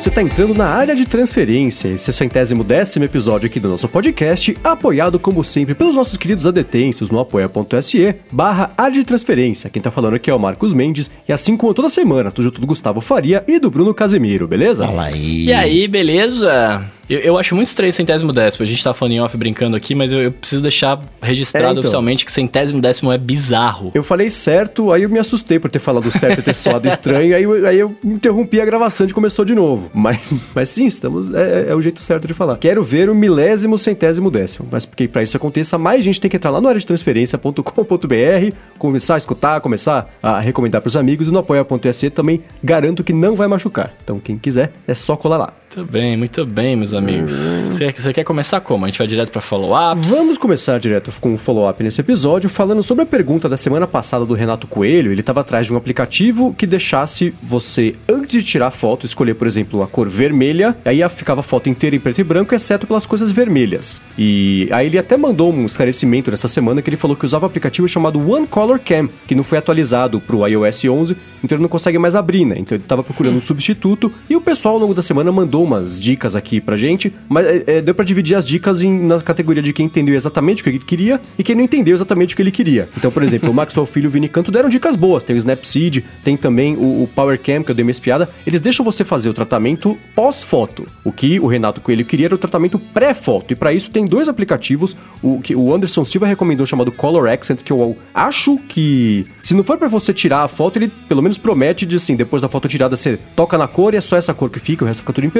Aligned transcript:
você 0.00 0.08
está 0.08 0.22
entrando 0.22 0.54
na 0.54 0.64
área 0.64 0.94
de 0.94 1.04
transferência. 1.04 1.88
Esse 1.88 2.08
é 2.08 2.10
o 2.10 2.14
centésimo 2.14 2.64
décimo 2.64 3.04
episódio 3.04 3.46
aqui 3.46 3.60
do 3.60 3.68
nosso 3.68 3.86
podcast, 3.86 4.56
apoiado 4.64 5.18
como 5.18 5.44
sempre 5.44 5.74
pelos 5.74 5.94
nossos 5.94 6.16
queridos 6.16 6.46
adetêncios 6.46 7.10
no 7.10 7.20
apoia.se 7.20 8.14
barra 8.32 8.72
área 8.78 8.94
de 8.94 9.04
transferência. 9.04 9.68
Quem 9.68 9.82
tá 9.82 9.90
falando 9.90 10.14
aqui 10.14 10.30
é 10.30 10.34
o 10.34 10.38
Marcos 10.38 10.72
Mendes, 10.72 11.10
e 11.28 11.32
assim 11.34 11.54
como 11.54 11.74
toda 11.74 11.90
semana, 11.90 12.30
tudo 12.30 12.46
junto 12.46 12.62
do 12.62 12.66
Gustavo 12.66 13.02
Faria 13.02 13.44
e 13.46 13.58
do 13.58 13.70
Bruno 13.70 13.92
Casemiro, 13.92 14.48
beleza? 14.48 14.86
Fala 14.86 15.04
aí. 15.04 15.44
E 15.44 15.52
aí, 15.52 15.86
beleza? 15.86 16.82
Eu, 17.10 17.18
eu 17.18 17.36
acho 17.36 17.56
muito 17.56 17.66
estranho 17.66 17.92
centésimo 17.92 18.30
décimo. 18.30 18.64
A 18.64 18.68
gente 18.68 18.82
tá 18.84 18.94
falando 18.94 19.14
em 19.14 19.20
off 19.20 19.36
brincando 19.36 19.76
aqui, 19.76 19.96
mas 19.96 20.12
eu, 20.12 20.20
eu 20.20 20.30
preciso 20.30 20.62
deixar 20.62 21.02
registrado 21.20 21.66
É, 21.66 21.70
então. 21.72 21.80
oficialmente 21.80 22.24
que 22.24 22.30
centésimo 22.30 22.80
décimo 22.80 23.10
é 23.10 23.18
bizarro. 23.18 23.90
Eu 23.92 24.04
falei 24.04 24.30
certo, 24.30 24.92
aí 24.92 25.02
eu 25.02 25.08
me 25.10 25.18
assustei 25.18 25.58
por 25.58 25.68
ter 25.68 25.80
falado 25.80 26.08
certo 26.12 26.38
e 26.38 26.42
ter 26.42 26.54
soado 26.54 26.86
estranho, 26.86 27.34
aí 27.34 27.42
eu, 27.42 27.66
aí 27.66 27.78
eu 27.80 27.96
interrompi 28.04 28.60
a 28.60 28.64
gravação 28.64 29.08
e 29.08 29.12
começou 29.12 29.44
de 29.44 29.56
novo. 29.56 29.90
Mas, 29.92 30.46
mas 30.54 30.68
sim, 30.68 30.86
estamos. 30.86 31.34
É, 31.34 31.66
é 31.70 31.74
o 31.74 31.82
jeito 31.82 32.00
certo 32.00 32.28
de 32.28 32.34
falar. 32.34 32.56
Quero 32.58 32.82
ver 32.84 33.10
o 33.10 33.14
milésimo, 33.14 33.76
centésimo 33.76 34.30
décimo. 34.30 34.68
Mas 34.70 34.86
porque 34.86 35.08
pra 35.08 35.22
isso 35.22 35.36
aconteça, 35.36 35.76
mais 35.76 36.04
gente 36.04 36.20
tem 36.20 36.30
que 36.30 36.36
entrar 36.36 36.50
lá 36.50 36.60
no 36.60 36.68
área 36.68 36.78
de 36.78 36.86
transferência.com.br, 36.86 38.56
começar 38.78 39.16
a 39.16 39.18
escutar, 39.18 39.60
começar 39.60 40.08
a 40.22 40.38
recomendar 40.38 40.80
pros 40.80 40.96
amigos 40.96 41.28
e 41.28 41.32
no 41.32 41.40
apoia.se 41.40 42.08
também 42.10 42.42
garanto 42.62 43.02
que 43.02 43.12
não 43.12 43.34
vai 43.34 43.48
machucar. 43.48 43.92
Então 44.04 44.20
quem 44.20 44.38
quiser 44.38 44.72
é 44.86 44.94
só 44.94 45.16
colar 45.16 45.38
lá. 45.38 45.59
Muito 45.76 45.92
bem, 45.92 46.16
muito 46.16 46.44
bem, 46.44 46.74
meus 46.74 46.92
amigos. 46.92 47.32
Você, 47.66 47.92
você 47.92 48.12
quer 48.12 48.24
começar 48.24 48.60
como? 48.60 48.84
A 48.84 48.88
gente 48.88 48.98
vai 48.98 49.06
direto 49.06 49.30
pra 49.30 49.40
follow-ups? 49.40 50.10
Vamos 50.10 50.36
começar 50.36 50.80
direto 50.80 51.12
com 51.20 51.32
um 51.32 51.38
follow-up 51.38 51.80
nesse 51.80 52.00
episódio, 52.00 52.50
falando 52.50 52.82
sobre 52.82 53.04
a 53.04 53.06
pergunta 53.06 53.48
da 53.48 53.56
semana 53.56 53.86
passada 53.86 54.26
do 54.26 54.34
Renato 54.34 54.66
Coelho. 54.66 55.12
Ele 55.12 55.20
estava 55.20 55.42
atrás 55.42 55.66
de 55.66 55.72
um 55.72 55.76
aplicativo 55.76 56.52
que 56.58 56.66
deixasse 56.66 57.32
você, 57.40 57.94
antes 58.08 58.42
de 58.42 58.50
tirar 58.50 58.66
a 58.66 58.70
foto, 58.72 59.06
escolher, 59.06 59.34
por 59.34 59.46
exemplo, 59.46 59.80
a 59.80 59.86
cor 59.86 60.08
vermelha, 60.08 60.76
aí 60.84 61.08
ficava 61.08 61.38
a 61.38 61.44
foto 61.44 61.68
inteira 61.68 61.94
em 61.94 62.00
preto 62.00 62.20
e 62.20 62.24
branco, 62.24 62.52
exceto 62.52 62.84
pelas 62.84 63.06
coisas 63.06 63.30
vermelhas. 63.30 64.02
E 64.18 64.68
aí 64.72 64.88
ele 64.88 64.98
até 64.98 65.16
mandou 65.16 65.52
um 65.52 65.66
esclarecimento 65.66 66.32
nessa 66.32 66.48
semana 66.48 66.82
que 66.82 66.90
ele 66.90 66.96
falou 66.96 67.16
que 67.16 67.24
usava 67.24 67.46
um 67.46 67.48
aplicativo 67.48 67.86
chamado 67.86 68.18
One 68.28 68.48
Color 68.48 68.80
Cam, 68.80 69.08
que 69.24 69.36
não 69.36 69.44
foi 69.44 69.58
atualizado 69.58 70.18
pro 70.20 70.44
iOS 70.48 70.84
11, 70.84 71.16
então 71.44 71.54
ele 71.54 71.62
não 71.62 71.68
consegue 71.68 71.96
mais 71.96 72.16
abrir, 72.16 72.44
né? 72.44 72.56
Então 72.58 72.74
ele 72.74 72.82
estava 72.82 73.04
procurando 73.04 73.36
um 73.36 73.40
substituto 73.40 74.12
e 74.28 74.34
o 74.34 74.40
pessoal 74.40 74.74
ao 74.74 74.80
longo 74.80 74.94
da 74.94 75.02
semana 75.02 75.30
mandou 75.30 75.59
umas 75.62 75.98
dicas 75.98 76.36
aqui 76.36 76.60
pra 76.60 76.76
gente, 76.76 77.12
mas 77.28 77.46
é, 77.46 77.64
é, 77.66 77.80
deu 77.80 77.94
pra 77.94 78.04
dividir 78.04 78.36
as 78.36 78.44
dicas 78.44 78.82
em, 78.82 79.06
na 79.06 79.20
categoria 79.20 79.62
de 79.62 79.72
quem 79.72 79.86
entendeu 79.86 80.14
exatamente 80.14 80.62
o 80.62 80.64
que 80.64 80.70
ele 80.70 80.78
queria 80.78 81.20
e 81.38 81.42
quem 81.42 81.54
não 81.54 81.64
entendeu 81.64 81.94
exatamente 81.94 82.34
o 82.34 82.36
que 82.36 82.42
ele 82.42 82.50
queria. 82.50 82.88
Então, 82.96 83.10
por 83.10 83.22
exemplo, 83.22 83.50
o 83.50 83.54
Maxwell 83.54 83.86
Filho 83.86 84.06
e 84.06 84.08
o 84.08 84.10
Vini 84.10 84.28
Canto 84.28 84.50
deram 84.50 84.68
dicas 84.68 84.96
boas. 84.96 85.22
Tem 85.22 85.34
o 85.34 85.38
Snapseed, 85.38 86.04
tem 86.24 86.36
também 86.36 86.76
o, 86.76 87.02
o 87.02 87.10
Power 87.14 87.38
Cam, 87.38 87.62
que 87.62 87.70
eu 87.70 87.74
dei 87.74 87.82
uma 87.82 87.90
espiada. 87.90 88.28
Eles 88.46 88.60
deixam 88.60 88.84
você 88.84 89.04
fazer 89.04 89.28
o 89.28 89.34
tratamento 89.34 89.98
pós-foto. 90.14 90.86
O 91.04 91.12
que 91.12 91.40
o 91.40 91.46
Renato 91.46 91.80
Coelho 91.80 92.04
queria 92.04 92.26
era 92.26 92.34
o 92.34 92.38
tratamento 92.38 92.78
pré-foto. 92.78 93.52
E 93.52 93.56
pra 93.56 93.72
isso 93.72 93.90
tem 93.90 94.06
dois 94.06 94.28
aplicativos. 94.28 94.96
O 95.22 95.40
que 95.40 95.54
o 95.54 95.74
Anderson 95.74 96.04
Silva 96.04 96.26
recomendou 96.26 96.66
chamado 96.66 96.92
Color 96.92 97.28
Accent, 97.28 97.62
que 97.62 97.72
eu 97.72 97.96
acho 98.14 98.58
que 98.68 99.26
se 99.42 99.54
não 99.54 99.64
for 99.64 99.76
pra 99.76 99.88
você 99.88 100.12
tirar 100.12 100.42
a 100.42 100.48
foto, 100.48 100.78
ele 100.78 100.88
pelo 101.08 101.22
menos 101.22 101.38
promete 101.38 101.86
de 101.86 101.96
assim, 101.96 102.16
depois 102.16 102.42
da 102.42 102.48
foto 102.48 102.68
tirada 102.68 102.96
você 102.96 103.18
toca 103.34 103.58
na 103.58 103.66
cor 103.66 103.94
e 103.94 103.96
é 103.96 104.00
só 104.00 104.16
essa 104.16 104.34
cor 104.34 104.50
que 104.50 104.58
fica, 104.58 104.84
o 104.84 104.88
resto 104.88 105.00
fica 105.00 105.12
tudo 105.12 105.26
em 105.26 105.30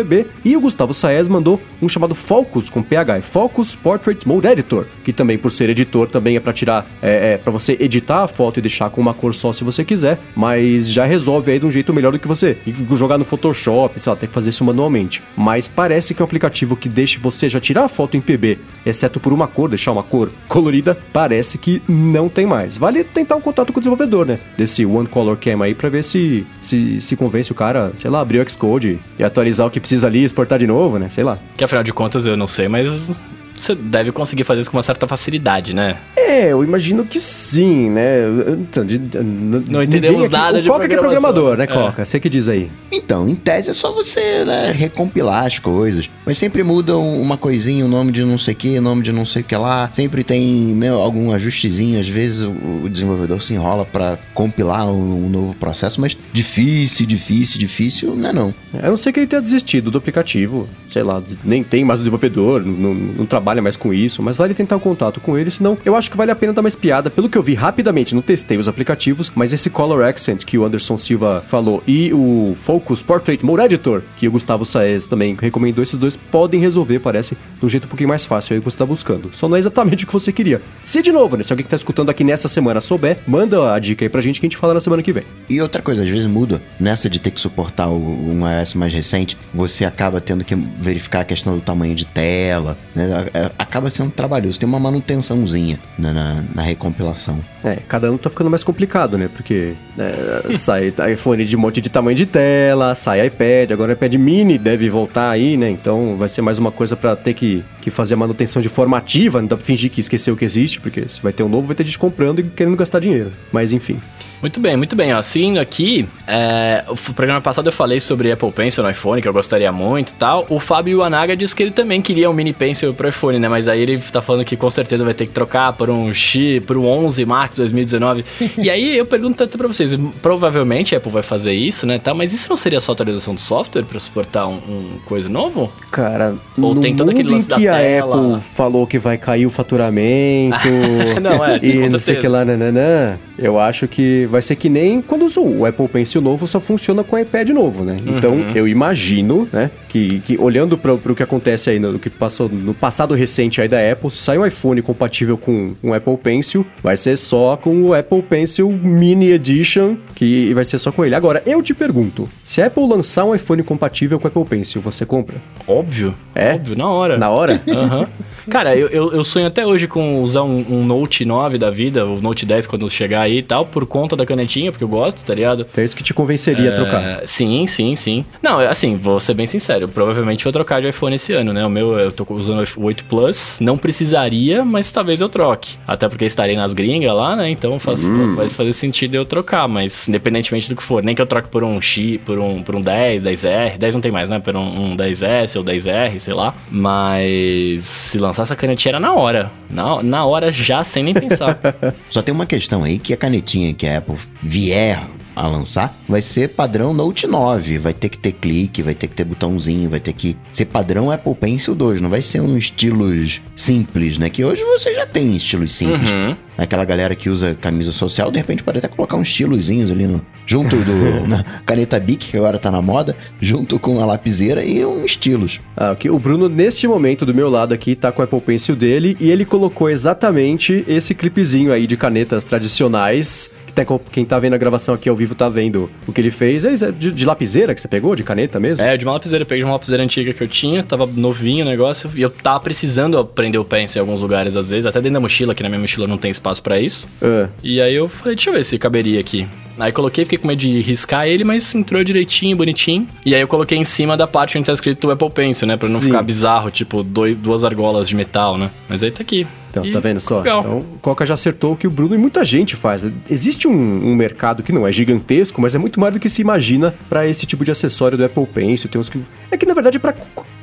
E 0.44 0.56
o 0.56 0.60
Gustavo 0.60 0.92
Saez 0.92 1.28
mandou 1.28 1.60
um 1.80 1.88
chamado 1.88 2.14
Focus 2.14 2.68
com 2.68 2.82
PH, 2.82 3.18
é 3.18 3.20
Focus 3.20 3.74
Portrait 3.74 4.26
Mode 4.26 4.46
Editor, 4.46 4.86
que 5.04 5.12
também 5.12 5.38
por 5.38 5.50
ser 5.50 5.70
editor 5.70 6.08
também 6.08 6.36
é 6.36 6.40
pra 6.40 6.52
tirar, 6.52 6.86
é, 7.02 7.32
é 7.32 7.38
para 7.38 7.52
você 7.52 7.76
editar 7.80 8.24
a 8.24 8.28
foto 8.28 8.58
e 8.58 8.62
deixar 8.62 8.90
com 8.90 9.00
uma 9.00 9.14
cor 9.14 9.34
só 9.34 9.52
se 9.52 9.64
você 9.64 9.84
quiser, 9.84 10.18
mas 10.34 10.90
já 10.90 11.04
resolve 11.04 11.52
aí 11.52 11.58
de 11.58 11.66
um 11.66 11.70
jeito 11.70 11.92
melhor 11.92 12.12
do 12.12 12.18
que 12.18 12.28
você 12.28 12.56
jogar 12.96 13.18
no 13.18 13.24
Photoshop, 13.24 14.00
sei 14.00 14.10
lá, 14.10 14.16
tem 14.16 14.28
que 14.28 14.34
fazer 14.34 14.50
isso 14.50 14.64
manualmente. 14.64 15.22
Mas 15.36 15.68
parece 15.68 16.14
que 16.14 16.22
um 16.22 16.24
aplicativo 16.24 16.76
que 16.76 16.88
deixe 16.88 17.18
você 17.18 17.48
já 17.48 17.60
tirar 17.60 17.84
a 17.84 17.88
foto 17.88 18.16
em 18.16 18.20
PB, 18.20 18.58
exceto 18.84 19.18
por 19.20 19.32
uma 19.32 19.46
cor, 19.46 19.68
deixar 19.68 19.92
uma 19.92 20.02
cor 20.02 20.30
colorida, 20.48 20.96
parece 21.12 21.56
que 21.58 21.82
não 21.88 22.28
tem 22.28 22.46
mais. 22.46 22.76
Vale 22.76 23.04
tentar 23.04 23.36
um 23.36 23.40
contato 23.40 23.72
com 23.72 23.78
o 23.78 23.80
desenvolvedor, 23.80 24.26
né? 24.26 24.38
Desse 24.56 24.84
One 24.84 25.06
Color 25.06 25.36
Cam 25.36 25.62
aí 25.62 25.74
pra 25.74 25.88
ver 25.88 26.04
se 26.04 26.46
se, 26.60 27.00
se 27.00 27.16
convence 27.16 27.50
o 27.50 27.54
cara, 27.54 27.92
sei 27.96 28.10
lá, 28.10 28.20
abrir 28.20 28.40
o 28.40 28.48
Xcode 28.48 29.00
e 29.18 29.24
atualizar 29.24 29.66
o 29.66 29.70
que 29.70 29.80
precisa 29.80 29.99
ali, 30.04 30.22
exportar 30.22 30.58
de 30.58 30.66
novo, 30.66 30.98
né? 30.98 31.08
Sei 31.08 31.24
lá. 31.24 31.38
Que 31.56 31.64
afinal 31.64 31.82
de 31.82 31.92
contas 31.92 32.26
eu 32.26 32.36
não 32.36 32.46
sei, 32.46 32.68
mas 32.68 33.20
você 33.64 33.74
deve 33.74 34.12
conseguir 34.12 34.44
fazer 34.44 34.60
isso 34.60 34.70
com 34.70 34.76
uma 34.76 34.82
certa 34.82 35.06
facilidade, 35.08 35.72
né? 35.74 35.96
É, 36.16 36.52
eu 36.52 36.62
imagino 36.62 37.04
que 37.04 37.18
sim, 37.20 37.90
né? 37.90 38.20
Então, 38.60 38.84
de- 38.84 38.98
de- 38.98 39.18
Não 39.18 39.82
entendemos 39.82 40.20
aqui- 40.24 40.32
nada 40.32 40.58
o 40.58 40.62
de 40.62 40.68
Coca 40.68 40.86
que 40.88 40.94
é 40.94 40.98
programador, 40.98 41.56
né, 41.56 41.64
É. 41.64 41.66
Coca? 41.66 42.04
Você 42.04 42.20
que 42.20 42.28
diz 42.28 42.48
aí. 42.48 42.70
Então, 42.92 43.28
em 43.28 43.34
tese 43.34 43.70
é 43.70 43.72
só 43.74 43.92
você 43.92 44.44
né, 44.44 44.72
recompilar 44.72 45.46
as 45.46 45.58
coisas. 45.58 46.08
Mas 46.24 46.38
sempre 46.38 46.62
muda 46.62 46.96
um- 46.96 47.20
uma 47.20 47.36
coisinha, 47.36 47.84
o 47.84 47.88
nome 47.88 48.12
de 48.12 48.24
não 48.24 48.38
sei 48.38 48.54
o 48.54 48.56
que, 48.56 48.78
o 48.78 48.82
nome 48.82 49.02
de 49.02 49.10
não 49.12 49.26
sei 49.26 49.42
o 49.42 49.44
que 49.44 49.56
lá. 49.56 49.90
Sempre 49.92 50.22
tem 50.22 50.74
né, 50.76 50.88
algum 50.90 51.32
ajustezinho. 51.32 51.98
Às 51.98 52.08
vezes 52.08 52.42
o, 52.42 52.50
o 52.84 52.88
desenvolvedor 52.88 53.42
se 53.42 53.52
enrola 53.54 53.84
pra 53.84 54.16
compilar 54.34 54.86
um, 54.88 55.26
um 55.26 55.28
novo 55.28 55.54
processo, 55.54 56.00
mas 56.00 56.16
difícil, 56.32 57.06
difícil, 57.06 57.58
difícil, 57.58 58.14
não 58.16 58.28
é 58.28 58.32
não. 58.32 58.54
A 58.82 58.88
não 58.88 58.96
ser 58.96 59.12
que 59.12 59.18
ele 59.20 59.26
tenha 59.26 59.42
desistido 59.42 59.90
do 59.90 59.98
aplicativo, 59.98 60.68
sei 60.88 61.02
lá, 61.02 61.20
nem 61.44 61.64
tem 61.64 61.84
mais 61.84 61.98
o 61.98 62.02
desenvolvedor, 62.02 62.64
não, 62.64 62.94
não 62.94 63.26
trabalha 63.26 63.49
mais 63.58 63.76
com 63.76 63.94
isso, 63.94 64.22
mas 64.22 64.36
vale 64.36 64.52
tentar 64.52 64.76
o 64.76 64.80
contato 64.80 65.20
com 65.20 65.38
ele, 65.38 65.50
senão 65.50 65.78
eu 65.84 65.96
acho 65.96 66.10
que 66.10 66.16
vale 66.16 66.30
a 66.30 66.36
pena 66.36 66.52
dar 66.52 66.60
uma 66.60 66.68
espiada. 66.68 67.08
Pelo 67.08 67.28
que 67.28 67.38
eu 67.38 67.42
vi 67.42 67.54
rapidamente, 67.54 68.14
não 68.14 68.20
testei 68.20 68.58
os 68.58 68.68
aplicativos, 68.68 69.32
mas 69.34 69.52
esse 69.54 69.70
Color 69.70 70.04
Accent 70.04 70.44
que 70.44 70.58
o 70.58 70.64
Anderson 70.64 70.98
Silva 70.98 71.42
falou 71.48 71.82
e 71.86 72.12
o 72.12 72.54
Focus 72.54 73.02
Portrait 73.02 73.44
Mode 73.44 73.62
Editor, 73.64 74.02
que 74.18 74.28
o 74.28 74.32
Gustavo 74.32 74.64
Saez 74.64 75.06
também 75.06 75.36
recomendou, 75.40 75.82
esses 75.82 75.98
dois 75.98 76.16
podem 76.16 76.60
resolver, 76.60 76.98
parece, 76.98 77.36
de 77.58 77.64
um 77.64 77.68
jeito 77.68 77.86
um 77.86 77.88
pouquinho 77.88 78.08
mais 78.08 78.24
fácil 78.24 78.54
aí 78.54 78.60
que 78.60 78.64
você 78.64 78.76
tá 78.76 78.84
buscando. 78.84 79.30
Só 79.32 79.48
não 79.48 79.56
é 79.56 79.58
exatamente 79.58 80.04
o 80.04 80.06
que 80.06 80.12
você 80.12 80.32
queria. 80.32 80.60
Se 80.84 81.00
de 81.00 81.10
novo, 81.10 81.36
né, 81.36 81.42
se 81.42 81.52
alguém 81.52 81.64
que 81.64 81.70
tá 81.70 81.76
escutando 81.76 82.10
aqui 82.10 82.22
nessa 82.22 82.48
semana 82.48 82.80
souber, 82.80 83.18
manda 83.26 83.72
a 83.72 83.78
dica 83.78 84.04
aí 84.04 84.08
pra 84.08 84.20
gente 84.20 84.40
que 84.40 84.46
a 84.46 84.48
gente 84.48 84.56
fala 84.56 84.74
na 84.74 84.80
semana 84.80 85.02
que 85.02 85.12
vem. 85.12 85.24
E 85.48 85.60
outra 85.60 85.80
coisa, 85.80 86.02
às 86.02 86.08
vezes 86.08 86.26
muda. 86.26 86.60
Nessa 86.78 87.08
de 87.08 87.18
ter 87.20 87.30
que 87.30 87.40
suportar 87.40 87.88
um 87.88 88.48
iOS 88.48 88.74
mais 88.74 88.92
recente, 88.92 89.36
você 89.52 89.84
acaba 89.84 90.20
tendo 90.20 90.44
que 90.44 90.54
verificar 90.54 91.20
a 91.20 91.24
questão 91.24 91.54
do 91.54 91.60
tamanho 91.60 91.94
de 91.94 92.06
tela, 92.06 92.76
né? 92.94 93.26
É, 93.40 93.50
Acaba 93.58 93.88
sendo 93.88 94.10
trabalhoso. 94.10 94.58
Tem 94.58 94.68
uma 94.68 94.80
manutençãozinha 94.80 95.78
na, 95.98 96.12
na, 96.12 96.44
na 96.54 96.62
recompilação. 96.62 97.40
É, 97.62 97.76
cada 97.88 98.08
ano 98.08 98.18
tá 98.18 98.28
ficando 98.28 98.50
mais 98.50 98.64
complicado, 98.64 99.16
né? 99.16 99.28
Porque 99.34 99.74
é, 99.98 100.52
sai 100.56 100.92
iPhone 101.12 101.44
de 101.44 101.56
um 101.56 101.60
monte 101.60 101.80
de 101.80 101.88
tamanho 101.88 102.16
de 102.16 102.26
tela, 102.26 102.94
sai 102.94 103.26
iPad, 103.26 103.72
agora 103.72 103.92
iPad 103.92 104.14
mini 104.14 104.58
deve 104.58 104.90
voltar 104.90 105.30
aí, 105.30 105.56
né? 105.56 105.70
Então 105.70 106.16
vai 106.16 106.28
ser 106.28 106.42
mais 106.42 106.58
uma 106.58 106.70
coisa 106.70 106.96
pra 106.96 107.16
ter 107.16 107.34
que, 107.34 107.64
que 107.80 107.90
fazer 107.90 108.14
a 108.14 108.16
manutenção 108.16 108.60
de 108.60 108.68
formativa, 108.68 109.40
não 109.40 109.48
dá 109.48 109.56
pra 109.56 109.64
fingir 109.64 109.90
que 109.90 110.00
esqueceu 110.00 110.36
que 110.36 110.44
existe, 110.44 110.80
porque 110.80 111.08
se 111.08 111.22
vai 111.22 111.32
ter 111.32 111.42
um 111.42 111.48
novo, 111.48 111.66
vai 111.66 111.76
ter 111.76 111.84
gente 111.84 111.98
comprando 111.98 112.40
e 112.40 112.42
querendo 112.42 112.76
gastar 112.76 113.00
dinheiro. 113.00 113.32
Mas 113.52 113.72
enfim. 113.72 114.00
Muito 114.40 114.58
bem, 114.58 114.76
muito 114.76 114.96
bem. 114.96 115.12
Ó, 115.12 115.20
seguindo 115.20 115.58
aqui, 115.58 116.08
é, 116.26 116.84
o 116.88 116.96
programa 117.12 117.40
passado 117.40 117.68
eu 117.68 117.72
falei 117.72 118.00
sobre 118.00 118.32
Apple 118.32 118.50
Pencil 118.50 118.82
no 118.82 118.90
iPhone, 118.90 119.20
que 119.20 119.28
eu 119.28 119.32
gostaria 119.32 119.70
muito 119.70 120.10
e 120.10 120.14
tal. 120.14 120.46
O 120.48 120.58
Fábio 120.58 121.02
Anaga 121.02 121.36
disse 121.36 121.54
que 121.54 121.62
ele 121.62 121.70
também 121.70 122.00
queria 122.00 122.30
um 122.30 122.32
mini 122.32 122.52
Pencil 122.52 122.94
pro 122.94 123.08
iPhone, 123.08 123.38
né? 123.38 123.48
Mas 123.48 123.68
aí 123.68 123.82
ele 123.82 123.98
tá 123.98 124.22
falando 124.22 124.44
que 124.44 124.56
com 124.56 124.70
certeza 124.70 125.04
vai 125.04 125.12
ter 125.12 125.26
que 125.26 125.32
trocar 125.32 125.74
por 125.74 125.90
um 125.90 126.12
X, 126.14 126.62
por 126.66 126.78
um 126.78 126.86
11 126.86 127.24
Max 127.26 127.56
2019. 127.56 128.24
e 128.56 128.70
aí 128.70 128.96
eu 128.96 129.04
pergunto 129.04 129.36
tanto 129.36 129.58
pra 129.58 129.68
vocês, 129.68 129.94
provavelmente 130.22 130.94
a 130.94 130.98
Apple 130.98 131.12
vai 131.12 131.22
fazer 131.22 131.52
isso, 131.52 131.86
né? 131.86 131.98
Tá, 131.98 132.14
mas 132.14 132.32
isso 132.32 132.48
não 132.48 132.56
seria 132.56 132.80
só 132.80 132.92
atualização 132.92 133.34
do 133.34 133.40
software 133.40 133.82
pra 133.82 134.00
suportar 134.00 134.46
um, 134.46 134.54
um 134.54 134.98
coisa 135.04 135.28
novo? 135.28 135.70
Cara, 135.90 136.34
Ou 136.56 136.74
no 136.74 136.80
tem 136.80 136.96
todo 136.96 137.10
aquele 137.10 137.30
lance 137.30 137.44
em 137.46 137.48
da 137.48 137.56
que 137.56 137.68
a 137.68 137.74
tela. 137.76 138.16
Apple 138.16 138.40
falou 138.54 138.86
que 138.86 138.98
vai 138.98 139.18
cair 139.18 139.44
o 139.44 139.50
faturamento 139.50 140.56
Não, 141.20 141.44
é, 141.44 141.58
e 141.62 141.88
não 141.88 141.98
sei 141.98 142.16
que 142.16 142.28
lá, 142.28 142.44
nananã, 142.44 143.18
eu 143.38 143.58
acho 143.58 143.86
que 143.86 144.26
vai 144.30 144.40
ser 144.42 144.56
que 144.56 144.68
nem 144.68 145.02
quando 145.02 145.26
o 145.40 145.66
Apple 145.66 145.88
Pencil 145.88 146.20
novo 146.20 146.46
só 146.46 146.60
funciona 146.60 147.02
com 147.04 147.16
o 147.16 147.18
iPad 147.18 147.50
novo, 147.50 147.84
né? 147.84 147.98
Então, 148.06 148.32
Uhum. 148.32 148.52
eu 148.54 148.66
imagino, 148.68 149.48
né, 149.52 149.70
que, 149.88 150.20
que 150.20 150.38
olhando 150.38 150.78
para 150.78 150.92
o 150.94 151.14
que 151.14 151.22
acontece 151.22 151.70
aí, 151.70 151.78
no, 151.78 151.98
que 151.98 152.08
passou 152.08 152.48
no 152.48 152.72
passado 152.72 153.14
recente 153.14 153.60
aí 153.60 153.68
da 153.68 153.78
Apple, 153.92 154.10
se 154.10 154.18
sair 154.18 154.38
um 154.38 154.46
iPhone 154.46 154.80
compatível 154.82 155.36
com 155.36 155.72
um 155.82 155.92
Apple 155.92 156.16
Pencil, 156.16 156.64
vai 156.82 156.96
ser 156.96 157.16
só 157.16 157.56
com 157.56 157.82
o 157.82 157.94
Apple 157.94 158.22
Pencil 158.22 158.70
Mini 158.70 159.30
Edition, 159.32 159.96
que 160.14 160.52
vai 160.54 160.64
ser 160.64 160.78
só 160.78 160.90
com 160.92 161.04
ele. 161.04 161.14
Agora, 161.14 161.42
eu 161.46 161.62
te 161.62 161.74
pergunto, 161.74 162.28
se 162.44 162.62
a 162.62 162.66
Apple 162.66 162.86
lançar 162.86 163.24
um 163.24 163.34
iPhone 163.34 163.62
compatível 163.62 164.18
com 164.18 164.26
o 164.26 164.28
Apple 164.28 164.44
Pencil, 164.44 164.80
você 164.80 165.04
compra? 165.04 165.36
Óbvio. 165.66 166.14
É? 166.34 166.54
Óbvio, 166.54 166.76
na 166.76 166.88
hora. 166.88 167.18
Na 167.18 167.30
hora? 167.30 167.60
Aham. 167.68 168.06
Cara, 168.48 168.76
eu, 168.76 168.88
eu, 168.88 169.12
eu 169.12 169.24
sonho 169.24 169.46
até 169.46 169.66
hoje 169.66 169.86
com 169.86 170.22
usar 170.22 170.42
um, 170.42 170.64
um 170.68 170.84
Note 170.84 171.24
9 171.24 171.58
da 171.58 171.70
vida, 171.70 172.06
o 172.06 172.20
Note 172.20 172.46
10 172.46 172.66
quando 172.66 172.88
chegar 172.88 173.22
aí 173.22 173.38
e 173.38 173.42
tal, 173.42 173.66
por 173.66 173.86
conta 173.86 174.16
da 174.16 174.24
canetinha, 174.24 174.70
porque 174.70 174.84
eu 174.84 174.88
gosto, 174.88 175.24
tá 175.24 175.34
ligado? 175.34 175.66
Então 175.70 175.82
é 175.82 175.84
isso 175.84 175.96
que 175.96 176.02
te 176.02 176.14
convenceria 176.14 176.70
a 176.70 176.74
trocar. 176.74 177.22
Sim, 177.26 177.66
sim, 177.66 177.94
sim. 177.96 178.24
Não, 178.42 178.58
assim, 178.60 178.96
vou 178.96 179.20
ser 179.20 179.34
bem 179.34 179.46
sincero, 179.46 179.84
eu 179.84 179.88
provavelmente 179.88 180.44
vou 180.44 180.52
trocar 180.52 180.80
de 180.80 180.88
iPhone 180.88 181.16
esse 181.16 181.32
ano, 181.32 181.52
né? 181.52 181.64
O 181.64 181.70
meu, 181.70 181.98
eu 181.98 182.12
tô 182.12 182.26
usando 182.30 182.66
o 182.76 182.82
8 182.84 183.04
Plus, 183.04 183.58
não 183.60 183.76
precisaria, 183.76 184.64
mas 184.64 184.90
talvez 184.92 185.20
eu 185.20 185.28
troque. 185.28 185.74
Até 185.86 186.08
porque 186.08 186.24
estarei 186.24 186.56
nas 186.56 186.72
gringas 186.72 187.14
lá, 187.14 187.36
né? 187.36 187.50
Então 187.50 187.78
faz, 187.78 188.00
Hum. 188.00 188.34
faz 188.36 188.54
fazer 188.54 188.72
sentido 188.72 189.14
eu 189.14 189.24
trocar, 189.24 189.68
mas 189.68 190.08
independentemente 190.08 190.68
do 190.68 190.76
que 190.76 190.82
for, 190.82 191.02
nem 191.02 191.14
que 191.14 191.20
eu 191.22 191.26
troque 191.26 191.48
por 191.48 191.62
um 191.62 191.80
X, 191.80 192.18
por 192.24 192.38
um, 192.38 192.62
por 192.62 192.74
um 192.76 192.80
10, 192.80 193.22
10R, 193.22 193.76
10 193.78 193.94
não 193.94 194.00
tem 194.00 194.10
mais, 194.10 194.30
né? 194.30 194.38
Por 194.38 194.56
um, 194.56 194.92
um 194.92 194.96
10S 194.96 195.56
ou 195.56 195.64
10R, 195.64 196.18
sei 196.18 196.34
lá. 196.34 196.54
Mas 196.70 197.84
se 197.84 198.18
lançar 198.18 198.29
essa 198.30 198.56
canetinha 198.56 198.92
era 198.92 199.00
na 199.00 199.12
hora. 199.12 199.50
Na, 199.68 200.02
na 200.02 200.24
hora 200.24 200.50
já, 200.50 200.84
sem 200.84 201.02
nem 201.02 201.14
pensar. 201.14 201.58
Só 202.10 202.22
tem 202.22 202.34
uma 202.34 202.46
questão 202.46 202.84
aí 202.84 202.98
que 202.98 203.12
a 203.12 203.16
canetinha 203.16 203.72
que 203.74 203.86
a 203.86 203.98
Apple 203.98 204.16
vier 204.42 205.00
a 205.34 205.46
lançar 205.46 205.96
vai 206.08 206.20
ser 206.20 206.48
padrão 206.50 206.92
Note 206.92 207.26
9. 207.26 207.78
Vai 207.78 207.94
ter 207.94 208.08
que 208.08 208.18
ter 208.18 208.32
clique, 208.32 208.82
vai 208.82 208.94
ter 208.94 209.06
que 209.06 209.14
ter 209.14 209.24
botãozinho, 209.24 209.88
vai 209.88 210.00
ter 210.00 210.12
que 210.12 210.36
ser 210.52 210.66
padrão 210.66 211.10
Apple 211.10 211.34
Pencil 211.34 211.74
2. 211.74 212.00
Não 212.00 212.10
vai 212.10 212.20
ser 212.22 212.40
um 212.40 212.56
estilos 212.56 213.40
simples, 213.54 214.18
né? 214.18 214.28
Que 214.28 214.44
hoje 214.44 214.62
você 214.64 214.94
já 214.94 215.06
tem 215.06 215.36
estilos 215.36 215.72
simples. 215.72 216.10
Uhum. 216.10 216.36
Aquela 216.60 216.84
galera 216.84 217.14
que 217.14 217.30
usa 217.30 217.56
camisa 217.58 217.90
social, 217.90 218.30
de 218.30 218.38
repente 218.38 218.62
pode 218.62 218.78
até 218.78 218.86
colocar 218.86 219.16
uns 219.16 219.28
estilozinhos 219.28 219.90
ali 219.90 220.06
no, 220.06 220.20
junto 220.46 220.76
do 220.76 221.24
na 221.26 221.42
caneta 221.64 221.98
Bic, 221.98 222.28
que 222.28 222.36
agora 222.36 222.58
tá 222.58 222.70
na 222.70 222.82
moda, 222.82 223.16
junto 223.40 223.78
com 223.78 223.98
a 224.00 224.04
lapiseira 224.04 224.62
e 224.62 224.84
um 224.84 225.04
estilos. 225.04 225.58
Ah, 225.76 225.92
ok. 225.92 226.10
O 226.10 226.18
Bruno, 226.18 226.48
neste 226.48 226.86
momento, 226.86 227.24
do 227.24 227.32
meu 227.32 227.48
lado 227.48 227.72
aqui, 227.72 227.94
tá 227.94 228.12
com 228.12 228.20
o 228.20 228.24
Apple 228.24 228.40
Pencil 228.40 228.76
dele 228.76 229.16
e 229.18 229.30
ele 229.30 229.46
colocou 229.46 229.88
exatamente 229.88 230.84
esse 230.86 231.14
clipezinho 231.14 231.72
aí 231.72 231.86
de 231.86 231.96
canetas 231.96 232.44
tradicionais. 232.44 233.50
Que 233.66 233.72
tem, 233.72 233.86
quem 234.10 234.24
tá 234.24 234.38
vendo 234.38 234.54
a 234.54 234.58
gravação 234.58 234.94
aqui 234.94 235.08
ao 235.08 235.14
vivo 235.14 235.34
tá 235.34 235.48
vendo 235.48 235.88
o 236.06 236.12
que 236.12 236.20
ele 236.20 236.30
fez. 236.30 236.64
É 236.64 236.72
isso, 236.72 236.84
é 236.84 236.90
de, 236.90 237.10
de 237.10 237.24
lapiseira 237.24 237.74
que 237.74 237.80
você 237.80 237.88
pegou? 237.88 238.14
De 238.14 238.22
caneta 238.22 238.60
mesmo? 238.60 238.84
É, 238.84 238.96
de 238.96 239.04
uma 239.04 239.12
lapiseira. 239.12 239.44
Eu 239.44 239.46
peguei 239.46 239.64
uma 239.64 239.72
lapiseira 239.72 240.02
antiga 240.02 240.34
que 240.34 240.42
eu 240.42 240.48
tinha, 240.48 240.82
tava 240.82 241.06
novinho 241.06 241.64
o 241.64 241.68
negócio, 241.68 242.10
e 242.14 242.22
eu 242.22 242.28
tava 242.28 242.60
precisando 242.60 243.16
aprender 243.16 243.58
o 243.58 243.64
pencil 243.64 244.00
em 244.00 244.00
alguns 244.00 244.20
lugares, 244.20 244.56
às 244.56 244.70
vezes, 244.70 244.84
até 244.84 245.00
dentro 245.00 245.14
da 245.14 245.20
mochila, 245.20 245.54
que 245.54 245.62
na 245.62 245.68
minha 245.68 245.80
mochila 245.80 246.06
não 246.06 246.18
tem 246.18 246.30
espaço 246.30 246.49
pra 246.58 246.80
isso. 246.80 247.06
Ah, 247.22 247.48
E 247.62 247.80
aí 247.80 247.94
eu 247.94 248.08
falei, 248.08 248.34
deixa 248.34 248.50
eu 248.50 248.54
ver 248.54 248.64
se 248.64 248.78
caberia 248.78 249.20
aqui. 249.20 249.46
Aí 249.78 249.92
coloquei, 249.92 250.24
fiquei 250.26 250.36
com 250.38 250.46
medo 250.46 250.58
de 250.58 250.80
riscar 250.82 251.26
ele, 251.26 251.42
mas 251.42 251.74
entrou 251.74 252.04
direitinho, 252.04 252.54
bonitinho. 252.54 253.08
E 253.24 253.34
aí 253.34 253.40
eu 253.40 253.48
coloquei 253.48 253.78
em 253.78 253.84
cima 253.84 254.14
da 254.14 254.26
parte 254.26 254.58
onde 254.58 254.66
tá 254.66 254.74
escrito 254.74 255.10
Apple 255.10 255.30
Pencil, 255.30 255.66
né? 255.66 255.74
Pra 255.76 255.88
não 255.88 255.98
Sim. 256.00 256.06
ficar 256.06 256.20
bizarro, 256.22 256.70
tipo, 256.70 257.02
dois, 257.02 257.34
duas 257.34 257.64
argolas 257.64 258.06
de 258.06 258.14
metal, 258.14 258.58
né? 258.58 258.70
Mas 258.90 259.02
aí 259.02 259.10
tá 259.10 259.22
aqui. 259.22 259.46
Então, 259.70 259.86
E 259.86 259.90
tá 259.92 259.98
vendo 260.00 260.20
só? 260.20 260.38
Legal. 260.40 260.60
Então, 260.60 260.78
o 260.80 260.98
Coca 261.00 261.24
já 261.24 261.32
acertou 261.32 261.72
o 261.72 261.76
que 261.76 261.86
o 261.86 261.90
Bruno 261.90 262.14
e 262.14 262.18
muita 262.18 262.44
gente 262.44 262.76
faz. 262.76 263.00
né? 263.02 263.10
Existe 263.30 263.66
um, 263.68 263.72
um 263.72 264.14
mercado 264.14 264.62
que 264.62 264.70
não 264.72 264.86
é 264.86 264.92
gigantesco, 264.92 265.62
mas 265.62 265.74
é 265.74 265.78
muito 265.78 265.98
mais 265.98 266.12
do 266.12 266.20
que 266.20 266.28
se 266.28 266.42
imagina 266.42 266.92
pra 267.08 267.26
esse 267.26 267.46
tipo 267.46 267.64
de 267.64 267.70
acessório 267.70 268.18
do 268.18 268.24
Apple 268.24 268.46
Pencil. 268.46 268.90
Tem 268.90 269.00
uns 269.00 269.08
que. 269.08 269.18
É 269.50 269.56
que 269.56 269.64
na 269.64 269.72
verdade 269.72 269.96
é 269.96 270.00
pra 270.00 270.12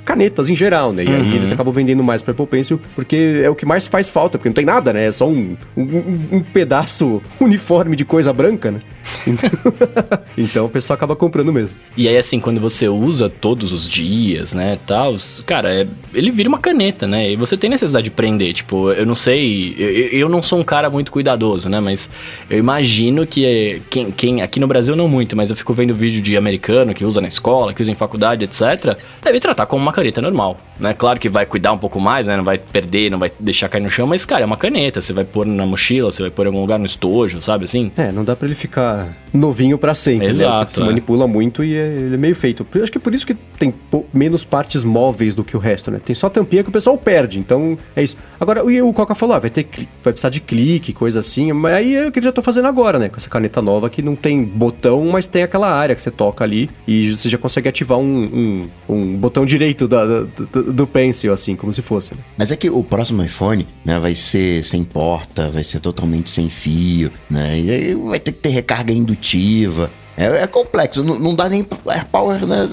canetas 0.08 0.48
em 0.50 0.56
geral, 0.56 0.94
né? 0.94 1.04
E 1.04 1.08
aí 1.10 1.22
Uhum. 1.22 1.36
eles 1.36 1.52
acabam 1.52 1.74
vendendo 1.74 2.02
mais 2.04 2.22
pra 2.22 2.32
Apple 2.32 2.48
Pencil 2.48 2.80
porque 2.96 3.42
é 3.44 3.50
o 3.50 3.56
que 3.56 3.66
mais 3.66 3.88
faz 3.88 4.10
falta, 4.10 4.38
porque 4.38 4.48
não 4.50 4.54
tem 4.54 4.66
nada, 4.66 4.94
né? 4.94 5.06
É 5.08 5.12
só 5.12 5.28
um, 5.28 5.58
um, 5.76 6.20
um 6.38 6.40
pedaço 6.42 7.22
uniforme 7.42 7.96
de 7.96 8.06
coisa 8.06 8.32
branca, 8.32 8.72
né? 8.72 8.80
Então, 9.26 9.50
então 10.38 10.66
o 10.66 10.70
pessoal 10.70 10.96
acaba 10.96 11.16
comprando 11.16 11.52
mesmo. 11.52 11.76
E 11.96 12.08
aí, 12.08 12.18
assim, 12.18 12.40
quando 12.40 12.60
você 12.62 12.88
usa 12.88 13.30
todos 13.30 13.72
os 13.74 13.88
dias, 13.88 14.54
né, 14.54 14.78
tal, 14.88 15.16
cara, 15.46 15.74
é- 15.74 15.88
ele 16.14 16.32
vira 16.32 16.48
uma 16.50 16.58
caneta, 16.58 17.06
né? 17.08 17.32
E 17.32 17.36
você 17.36 17.58
tem 17.58 17.70
necessidade 17.70 18.06
de 18.06 18.12
prender. 18.12 18.54
Tipo, 18.54 18.92
eu 18.92 19.06
não 19.06 19.16
sei, 19.16 19.76
eu, 19.78 19.90
eu- 20.22 20.30
não 20.30 20.42
sou 20.42 20.60
um 20.60 20.64
cara 20.64 20.90
muito 20.90 21.12
cuidadoso, 21.12 21.70
né? 21.70 21.80
Mas 21.80 22.10
eu 22.50 22.58
imagino 22.58 23.26
que 23.28 23.46
é, 23.46 23.80
quem, 23.90 24.12
quem, 24.12 24.42
aqui 24.42 24.60
no 24.60 24.68
Brasil 24.68 24.96
não 24.96 25.08
muito, 25.08 25.36
mas 25.36 25.50
eu 25.50 25.56
fico 25.56 25.74
vendo 25.74 25.94
vídeo 25.96 26.22
de 26.22 26.36
americano 26.38 26.94
que 26.94 27.04
usa 27.06 27.20
na 27.22 27.28
escola, 27.28 27.74
que 27.74 27.82
usa 27.82 27.92
em 27.92 27.96
faculdade, 27.96 28.44
etc. 28.46 28.98
Deve 29.24 29.40
tratar 29.40 29.66
como 29.66 29.82
uma 29.82 29.94
caneta 29.98 30.22
normal, 30.22 30.60
né? 30.80 30.94
Claro 30.94 31.20
que 31.20 31.28
vai 31.28 31.44
cuidar 31.44 31.72
um 31.74 31.78
pouco 31.78 32.00
mais, 32.00 32.28
né? 32.28 32.38
Não 32.38 32.44
vai 32.44 32.60
perder, 32.60 33.10
não 33.10 33.18
vai 33.18 33.32
deixar 33.40 33.68
cair 33.68 33.82
no 33.82 33.90
chão, 33.90 34.06
mas, 34.06 34.26
cara, 34.26 34.44
é 34.44 34.46
uma 34.46 34.56
caneta. 34.56 35.02
Você 35.02 35.12
vai 35.12 35.26
pôr 35.26 35.44
na 35.44 35.66
mochila, 35.66 36.12
você 36.12 36.22
vai 36.22 36.30
pôr 36.30 36.46
em 36.46 36.50
algum 36.50 36.62
lugar 36.62 36.78
no 36.78 36.86
estojo, 36.86 37.42
sabe 37.42 37.66
assim? 37.66 37.92
É, 37.98 38.12
não 38.12 38.24
dá 38.24 38.36
pra 38.36 38.48
ele 38.48 38.54
ficar 38.54 39.10
novinho 39.34 39.76
pra 39.78 39.96
sempre, 39.96 40.28
né? 40.28 40.32
Exato, 40.32 40.74
se 40.74 40.82
é. 40.82 40.86
manipula 40.86 41.28
muito 41.28 41.64
e 41.64 41.76
é, 41.76 41.88
ele 41.88 42.14
é 42.14 42.18
meio 42.18 42.36
feito. 42.36 42.66
Eu 42.76 42.84
acho 42.84 42.92
que 42.92 43.00
é 43.00 43.02
por 43.02 43.14
isso 43.14 43.26
que 43.26 43.34
tem 43.34 43.74
menos 44.14 44.46
partes 44.46 44.84
móveis 44.84 45.36
do 45.36 45.44
que 45.44 45.58
o 45.58 45.60
resto, 45.60 45.90
né? 45.90 46.00
Tem 46.04 46.14
só 46.14 46.30
tampinha 46.30 46.64
que 46.64 46.70
o 46.70 46.72
pessoal 46.72 46.96
perde, 46.96 47.40
então 47.40 47.78
é 47.96 48.04
isso. 48.04 48.18
Agora, 48.40 48.64
o, 48.64 48.90
o 48.90 48.94
Coca 48.94 49.16
falou, 49.16 49.36
ah, 49.36 49.40
vai 49.40 49.50
ter 49.50 49.68
vai 50.04 50.14
precisar 50.14 50.30
de 50.30 50.40
clique, 50.40 50.94
coisa 50.94 51.20
assim, 51.20 51.52
mas 51.54 51.74
aí 51.74 51.96
é 51.96 52.08
o 52.08 52.12
que 52.12 52.20
ele 52.20 52.26
já 52.26 52.32
tá 52.32 52.42
fazendo 52.44 52.68
agora, 52.68 53.00
né? 53.00 53.10
Com 53.10 53.16
essa 53.16 53.30
caneta 53.30 53.62
nova 53.62 53.90
que 53.90 54.04
não 54.04 54.16
tem 54.16 54.44
botão, 54.44 55.06
mas 55.08 55.26
tem 55.26 55.42
aquela 55.42 55.72
área 55.72 55.96
que 55.96 56.02
você 56.02 56.12
toca 56.12 56.44
ali 56.44 56.70
e 56.88 57.16
você 57.16 57.30
já 57.30 57.38
consegue 57.38 57.68
ativar 57.68 57.98
um, 57.98 58.68
um, 58.88 58.96
um 58.96 59.16
botão 59.16 59.46
direito 59.46 59.87
da- 59.88 60.06
do, 60.06 60.74
do 60.74 60.88
pencil, 60.88 61.34
assim, 61.34 61.56
como 61.56 61.72
se 61.74 61.82
fosse. 61.82 62.14
né? 62.14 62.22
Mas 62.38 62.52
é 62.52 62.56
que 62.56 62.70
o 62.70 62.84
próximo 62.84 63.24
iPhone, 63.24 63.68
né, 63.86 63.98
vai 64.00 64.14
ser 64.16 64.64
sem 64.64 64.84
porta, 64.84 65.50
vai 65.50 65.64
ser 65.64 65.80
totalmente 65.80 66.30
sem 66.30 66.50
fio, 66.50 67.12
né? 67.30 67.60
E 67.60 67.72
aí 67.72 67.96
vai 67.96 68.20
ter 68.20 68.32
que 68.32 68.40
ter 68.40 68.50
recarga 68.50 68.94
indutiva. 68.94 69.90
É, 70.16 70.26
é 70.44 70.48
complexo, 70.48 71.04
não, 71.04 71.20
não 71.20 71.36
dá 71.36 71.48
nem 71.48 71.64
AirPower, 71.88 72.46
né? 72.48 72.68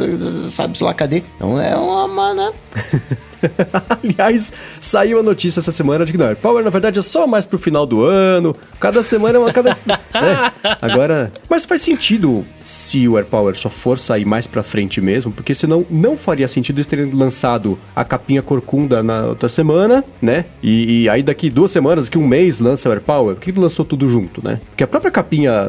Sabe-se 0.48 0.82
lá 0.82 0.94
cadê? 0.94 1.22
Então 1.36 1.60
é 1.60 1.76
uma, 1.76 2.04
uma, 2.06 2.34
né? 2.34 2.52
Aliás, 4.02 4.52
saiu 4.80 5.20
a 5.20 5.22
notícia 5.22 5.60
essa 5.60 5.72
semana 5.72 6.04
de 6.04 6.12
que 6.12 6.18
não, 6.18 6.26
AirPower 6.26 6.64
na 6.64 6.70
verdade 6.70 6.98
é 6.98 7.02
só 7.02 7.26
mais 7.26 7.46
pro 7.46 7.58
final 7.58 7.86
do 7.86 8.04
ano. 8.04 8.56
Cada 8.80 9.02
semana 9.02 9.36
é 9.36 9.40
uma 9.40 9.52
cada. 9.52 9.70
né? 9.84 10.52
Agora. 10.80 11.32
Mas 11.48 11.64
faz 11.64 11.80
sentido 11.80 12.44
se 12.62 13.06
o 13.06 13.16
AirPower 13.16 13.56
só 13.56 13.68
for 13.68 13.98
sair 13.98 14.24
mais 14.24 14.46
pra 14.46 14.62
frente 14.62 15.00
mesmo, 15.00 15.32
porque 15.32 15.54
senão 15.54 15.84
não 15.90 16.16
faria 16.16 16.48
sentido 16.48 16.76
eles 16.76 16.86
terem 16.86 17.10
lançado 17.10 17.78
a 17.94 18.04
capinha 18.04 18.42
corcunda 18.42 19.02
na 19.02 19.26
outra 19.26 19.48
semana, 19.48 20.04
né? 20.20 20.46
E, 20.62 21.02
e 21.02 21.08
aí 21.08 21.22
daqui 21.22 21.50
duas 21.50 21.70
semanas, 21.70 22.08
que 22.08 22.18
um 22.18 22.26
mês 22.26 22.60
lança 22.60 22.88
o 22.88 22.92
AirPower, 22.92 23.34
por 23.36 23.40
que 23.40 23.52
lançou 23.52 23.84
tudo 23.84 24.08
junto, 24.08 24.42
né? 24.44 24.60
Porque 24.70 24.84
a 24.84 24.86
própria 24.86 25.10
capinha 25.10 25.68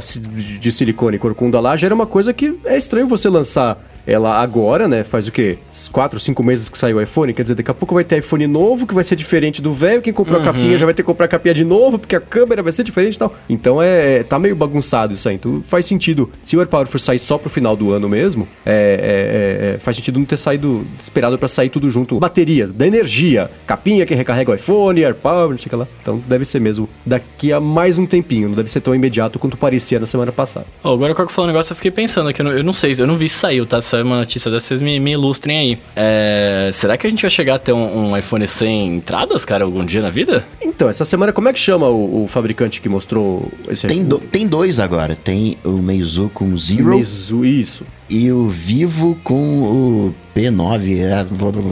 de 0.59 0.71
silicone 0.71 1.17
corcunda 1.17 1.59
lá 1.59 1.75
já 1.75 1.87
era 1.87 1.95
uma 1.95 2.05
coisa 2.05 2.33
que 2.33 2.57
é 2.65 2.77
estranho 2.77 3.07
você 3.07 3.29
lançar 3.29 3.77
ela 4.05 4.39
agora, 4.41 4.87
né? 4.87 5.03
Faz 5.03 5.27
o 5.27 5.31
quê? 5.31 5.57
Uns 5.71 5.87
Quatro, 5.89 6.19
cinco 6.19 6.43
meses 6.43 6.69
que 6.69 6.77
saiu 6.77 6.97
o 6.97 7.01
iPhone. 7.01 7.33
Quer 7.33 7.41
dizer, 7.43 7.55
daqui 7.55 7.71
a 7.71 7.73
pouco 7.73 7.93
vai 7.95 8.03
ter 8.03 8.17
iPhone 8.19 8.45
novo, 8.47 8.85
que 8.85 8.93
vai 8.93 9.03
ser 9.03 9.15
diferente 9.15 9.61
do 9.61 9.71
velho. 9.71 10.01
Quem 10.01 10.13
comprou 10.13 10.39
a 10.39 10.43
capinha 10.43 10.77
já 10.77 10.85
vai 10.85 10.93
ter 10.93 11.01
que 11.03 11.07
comprar 11.07 11.25
a 11.25 11.29
capinha 11.29 11.53
de 11.53 11.63
novo, 11.63 11.97
porque 11.97 12.15
a 12.15 12.19
câmera 12.19 12.61
vai 12.61 12.71
ser 12.71 12.83
diferente 12.83 13.15
e 13.15 13.19
tal. 13.19 13.35
Então 13.49 13.81
é. 13.81 14.23
Tá 14.23 14.37
meio 14.39 14.55
bagunçado 14.55 15.13
isso 15.13 15.27
aí. 15.29 15.35
Então 15.35 15.61
faz 15.63 15.85
sentido. 15.85 16.29
Se 16.43 16.55
o 16.55 16.59
AirPower 16.59 16.87
for 16.87 16.99
sair 16.99 17.19
só 17.19 17.37
pro 17.37 17.49
final 17.49 17.75
do 17.75 17.91
ano 17.91 18.07
mesmo, 18.09 18.47
é, 18.65 19.71
é- 19.71 19.75
é- 19.75 19.79
faz 19.79 19.95
sentido 19.97 20.19
não 20.19 20.25
ter 20.25 20.37
saído. 20.37 20.85
esperado 20.99 21.37
pra 21.37 21.47
sair 21.47 21.69
tudo 21.69 21.89
junto. 21.89 22.19
Baterias, 22.19 22.71
da 22.71 22.85
energia, 22.87 23.49
capinha 23.65 24.05
que 24.05 24.13
recarrega 24.13 24.51
o 24.51 24.55
iPhone, 24.55 25.03
AirPower, 25.03 25.49
não 25.51 25.57
sei 25.57 25.67
o 25.67 25.69
que 25.69 25.75
lá. 25.75 25.87
Então 26.01 26.21
deve 26.27 26.45
ser 26.45 26.59
mesmo 26.59 26.87
daqui 27.05 27.51
a 27.53 27.59
mais 27.59 27.97
um 27.97 28.05
tempinho. 28.05 28.49
Não 28.49 28.55
deve 28.55 28.69
ser 28.71 28.81
tão 28.81 28.93
imediato 28.95 29.39
quanto 29.39 29.57
parecia 29.57 29.99
na 29.99 30.05
semana 30.05 30.31
passada. 30.31 30.65
Ó, 30.83 30.93
agora 30.93 31.13
o 31.13 31.15
Coco 31.15 31.31
falou 31.31 31.49
um 31.49 31.51
negócio, 31.53 31.71
eu 31.71 31.75
fiquei 31.75 31.91
pensando 31.91 32.29
aqui, 32.29 32.41
eu 32.41 32.45
não, 32.45 32.51
eu 32.51 32.63
não 32.63 32.73
sei, 32.73 32.93
eu 32.97 33.07
não 33.07 33.15
vi 33.15 33.29
se 33.29 33.35
saiu, 33.35 33.65
tá? 33.65 33.79
Se 33.81 33.94
uma 34.03 34.17
notícia 34.17 34.49
dessa, 34.51 34.67
vocês 34.67 34.81
me, 34.81 34.99
me 34.99 35.11
ilustrem 35.11 35.57
aí. 35.57 35.77
É, 35.95 36.69
será 36.73 36.97
que 36.97 37.05
a 37.07 37.09
gente 37.09 37.21
vai 37.21 37.29
chegar 37.29 37.55
a 37.55 37.59
ter 37.59 37.73
um, 37.73 38.09
um 38.11 38.17
iPhone 38.17 38.47
sem 38.47 38.95
entradas, 38.95 39.45
cara, 39.45 39.63
algum 39.63 39.85
dia 39.85 40.01
na 40.01 40.09
vida? 40.09 40.45
Então, 40.61 40.89
essa 40.89 41.05
semana, 41.05 41.31
como 41.31 41.47
é 41.49 41.53
que 41.53 41.59
chama 41.59 41.87
o, 41.87 42.23
o 42.23 42.27
fabricante 42.27 42.81
que 42.81 42.89
mostrou 42.89 43.51
esse 43.69 43.87
Tem, 43.87 44.03
do- 44.03 44.19
tem 44.19 44.47
dois 44.47 44.79
agora. 44.79 45.15
Tem 45.15 45.57
o 45.63 45.77
Meizu 45.81 46.29
com 46.33 46.55
Zero 46.57 46.89
Meizu, 46.89 47.45
isso. 47.45 47.85
E 48.09 48.31
o 48.31 48.47
Vivo 48.47 49.17
com 49.23 49.63
o 49.63 50.15
P9, 50.35 50.99
é, 50.99 51.25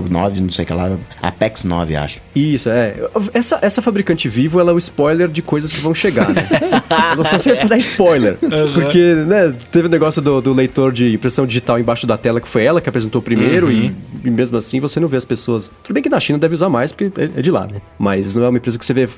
9, 0.09 0.41
não 0.41 0.49
sei 0.49 0.63
o 0.63 0.65
que 0.65 0.73
lá, 0.73 0.97
Apex 1.21 1.65
9, 1.65 1.95
acho. 1.97 2.21
Isso, 2.33 2.69
é. 2.69 2.95
Essa, 3.33 3.59
essa 3.61 3.81
fabricante 3.81 4.29
vivo, 4.29 4.57
ela 4.57 4.71
é 4.71 4.73
o 4.73 4.77
spoiler 4.77 5.27
de 5.27 5.41
coisas 5.41 5.73
que 5.73 5.81
vão 5.81 5.93
chegar, 5.93 6.29
né? 6.29 6.47
ela 6.89 7.25
só 7.25 7.37
serve 7.37 7.59
pra 7.59 7.67
dar 7.67 7.77
spoiler. 7.77 8.37
Porque, 8.73 9.15
né, 9.27 9.53
teve 9.69 9.87
o 9.87 9.91
negócio 9.91 10.21
do, 10.21 10.39
do 10.39 10.53
leitor 10.53 10.93
de 10.93 11.13
impressão 11.13 11.45
digital 11.45 11.77
embaixo 11.77 12.07
da 12.07 12.17
tela, 12.17 12.39
que 12.39 12.47
foi 12.47 12.63
ela 12.63 12.79
que 12.79 12.87
apresentou 12.87 13.21
primeiro, 13.21 13.69
e, 13.69 13.93
e 14.23 14.29
mesmo 14.29 14.57
assim 14.57 14.79
você 14.79 14.97
não 14.97 15.09
vê 15.09 15.17
as 15.17 15.25
pessoas. 15.25 15.69
Tudo 15.83 15.93
bem 15.93 16.01
que 16.01 16.09
na 16.09 16.19
China 16.21 16.39
deve 16.39 16.55
usar 16.55 16.69
mais, 16.69 16.93
porque 16.93 17.11
é, 17.19 17.39
é 17.39 17.41
de 17.41 17.51
lá, 17.51 17.67
né? 17.67 17.81
Mas 17.99 18.33
não 18.33 18.45
é 18.45 18.49
uma 18.49 18.57
empresa 18.57 18.79
que 18.79 18.85
você 18.85 18.93
vê 18.93 19.09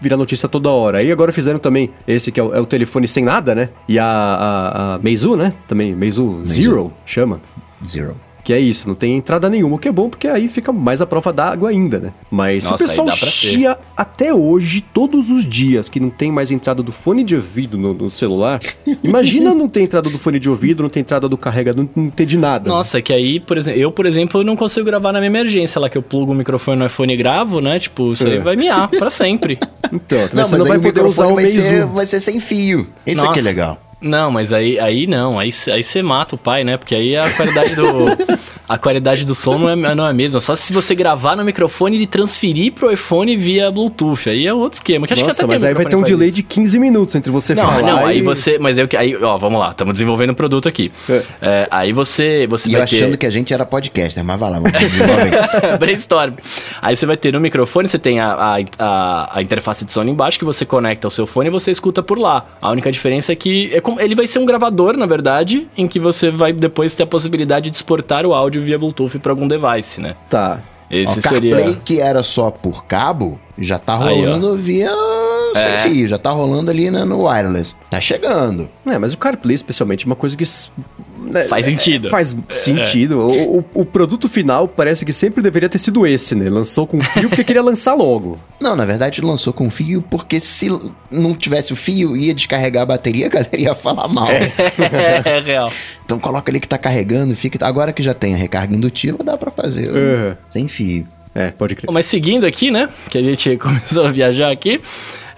virar 0.00 0.16
notícia 0.16 0.48
toda 0.48 0.70
hora. 0.70 0.98
Aí 0.98 1.12
agora 1.12 1.30
fizeram 1.30 1.58
também 1.58 1.90
esse 2.08 2.32
que 2.32 2.40
é 2.40 2.42
o, 2.42 2.54
é 2.54 2.60
o 2.60 2.64
telefone 2.64 3.06
sem 3.06 3.22
nada, 3.22 3.54
né? 3.54 3.68
E 3.86 3.98
a, 3.98 4.06
a, 4.06 4.94
a 4.94 4.98
Meizu, 4.98 5.36
né? 5.36 5.52
Também, 5.68 5.94
Meizu 5.94 6.40
Zero, 6.68 6.92
chama. 7.06 7.40
Zero. 7.86 8.16
Que 8.42 8.52
é 8.52 8.60
isso, 8.60 8.86
não 8.86 8.94
tem 8.94 9.16
entrada 9.16 9.48
nenhuma, 9.48 9.76
o 9.76 9.78
que 9.78 9.88
é 9.88 9.90
bom, 9.92 10.10
porque 10.10 10.28
aí 10.28 10.48
fica 10.48 10.70
mais 10.70 11.00
a 11.00 11.06
prova 11.06 11.32
d'água 11.32 11.70
ainda, 11.70 11.98
né? 11.98 12.12
Mas 12.30 12.64
Nossa, 12.66 12.76
se 12.76 12.84
o 12.84 12.88
pessoal 13.06 13.10
chia 13.16 13.78
até 13.96 14.34
hoje, 14.34 14.84
todos 14.92 15.30
os 15.30 15.46
dias, 15.46 15.88
que 15.88 15.98
não 15.98 16.10
tem 16.10 16.30
mais 16.30 16.50
entrada 16.50 16.82
do 16.82 16.92
fone 16.92 17.24
de 17.24 17.34
ouvido 17.34 17.78
no, 17.78 17.94
no 17.94 18.10
celular, 18.10 18.60
imagina 19.02 19.54
não 19.54 19.66
ter 19.66 19.80
entrada 19.80 20.10
do 20.10 20.18
fone 20.18 20.38
de 20.38 20.50
ouvido, 20.50 20.82
não 20.82 20.90
ter 20.90 21.00
entrada 21.00 21.26
do 21.26 21.38
carregador, 21.38 21.86
não, 21.96 22.04
não 22.04 22.10
ter 22.10 22.26
de 22.26 22.36
nada. 22.36 22.68
né? 22.68 22.76
Nossa, 22.76 23.00
que 23.00 23.14
aí, 23.14 23.40
por 23.40 23.56
exemplo, 23.56 23.80
eu, 23.80 23.90
por 23.90 24.04
exemplo, 24.04 24.44
não 24.44 24.56
consigo 24.56 24.84
gravar 24.84 25.10
na 25.10 25.20
minha 25.20 25.30
emergência 25.30 25.80
lá, 25.80 25.88
que 25.88 25.96
eu 25.96 26.02
plugo 26.02 26.32
o 26.32 26.34
microfone 26.34 26.76
no 26.78 26.84
iPhone 26.84 27.14
e 27.14 27.16
gravo, 27.16 27.62
né? 27.62 27.78
Tipo, 27.78 28.12
isso 28.12 28.26
aí 28.26 28.36
É. 28.36 28.40
vai 28.40 28.56
miar 28.56 28.88
pra 28.90 29.08
sempre. 29.08 29.58
Então, 29.92 30.18
Não, 30.18 30.26
você 30.28 30.34
mas 30.36 30.52
não 30.52 30.66
vai 30.66 30.78
poder 30.78 31.02
usar 31.04 31.26
o 31.28 31.34
vai 31.34 31.46
ser, 31.46 31.86
vai 31.86 32.04
ser 32.06 32.18
sem 32.18 32.40
fio. 32.40 32.86
Isso 33.06 33.18
Nossa. 33.20 33.30
aqui 33.30 33.38
é 33.38 33.42
legal. 33.42 33.78
Não, 34.04 34.30
mas 34.30 34.52
aí, 34.52 34.78
aí 34.78 35.06
não, 35.06 35.38
aí 35.38 35.48
aí 35.72 35.82
você 35.82 36.02
mata 36.02 36.34
o 36.34 36.38
pai, 36.38 36.62
né? 36.62 36.76
Porque 36.76 36.94
aí 36.94 37.16
a 37.16 37.34
qualidade 37.34 37.74
do 37.74 38.06
a 38.68 38.78
qualidade 38.78 39.24
do 39.24 39.34
som 39.34 39.58
não 39.58 39.68
é, 39.70 39.94
não 39.94 40.06
é 40.06 40.10
a 40.10 40.12
mesma. 40.12 40.40
Só 40.40 40.54
se 40.54 40.72
você 40.72 40.94
gravar 40.94 41.36
no 41.36 41.44
microfone 41.44 42.00
e 42.00 42.06
transferir 42.06 42.72
pro 42.72 42.90
iPhone 42.90 43.36
via 43.36 43.70
Bluetooth. 43.70 44.28
Aí 44.28 44.46
é 44.46 44.54
outro 44.54 44.76
esquema. 44.78 45.06
Que 45.06 45.12
acho 45.12 45.22
que 45.22 45.28
Nossa, 45.28 45.42
até 45.44 45.52
mas 45.52 45.64
aí 45.64 45.74
vai 45.74 45.84
ter 45.86 45.96
um 45.96 46.02
delay 46.02 46.28
faz 46.28 46.34
de 46.34 46.42
15 46.42 46.78
minutos 46.78 47.14
entre 47.14 47.30
você 47.30 47.54
Não, 47.54 47.64
falar 47.66 47.82
não, 47.82 48.06
aí 48.06 48.18
e- 48.18 48.22
você. 48.22 48.58
Mas 48.58 48.78
aí, 48.78 48.88
aí 48.96 49.16
ó, 49.16 49.36
vamos 49.36 49.60
lá, 49.60 49.70
estamos 49.70 49.92
desenvolvendo 49.94 50.30
um 50.30 50.34
produto 50.34 50.68
aqui. 50.68 50.90
É. 51.08 51.22
É, 51.42 51.68
aí 51.70 51.92
você, 51.92 52.46
você 52.48 52.68
E 52.68 52.72
vai 52.72 52.80
eu 52.80 52.84
achando 52.84 53.10
ter. 53.12 53.16
que 53.18 53.26
a 53.26 53.30
gente 53.30 53.52
era 53.52 53.64
podcaster, 53.66 54.24
mas 54.24 54.38
vai 54.40 54.50
lá, 54.50 54.58
vamos 54.60 54.78
desenvolver. 54.78 55.30
Brainstorm. 55.78 56.34
Aí 56.80 56.96
você 56.96 57.06
vai 57.06 57.16
ter 57.16 57.32
no 57.32 57.40
microfone, 57.40 57.88
você 57.88 57.98
tem 57.98 58.20
a, 58.20 58.32
a, 58.32 58.56
a, 58.78 59.38
a 59.38 59.42
interface 59.42 59.84
de 59.84 59.92
som 59.92 60.02
embaixo 60.04 60.38
que 60.38 60.44
você 60.44 60.64
conecta 60.64 61.06
ao 61.06 61.10
seu 61.10 61.26
fone 61.26 61.48
e 61.48 61.50
você 61.50 61.70
escuta 61.70 62.02
por 62.02 62.18
lá. 62.18 62.46
A 62.60 62.70
única 62.70 62.90
diferença 62.90 63.32
é 63.32 63.36
que 63.36 63.70
é 63.74 63.80
como, 63.80 64.00
ele 64.00 64.14
vai 64.14 64.26
ser 64.26 64.38
um 64.38 64.46
gravador, 64.46 64.96
na 64.96 65.06
verdade, 65.06 65.66
em 65.76 65.86
que 65.86 65.98
você 65.98 66.30
vai 66.30 66.52
depois 66.52 66.94
ter 66.94 67.02
a 67.02 67.06
possibilidade 67.06 67.70
de 67.70 67.76
exportar 67.76 68.24
o 68.26 68.32
áudio 68.34 68.53
via 68.60 68.78
Bluetooth 68.78 69.18
para 69.18 69.32
algum 69.32 69.46
device, 69.48 70.00
né? 70.00 70.14
Tá. 70.30 70.60
Esse 70.90 71.18
Ó, 71.18 71.22
seria. 71.22 71.52
CarPlay, 71.56 71.80
que 71.84 72.00
era 72.00 72.22
só 72.22 72.50
por 72.50 72.84
cabo, 72.84 73.40
já 73.58 73.78
tá 73.78 73.98
Aí, 74.06 74.20
rolando 74.20 74.56
via 74.56 74.90
É. 75.54 75.78
sem 75.78 75.78
fio, 75.92 76.08
já 76.08 76.18
tá 76.18 76.30
rolando 76.30 76.70
ali 76.70 76.90
né, 76.90 77.04
no 77.04 77.26
wireless. 77.26 77.74
Tá 77.90 78.00
chegando. 78.00 78.68
É, 78.86 78.98
mas 78.98 79.14
o 79.14 79.18
CarPlay, 79.18 79.54
especialmente, 79.54 80.04
é 80.04 80.06
uma 80.06 80.14
coisa 80.16 80.36
que. 80.36 80.44
Né, 81.24 81.44
Faz 81.44 81.66
sentido. 81.66 82.08
Faz 82.10 82.36
sentido. 82.48 83.18
O, 83.20 83.58
o- 83.58 83.64
o 83.74 83.84
produto 83.84 84.28
final 84.28 84.68
parece 84.68 85.04
que 85.04 85.12
sempre 85.12 85.42
deveria 85.42 85.68
ter 85.68 85.78
sido 85.78 86.06
esse, 86.06 86.34
né? 86.34 86.48
Lançou 86.48 86.86
com 86.86 87.00
fio 87.02 87.28
porque 87.28 87.44
queria 87.44 87.62
lançar 87.62 87.94
logo. 87.94 88.38
Não, 88.60 88.74
na 88.76 88.84
verdade 88.84 89.20
lançou 89.20 89.52
com 89.52 89.70
fio, 89.70 90.00
porque 90.02 90.40
se 90.40 90.68
não 91.10 91.34
tivesse 91.34 91.72
o 91.72 91.76
fio, 91.76 92.16
ia 92.16 92.32
descarregar 92.34 92.82
a 92.84 92.86
bateria, 92.86 93.26
a 93.26 93.28
galera 93.28 93.60
ia 93.60 93.74
falar 93.74 94.08
mal. 94.08 94.28
é 94.30 95.40
real. 95.44 95.70
Então 96.04 96.18
coloca 96.18 96.50
ali 96.50 96.60
que 96.60 96.68
tá 96.68 96.78
carregando, 96.78 97.34
fica. 97.36 97.64
Agora 97.66 97.92
que 97.92 98.02
já 98.02 98.14
tem 98.14 98.34
a 98.34 98.36
recarga 98.36 98.74
indutiva, 98.74 99.18
dá 99.22 99.36
pra 99.36 99.50
fazer. 99.50 99.90
É. 99.94 100.36
Sem 100.50 100.68
fio. 100.68 101.06
É, 101.34 101.50
pode 101.50 101.74
crer. 101.74 101.90
Mas 101.92 102.06
seguindo 102.06 102.46
aqui, 102.46 102.70
né? 102.70 102.88
Que 103.10 103.18
a 103.18 103.22
gente 103.22 103.56
começou 103.56 104.06
a 104.06 104.10
viajar 104.12 104.50
aqui. 104.52 104.80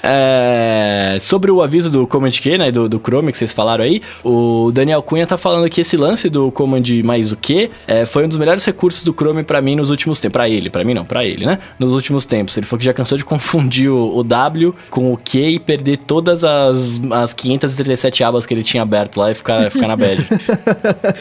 É, 0.02 1.18
sobre 1.20 1.50
o 1.50 1.62
aviso 1.62 1.90
do 1.90 2.06
Command 2.06 2.30
Q, 2.30 2.58
né? 2.58 2.70
Do, 2.70 2.88
do 2.88 2.98
Chrome 2.98 3.32
que 3.32 3.38
vocês 3.38 3.52
falaram 3.52 3.84
aí, 3.84 4.00
o 4.24 4.70
Daniel 4.72 5.02
Cunha 5.02 5.26
tá 5.26 5.38
falando 5.38 5.68
que 5.68 5.80
esse 5.80 5.96
lance 5.96 6.28
do 6.28 6.50
Command 6.50 6.82
mais 7.04 7.32
o 7.32 7.36
Q 7.36 7.70
é, 7.86 8.06
foi 8.06 8.24
um 8.24 8.28
dos 8.28 8.36
melhores 8.36 8.64
recursos 8.64 9.02
do 9.04 9.12
Chrome 9.12 9.42
pra 9.42 9.60
mim 9.60 9.76
nos 9.76 9.90
últimos 9.90 10.20
tempos. 10.20 10.36
Pra 10.36 10.48
ele, 10.48 10.68
pra 10.68 10.84
mim 10.84 10.92
não, 10.92 11.04
pra 11.04 11.24
ele, 11.24 11.46
né? 11.46 11.58
Nos 11.78 11.92
últimos 11.92 12.26
tempos. 12.26 12.56
Ele 12.56 12.66
falou 12.66 12.78
que 12.78 12.84
já 12.84 12.92
cansou 12.92 13.16
de 13.16 13.24
confundir 13.24 13.88
o, 13.88 14.16
o 14.16 14.22
W 14.22 14.74
com 14.90 15.12
o 15.12 15.16
Q 15.16 15.38
e 15.50 15.58
perder 15.58 15.98
todas 15.98 16.44
as, 16.44 17.00
as 17.10 17.32
537 17.32 18.22
abas 18.22 18.44
que 18.44 18.52
ele 18.52 18.62
tinha 18.62 18.82
aberto 18.82 19.18
lá 19.18 19.30
e 19.30 19.34
ficar, 19.34 19.70
ficar 19.70 19.88
na 19.88 19.96
bad. 19.96 20.26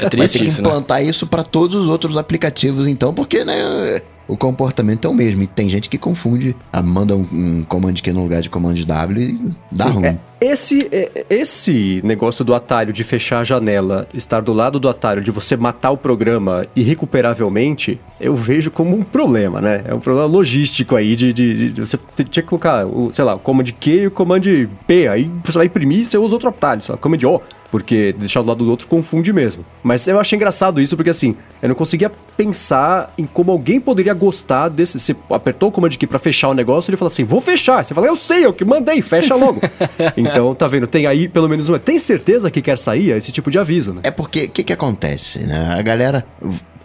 É 0.01 0.10
triste 0.10 0.34
ter 0.34 0.39
que 0.39 0.50
isso, 0.50 0.62
né? 0.62 0.67
implantar 0.67 1.03
isso 1.03 1.27
pra 1.27 1.44
todos 1.44 1.75
os 1.75 1.88
outros 1.88 2.17
aplicativos, 2.17 2.88
então, 2.88 3.13
porque, 3.13 3.44
né? 3.44 4.01
O 4.27 4.36
comportamento 4.36 5.08
é 5.08 5.10
o 5.10 5.13
mesmo. 5.13 5.44
E 5.44 5.48
tem 5.48 5.70
gente 5.70 5.89
que 5.89 5.98
confunde, 5.98 6.55
ah, 6.72 6.82
manda 6.82 7.15
um, 7.15 7.27
um 7.32 7.63
command 7.63 7.94
Q 7.94 8.12
no 8.13 8.24
lugar 8.24 8.41
de 8.41 8.50
command 8.50 8.75
W 8.75 9.22
e 9.22 9.51
dá 9.72 9.86
ruim. 9.86 10.05
É, 10.05 10.17
esse, 10.41 10.88
é, 10.91 11.25
esse 11.29 12.01
negócio 12.03 12.44
do 12.44 12.53
atalho 12.53 12.91
de 12.91 13.03
fechar 13.03 13.39
a 13.39 13.44
janela, 13.44 14.08
estar 14.13 14.41
do 14.41 14.51
lado 14.51 14.79
do 14.79 14.89
atalho, 14.89 15.22
de 15.22 15.32
você 15.32 15.55
matar 15.55 15.91
o 15.91 15.98
programa 15.98 16.65
irrecuperavelmente, 16.75 18.00
eu 18.20 18.36
vejo 18.36 18.72
como 18.72 18.96
um 18.96 19.03
problema, 19.03 19.62
né? 19.62 19.82
É 19.86 19.94
um 19.94 20.00
problema 20.00 20.27
logístico 20.27 20.96
aí 20.96 21.15
de, 21.15 21.32
de, 21.32 21.72
de 21.72 21.82
você 21.82 21.98
ter- 22.15 22.25
tinha 22.25 22.44
que 22.44 22.50
colocar, 22.50 22.86
o, 22.86 23.12
sei 23.12 23.24
lá, 23.24 23.36
o 23.36 23.39
command 23.39 23.65
Q 23.79 23.91
e 23.91 24.08
o 24.08 24.12
command 24.12 24.41
P. 24.88 25.08
Aí 25.08 25.29
você 25.44 25.58
vai 25.58 25.67
imprimir 25.67 26.00
e 26.00 26.05
você 26.05 26.17
usa 26.17 26.36
outro 26.36 26.50
atalho, 26.50 26.82
sei 26.82 26.94
lá, 26.94 26.98
command 26.98 27.20
O. 27.24 27.41
Porque 27.72 28.13
deixar 28.17 28.41
do 28.41 28.48
lado 28.48 28.63
do 28.63 28.69
outro 28.72 28.88
confunde 28.88 29.34
mesmo. 29.34 29.65
Mas 29.84 30.07
eu 30.07 30.19
achei 30.19 30.38
engraçado 30.38 30.79
isso, 30.79 30.95
porque 30.95 31.10
assim, 31.10 31.36
eu 31.62 31.69
não 31.69 31.75
conseguia 31.75 32.10
pensar 32.38 33.13
em 33.17 33.25
como 33.25 33.51
alguém 33.51 33.79
poderia 33.81 34.13
gostar 34.13 34.69
desse. 34.69 35.00
Você 35.00 35.15
apertou 35.29 35.69
o 35.69 35.72
comando 35.72 35.98
key 35.98 36.07
pra 36.07 36.19
fechar 36.19 36.50
o 36.50 36.53
negócio, 36.53 36.89
ele 36.89 36.98
falou 36.98 37.07
assim: 37.10 37.24
vou 37.24 37.41
fechar. 37.41 37.84
Você 37.84 37.93
fala, 37.93 38.07
eu 38.07 38.15
sei, 38.15 38.45
eu 38.45 38.53
que 38.53 38.63
mandei, 38.63 39.01
fecha 39.01 39.36
logo. 39.36 39.60
então, 40.15 40.53
tá 40.55 40.67
vendo? 40.67 40.88
Tem 40.88 41.05
aí 41.07 41.27
pelo 41.27 41.50
menos 41.50 41.67
uma. 41.67 41.79
Tem 41.79 42.00
certeza 42.00 42.50
que 42.51 42.62
quer 42.62 42.77
sair? 42.77 43.12
É 43.12 43.17
esse 43.17 43.31
tipo 43.31 43.50
de 43.51 43.60
aviso, 43.60 43.93
né? 43.93 44.01
É 44.03 44.12
porque, 44.12 44.43
o 44.45 44.50
que 44.50 44.63
que 44.63 44.74
acontece, 44.74 45.39
né? 45.39 45.75
A 45.77 45.81
galera 45.81 46.25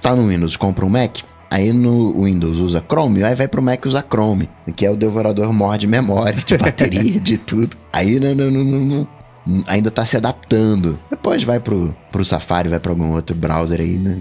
tá 0.00 0.16
no 0.16 0.28
Windows, 0.28 0.56
compra 0.56 0.84
um 0.84 0.88
Mac, 0.88 1.18
aí 1.50 1.72
no 1.72 2.24
Windows 2.24 2.58
usa 2.58 2.82
Chrome, 2.86 3.22
aí 3.22 3.34
vai 3.34 3.46
pro 3.46 3.62
Mac 3.62 3.84
usar 3.86 4.02
Chrome, 4.10 4.48
que 4.74 4.84
é 4.86 4.90
o 4.90 4.96
devorador 4.96 5.52
maior 5.52 5.76
de 5.76 5.86
memória, 5.86 6.34
de 6.44 6.56
bateria, 6.56 7.20
de 7.20 7.36
tudo. 7.38 7.76
Aí 7.92 8.18
não, 8.18 8.34
não, 8.34 8.50
não, 8.50 8.64
não- 8.64 8.80
não- 8.80 9.19
ainda 9.66 9.90
tá 9.90 10.04
se 10.04 10.16
adaptando. 10.16 10.98
Depois 11.10 11.42
vai 11.42 11.60
pro, 11.60 11.94
pro 12.10 12.24
Safari, 12.24 12.68
vai 12.68 12.80
pra 12.80 12.92
algum 12.92 13.12
outro 13.12 13.34
browser 13.36 13.80
aí, 13.80 13.98
né? 13.98 14.20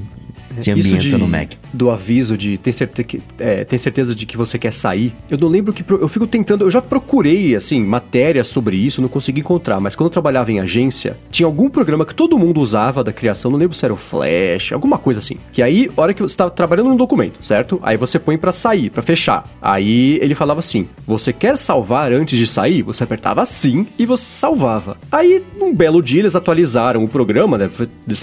Se 0.59 0.71
Isso 0.71 0.95
ambienta 0.95 1.15
de- 1.15 1.17
no 1.17 1.27
Mac. 1.27 1.51
Do 1.73 1.89
aviso 1.91 2.37
de 2.37 2.57
tem, 2.57 2.73
certe 2.73 3.03
que, 3.03 3.21
é, 3.39 3.63
tem 3.63 3.77
certeza 3.77 4.13
de 4.15 4.25
que 4.25 4.35
você 4.37 4.57
quer 4.57 4.73
sair. 4.73 5.13
Eu 5.29 5.37
não 5.37 5.47
lembro 5.47 5.73
que. 5.73 5.83
Eu 5.89 6.07
fico 6.07 6.25
tentando. 6.27 6.63
Eu 6.65 6.71
já 6.71 6.81
procurei, 6.81 7.55
assim, 7.55 7.83
matérias 7.83 8.47
sobre 8.47 8.77
isso, 8.77 9.01
não 9.01 9.09
consegui 9.09 9.39
encontrar. 9.41 9.79
Mas 9.79 9.95
quando 9.95 10.07
eu 10.07 10.11
trabalhava 10.11 10.51
em 10.51 10.59
agência, 10.59 11.17
tinha 11.31 11.45
algum 11.45 11.69
programa 11.69 12.05
que 12.05 12.13
todo 12.15 12.37
mundo 12.37 12.59
usava 12.61 13.03
da 13.03 13.13
criação, 13.13 13.51
não 13.51 13.57
lembro 13.59 13.75
se 13.75 13.85
era 13.85 13.93
o 13.93 13.97
Flash, 13.97 14.71
alguma 14.73 14.97
coisa 14.97 15.19
assim. 15.19 15.37
Que 15.51 15.61
aí, 15.61 15.89
hora 15.95 16.13
que 16.13 16.21
você 16.21 16.35
tá 16.35 16.49
trabalhando 16.49 16.89
num 16.89 16.95
documento, 16.97 17.43
certo? 17.45 17.79
Aí 17.81 17.97
você 17.97 18.17
põe 18.19 18.37
pra 18.37 18.51
sair, 18.51 18.89
pra 18.89 19.01
fechar. 19.01 19.47
Aí 19.61 20.17
ele 20.21 20.35
falava 20.35 20.59
assim: 20.59 20.87
você 21.05 21.31
quer 21.31 21.57
salvar 21.57 22.11
antes 22.11 22.37
de 22.37 22.47
sair? 22.47 22.81
Você 22.83 23.03
apertava 23.03 23.45
sim 23.45 23.85
e 23.97 24.05
você 24.05 24.25
salvava. 24.25 24.97
Aí, 25.11 25.43
num 25.57 25.73
belo 25.73 26.01
dia, 26.01 26.19
eles 26.21 26.35
atualizaram 26.35 27.03
o 27.03 27.07
programa, 27.07 27.57
né? 27.57 27.69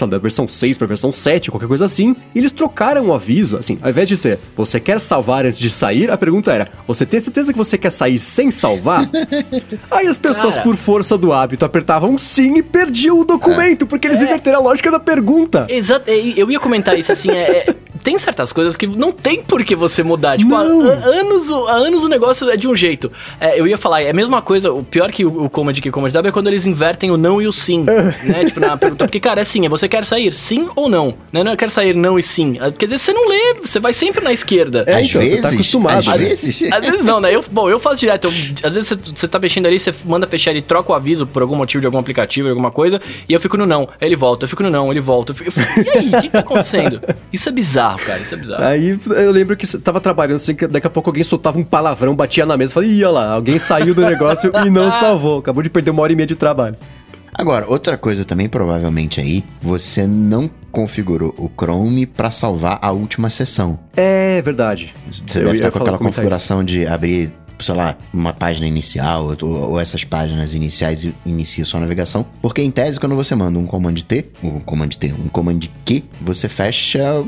Da 0.09 0.17
versão 0.17 0.47
6 0.47 0.77
pra 0.77 0.87
versão 0.87 1.11
7, 1.11 1.49
qualquer 1.51 1.67
coisa 1.67 1.85
assim. 1.85 2.15
E 2.35 2.39
eles 2.39 2.51
trocaram 2.51 3.07
o 3.07 3.13
aviso, 3.13 3.57
assim, 3.57 3.77
ao 3.81 3.89
invés 3.89 4.07
de 4.07 4.15
ser 4.17 4.39
você 4.55 4.79
quer 4.79 4.99
salvar 4.99 5.45
antes 5.45 5.59
de 5.59 5.71
sair, 5.71 6.11
a 6.11 6.17
pergunta 6.17 6.51
era: 6.51 6.69
você 6.87 7.05
tem 7.05 7.19
certeza 7.19 7.51
que 7.51 7.57
você 7.57 7.77
quer 7.77 7.91
sair 7.91 8.19
sem 8.19 8.51
salvar? 8.51 9.09
Aí 9.89 10.07
as 10.07 10.17
pessoas, 10.17 10.55
Cara. 10.55 10.63
por 10.67 10.75
força 10.75 11.17
do 11.17 11.33
hábito, 11.33 11.65
apertavam 11.65 12.17
sim 12.17 12.57
e 12.57 12.63
perdiam 12.63 13.19
o 13.19 13.25
documento, 13.25 13.87
porque 13.87 14.07
É. 14.07 14.11
eles 14.11 14.21
inverteram 14.21 14.59
a 14.59 14.61
lógica 14.61 14.91
da 14.91 14.99
pergunta. 14.99 15.65
Exato, 15.69 16.09
é, 16.09 16.15
eu 16.35 16.49
ia 16.51 16.59
comentar 16.59 16.97
isso 16.97 17.11
assim, 17.11 17.31
é, 17.31 17.35
é, 17.69 17.75
tem 18.07 18.17
certas 18.17 18.53
coisas 18.53 18.77
que 18.77 18.87
não 18.87 19.11
tem 19.11 19.41
por 19.43 19.65
que 19.65 19.75
você 19.75 20.01
mudar. 20.01 20.37
Tipo, 20.37 20.55
há, 20.55 20.61
anos, 20.61 21.49
o- 21.49 21.67
há 21.67 21.73
anos 21.73 22.05
o 22.05 22.07
negócio 22.07 22.49
é 22.49 22.55
de 22.55 22.65
um 22.65 22.73
jeito. 22.73 23.11
É, 23.37 23.59
eu 23.59 23.67
ia 23.67 23.77
falar, 23.77 24.01
é 24.01 24.09
a 24.09 24.13
mesma 24.13 24.41
coisa, 24.41 24.71
o 24.71 24.81
pior 24.81 25.11
que 25.11 25.25
o, 25.25 25.43
o 25.43 25.49
Command 25.49 25.73
que 25.73 25.89
o 25.89 25.91
Command 25.91 26.11
W 26.11 26.29
é 26.29 26.31
quando 26.31 26.47
eles 26.47 26.65
invertem 26.65 27.11
o 27.11 27.17
não 27.17 27.41
e 27.41 27.47
o 27.47 27.51
sim, 27.51 27.83
né? 28.23 28.45
Tipo, 28.45 28.61
na 28.61 28.77
pergunta, 28.77 29.03
porque, 29.05 29.19
cara, 29.19 29.41
é 29.41 29.43
sim, 29.43 29.65
é 29.65 29.69
você 29.69 29.89
quer 29.89 30.05
sair 30.05 30.31
sim 30.33 30.69
ou 30.73 30.87
não, 30.87 31.13
né? 31.33 31.43
Não 31.43 31.51
é 31.51 31.57
quer 31.57 31.69
sair 31.69 31.93
não 31.97 32.17
e 32.17 32.23
sim. 32.23 32.57
É, 32.61 32.71
Porque 32.71 32.85
às 32.85 32.91
vezes 32.91 33.05
você 33.05 33.11
não 33.11 33.27
lê, 33.27 33.55
você 33.55 33.77
vai 33.77 33.91
sempre 33.91 34.23
na 34.23 34.31
esquerda. 34.31 34.85
É, 34.87 34.93
às 35.01 35.09
então, 35.09 35.21
você 35.21 35.27
vezes, 35.27 35.41
tá 35.41 35.49
acostumado, 35.49 35.97
às 35.97 36.05
né? 36.07 36.17
vezes. 36.17 36.71
Às 36.71 36.85
vezes 36.87 37.03
não, 37.03 37.19
né? 37.19 37.35
Eu, 37.35 37.43
bom, 37.51 37.69
eu 37.69 37.77
faço 37.77 37.97
direto. 37.97 38.27
eu- 38.27 38.33
às 38.63 38.73
vezes 38.75 38.87
você, 38.89 38.95
você 39.15 39.27
tá 39.27 39.37
mexendo 39.37 39.65
ali, 39.65 39.77
você 39.77 39.93
manda 40.05 40.25
fechar, 40.27 40.51
ele 40.51 40.61
troca 40.61 40.93
o 40.93 40.95
aviso 40.95 41.27
por 41.27 41.41
algum 41.41 41.57
motivo 41.57 41.81
de 41.81 41.87
algum 41.87 41.97
aplicativo, 41.99 42.47
de 42.47 42.51
alguma 42.51 42.71
coisa, 42.71 43.01
e 43.27 43.33
eu 43.33 43.39
fico 43.41 43.57
no 43.57 43.65
não. 43.65 43.81
Aí 43.99 44.07
ele 44.07 44.15
volta, 44.15 44.45
eu 44.45 44.49
fico 44.49 44.63
no 44.63 44.69
não, 44.69 44.89
ele 44.91 45.01
volta. 45.01 45.33
Eu 45.33 45.35
fico, 45.35 45.49
eu 45.49 45.51
fico, 45.51 45.81
e 45.81 45.89
aí, 45.97 46.07
o 46.15 46.21
que 46.21 46.29
tá 46.29 46.39
acontecendo? 46.39 47.01
Isso 47.33 47.49
é 47.49 47.51
bizarro, 47.51 47.96
cara, 47.97 48.19
isso 48.19 48.33
é 48.33 48.37
bizarro. 48.37 48.63
Aí 48.63 48.99
eu 49.15 49.31
lembro 49.31 49.55
que 49.57 49.65
você 49.67 49.79
tava 49.79 49.99
trabalhando 49.99 50.37
assim, 50.37 50.55
que 50.55 50.65
daqui 50.67 50.87
a 50.87 50.89
pouco 50.89 51.09
alguém 51.09 51.23
soltava 51.23 51.57
um 51.59 51.63
palavrão, 51.63 52.15
batia 52.15 52.45
na 52.45 52.55
mesa, 52.57 52.73
falei, 52.73 52.89
ih, 52.91 53.03
olha 53.03 53.11
lá, 53.11 53.31
alguém 53.31 53.57
saiu 53.59 53.93
do 53.93 54.01
negócio 54.01 54.51
e 54.65 54.69
não 54.69 54.89
salvou, 54.91 55.39
acabou 55.39 55.61
de 55.63 55.69
perder 55.69 55.91
uma 55.91 56.01
hora 56.03 56.13
e 56.13 56.15
meia 56.15 56.27
de 56.27 56.35
trabalho. 56.35 56.75
Agora, 57.33 57.67
outra 57.69 57.97
coisa 57.97 58.25
também, 58.25 58.49
provavelmente 58.49 59.21
aí, 59.21 59.43
você 59.61 60.07
não 60.07 60.49
configurou 60.71 61.35
o 61.37 61.47
Chrome 61.59 62.05
pra 62.07 62.31
salvar 62.31 62.79
a 62.81 62.91
última 62.91 63.29
sessão. 63.29 63.77
É 63.95 64.41
verdade. 64.41 64.93
Você 65.07 65.39
Eu 65.39 65.43
deve 65.45 65.57
estar 65.57 65.71
com 65.71 65.77
falar- 65.79 65.91
aquela 65.91 65.97
configuração 66.09 66.63
de 66.63 66.87
abrir, 66.87 67.31
sei 67.59 67.75
lá, 67.75 67.97
uma 68.13 68.33
página 68.33 68.67
inicial, 68.67 69.35
ou, 69.41 69.71
ou 69.71 69.79
essas 69.79 70.03
páginas 70.03 70.53
iniciais 70.53 71.07
inicia 71.25 71.65
sua 71.65 71.79
navegação. 71.79 72.25
Porque 72.41 72.61
em 72.61 72.71
tese, 72.71 72.99
quando 72.99 73.15
você 73.15 73.35
manda 73.35 73.57
um 73.57 73.65
command 73.65 73.95
T, 73.95 74.25
um 74.43 74.59
command 74.59 74.89
T, 74.89 75.13
um 75.13 75.27
command 75.27 75.59
Q, 75.85 76.03
você 76.21 76.47
fecha 76.49 77.23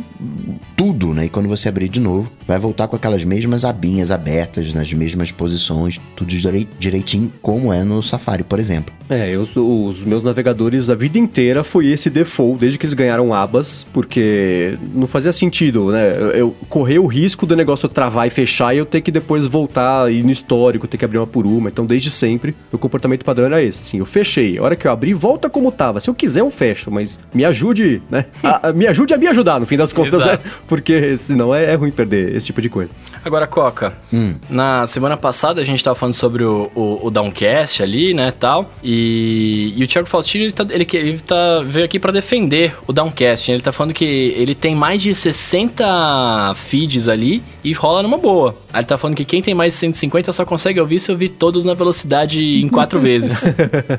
tudo, 0.76 1.14
né? 1.14 1.26
E 1.26 1.30
quando 1.30 1.48
você 1.48 1.70
abrir 1.70 1.90
de 1.90 2.00
novo, 2.00 2.32
vai 2.48 2.58
voltar 2.60 2.88
com 2.88 2.96
aquelas 2.96 3.24
mesmas 3.24 3.66
abinhas 3.66 4.12
abertas, 4.12 4.74
nas 4.74 4.92
mesmas 4.94 5.32
posições, 5.32 6.00
tudo 6.16 6.30
direi- 6.30 6.68
direitinho, 6.80 7.32
como 7.42 7.72
é 7.74 7.84
no 7.84 8.02
Safari, 8.02 8.44
por 8.44 8.60
exemplo. 8.60 8.94
É, 9.10 9.30
eu, 9.32 9.42
os 9.42 10.04
meus 10.04 10.22
navegadores 10.22 10.90
a 10.90 10.96
vida 10.96 11.18
inteira 11.18 11.64
foi 11.64 11.88
esse 11.88 12.10
default, 12.12 12.60
desde 12.60 12.78
que 12.78 12.86
eles 12.86 12.94
ganharam 12.94 13.34
abas, 13.34 13.86
porque 13.92 14.78
não 14.94 15.08
fazia 15.08 15.34
sentido, 15.34 15.92
né? 15.92 16.16
Eu, 16.16 16.30
eu 16.32 16.56
correr 16.70 17.00
o 17.00 17.08
risco 17.08 17.46
do 17.46 17.56
negócio 17.56 17.90
travar 17.90 18.28
e 18.28 18.30
fechar 18.30 18.74
e 18.76 18.78
eu 18.78 18.86
ter 18.86 19.02
que 19.02 19.12
depois 19.12 19.48
voltar 19.48 20.12
e 20.12 20.19
ir 20.20 20.24
no 20.24 20.32
histórico, 20.32 20.88
ter 20.88 20.98
que 20.98 21.06
abrir 21.06 21.18
uma 21.18 21.28
por 21.28 21.46
uma. 21.46 21.70
Então, 21.70 21.86
desde 21.86 22.12
sempre, 22.12 22.56
o 22.72 22.78
comportamento 22.78 23.24
padrão 23.24 23.46
era 23.46 23.62
esse. 23.62 23.82
Assim, 23.82 24.00
eu 24.00 24.06
fechei. 24.06 24.58
A 24.58 24.64
hora 24.64 24.76
que 24.76 24.88
eu 24.88 24.92
abri, 24.92 25.14
volta 25.14 25.50
como 25.50 25.72
tava. 25.72 26.00
Se 26.00 26.10
eu 26.10 26.14
quiser, 26.14 26.42
eu 26.42 26.50
fecho, 26.50 26.92
mas 26.92 27.20
me 27.34 27.46
ajude, 27.46 28.02
né? 28.10 28.26
A, 28.42 28.70
a, 28.70 28.74
me 28.74 28.88
ajude 28.88 29.14
a 29.14 29.18
me 29.18 29.28
ajudar, 29.28 29.60
no 29.60 29.66
fim 29.66 29.78
das 29.78 29.94
contas, 29.94 30.26
né? 30.26 30.40
Porque 30.68 31.18
senão 31.18 31.54
é, 31.54 31.66
é, 31.66 31.76
ruim 31.76 31.92
perder 31.92 32.36
esse 32.36 32.48
tipo 32.48 32.62
de 32.62 32.70
coisa. 32.70 32.90
Agora, 33.24 33.46
Coca, 33.46 33.94
hum. 34.12 34.36
na 34.50 34.88
semana 34.88 35.18
passada 35.18 35.62
a 35.62 35.64
gente 35.64 35.84
tava 35.84 35.96
falando 35.96 36.14
sobre 36.14 36.44
o, 36.44 36.72
o, 36.74 37.08
o 37.08 37.12
Downcast 37.12 37.84
ali, 37.84 38.14
né, 38.14 38.32
tal, 38.32 38.72
e, 38.84 39.74
e 39.76 39.84
o 39.84 39.88
Thiago 39.88 40.08
Faustino, 40.08 40.46
ele, 40.46 40.54
tá, 40.54 40.66
ele, 40.70 40.88
ele 40.94 41.20
tá, 41.20 41.62
veio 41.66 41.86
aqui 41.86 42.00
para 42.00 42.12
defender 42.12 42.76
o 42.88 42.94
Downcast, 42.94 43.52
ele 43.52 43.62
tá 43.62 43.72
falando 43.72 43.94
que 43.94 44.06
ele 44.06 44.56
tem 44.56 44.74
mais 44.74 45.02
de 45.02 45.14
60 45.14 46.54
feeds 46.56 47.08
ali 47.08 47.44
e 47.64 47.74
rola 47.74 48.02
numa 48.02 48.18
boa. 48.18 48.56
Aí 48.72 48.82
ele 48.82 48.88
tá 48.88 48.98
falando 48.98 49.16
que 49.16 49.26
quem 49.26 49.42
tem 49.42 49.54
mais 49.54 49.74
de 49.74 49.80
150 49.80 50.32
só 50.32 50.46
consegue 50.46 50.80
ouvir 50.80 51.00
se 51.00 51.12
ouvir 51.12 51.30
todos 51.30 51.66
na 51.66 51.74
velocidade 51.74 52.62
em 52.62 52.68
quatro 52.68 53.00
vezes. 53.02 53.44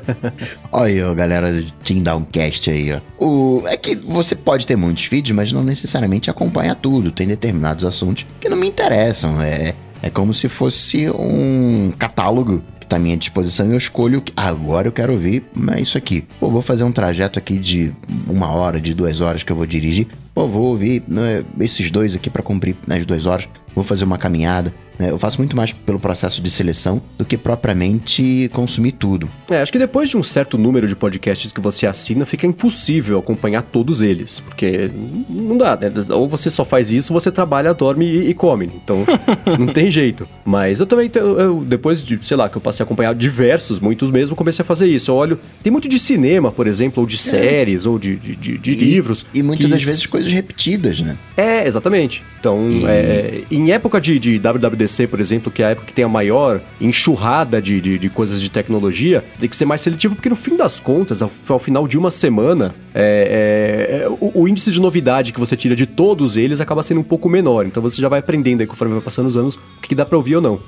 Olha 0.71 1.09
aí, 1.09 1.15
galera 1.15 1.51
do 1.51 1.71
Team 1.83 2.01
Downcast 2.01 2.69
aí, 2.69 2.93
ó. 2.93 2.99
O, 3.23 3.63
é 3.67 3.75
que 3.75 3.95
você 3.95 4.33
pode 4.33 4.65
ter 4.65 4.77
muitos 4.77 5.05
feeds, 5.05 5.35
mas 5.35 5.51
não 5.51 5.63
necessariamente 5.63 6.29
acompanha 6.29 6.73
tudo. 6.73 7.11
Tem 7.11 7.27
determinados 7.27 7.83
assuntos 7.83 8.25
que 8.39 8.47
não 8.47 8.57
me 8.57 8.67
interessam. 8.67 9.41
É, 9.41 9.75
é 10.01 10.09
como 10.09 10.33
se 10.33 10.47
fosse 10.47 11.09
um 11.09 11.91
catálogo 11.97 12.63
que 12.79 12.87
tá 12.87 12.95
à 12.95 12.99
minha 12.99 13.17
disposição 13.17 13.67
e 13.67 13.71
eu 13.71 13.77
escolho. 13.77 14.23
Ah, 14.37 14.47
agora 14.47 14.87
eu 14.87 14.91
quero 14.91 15.11
ouvir 15.11 15.43
mas 15.53 15.89
isso 15.89 15.97
aqui. 15.97 16.25
Pô, 16.39 16.49
vou 16.49 16.61
fazer 16.61 16.85
um 16.85 16.91
trajeto 16.93 17.37
aqui 17.37 17.57
de 17.59 17.93
uma 18.27 18.49
hora, 18.51 18.79
de 18.79 18.93
duas 18.93 19.19
horas 19.19 19.43
que 19.43 19.51
eu 19.51 19.55
vou 19.55 19.65
dirigir. 19.65 20.07
Pô, 20.33 20.47
vou 20.47 20.67
ouvir 20.67 21.03
né, 21.09 21.43
esses 21.59 21.91
dois 21.91 22.15
aqui 22.15 22.29
para 22.29 22.41
cumprir 22.41 22.77
nas 22.87 23.05
duas 23.05 23.25
horas. 23.25 23.47
Vou 23.75 23.83
fazer 23.83 24.03
uma 24.03 24.17
caminhada. 24.17 24.73
Né? 25.01 25.09
Eu 25.09 25.17
faço 25.17 25.39
muito 25.39 25.55
mais 25.55 25.73
pelo 25.73 25.99
processo 25.99 26.41
de 26.41 26.49
seleção 26.51 27.01
do 27.17 27.25
que 27.25 27.35
propriamente 27.35 28.49
consumir 28.53 28.91
tudo. 28.91 29.27
É, 29.49 29.59
acho 29.59 29.71
que 29.71 29.79
depois 29.79 30.07
de 30.07 30.15
um 30.15 30.21
certo 30.21 30.59
número 30.59 30.87
de 30.87 30.95
podcasts 30.95 31.51
que 31.51 31.59
você 31.59 31.87
assina, 31.87 32.23
fica 32.23 32.45
impossível 32.45 33.17
acompanhar 33.17 33.63
todos 33.63 34.01
eles, 34.01 34.39
porque 34.39 34.91
não 35.27 35.57
dá, 35.57 35.75
né? 35.75 35.91
Ou 36.11 36.27
você 36.27 36.51
só 36.51 36.63
faz 36.63 36.91
isso, 36.91 37.11
ou 37.11 37.19
você 37.19 37.31
trabalha, 37.31 37.73
dorme 37.73 38.05
e, 38.05 38.29
e 38.29 38.33
come. 38.35 38.69
Então, 38.75 39.03
não 39.57 39.73
tem 39.73 39.89
jeito. 39.89 40.27
Mas 40.45 40.79
eu 40.79 40.85
também, 40.85 41.09
eu, 41.15 41.39
eu, 41.39 41.65
depois 41.65 42.03
de, 42.03 42.19
sei 42.21 42.37
lá, 42.37 42.47
que 42.47 42.57
eu 42.57 42.61
passei 42.61 42.83
a 42.83 42.85
acompanhar 42.85 43.15
diversos, 43.15 43.79
muitos 43.79 44.11
mesmo, 44.11 44.35
comecei 44.35 44.61
a 44.61 44.65
fazer 44.65 44.87
isso. 44.87 45.09
Eu 45.09 45.15
olho, 45.15 45.39
tem 45.63 45.71
muito 45.71 45.89
de 45.89 45.97
cinema, 45.97 46.51
por 46.51 46.67
exemplo, 46.67 47.01
ou 47.01 47.07
de 47.07 47.15
é. 47.15 47.17
séries, 47.17 47.87
ou 47.87 47.97
de, 47.97 48.15
de, 48.17 48.35
de, 48.35 48.57
de 48.59 48.71
e, 48.71 48.75
livros. 48.75 49.25
E 49.33 49.41
muitas 49.41 49.67
das 49.67 49.83
vezes 49.83 50.05
coisas 50.05 50.31
repetidas, 50.31 50.99
né? 50.99 51.17
É, 51.35 51.65
exatamente. 51.65 52.23
Então, 52.39 52.69
e... 52.69 52.85
é, 52.85 53.43
em 53.49 53.71
época 53.71 53.99
de, 53.99 54.19
de 54.19 54.39
WWDC, 54.39 54.90
por 55.07 55.19
exemplo, 55.19 55.51
que 55.51 55.63
é 55.63 55.67
a 55.67 55.69
época 55.69 55.87
que 55.87 55.93
tem 55.93 56.05
a 56.05 56.09
maior 56.09 56.61
enxurrada 56.79 57.61
de, 57.61 57.79
de, 57.81 57.97
de 57.97 58.09
coisas 58.09 58.41
de 58.41 58.49
tecnologia, 58.49 59.23
tem 59.39 59.49
que 59.49 59.55
ser 59.55 59.65
mais 59.65 59.81
seletivo, 59.81 60.15
porque 60.15 60.29
no 60.29 60.35
fim 60.35 60.55
das 60.55 60.79
contas, 60.79 61.21
ao, 61.21 61.31
ao 61.49 61.59
final 61.59 61.87
de 61.87 61.97
uma 61.97 62.11
semana, 62.11 62.73
é, 62.93 64.03
é, 64.03 64.09
o, 64.09 64.41
o, 64.41 64.47
índice 64.47 64.71
de 64.71 64.79
novidade 64.79 65.31
que 65.31 65.39
você 65.39 65.55
tira 65.55 65.75
de 65.75 65.85
todos 65.85 66.37
eles 66.37 66.61
acaba 66.61 66.83
sendo 66.83 66.99
um 66.99 67.03
pouco 67.03 67.29
menor. 67.29 67.65
Então 67.65 67.81
você 67.81 68.01
já 68.01 68.09
vai 68.09 68.19
aprendendo 68.19 68.61
aí 68.61 68.67
conforme 68.67 68.93
vai 68.93 69.01
passando 69.01 69.27
os 69.27 69.37
anos 69.37 69.55
o 69.55 69.59
que 69.81 69.95
dá 69.95 70.05
pra 70.05 70.17
ouvir 70.17 70.35
ou 70.35 70.41
não. 70.41 70.59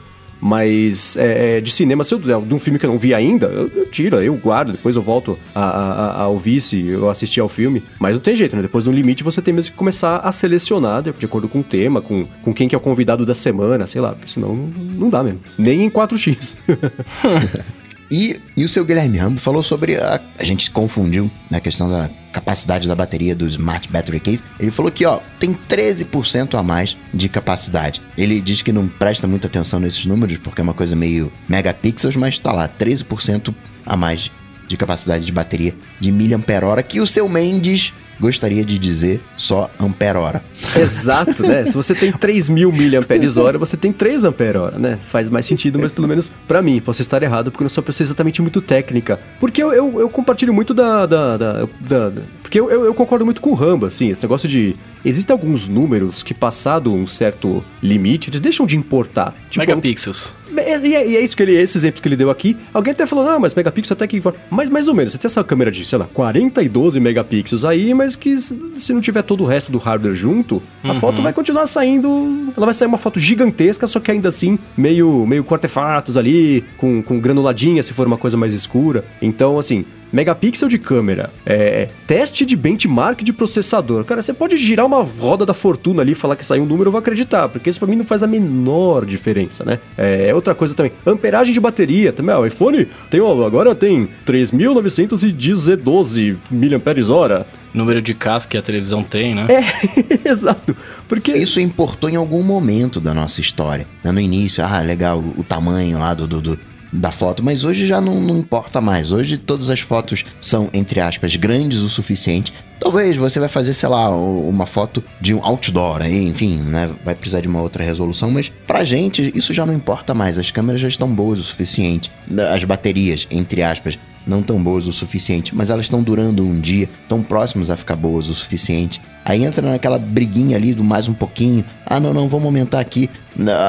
Mas 0.45 1.15
é, 1.15 1.57
é, 1.57 1.61
de 1.61 1.71
cinema, 1.71 2.03
se 2.03 2.13
eu, 2.13 2.19
de 2.19 2.53
um 2.53 2.59
filme 2.59 2.77
que 2.77 2.85
eu 2.85 2.89
não 2.89 2.97
vi 2.97 3.13
ainda, 3.13 3.45
eu, 3.45 3.71
eu 3.73 3.87
tiro, 3.87 4.21
eu 4.21 4.35
guardo, 4.35 4.73
depois 4.73 4.97
eu 4.97 5.01
volto 5.01 5.39
a, 5.55 5.61
a, 5.61 6.21
a, 6.23 6.27
ouvir 6.27 6.59
se 6.59 6.85
eu 6.85 7.09
assisti 7.09 7.39
ao 7.39 7.47
filme. 7.47 7.81
Mas 7.97 8.17
não 8.17 8.21
tem 8.21 8.35
jeito, 8.35 8.53
né? 8.53 8.61
Depois 8.61 8.83
do 8.83 8.91
limite 8.91 9.23
você 9.23 9.41
tem 9.41 9.53
mesmo 9.53 9.71
que 9.71 9.77
começar 9.77 10.17
a 10.17 10.33
selecionar 10.33 11.01
de, 11.01 11.11
acordo 11.11 11.47
com 11.47 11.61
o 11.61 11.63
tema, 11.63 12.01
com, 12.01 12.25
com 12.41 12.53
quem 12.53 12.67
que 12.67 12.75
é 12.75 12.77
o 12.77 12.81
convidado 12.81 13.25
da 13.25 13.33
semana, 13.33 13.87
sei 13.87 14.01
lá, 14.01 14.11
porque 14.11 14.27
senão 14.27 14.53
não, 14.53 14.65
não 14.65 15.09
dá 15.09 15.23
mesmo. 15.23 15.39
Nem 15.57 15.85
em 15.85 15.89
4x. 15.89 16.57
E, 18.11 18.39
e 18.55 18.63
o 18.63 18.69
seu 18.69 18.85
Guilherme 18.85 19.17
Rambo 19.17 19.39
falou 19.39 19.63
sobre 19.63 19.95
a, 19.95 20.21
a 20.37 20.43
gente 20.43 20.69
confundiu 20.69 21.31
na 21.49 21.59
questão 21.59 21.89
da 21.89 22.11
capacidade 22.33 22.87
da 22.87 22.95
bateria 22.95 23.35
do 23.35 23.47
Smart 23.47 23.89
Battery 23.89 24.19
Case. 24.19 24.43
Ele 24.59 24.71
falou 24.71 24.91
que, 24.91 25.05
ó, 25.05 25.19
tem 25.39 25.53
13% 25.53 26.57
a 26.57 26.63
mais 26.63 26.97
de 27.13 27.29
capacidade. 27.29 28.01
Ele 28.17 28.41
diz 28.41 28.61
que 28.61 28.73
não 28.73 28.87
presta 28.87 29.27
muita 29.27 29.47
atenção 29.47 29.79
nesses 29.79 30.03
números 30.05 30.37
porque 30.37 30.59
é 30.59 30.63
uma 30.63 30.73
coisa 30.73 30.95
meio 30.95 31.31
megapixels, 31.47 32.15
mas 32.15 32.37
tá 32.37 32.51
lá, 32.51 32.67
13% 32.67 33.53
a 33.85 33.95
mais 33.95 34.31
de 34.67 34.75
capacidade 34.75 35.25
de 35.25 35.31
bateria 35.31 35.75
de 35.99 36.11
miliampere-hora 36.11 36.81
que 36.81 36.99
o 36.99 37.05
seu 37.05 37.29
Mendes 37.29 37.93
gostaria 38.19 38.63
de 38.63 38.77
dizer 38.77 39.21
só 39.35 39.69
ampere-hora. 39.79 40.43
Exato, 40.75 41.43
né? 41.43 41.65
Se 41.65 41.75
você 41.75 41.93
tem 41.93 42.11
3 42.11 42.49
mil 42.49 42.71
miliamperes-hora, 42.71 43.57
você 43.57 43.75
tem 43.75 43.91
3 43.91 44.25
ampere-hora, 44.25 44.77
né? 44.77 44.97
Faz 45.07 45.29
mais 45.29 45.45
sentido, 45.45 45.79
mas 45.79 45.91
pelo 45.91 46.07
menos 46.07 46.31
para 46.47 46.61
mim. 46.61 46.79
Posso 46.79 47.01
estar 47.01 47.21
errado, 47.23 47.51
porque 47.51 47.63
não 47.63 47.69
sou 47.69 47.83
pessoa 47.83 48.05
exatamente 48.05 48.41
muito 48.41 48.61
técnica. 48.61 49.19
Porque 49.39 49.61
eu, 49.61 49.73
eu, 49.73 49.99
eu 49.99 50.09
compartilho 50.09 50.53
muito 50.53 50.73
da... 50.73 51.05
da, 51.05 51.37
da, 51.37 51.65
da 51.79 52.13
porque 52.53 52.59
eu, 52.59 52.69
eu, 52.69 52.85
eu, 52.85 52.93
concordo 52.93 53.25
muito 53.25 53.41
com 53.41 53.49
o 53.49 53.55
Ramba, 53.55 53.87
assim, 53.87 54.11
esse 54.11 54.21
negócio 54.21 54.47
de... 54.47 54.75
Existem 55.03 55.33
alguns 55.33 55.67
números 55.67 56.21
que, 56.21 56.35
passado 56.35 56.93
um 56.93 57.07
certo 57.07 57.65
limite, 57.81 58.29
eles 58.29 58.39
deixam 58.39 58.67
de 58.67 58.77
importar. 58.77 59.33
Tipo, 59.49 59.65
Megapixels. 59.65 60.31
E 60.55 60.59
é, 60.59 61.07
e 61.07 61.17
é, 61.17 61.19
isso 61.19 61.35
que 61.35 61.41
ele, 61.41 61.55
esse 61.55 61.75
exemplo 61.75 61.99
que 61.99 62.07
ele 62.07 62.15
deu 62.15 62.29
aqui. 62.29 62.55
Alguém 62.71 62.91
até 62.91 63.07
falou, 63.07 63.27
ah, 63.27 63.39
mas 63.39 63.55
megapixels 63.55 63.93
até 63.93 64.05
que. 64.05 64.21
Mas 64.51 64.69
mais 64.69 64.87
ou 64.87 64.93
menos, 64.93 65.13
você 65.13 65.17
tem 65.17 65.27
essa 65.27 65.43
câmera 65.43 65.71
de, 65.71 65.83
sei 65.83 65.97
lá, 65.97 66.05
40 66.13 66.61
e 66.61 66.69
12 66.69 66.99
megapixels 66.99 67.65
aí, 67.65 67.91
mas 67.91 68.15
que 68.15 68.37
se 68.37 68.93
não 68.93 69.01
tiver 69.01 69.23
todo 69.23 69.43
o 69.43 69.47
resto 69.47 69.71
do 69.71 69.79
hardware 69.79 70.13
junto, 70.13 70.61
a 70.83 70.89
uhum. 70.89 70.93
foto 70.99 71.23
vai 71.23 71.33
continuar 71.33 71.65
saindo. 71.65 72.53
Ela 72.55 72.67
vai 72.67 72.73
sair 72.75 72.87
uma 72.87 72.99
foto 72.99 73.19
gigantesca, 73.19 73.87
só 73.87 73.99
que 73.99 74.11
ainda 74.11 74.27
assim, 74.27 74.59
meio, 74.77 75.25
meio 75.25 75.43
com 75.43 75.55
artefatos 75.55 76.17
ali, 76.17 76.63
com, 76.77 77.01
com 77.01 77.19
granuladinha 77.19 77.81
se 77.81 77.93
for 77.93 78.05
uma 78.05 78.17
coisa 78.17 78.37
mais 78.37 78.53
escura. 78.53 79.03
Então, 79.21 79.57
assim, 79.57 79.85
megapixel 80.13 80.69
de 80.69 80.77
câmera, 80.77 81.31
é, 81.43 81.89
teste 82.05 82.45
de 82.45 82.55
benchmark 82.55 83.23
de 83.23 83.33
processador. 83.33 84.05
Cara, 84.05 84.21
você 84.21 84.31
pode 84.31 84.55
girar 84.57 84.85
uma 84.85 85.01
roda 85.01 85.43
da 85.43 85.55
fortuna 85.55 86.03
ali 86.03 86.11
e 86.11 86.15
falar 86.15 86.35
que 86.35 86.45
saiu 86.45 86.61
um 86.61 86.67
número, 86.67 86.89
eu 86.89 86.91
vou 86.91 86.99
acreditar, 86.99 87.49
porque 87.49 87.71
isso 87.71 87.79
pra 87.79 87.87
mim 87.87 87.95
não 87.95 88.05
faz 88.05 88.21
a 88.21 88.27
menor 88.27 89.05
diferença, 89.05 89.65
né? 89.65 89.79
É, 89.97 90.31
outra 90.35 90.53
coisa 90.53 90.75
também, 90.75 90.91
amperagem 91.05 91.51
de 91.51 91.59
bateria, 91.59 92.13
também, 92.13 92.35
ó, 92.35 92.41
o 92.41 92.45
iPhone 92.45 92.87
tem, 93.09 93.19
agora 93.19 93.73
tem 93.73 94.07
3.912 94.25 96.37
mAh. 96.51 97.45
Número 97.73 98.01
de 98.03 98.13
casco 98.13 98.51
que 98.51 98.57
a 98.57 98.61
televisão 98.61 99.01
tem, 99.01 99.33
né? 99.33 99.47
É, 99.49 99.63
exato. 100.29 100.77
Porque... 101.07 101.31
Isso 101.31 101.59
importou 101.59 102.07
em 102.07 102.15
algum 102.15 102.43
momento 102.43 103.01
da 103.01 103.15
nossa 103.15 103.41
história. 103.41 103.87
Né? 104.03 104.11
No 104.11 104.19
início, 104.19 104.63
ah, 104.63 104.79
legal, 104.81 105.23
o 105.35 105.43
tamanho 105.43 105.97
lá 105.97 106.13
do, 106.13 106.27
do, 106.27 106.39
do 106.39 106.59
da 106.93 107.11
foto, 107.11 107.43
mas 107.43 107.63
hoje 107.63 107.87
já 107.87 107.99
não, 107.99 108.21
não 108.21 108.37
importa 108.37 108.79
mais. 108.79 109.11
Hoje 109.11 109.37
todas 109.37 109.69
as 109.69 109.79
fotos 109.79 110.23
são, 110.39 110.69
entre 110.73 110.99
aspas, 110.99 111.35
grandes 111.35 111.79
o 111.79 111.89
suficiente. 111.89 112.53
Talvez 112.79 113.17
você 113.17 113.39
vai 113.39 113.49
fazer, 113.49 113.73
sei 113.73 113.89
lá, 113.89 114.09
uma 114.09 114.65
foto 114.65 115.03
de 115.19 115.33
um 115.33 115.43
outdoor, 115.43 116.05
enfim, 116.05 116.57
né? 116.57 116.89
Vai 117.03 117.15
precisar 117.15 117.41
de 117.41 117.47
uma 117.47 117.61
outra 117.61 117.83
resolução, 117.83 118.29
mas 118.29 118.51
pra 118.67 118.83
gente 118.83 119.31
isso 119.33 119.53
já 119.53 119.65
não 119.65 119.73
importa 119.73 120.13
mais. 120.13 120.37
As 120.37 120.51
câmeras 120.51 120.81
já 120.81 120.87
estão 120.87 121.07
boas 121.13 121.39
o 121.39 121.43
suficiente. 121.43 122.11
As 122.53 122.63
baterias, 122.63 123.25
entre 123.31 123.63
aspas, 123.63 123.97
não 124.27 124.41
tão 124.41 124.61
boas 124.61 124.85
o 124.87 124.93
suficiente, 124.93 125.55
mas 125.55 125.69
elas 125.69 125.85
estão 125.85 126.03
durando 126.03 126.43
um 126.43 126.59
dia, 126.59 126.89
tão 127.07 127.21
próximas 127.23 127.69
a 127.69 127.77
ficar 127.77 127.95
boas 127.95 128.29
o 128.29 128.35
suficiente. 128.35 129.01
Aí 129.25 129.43
entra 129.43 129.67
naquela 129.67 129.97
briguinha 129.97 130.57
ali 130.57 130.73
do 130.73 130.83
mais 130.83 131.07
um 131.07 131.13
pouquinho. 131.13 131.63
Ah, 131.85 131.99
não, 131.99 132.13
não, 132.13 132.27
vamos 132.27 132.45
aumentar 132.45 132.79
aqui 132.79 133.09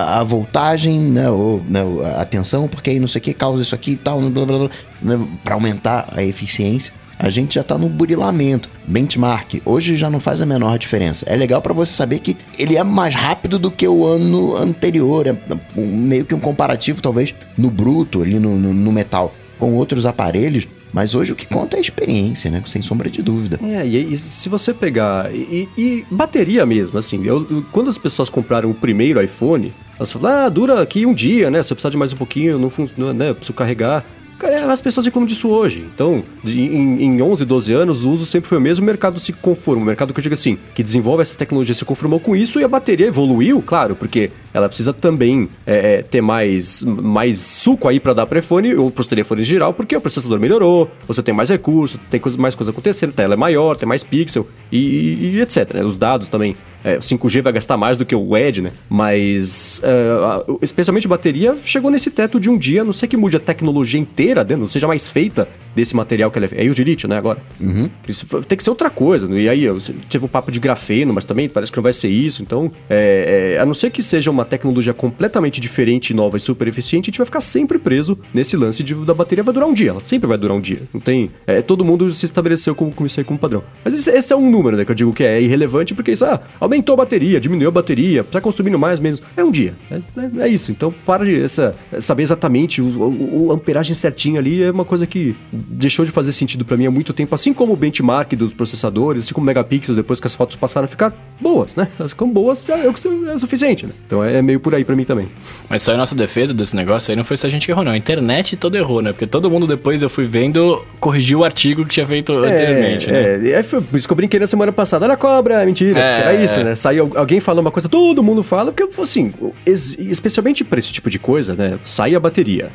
a, 0.08 0.22
voltagem, 0.22 1.00
né, 1.00 1.30
ou 1.30 1.62
né, 1.68 1.80
a 2.16 2.24
tensão, 2.24 2.68
porque 2.68 2.90
aí 2.90 3.00
não 3.00 3.08
sei 3.08 3.20
o 3.20 3.22
que 3.22 3.32
causa 3.32 3.62
isso 3.62 3.74
aqui 3.74 3.92
e 3.92 3.96
tal, 3.96 4.20
blá, 4.20 4.44
blá, 4.44 4.58
blá, 4.58 4.70
né, 5.00 5.20
para 5.44 5.54
aumentar 5.54 6.08
a 6.14 6.22
eficiência. 6.22 6.92
A 7.16 7.30
gente 7.30 7.54
já 7.54 7.60
está 7.60 7.78
no 7.78 7.88
burilamento. 7.88 8.68
Benchmark, 8.86 9.62
hoje 9.64 9.96
já 9.96 10.10
não 10.10 10.18
faz 10.18 10.42
a 10.42 10.46
menor 10.46 10.76
diferença. 10.78 11.24
É 11.28 11.36
legal 11.36 11.62
para 11.62 11.72
você 11.72 11.92
saber 11.92 12.18
que 12.18 12.36
ele 12.58 12.76
é 12.76 12.82
mais 12.82 13.14
rápido 13.14 13.58
do 13.58 13.70
que 13.70 13.86
o 13.86 14.04
ano 14.04 14.56
anterior. 14.56 15.26
É 15.28 15.36
meio 15.76 16.24
que 16.24 16.34
um 16.34 16.40
comparativo, 16.40 17.00
talvez, 17.00 17.32
no 17.56 17.70
bruto, 17.70 18.20
ali 18.20 18.40
no, 18.40 18.58
no, 18.58 18.74
no 18.74 18.92
metal 18.92 19.32
com 19.58 19.74
outros 19.74 20.04
aparelhos, 20.04 20.66
mas 20.94 21.16
hoje 21.16 21.32
o 21.32 21.36
que 21.36 21.44
conta 21.44 21.76
é 21.76 21.78
a 21.78 21.80
experiência, 21.80 22.48
né? 22.52 22.62
Sem 22.66 22.80
sombra 22.80 23.10
de 23.10 23.20
dúvida. 23.20 23.58
É, 23.64 23.84
e, 23.84 24.12
e 24.12 24.16
se 24.16 24.48
você 24.48 24.72
pegar. 24.72 25.34
E, 25.34 25.68
e, 25.76 26.04
bateria 26.08 26.64
mesmo, 26.64 26.96
assim. 26.96 27.26
Eu, 27.26 27.66
quando 27.72 27.90
as 27.90 27.98
pessoas 27.98 28.30
compraram 28.30 28.70
o 28.70 28.74
primeiro 28.74 29.20
iPhone, 29.20 29.72
elas 29.96 30.12
falaram, 30.12 30.46
ah, 30.46 30.48
dura 30.48 30.80
aqui 30.80 31.04
um 31.04 31.12
dia, 31.12 31.50
né? 31.50 31.60
Se 31.64 31.72
eu 31.72 31.74
precisar 31.74 31.90
de 31.90 31.96
mais 31.96 32.12
um 32.12 32.16
pouquinho, 32.16 32.60
não 32.60 32.70
funciona, 32.70 33.12
né? 33.12 33.30
Eu 33.30 33.34
preciso 33.34 33.54
carregar. 33.54 34.04
Cara, 34.38 34.72
as 34.72 34.80
pessoas 34.80 35.06
reclamam 35.06 35.26
disso 35.26 35.48
hoje. 35.48 35.84
Então, 35.94 36.22
em, 36.44 37.02
em 37.02 37.22
11, 37.22 37.44
12 37.44 37.72
anos, 37.72 38.04
o 38.04 38.10
uso 38.10 38.26
sempre 38.26 38.48
foi 38.48 38.58
o 38.58 38.60
mesmo, 38.60 38.82
o 38.82 38.86
mercado 38.86 39.20
se 39.20 39.32
conforma. 39.32 39.82
O 39.82 39.86
mercado 39.86 40.12
que 40.12 40.20
eu 40.20 40.22
digo 40.22 40.34
assim, 40.34 40.58
que 40.74 40.82
desenvolve 40.82 41.22
essa 41.22 41.34
tecnologia 41.34 41.74
se 41.74 41.84
conformou 41.84 42.20
com 42.20 42.34
isso 42.34 42.60
e 42.60 42.64
a 42.64 42.68
bateria 42.68 43.06
evoluiu, 43.06 43.62
claro, 43.62 43.94
porque 43.94 44.30
ela 44.52 44.68
precisa 44.68 44.92
também 44.92 45.48
é, 45.66 45.94
é 45.94 46.02
ter 46.02 46.20
mais, 46.20 46.84
mais 46.84 47.38
suco 47.40 47.88
aí 47.88 48.00
para 48.00 48.12
dar 48.12 48.26
para 48.26 48.38
iPhone 48.38 48.74
ou 48.74 48.90
para 48.90 49.00
os 49.00 49.06
telefones 49.06 49.46
em 49.46 49.50
geral, 49.50 49.72
porque 49.72 49.96
o 49.96 50.00
processador 50.00 50.38
melhorou, 50.38 50.90
você 51.06 51.22
tem 51.22 51.34
mais 51.34 51.50
recursos, 51.50 52.00
tem 52.10 52.20
coisa, 52.20 52.40
mais 52.40 52.54
coisa 52.54 52.70
acontecendo, 52.70 53.10
a 53.10 53.12
tela 53.12 53.34
é 53.34 53.36
maior, 53.36 53.76
tem 53.76 53.88
mais 53.88 54.02
pixel 54.02 54.46
e, 54.70 55.34
e 55.36 55.40
etc. 55.40 55.74
Né? 55.74 55.84
Os 55.84 55.96
dados 55.96 56.28
também 56.28 56.56
é, 56.84 56.98
o 56.98 57.00
5G 57.00 57.40
vai 57.40 57.52
gastar 57.54 57.78
mais 57.78 57.96
do 57.96 58.04
que 58.04 58.14
o 58.14 58.36
Edge, 58.36 58.60
né? 58.60 58.70
Mas, 58.90 59.80
uh, 59.82 60.58
especialmente 60.60 61.08
bateria, 61.08 61.56
chegou 61.64 61.90
nesse 61.90 62.10
teto 62.10 62.38
de 62.38 62.50
um 62.50 62.58
dia, 62.58 62.84
não 62.84 62.92
sei 62.92 63.08
que 63.08 63.16
mude 63.16 63.38
a 63.38 63.40
tecnologia 63.40 63.98
inteira, 63.98 64.23
né? 64.32 64.56
não 64.56 64.68
seja 64.68 64.86
mais 64.86 65.08
feita 65.08 65.48
desse 65.74 65.94
material 65.94 66.30
que 66.30 66.38
ela 66.38 66.46
é. 66.46 66.66
É 66.66 66.68
o 66.68 66.72
lítio, 66.72 67.08
né, 67.08 67.16
agora? 67.16 67.38
Uhum. 67.60 67.90
Isso 68.08 68.26
tem 68.42 68.56
que 68.56 68.62
ser 68.62 68.70
outra 68.70 68.88
coisa. 68.88 69.26
Né? 69.26 69.42
E 69.42 69.48
aí, 69.48 69.64
eu 69.64 69.78
tive 70.08 70.24
um 70.24 70.28
papo 70.28 70.52
de 70.52 70.60
grafeno, 70.60 71.12
mas 71.12 71.24
também 71.24 71.48
parece 71.48 71.72
que 71.72 71.78
não 71.78 71.82
vai 71.82 71.92
ser 71.92 72.08
isso. 72.08 72.42
Então, 72.42 72.70
é, 72.88 73.54
é, 73.56 73.60
a 73.60 73.66
não 73.66 73.74
ser 73.74 73.90
que 73.90 74.02
seja 74.02 74.30
uma 74.30 74.44
tecnologia 74.44 74.94
completamente 74.94 75.60
diferente, 75.60 76.14
nova 76.14 76.36
e 76.36 76.40
super 76.40 76.68
eficiente, 76.68 77.06
a 77.06 77.10
gente 77.10 77.18
vai 77.18 77.26
ficar 77.26 77.40
sempre 77.40 77.78
preso 77.78 78.18
nesse 78.32 78.56
lance 78.56 78.82
de, 78.82 78.94
da 78.94 79.14
bateria 79.14 79.42
vai 79.42 79.52
durar 79.52 79.68
um 79.68 79.74
dia. 79.74 79.90
Ela 79.90 80.00
sempre 80.00 80.26
vai 80.26 80.38
durar 80.38 80.56
um 80.56 80.60
dia. 80.60 80.82
Não 80.92 81.00
tem. 81.00 81.30
É, 81.46 81.60
todo 81.60 81.84
mundo 81.84 82.12
se 82.12 82.24
estabeleceu 82.24 82.74
com, 82.74 82.90
com 82.90 83.04
isso 83.04 83.18
aí 83.20 83.24
como 83.24 83.38
padrão. 83.38 83.62
Mas 83.84 83.94
esse, 83.94 84.10
esse, 84.10 84.32
é 84.32 84.36
um 84.36 84.50
número, 84.50 84.76
né, 84.76 84.84
que 84.84 84.90
eu 84.90 84.94
digo 84.94 85.12
que 85.12 85.24
é 85.24 85.40
irrelevante, 85.40 85.94
porque 85.94 86.12
isso, 86.12 86.24
ah, 86.24 86.40
aumentou 86.60 86.94
a 86.94 86.96
bateria, 86.96 87.40
diminuiu 87.40 87.68
a 87.68 87.72
bateria, 87.72 88.24
tá 88.24 88.40
consumindo 88.40 88.78
mais, 88.78 89.00
menos. 89.00 89.22
É 89.36 89.44
um 89.44 89.50
dia. 89.50 89.74
É, 89.90 89.96
é, 89.96 90.46
é 90.46 90.48
isso. 90.48 90.70
Então, 90.70 90.92
para 91.04 91.24
de 91.24 91.42
essa, 91.42 91.74
saber 92.00 92.22
exatamente 92.22 92.80
o, 92.80 92.84
o, 92.84 93.46
o, 93.46 93.52
amperagem 93.52 93.94
certinho 94.14 94.38
ali 94.38 94.62
é 94.62 94.70
uma 94.70 94.84
coisa 94.84 95.06
que 95.06 95.34
deixou 95.52 96.04
de 96.04 96.10
fazer 96.10 96.32
sentido 96.32 96.64
para 96.64 96.76
mim 96.76 96.86
há 96.86 96.90
muito 96.90 97.12
tempo. 97.12 97.34
Assim 97.34 97.52
como 97.52 97.72
o 97.72 97.76
benchmark 97.76 98.34
dos 98.34 98.54
processadores, 98.54 99.24
assim 99.24 99.34
como 99.34 99.46
megapixels, 99.46 99.96
depois 99.96 100.20
que 100.20 100.26
as 100.26 100.34
fotos 100.34 100.56
passaram 100.56 100.84
a 100.84 100.88
ficar 100.88 101.12
boas, 101.40 101.76
né? 101.76 101.88
Elas 101.98 102.12
ficam 102.12 102.28
boas, 102.28 102.64
já 102.66 102.78
é, 102.78 102.86
é 102.86 103.38
suficiente, 103.38 103.86
né? 103.86 103.92
Então 104.06 104.22
é, 104.22 104.34
é 104.34 104.42
meio 104.42 104.60
por 104.60 104.74
aí 104.74 104.84
para 104.84 104.94
mim 104.94 105.04
também. 105.04 105.28
Mas 105.68 105.82
só 105.82 105.92
em 105.92 105.96
nossa 105.96 106.14
defesa 106.14 106.54
desse 106.54 106.76
negócio 106.76 107.10
aí 107.10 107.16
não 107.16 107.24
foi 107.24 107.36
só 107.36 107.46
a 107.46 107.50
gente 107.50 107.66
que 107.66 107.72
errou, 107.72 107.84
não. 107.84 107.92
A 107.92 107.96
internet 107.96 108.56
toda 108.56 108.78
errou, 108.78 109.02
né? 109.02 109.12
Porque 109.12 109.26
todo 109.26 109.50
mundo 109.50 109.66
depois 109.66 110.02
eu 110.02 110.08
fui 110.08 110.26
vendo 110.26 110.84
corrigiu 111.00 111.40
o 111.40 111.44
artigo 111.44 111.84
que 111.84 111.94
tinha 111.94 112.06
feito 112.06 112.32
é, 112.44 112.52
anteriormente, 112.52 113.10
né? 113.10 113.50
É, 113.50 113.62
foi 113.62 113.80
por 113.80 113.96
isso 113.96 114.06
que 114.06 114.12
eu 114.12 114.16
brinquei 114.16 114.40
na 114.40 114.46
semana 114.46 114.72
passada. 114.72 115.04
Era 115.04 115.16
cobra, 115.16 115.64
mentira. 115.66 115.98
É, 115.98 116.20
era 116.20 116.34
isso, 116.34 116.62
né? 116.62 116.74
Saiu 116.74 117.12
alguém 117.14 117.40
falou 117.40 117.60
uma 117.60 117.70
coisa, 117.70 117.88
todo 117.88 118.22
mundo 118.22 118.42
fala, 118.42 118.72
porque, 118.72 119.00
assim, 119.00 119.32
especialmente 119.66 120.64
para 120.64 120.78
esse 120.78 120.92
tipo 120.92 121.10
de 121.10 121.18
coisa, 121.18 121.54
né? 121.54 121.78
Sai 121.84 122.14
a 122.14 122.20
bateria. 122.20 122.70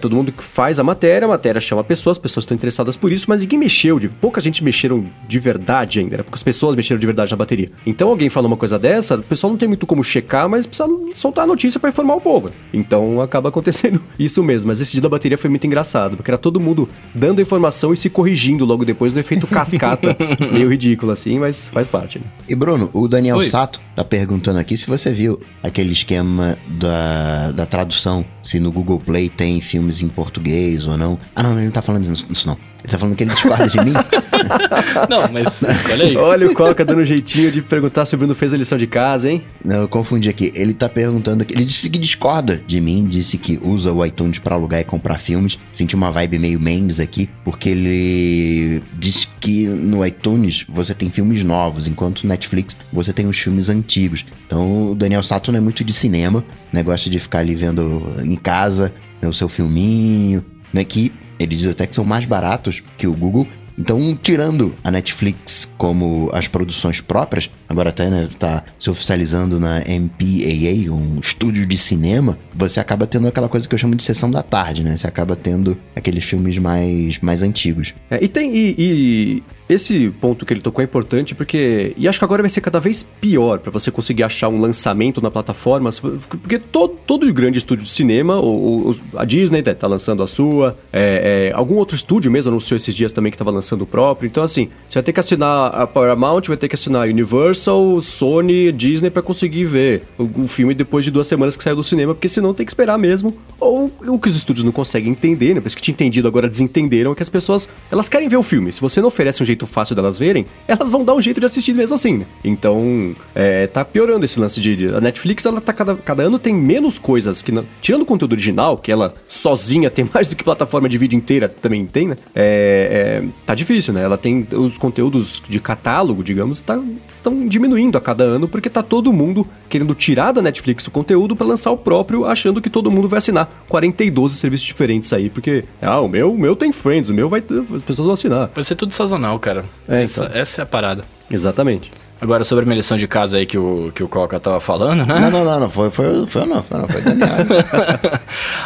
Todo 0.00 0.14
mundo 0.14 0.32
faz 0.38 0.75
a 0.78 0.84
matéria, 0.84 1.26
a 1.26 1.28
matéria 1.28 1.60
chama 1.60 1.82
pessoas, 1.82 2.16
as 2.16 2.22
pessoas 2.22 2.44
estão 2.44 2.54
interessadas 2.54 2.96
por 2.96 3.12
isso, 3.12 3.26
mas 3.28 3.42
ninguém 3.42 3.58
mexeu, 3.58 3.98
de, 3.98 4.08
pouca 4.08 4.40
gente 4.40 4.62
mexeram 4.62 5.04
de 5.28 5.38
verdade 5.38 6.00
ainda, 6.00 6.18
né? 6.18 6.22
Poucas 6.22 6.42
pessoas 6.42 6.76
mexeram 6.76 6.98
de 6.98 7.06
verdade 7.06 7.30
na 7.30 7.36
bateria. 7.36 7.70
Então 7.86 8.08
alguém 8.08 8.28
fala 8.28 8.46
uma 8.46 8.56
coisa 8.56 8.78
dessa, 8.78 9.16
o 9.16 9.22
pessoal 9.22 9.50
não 9.50 9.58
tem 9.58 9.68
muito 9.68 9.86
como 9.86 10.02
checar, 10.02 10.48
mas 10.48 10.66
precisa 10.66 10.88
soltar 11.14 11.44
a 11.44 11.46
notícia 11.46 11.78
para 11.78 11.90
informar 11.90 12.14
o 12.14 12.20
povo. 12.20 12.50
Então 12.72 13.20
acaba 13.20 13.48
acontecendo 13.56 14.00
isso 14.18 14.42
mesmo. 14.42 14.68
Mas 14.68 14.80
esse 14.80 14.92
dia 14.92 15.00
da 15.00 15.08
bateria 15.08 15.38
foi 15.38 15.50
muito 15.50 15.66
engraçado, 15.66 16.16
porque 16.16 16.30
era 16.30 16.38
todo 16.38 16.60
mundo 16.60 16.88
dando 17.14 17.40
informação 17.40 17.92
e 17.92 17.96
se 17.96 18.10
corrigindo 18.10 18.64
logo 18.64 18.84
depois 18.84 19.14
do 19.14 19.20
efeito 19.20 19.46
cascata. 19.46 20.16
meio 20.52 20.68
ridículo 20.68 21.12
assim, 21.12 21.38
mas 21.38 21.68
faz 21.68 21.88
parte. 21.88 22.18
Né? 22.18 22.24
E 22.48 22.54
Bruno, 22.54 22.90
o 22.92 23.08
Daniel 23.08 23.38
Oi. 23.38 23.44
Sato 23.44 23.80
tá 23.94 24.04
perguntando 24.04 24.58
aqui 24.58 24.76
se 24.76 24.86
você 24.86 25.10
viu 25.10 25.40
aquele 25.62 25.92
esquema 25.92 26.56
da, 26.66 27.52
da 27.52 27.66
tradução, 27.66 28.24
se 28.42 28.60
no 28.60 28.70
Google 28.70 29.00
Play 29.00 29.28
tem 29.28 29.60
filmes 29.60 30.02
em 30.02 30.08
português 30.08 30.65
ou 30.86 30.96
não. 30.96 31.18
Ah, 31.34 31.42
não, 31.42 31.52
ele 31.52 31.66
não 31.66 31.70
tá 31.70 31.82
falando 31.82 32.04
isso 32.10 32.46
não. 32.46 32.56
Ele 32.86 32.92
tá 32.92 32.98
falando 32.98 33.16
que 33.16 33.24
ele 33.24 33.32
discorda 33.32 33.68
de 33.68 33.80
mim? 33.80 33.92
não, 35.10 35.32
mas 35.32 35.60
escolhe 35.60 36.02
aí. 36.02 36.16
Olha 36.16 36.46
o 36.46 36.54
Coca 36.54 36.84
dando 36.84 37.00
um 37.00 37.04
jeitinho 37.04 37.50
de 37.50 37.60
perguntar 37.60 38.06
se 38.06 38.14
o 38.14 38.18
Bruno 38.18 38.32
fez 38.32 38.54
a 38.54 38.56
lição 38.56 38.78
de 38.78 38.86
casa, 38.86 39.28
hein? 39.28 39.42
Não, 39.64 39.80
eu 39.80 39.88
confundi 39.88 40.28
aqui. 40.28 40.52
Ele 40.54 40.72
tá 40.72 40.88
perguntando 40.88 41.42
aqui. 41.42 41.52
Ele 41.52 41.64
disse 41.64 41.90
que 41.90 41.98
discorda 41.98 42.62
de 42.64 42.80
mim, 42.80 43.04
disse 43.04 43.38
que 43.38 43.58
usa 43.60 43.92
o 43.92 44.06
iTunes 44.06 44.38
para 44.38 44.54
alugar 44.54 44.80
e 44.80 44.84
comprar 44.84 45.18
filmes. 45.18 45.58
Senti 45.72 45.96
uma 45.96 46.12
vibe 46.12 46.38
meio 46.38 46.60
Mendes 46.60 47.00
aqui, 47.00 47.28
porque 47.44 47.70
ele 47.70 48.82
diz 48.96 49.28
que 49.40 49.66
no 49.66 50.06
iTunes 50.06 50.64
você 50.68 50.94
tem 50.94 51.10
filmes 51.10 51.42
novos, 51.42 51.88
enquanto 51.88 52.22
no 52.22 52.28
Netflix 52.28 52.76
você 52.92 53.12
tem 53.12 53.26
os 53.26 53.36
filmes 53.36 53.68
antigos. 53.68 54.24
Então 54.46 54.92
o 54.92 54.94
Daniel 54.94 55.24
Sato 55.24 55.50
não 55.50 55.58
é 55.58 55.60
muito 55.60 55.82
de 55.82 55.92
cinema, 55.92 56.44
negócio 56.72 57.10
de 57.10 57.18
ficar 57.18 57.40
ali 57.40 57.54
vendo 57.54 58.02
em 58.22 58.36
casa, 58.36 58.92
né, 59.20 59.28
o 59.28 59.32
seu 59.32 59.48
filminho, 59.48 60.44
né? 60.76 60.84
Que 60.84 61.12
ele 61.38 61.56
diz 61.56 61.66
até 61.66 61.86
que 61.86 61.94
são 61.94 62.04
mais 62.04 62.24
baratos 62.24 62.82
que 62.96 63.06
o 63.06 63.12
Google. 63.12 63.46
Então, 63.78 64.18
tirando 64.22 64.74
a 64.82 64.90
Netflix 64.90 65.68
como 65.76 66.30
as 66.32 66.48
produções 66.48 67.02
próprias, 67.02 67.50
agora 67.68 67.90
até 67.90 68.08
né, 68.08 68.26
tá 68.38 68.64
se 68.78 68.88
oficializando 68.88 69.60
na 69.60 69.80
MPAA, 69.80 70.90
um 70.90 71.20
estúdio 71.20 71.66
de 71.66 71.76
cinema, 71.76 72.38
você 72.54 72.80
acaba 72.80 73.06
tendo 73.06 73.28
aquela 73.28 73.50
coisa 73.50 73.68
que 73.68 73.74
eu 73.74 73.78
chamo 73.78 73.94
de 73.94 74.02
sessão 74.02 74.30
da 74.30 74.42
tarde, 74.42 74.82
né? 74.82 74.96
Você 74.96 75.06
acaba 75.06 75.36
tendo 75.36 75.76
aqueles 75.94 76.24
filmes 76.24 76.56
mais, 76.56 77.18
mais 77.18 77.42
antigos. 77.42 77.94
É, 78.10 78.22
e 78.24 78.28
tem. 78.28 78.56
E, 78.56 78.74
e, 78.78 79.42
esse 79.68 80.10
ponto 80.20 80.46
que 80.46 80.52
ele 80.52 80.60
tocou 80.60 80.80
é 80.80 80.84
importante 80.84 81.34
porque. 81.34 81.92
E 81.96 82.06
acho 82.06 82.18
que 82.18 82.24
agora 82.24 82.42
vai 82.42 82.48
ser 82.48 82.60
cada 82.60 82.78
vez 82.78 83.02
pior 83.20 83.58
para 83.58 83.70
você 83.70 83.90
conseguir 83.90 84.22
achar 84.22 84.48
um 84.48 84.60
lançamento 84.60 85.20
na 85.20 85.30
plataforma. 85.30 85.90
Porque 86.28 86.58
todo, 86.58 86.96
todo 87.06 87.32
grande 87.32 87.58
estúdio 87.58 87.84
de 87.84 87.90
cinema, 87.90 88.38
ou, 88.38 88.94
a 89.16 89.24
Disney 89.24 89.62
tá, 89.62 89.74
tá 89.74 89.86
lançando 89.86 90.22
a 90.22 90.28
sua, 90.28 90.76
é, 90.92 91.50
é, 91.50 91.56
algum 91.56 91.74
outro 91.76 91.96
estúdio 91.96 92.30
mesmo 92.30 92.50
anunciou 92.50 92.76
esses 92.76 92.94
dias 92.94 93.10
também 93.10 93.32
que 93.32 93.38
tava 93.38 93.50
lançando 93.50 93.82
o 93.82 93.86
próprio. 93.86 94.28
Então, 94.28 94.42
assim, 94.42 94.68
você 94.88 94.98
vai 94.98 95.02
ter 95.02 95.12
que 95.12 95.20
assinar 95.20 95.74
a 95.74 95.86
Paramount, 95.86 96.42
vai 96.46 96.56
ter 96.56 96.68
que 96.68 96.76
assinar 96.76 97.06
a 97.06 97.10
Universal, 97.10 98.00
Sony, 98.00 98.70
Disney 98.70 99.10
para 99.10 99.22
conseguir 99.22 99.64
ver 99.64 100.02
o, 100.16 100.46
filme 100.46 100.74
depois 100.74 101.04
de 101.04 101.10
duas 101.10 101.26
semanas 101.26 101.56
que 101.56 101.64
saiu 101.64 101.76
do 101.76 101.82
cinema, 101.82 102.14
porque 102.14 102.28
senão 102.28 102.54
tem 102.54 102.64
que 102.64 102.70
esperar 102.70 102.98
mesmo. 102.98 103.36
Ou 103.58 103.90
o 104.06 104.18
que 104.18 104.28
os 104.28 104.36
estúdios 104.36 104.62
não 104.62 104.72
conseguem 104.72 105.10
entender, 105.10 105.54
né? 105.54 105.60
Por 105.60 105.66
isso 105.66 105.76
que 105.76 105.82
tinha 105.82 105.92
entendido, 105.92 106.28
agora 106.28 106.48
desentenderam, 106.48 107.12
é 107.12 107.14
que 107.14 107.22
as 107.22 107.28
pessoas 107.28 107.68
elas 107.90 108.08
querem 108.08 108.28
ver 108.28 108.36
o 108.36 108.42
filme. 108.42 108.72
Se 108.72 108.80
você 108.80 109.00
não 109.00 109.08
oferece 109.08 109.42
um 109.42 109.46
jeito 109.46 109.55
jeito 109.56 109.66
fácil 109.66 109.96
delas 109.96 110.18
verem, 110.18 110.46
elas 110.68 110.90
vão 110.90 111.04
dar 111.04 111.14
um 111.14 111.20
jeito 111.20 111.40
de 111.40 111.46
assistir 111.46 111.72
mesmo 111.72 111.94
assim, 111.94 112.18
né? 112.18 112.26
Então, 112.44 113.14
é, 113.34 113.66
tá 113.66 113.84
piorando 113.84 114.24
esse 114.24 114.38
lance 114.38 114.60
de. 114.60 114.88
A 114.94 115.00
Netflix, 115.00 115.46
ela 115.46 115.60
tá 115.60 115.72
cada, 115.72 115.96
cada 115.96 116.22
ano 116.22 116.38
tem 116.38 116.54
menos 116.54 116.98
coisas 116.98 117.42
que. 117.42 117.50
Não, 117.50 117.64
tirando 117.80 118.02
o 118.02 118.06
conteúdo 118.06 118.32
original, 118.32 118.76
que 118.76 118.92
ela 118.92 119.14
sozinha 119.26 119.88
tem 119.90 120.08
mais 120.12 120.28
do 120.28 120.36
que 120.36 120.44
plataforma 120.44 120.88
de 120.88 120.98
vídeo 120.98 121.16
inteira 121.16 121.48
também 121.48 121.86
tem, 121.86 122.08
né? 122.08 122.16
É, 122.34 123.22
é, 123.24 123.28
tá 123.44 123.54
difícil, 123.54 123.94
né? 123.94 124.02
Ela 124.02 124.18
tem 124.18 124.46
os 124.52 124.76
conteúdos 124.76 125.42
de 125.48 125.58
catálogo, 125.58 126.22
digamos, 126.22 126.60
tá, 126.60 126.78
estão 127.12 127.48
diminuindo 127.48 127.96
a 127.96 128.00
cada 128.00 128.24
ano, 128.24 128.46
porque 128.46 128.68
tá 128.68 128.82
todo 128.82 129.12
mundo 129.12 129.46
querendo 129.68 129.94
tirar 129.94 130.32
da 130.32 130.42
Netflix 130.42 130.86
o 130.86 130.90
conteúdo 130.90 131.34
para 131.34 131.46
lançar 131.46 131.70
o 131.70 131.76
próprio, 131.76 132.24
achando 132.24 132.60
que 132.60 132.68
todo 132.68 132.90
mundo 132.90 133.08
vai 133.08 133.18
assinar 133.18 133.64
42 133.68 134.32
serviços 134.32 134.66
diferentes 134.66 135.12
aí, 135.12 135.30
porque, 135.30 135.64
ah, 135.80 136.00
o 136.00 136.08
meu, 136.08 136.32
o 136.32 136.38
meu 136.38 136.54
tem 136.54 136.70
Friends, 136.72 137.08
o 137.08 137.14
meu 137.14 137.28
vai. 137.28 137.40
As 137.40 137.82
pessoas 137.82 138.06
vão 138.06 138.12
assinar. 138.12 138.50
Vai 138.54 138.64
ser 138.64 138.74
tudo 138.74 138.92
sazonal, 138.92 139.38
cara. 139.46 139.64
É, 139.88 140.02
essa, 140.02 140.24
então. 140.24 140.36
essa 140.36 140.60
é 140.60 140.64
a 140.64 140.66
parada. 140.66 141.04
Exatamente. 141.30 141.90
Agora, 142.18 142.44
sobre 142.44 142.64
a 142.64 142.66
minha 142.66 142.78
lição 142.78 142.96
de 142.96 143.06
casa 143.06 143.36
aí 143.36 143.44
que 143.44 143.58
o, 143.58 143.92
que 143.94 144.02
o 144.02 144.08
Coca 144.08 144.40
tava 144.40 144.58
falando, 144.58 145.04
né? 145.04 145.20
Não, 145.20 145.30
não, 145.30 145.44
não, 145.44 145.60
não 145.60 145.70
foi, 145.70 145.90
foi, 145.90 146.26
foi 146.26 146.46
não, 146.46 146.62
foi 146.62 146.80
não, 146.80 146.88
foi 146.88 147.02
Daniel. 147.02 147.28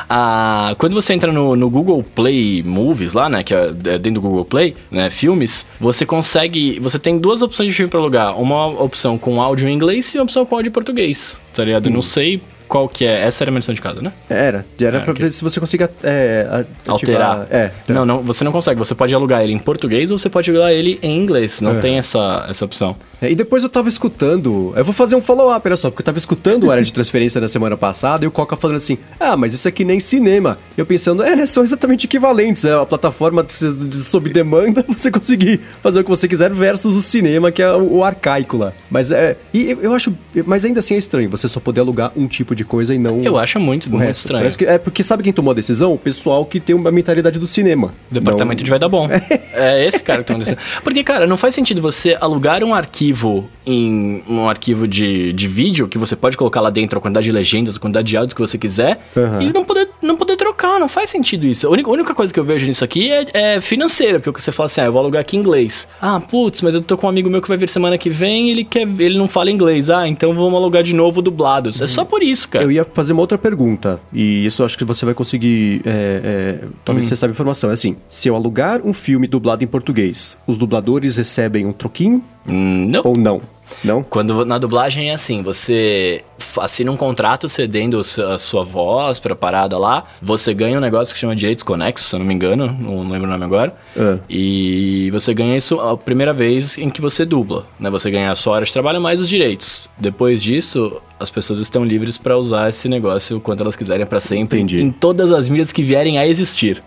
ah, 0.09 0.73
quando 0.79 0.95
você 0.95 1.13
entra 1.13 1.33
no, 1.33 1.57
no 1.57 1.69
Google 1.69 2.05
Play 2.15 2.63
Movies 2.63 3.13
lá, 3.13 3.29
né, 3.29 3.43
que 3.43 3.53
é, 3.53 3.67
é 3.67 3.99
dentro 3.99 4.15
do 4.15 4.21
Google 4.21 4.45
Play, 4.45 4.77
né, 4.89 5.11
filmes, 5.11 5.67
você 5.81 6.07
consegue, 6.07 6.79
você 6.79 6.97
tem 6.97 7.19
duas 7.19 7.43
opções 7.43 7.69
de 7.69 7.75
filme 7.75 7.91
para 7.91 7.99
alugar, 7.99 8.41
uma 8.41 8.69
opção 8.69 9.19
com 9.19 9.43
áudio 9.43 9.69
em 9.69 9.75
inglês 9.75 10.15
e 10.15 10.19
uma 10.19 10.25
opção 10.25 10.47
com 10.47 10.55
áudio 10.55 10.71
em 10.71 10.73
português, 10.73 11.41
tá 11.53 11.65
ligado? 11.65 11.89
Hum. 11.89 11.93
Não 11.93 12.03
sei 12.03 12.41
qual 12.71 12.89
que 12.89 13.05
é? 13.05 13.23
Essa 13.23 13.43
era 13.43 13.51
a 13.51 13.53
minha 13.53 13.59
lição 13.59 13.75
de 13.75 13.83
casa, 13.83 14.01
né? 14.01 14.13
Era. 14.29 14.65
Era 14.81 14.99
é, 14.99 15.01
pra 15.01 15.13
ver 15.13 15.33
se 15.33 15.43
você 15.43 15.59
consiga 15.59 15.91
é, 16.05 16.65
alterar. 16.87 17.49
É, 17.51 17.73
não, 17.89 18.07
não, 18.07 18.23
você 18.23 18.45
não 18.45 18.53
consegue. 18.53 18.79
Você 18.79 18.95
pode 18.95 19.13
alugar 19.13 19.43
ele 19.43 19.53
em 19.53 19.59
português 19.59 20.13
ou 20.13 20.17
você 20.17 20.31
pode 20.31 20.49
alugar 20.51 20.71
ele 20.71 20.97
em 21.03 21.21
inglês. 21.21 21.61
Não 21.61 21.79
é. 21.79 21.81
tem 21.81 21.99
essa, 21.99 22.47
essa 22.49 22.65
opção. 22.65 22.95
É, 23.21 23.31
e 23.31 23.35
depois 23.35 23.65
eu 23.65 23.69
tava 23.69 23.89
escutando. 23.89 24.73
Eu 24.77 24.85
vou 24.85 24.95
fazer 24.95 25.17
um 25.17 25.21
follow-up, 25.21 25.67
olha 25.67 25.77
só, 25.77 25.91
porque 25.91 26.01
eu 26.01 26.05
tava 26.07 26.17
escutando 26.17 26.65
o 26.65 26.71
área 26.71 26.83
de 26.83 26.93
transferência 26.93 27.41
na 27.41 27.49
semana 27.49 27.77
passada 27.77 28.25
e 28.25 28.29
o 28.29 28.31
Coca 28.31 28.55
falando 28.55 28.77
assim: 28.77 28.97
ah, 29.19 29.37
mas 29.37 29.53
isso 29.53 29.67
aqui 29.67 29.85
nem 29.85 29.99
cinema. 29.99 30.57
Eu 30.79 30.87
pensando, 30.87 31.25
é, 31.25 31.35
né? 31.35 31.47
São 31.47 31.65
exatamente 31.65 32.07
equivalentes. 32.07 32.65
É 32.65 32.73
a 32.73 32.87
plataforma 32.87 33.45
sob 33.49 34.31
demanda, 34.31 34.85
você 34.89 35.11
conseguir 35.11 35.61
fazer 35.83 36.01
o 36.01 36.05
que 36.05 36.11
você 36.11 36.29
quiser 36.29 36.53
versus 36.53 36.95
o 36.95 37.03
cinema, 37.03 37.51
que 37.51 37.63
é 37.63 37.73
o, 37.73 37.97
o 37.97 38.05
arcaico 38.05 38.57
lá. 38.57 38.73
Mas 38.89 39.11
é. 39.11 39.37
E 39.53 39.77
eu 39.83 39.93
acho. 39.93 40.15
Mas 40.47 40.65
ainda 40.65 40.79
assim 40.79 40.95
é 40.95 40.99
estranho 40.99 41.29
você 41.29 41.49
só 41.49 41.59
poder 41.59 41.81
alugar 41.81 42.13
um 42.17 42.29
tipo 42.29 42.55
de 42.55 42.60
de 42.61 42.65
coisa 42.65 42.95
e 42.95 42.99
não. 42.99 43.23
Eu 43.23 43.39
acho 43.39 43.59
muito, 43.59 43.89
muito 43.91 44.03
resto. 44.03 44.21
estranho. 44.21 44.43
Parece 44.43 44.59
que- 44.59 44.65
é 44.67 44.79
porque 44.79 45.03
sabe 45.03 45.23
quem 45.23 45.33
tomou 45.33 45.51
a 45.53 45.55
decisão? 45.55 45.95
O 45.95 45.99
pessoal 45.99 46.45
que 46.45 46.61
tem 46.61 46.77
uma 46.77 46.91
mentalidade 46.91 47.39
do 47.39 47.47
cinema. 47.47 47.93
O 48.11 48.15
departamento 48.15 48.61
Não- 48.61 48.65
de 48.65 48.71
vai 48.71 48.79
dar 48.79 48.89
bom. 48.89 49.09
é 49.55 49.85
esse 49.87 50.03
cara 50.03 50.21
que 50.23 50.27
tá 50.29 50.35
acontecendo. 50.35 50.59
Porque, 50.85 51.03
cara, 51.03 51.27
não 51.27 51.37
faz 51.37 51.55
sentido 51.55 51.81
você 51.81 52.17
alugar 52.21 52.63
um 52.63 52.75
arquivo 52.75 53.49
em 53.67 54.23
um 54.29 54.49
arquivo 54.49 54.87
de, 54.87 55.33
de 55.33 55.49
vídeo 55.49 55.89
que 55.89 55.97
você 55.99 56.15
pode 56.17 56.37
colocar 56.37 56.61
lá 56.61 56.71
dentro 56.71 56.99
a 56.99 57.03
quantidade 57.03 57.25
de 57.25 57.33
legendas, 57.33 57.77
a 57.77 57.79
quantidade 57.81 58.09
de 58.09 58.17
áudios 58.17 58.35
que 58.35 58.41
você 58.41 58.59
quiser 58.59 59.01
Aham. 59.17 59.43
e 59.43 59.53
não 59.53 59.65
poder, 59.65 59.89
não 60.03 60.17
poder 60.17 60.37
trocar. 60.37 60.79
Não 60.81 60.89
faz 60.89 61.09
sentido 61.11 61.47
isso. 61.47 61.67
A 61.67 61.71
única, 61.71 61.89
a 61.89 61.93
única 61.93 62.15
coisa 62.15 62.33
que 62.33 62.39
eu 62.41 62.45
vejo 62.45 62.67
nisso 62.67 62.85
aqui 62.85 63.11
é, 63.11 63.27
é 63.57 63.61
financeira, 63.61 64.21
porque 64.21 64.41
você 64.41 64.53
fala 64.53 64.67
assim, 64.67 64.81
ah, 64.81 64.85
eu 64.87 64.93
vou 64.93 65.01
alugar 65.01 65.21
aqui 65.21 65.37
em 65.37 65.41
inglês. 65.41 65.87
Ah, 66.01 66.21
putz, 66.21 66.61
mas 66.63 66.75
eu 66.75 66.83
tô 66.83 66.97
com 66.97 67.07
um 67.07 67.11
amigo 67.11 67.31
meu 67.31 67.41
que 67.41 67.49
vai 67.49 67.57
vir 67.57 67.69
semana 67.69 67.97
que 67.97 68.11
vem 68.11 68.49
e 68.49 68.51
ele, 68.51 68.65
quer, 68.65 68.83
ele 68.99 69.17
não 69.17 69.29
fala 69.29 69.51
inglês. 69.51 69.89
Ah, 69.91 70.07
então 70.09 70.35
vamos 70.35 70.55
alugar 70.55 70.83
de 70.83 70.95
novo 70.95 71.23
dublados. 71.23 71.81
É 71.81 71.87
só 71.87 72.05
por 72.05 72.23
isso, 72.23 72.49
cara. 72.51 72.65
Eu 72.65 72.71
ia 72.71 72.85
fazer 72.85 73.13
uma 73.13 73.23
outra 73.23 73.39
pergunta, 73.39 74.01
e 74.13 74.45
isso 74.45 74.63
eu 74.63 74.67
acho 74.67 74.77
que 74.77 74.85
você 74.85 75.05
vai 75.05 75.15
conseguir. 75.15 75.83
é, 75.85 76.61
é, 76.63 76.69
talvez 76.85 77.07
você 77.07 77.17
saiba 77.17 77.33
a 77.33 77.35
informação. 77.35 77.71
É 77.71 77.73
assim: 77.73 77.97
se 78.09 78.29
eu 78.29 78.35
alugar 78.37 78.81
um 78.85 78.93
filme 78.93 79.27
dublado 79.27 79.63
em 79.65 79.67
português, 79.67 80.37
os 80.47 80.59
dubladores 80.59 81.17
recebem 81.17 81.67
um 81.67 81.73
troquinho 81.73 82.23
Hum, 82.47 82.87
não. 82.89 83.03
ou 83.05 83.17
não? 83.17 83.41
Não? 83.83 84.03
Quando 84.03 84.45
na 84.45 84.59
dublagem 84.59 85.11
é 85.11 85.15
assim, 85.15 85.43
você 85.43 86.23
assina 86.59 86.91
um 86.91 86.97
contrato 86.97 87.49
cedendo 87.49 88.01
a 88.01 88.39
sua 88.39 88.65
voz 88.65 89.19
pra 89.21 89.35
parada 89.35 89.79
lá, 89.79 90.05
você 90.21 90.53
ganha 90.55 90.79
um 90.79 90.81
negócio 90.81 91.15
que 91.15 91.21
chama 91.21 91.37
direitos 91.37 91.65
conexos, 91.65 92.09
se 92.09 92.15
eu 92.17 92.19
não 92.19 92.27
me 92.27 92.35
engano, 92.35 92.67
não 92.67 93.09
lembro 93.09 93.27
o 93.29 93.31
nome 93.31 93.45
agora. 93.45 93.75
Ah. 93.97 94.19
E 94.29 95.11
você 95.13 95.33
ganha 95.35 95.57
isso 95.57 95.81
a 95.81 95.97
primeira 95.97 96.33
vez 96.33 96.79
em 96.79 96.91
que 96.91 97.01
você 97.01 97.25
dubla, 97.25 97.67
né? 97.79 97.91
Você 97.91 98.11
ganha 98.11 98.31
a 98.31 98.35
sua 98.35 98.55
hora 98.55 98.65
de 98.65 98.73
trabalho 98.73 99.01
mais 99.01 99.21
os 99.21 99.29
direitos. 99.29 99.89
Depois 99.99 100.43
disso, 100.43 101.01
as 101.19 101.31
pessoas 101.31 101.59
estão 101.59 101.85
livres 101.85 102.17
pra 102.17 102.37
usar 102.37 102.69
esse 102.69 102.89
negócio 102.89 103.41
quanto 103.41 103.63
elas 103.63 103.77
quiserem 103.77 104.07
pra 104.07 104.21
sempre, 104.21 104.59
Entendi. 104.59 104.83
em 104.83 104.91
todas 104.91 105.33
as 105.33 105.49
mídias 105.49 105.71
que 105.73 105.83
vierem 105.83 106.19
a 106.19 106.27
existir. 106.27 106.83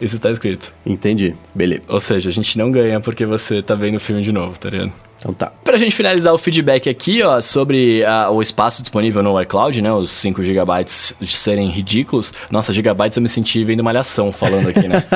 Isso 0.00 0.14
está 0.16 0.30
escrito. 0.30 0.72
Entendi. 0.84 1.34
Beleza. 1.54 1.82
Ou 1.88 2.00
seja, 2.00 2.28
a 2.28 2.32
gente 2.32 2.58
não 2.58 2.70
ganha 2.70 3.00
porque 3.00 3.24
você 3.24 3.62
tá 3.62 3.74
vendo 3.74 3.96
o 3.96 4.00
filme 4.00 4.22
de 4.22 4.32
novo, 4.32 4.58
tá 4.58 4.68
ligado? 4.70 4.92
Então 5.22 5.32
tá. 5.32 5.52
Pra 5.62 5.76
gente 5.76 5.94
finalizar 5.94 6.34
o 6.34 6.38
feedback 6.38 6.90
aqui, 6.90 7.22
ó, 7.22 7.40
sobre 7.40 8.04
ah, 8.04 8.28
o 8.30 8.42
espaço 8.42 8.82
disponível 8.82 9.22
no 9.22 9.40
iCloud, 9.40 9.80
né? 9.80 9.92
Os 9.92 10.10
5 10.10 10.42
GB 10.42 10.62
de 11.20 11.28
serem 11.28 11.68
ridículos. 11.68 12.32
Nossa, 12.50 12.72
gigabytes 12.72 13.16
eu 13.16 13.22
me 13.22 13.28
senti 13.28 13.62
vendo 13.62 13.84
malhação 13.84 14.32
falando 14.32 14.68
aqui, 14.68 14.88
né? 14.88 15.02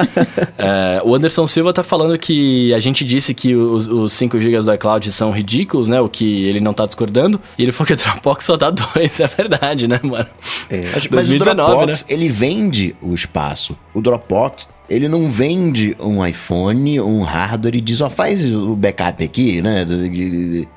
É, 0.59 1.03
o 1.05 1.14
Anderson 1.14 1.47
Silva 1.47 1.73
tá 1.73 1.83
falando 1.83 2.16
que 2.19 2.73
a 2.73 2.81
gente 2.81 3.05
disse 3.05 3.35
que 3.35 3.55
os, 3.55 3.87
os 3.87 4.12
5 4.14 4.40
GB 4.40 4.62
do 4.62 4.73
iCloud 4.73 5.12
são 5.12 5.31
ridículos, 5.31 5.87
né? 5.87 6.01
O 6.01 6.09
que 6.09 6.45
ele 6.45 6.61
não 6.61 6.73
tá 6.73 6.87
discordando. 6.87 7.40
E 7.59 7.62
ele 7.62 7.73
falou 7.73 7.87
que 7.87 7.92
o 7.92 7.97
Dropbox 7.97 8.45
só 8.45 8.57
dá 8.57 8.71
dois. 8.95 9.21
É 9.21 9.27
verdade, 9.27 9.87
né, 9.87 10.01
mano? 10.03 10.27
Mas, 10.71 10.92
mas 10.92 11.07
o 11.07 11.11
2019, 11.11 11.71
Dropbox, 11.73 12.05
ele 12.09 12.29
vende 12.29 12.97
o 13.03 13.12
espaço. 13.14 13.77
O 13.92 14.01
Dropbox, 14.01 14.69
ele 14.88 15.09
não 15.09 15.31
vende 15.31 15.96
um 16.01 16.25
iPhone, 16.25 17.01
um 17.01 17.22
hardware 17.22 17.77
e 17.77 17.81
diz, 17.81 18.01
ó, 18.01 18.09
faz 18.11 18.44
o 18.53 18.75
backup 18.77 19.22
aqui, 19.25 19.61
né? 19.62 19.87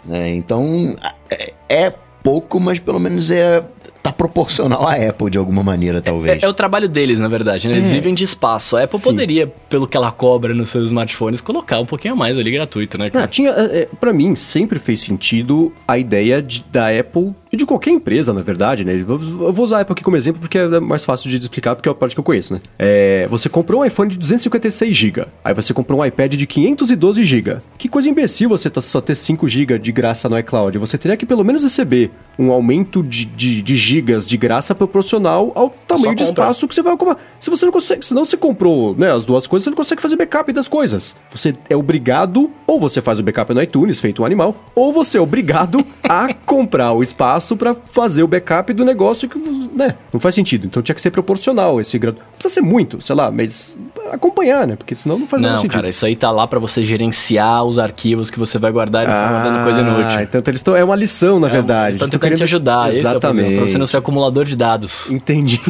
né? 0.06 0.30
Então, 0.36 0.96
é, 1.30 1.54
é 1.70 1.94
pouco, 2.24 2.60
mas 2.60 2.80
pelo 2.80 3.00
menos 3.00 3.32
é 3.32 3.64
tá 4.02 4.14
proporcional 4.14 4.88
à 4.88 4.94
Apple 4.94 5.30
de 5.30 5.38
alguma 5.38 5.62
maneira, 5.62 6.00
talvez. 6.02 6.42
É, 6.42 6.46
é 6.46 6.50
o 6.50 6.54
trabalho 6.54 6.88
deles, 6.88 7.20
na 7.20 7.28
verdade, 7.28 7.68
né? 7.68 7.74
Eles 7.76 7.88
É. 7.88 7.94
vivem 7.94 8.14
de 8.14 8.24
espaço. 8.24 8.78
A 8.78 8.84
Apple 8.86 8.98
Sim. 8.98 9.04
poderia, 9.10 9.48
pelo 9.70 9.86
que 9.86 9.98
ela 9.98 10.10
cobra 10.10 10.54
nos 10.54 10.70
seus 10.70 10.86
smartphones, 10.86 11.42
colocar 11.42 11.80
um 11.82 11.86
pouquinho 11.86 12.14
a 12.14 12.18
mais 12.18 12.38
ali 12.38 12.50
gratuito, 12.50 12.98
né? 12.98 13.10
Cara? 13.10 13.28
tinha, 13.28 13.50
é, 13.50 13.80
é, 13.82 13.88
pra 14.00 14.14
mim, 14.14 14.38
sempre 14.38 14.80
fez 14.80 15.02
sentido 15.02 15.74
a 15.86 15.98
ideia 15.98 16.42
de- 16.42 16.64
da 16.72 16.88
Apple 16.98 17.34
e 17.52 17.58
de 17.58 17.66
qualquer 17.66 17.90
empresa, 17.92 18.32
na 18.34 18.42
verdade, 18.42 18.86
né? 18.86 18.94
Eu 18.96 19.52
vou 19.52 19.64
usar 19.66 19.78
a 19.78 19.82
Apple 19.82 19.94
aqui 19.94 20.04
como 20.04 20.16
exemplo 20.16 20.40
porque 20.40 20.58
é 20.58 20.80
mais 20.80 21.04
fácil 21.04 21.30
de 21.30 21.38
explicar, 21.38 21.76
porque 21.76 21.90
é 21.90 21.92
a 21.92 21.96
parte 21.96 22.14
que 22.14 22.20
eu 22.20 22.24
conheço, 22.24 22.54
né? 22.54 22.62
É, 22.78 23.28
você 23.30 23.50
comprou 23.50 23.82
um 23.82 23.86
iPhone 23.86 24.10
de 24.12 24.18
256 24.18 24.96
GB, 24.96 25.26
aí 25.44 25.54
você 25.54 25.74
comprou 25.74 26.00
um 26.02 26.06
iPad 26.06 26.36
de 26.36 26.46
512 26.46 27.24
GB. 27.24 27.58
Que 27.78 27.90
coisa 27.90 28.08
imbecil 28.08 28.48
você 28.50 28.70
tá- 28.70 28.82
só 28.82 29.02
ter 29.02 29.16
5 29.16 29.48
GB 29.48 29.80
de 29.80 29.92
graça 29.92 30.30
no 30.30 30.38
iCloud. 30.38 30.78
Você 30.78 30.98
teria 30.98 31.18
que 31.18 31.26
pelo 31.26 31.44
menos 31.44 31.64
receber 31.64 32.12
um 32.38 32.52
aumento 32.52 33.02
de, 33.02 33.26
de, 33.26 33.62
de 33.64 33.76
gigas 33.76 34.26
de 34.28 34.38
graça 34.38 34.76
proporcional 34.76 35.52
ao 35.56 35.70
tamanho 35.70 36.16
de 36.16 36.24
espaço 36.24 36.68
que 36.68 36.76
você 36.76 36.82
vai 36.84 36.94
ocupar. 36.94 37.18
Se 37.40 37.50
você 37.50 37.66
não 37.66 37.72
consegue, 37.72 38.06
se 38.06 38.14
não 38.14 38.24
você 38.26 38.38
comprou 38.38 38.96
né, 38.96 39.12
as 39.12 39.26
duas 39.26 39.48
coisas, 39.48 39.64
você 39.66 39.70
não 39.72 39.78
consegue 39.78 40.02
fazer 40.02 40.16
backup 40.16 40.54
das 40.54 40.68
coisas. 40.68 41.18
Você 41.32 41.56
é 41.70 41.76
obrigado, 41.76 42.50
ou 42.68 42.80
você 42.80 43.02
faz 43.02 43.20
o 43.20 43.24
backup 43.24 43.54
no 43.54 43.62
iTunes, 43.62 44.00
feito 44.00 44.22
um 44.22 44.26
animal, 44.26 44.56
ou 44.76 44.94
você 44.94 45.18
é 45.18 45.22
obrigado 45.22 45.84
a 46.04 46.34
comprar 46.46 46.94
o 46.94 47.02
espaço 47.04 47.39
pra 47.58 47.74
fazer 47.74 48.24
o 48.24 48.28
backup 48.28 48.72
do 48.74 48.84
negócio 48.86 49.28
que, 49.30 49.38
né, 49.74 49.96
não 50.12 50.20
faz 50.20 50.36
sentido. 50.36 50.66
Então 50.68 50.82
tinha 50.82 50.96
que 50.96 51.02
ser 51.02 51.12
proporcional 51.12 51.80
esse. 51.82 51.98
Não 52.00 52.14
precisa 52.14 52.54
ser 52.56 52.62
muito, 52.62 53.02
sei 53.02 53.16
lá, 53.16 53.30
mas 53.32 53.78
acompanhar, 54.12 54.66
né? 54.68 54.76
Porque 54.76 54.96
senão 54.96 55.20
não 55.20 55.28
faz 55.28 55.42
nada 55.42 55.54
Não, 55.56 55.62
sentido. 55.62 55.74
cara, 55.76 55.90
isso 55.90 56.06
aí 56.06 56.16
tá 56.16 56.32
lá 56.32 56.48
pra 56.48 56.60
você 56.60 56.84
gerenciar 56.84 57.64
os 57.64 57.78
arquivos 57.78 58.30
que 58.32 58.40
você 58.40 58.58
vai 58.58 58.72
guardar 58.72 59.04
e 59.04 59.08
não 59.08 59.14
ficar 59.14 59.30
guardando 59.32 59.64
coisa 59.64 59.82
inútil. 59.82 60.22
então 60.22 60.42
eles 60.48 60.60
estão. 60.60 60.76
É 60.76 60.84
uma 60.84 60.96
lição, 60.96 61.40
na 61.40 61.48
É, 61.48 61.52
verdade. 61.52 61.82
Eles 61.90 61.96
estão 61.96 62.06
Eles 62.06 62.12
tão 62.12 62.20
tentando 62.20 62.38
te 62.38 62.44
ajudar, 62.44 62.88
é 62.88 62.94
Exatamente. 62.96 63.56
pra 63.58 63.68
você 63.68 63.78
não 63.78 63.88
ser 63.88 63.98
acumulador 63.98 64.46
de 64.46 64.56
dados. 64.56 65.10
Entendi. 65.12 65.62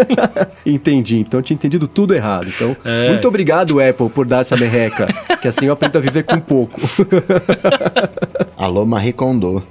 entendi. 0.64 1.18
Então 1.18 1.40
eu 1.40 1.44
tinha 1.44 1.54
entendido 1.54 1.86
tudo 1.88 2.14
errado. 2.14 2.48
Então, 2.48 2.76
É. 2.84 3.10
muito 3.10 3.26
obrigado, 3.26 3.80
Apple, 3.80 4.08
por 4.10 4.26
dar 4.26 4.40
essa 4.40 4.56
merreca. 4.56 5.08
que 5.40 5.48
assim 5.48 5.66
eu 5.66 5.72
aprendo 5.72 5.98
a 5.98 6.00
viver 6.00 6.22
com 6.24 6.38
pouco. 6.38 6.80
Alô, 8.60 8.84
Marie 8.84 9.14
Kondo. 9.14 9.62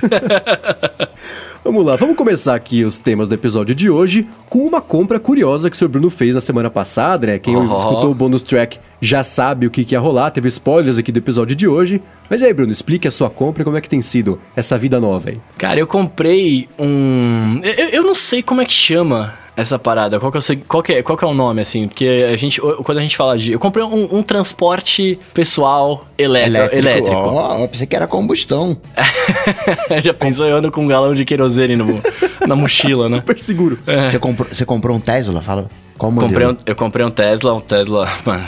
vamos 1.62 1.84
lá, 1.84 1.94
vamos 1.94 2.16
começar 2.16 2.54
aqui 2.54 2.84
os 2.84 2.96
temas 2.96 3.28
do 3.28 3.34
episódio 3.34 3.74
de 3.74 3.90
hoje 3.90 4.26
com 4.48 4.60
uma 4.60 4.80
compra 4.80 5.20
curiosa 5.20 5.68
que 5.68 5.76
o 5.76 5.78
Sr. 5.78 5.88
Bruno 5.88 6.08
fez 6.08 6.34
na 6.34 6.40
semana 6.40 6.70
passada, 6.70 7.26
né? 7.26 7.38
Quem 7.38 7.54
Oh. 7.54 7.76
escutou 7.76 8.10
o 8.10 8.14
bonus 8.14 8.42
track 8.42 8.78
já 8.98 9.22
sabe 9.22 9.66
o 9.66 9.70
que, 9.70 9.84
que 9.84 9.94
ia 9.94 10.00
rolar, 10.00 10.30
teve 10.30 10.48
spoilers 10.48 10.96
aqui 10.96 11.12
do 11.12 11.18
episódio 11.18 11.54
de 11.54 11.68
hoje. 11.68 12.00
Mas 12.30 12.40
e 12.40 12.46
aí, 12.46 12.54
Bruno, 12.54 12.72
explique 12.72 13.06
a 13.06 13.10
sua 13.10 13.28
compra 13.28 13.60
e 13.60 13.64
como 13.64 13.76
é 13.76 13.80
que 13.82 13.90
tem 13.90 14.00
sido 14.00 14.40
essa 14.56 14.78
vida 14.78 14.98
nova 14.98 15.28
aí. 15.28 15.38
Cara, 15.58 15.78
eu 15.78 15.86
comprei 15.86 16.66
um. 16.78 17.60
Eu, 17.62 17.88
eu 17.90 18.02
não 18.02 18.14
sei 18.14 18.42
como 18.42 18.62
é 18.62 18.64
que 18.64 18.72
chama 18.72 19.34
essa 19.60 19.78
parada. 19.78 20.18
Qual 20.18 20.30
que, 20.32 20.38
é 20.38 20.40
o, 20.40 20.58
qual, 20.66 20.82
que 20.82 20.92
é, 20.92 21.02
qual 21.02 21.16
que 21.16 21.24
é 21.24 21.28
o 21.28 21.34
nome, 21.34 21.62
assim? 21.62 21.88
Porque 21.88 22.26
a 22.32 22.36
gente. 22.36 22.60
Quando 22.60 22.98
a 22.98 23.02
gente 23.02 23.16
fala 23.16 23.38
de. 23.38 23.52
Eu 23.52 23.58
comprei 23.58 23.84
um, 23.84 24.16
um 24.16 24.22
transporte 24.22 25.18
pessoal 25.32 26.06
eletro, 26.16 26.76
elétrico. 26.76 27.10
Ó, 27.10 27.58
eu 27.58 27.68
pensei 27.68 27.86
que 27.86 27.96
era 27.96 28.06
combustão. 28.06 28.76
Já 30.02 30.14
pensou 30.14 30.46
eu 30.46 30.56
ando 30.56 30.70
com 30.70 30.82
um 30.82 30.88
galão 30.88 31.14
de 31.14 31.24
querosene 31.24 31.76
no, 31.76 32.00
na 32.46 32.56
mochila, 32.56 33.08
né? 33.08 33.16
Super 33.16 33.38
seguro. 33.38 33.78
Você, 34.06 34.18
comprou, 34.18 34.48
você 34.50 34.64
comprou 34.64 34.96
um 34.96 35.00
Tesla? 35.00 35.40
Fala, 35.40 35.70
qual 36.00 36.10
modelo? 36.10 36.30
Comprei 36.32 36.48
um- 36.48 36.56
eu 36.64 36.74
comprei 36.74 37.04
um 37.06 37.10
Tesla, 37.10 37.52
um 37.54 37.60
Tesla. 37.60 38.08
Mano. 38.24 38.46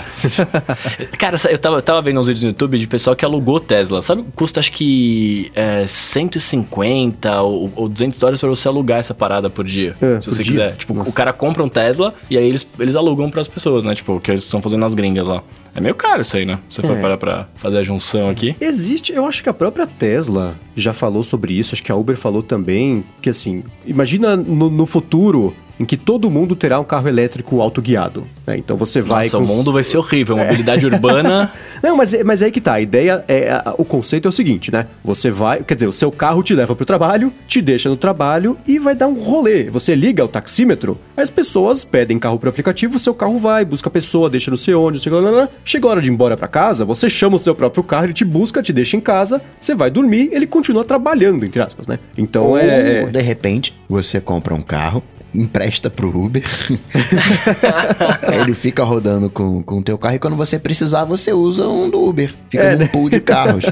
Cara, 1.19 1.37
eu 1.51 1.59
tava, 1.59 1.77
eu 1.77 1.83
tava 1.83 2.01
vendo 2.01 2.19
uns 2.19 2.27
vídeos 2.27 2.43
no 2.45 2.49
YouTube 2.51 2.79
de 2.79 2.87
pessoal 2.87 3.15
que 3.15 3.25
alugou 3.25 3.61
Tesla. 3.61 4.01
Sabe? 4.01 4.25
Custa 4.35 4.59
acho 4.61 4.73
que 4.73 5.53
é, 5.55 5.87
150 5.87 7.43
ou, 7.43 7.71
ou 7.77 7.88
200 7.88 8.19
dólares 8.19 8.41
pra 8.41 8.49
você 8.49 8.69
alugar 8.69 9.01
essa 9.01 9.12
parada 9.15 9.51
por 9.51 9.65
dia. 9.67 9.95
É, 10.01 10.21
se 10.21 10.27
por 10.29 10.35
você 10.35 10.43
dia? 10.43 10.53
quiser. 10.53 10.77
Tipo, 10.77 10.95
Nossa. 10.95 11.11
o 11.11 11.12
cara 11.12 11.33
compra 11.33 11.62
um 11.62 11.69
Tesla 11.69 12.15
e 12.31 12.38
aí 12.38 12.47
eles, 12.49 12.67
eles 12.81 12.97
alugam 12.97 13.31
pras 13.31 13.47
pessoas, 13.49 13.85
né? 13.85 13.95
Tipo, 13.95 14.15
o 14.17 14.21
que 14.21 14.31
eles 14.31 14.45
estão 14.45 14.61
fazendo 14.61 14.81
nas 14.81 14.95
gringas 14.95 15.27
lá. 15.29 15.43
É 15.75 15.81
meio 15.81 15.95
caro 15.95 16.23
isso 16.23 16.37
aí, 16.37 16.45
né? 16.45 16.59
Se 16.71 16.77
você 16.81 16.87
for 16.88 16.97
É. 16.97 17.01
parar 17.01 17.17
pra 17.17 17.49
fazer 17.57 17.79
a 17.79 17.83
junção 17.83 18.29
aqui. 18.31 18.57
Existe, 18.61 19.12
eu 19.12 19.25
acho 19.27 19.43
que 19.43 19.49
a 19.49 19.55
própria 19.55 19.87
Tesla 19.87 20.55
já 20.77 20.93
falou 20.93 21.23
sobre 21.23 21.55
isso, 21.55 21.75
acho 21.75 21.83
que 21.83 21.93
a 21.93 21.97
Uber 21.97 22.17
falou 22.17 22.43
também, 22.43 23.05
que 23.21 23.29
assim, 23.31 23.62
imagina 23.87 24.37
no, 24.37 24.69
no 24.71 24.87
futuro 24.87 25.55
em 25.83 25.85
que 25.85 25.97
todo 25.97 26.31
mundo 26.31 26.55
terá 26.57 26.79
um 26.81 26.85
carro 26.85 27.09
elétrico 27.09 27.61
autoguiado. 27.61 28.25
Né? 28.47 28.57
Então 28.57 28.77
você 28.77 29.01
vai 29.01 29.25
Nossa, 29.25 29.38
com 29.38 29.45
o 29.45 29.47
mundo 29.47 29.73
vai 29.73 29.85
ser 29.85 29.99
horrível. 29.99 30.37
Mobilidade 30.37 30.85
urbana. 30.87 31.53
Não, 31.83 31.97
mas, 31.97 32.14
é- 32.14 32.23
mas 32.25 32.40
é 32.42 32.47
aí 32.47 32.51
que 32.53 32.61
tá. 32.61 32.75
A 32.75 32.81
ideia 32.81 33.25
é. 33.29 33.51
a- 33.51 33.75
o 33.77 33.85
conceito 33.85 34.27
é 34.27 34.31
o 34.31 34.33
seguinte, 34.33 34.71
né? 34.73 34.87
Você 35.05 35.31
vai. 35.31 35.62
Quer 35.62 35.75
dizer, 35.75 35.87
o 35.87 35.92
seu 35.92 36.11
carro 36.11 36.42
te 36.42 36.55
leva 36.55 36.75
pro 36.75 36.87
trabalho, 36.87 37.33
te 37.47 37.61
deixa 37.61 37.88
no 37.88 37.97
trabalho 37.97 38.57
e 38.66 38.79
vai 38.79 38.95
dar 38.95 39.09
um 39.09 39.14
rolê. 39.14 39.68
Você 39.71 39.95
liga 39.95 40.25
o 40.25 40.29
taxímetro, 40.29 40.99
as 41.16 41.31
pessoas 41.31 41.85
pedem 41.85 42.18
carro 42.18 42.38
pro 42.38 42.49
aplicativo, 42.49 42.97
o 42.97 42.99
seu 42.99 43.14
carro 43.14 43.38
vai, 43.38 43.64
busca 43.64 43.88
a 43.88 43.92
pessoa, 43.92 44.31
deixa 44.31 44.51
no 44.51 44.57
sei 44.57 44.75
onde, 44.75 44.97
não 44.97 45.21
sei 45.21 45.31
lá. 45.31 45.49
Chega 45.64 45.87
a 45.87 45.90
hora 45.90 46.01
de 46.01 46.09
ir 46.09 46.12
embora 46.12 46.37
pra 46.37 46.49
casa, 46.49 46.85
você 46.85 47.11
chama 47.11 47.37
o 47.37 47.38
seu 47.38 47.55
próprio 47.55 47.83
carro, 47.83 48.07
ele 48.07 48.12
te 48.12 48.25
busca, 48.25 48.62
te 48.62 48.73
deixa 48.73 48.97
em 48.97 49.01
casa, 49.01 49.42
você 49.61 49.75
vai 49.75 49.90
dormir, 49.90 50.29
ele 50.33 50.47
continua 50.47 50.85
trabalhando, 50.85 51.45
entre 51.45 51.61
aspas, 51.61 51.87
né? 51.87 51.99
Então 52.16 52.42
Ou, 52.51 52.59
é. 52.59 53.03
é- 53.03 53.07
de 53.07 53.21
repente, 53.21 53.75
você 53.88 54.21
compra 54.21 54.55
um 54.55 54.62
carro, 54.62 55.03
empresta 55.35 55.88
pro 55.90 56.09
Uber, 56.09 56.42
ele 58.33 58.55
fica 58.55 58.85
rodando 58.85 59.31
com 59.31 59.62
com 59.62 59.79
o 59.79 59.83
teu 59.83 59.97
carro 59.99 60.14
e 60.16 60.18
quando 60.18 60.37
você 60.37 60.59
precisar, 60.59 61.05
você 61.05 61.33
usa 61.33 61.66
um 61.68 61.88
do 61.90 62.03
Uber. 62.03 62.35
Fica 62.49 62.64
É, 62.64 62.73
num 62.73 62.79
né? 62.81 62.88
pool 62.88 63.09
de 63.11 63.21
carros. 63.21 63.64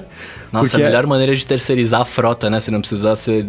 Nossa, 0.52 0.70
Porque 0.70 0.82
a 0.82 0.86
é- 0.86 0.88
melhor 0.88 1.06
maneira 1.06 1.34
de 1.34 1.46
terceirizar 1.46 2.00
a 2.00 2.04
frota, 2.04 2.50
né? 2.50 2.58
Você 2.60 2.70
não 2.70 2.80
precisar 2.80 3.14
ser 3.16 3.46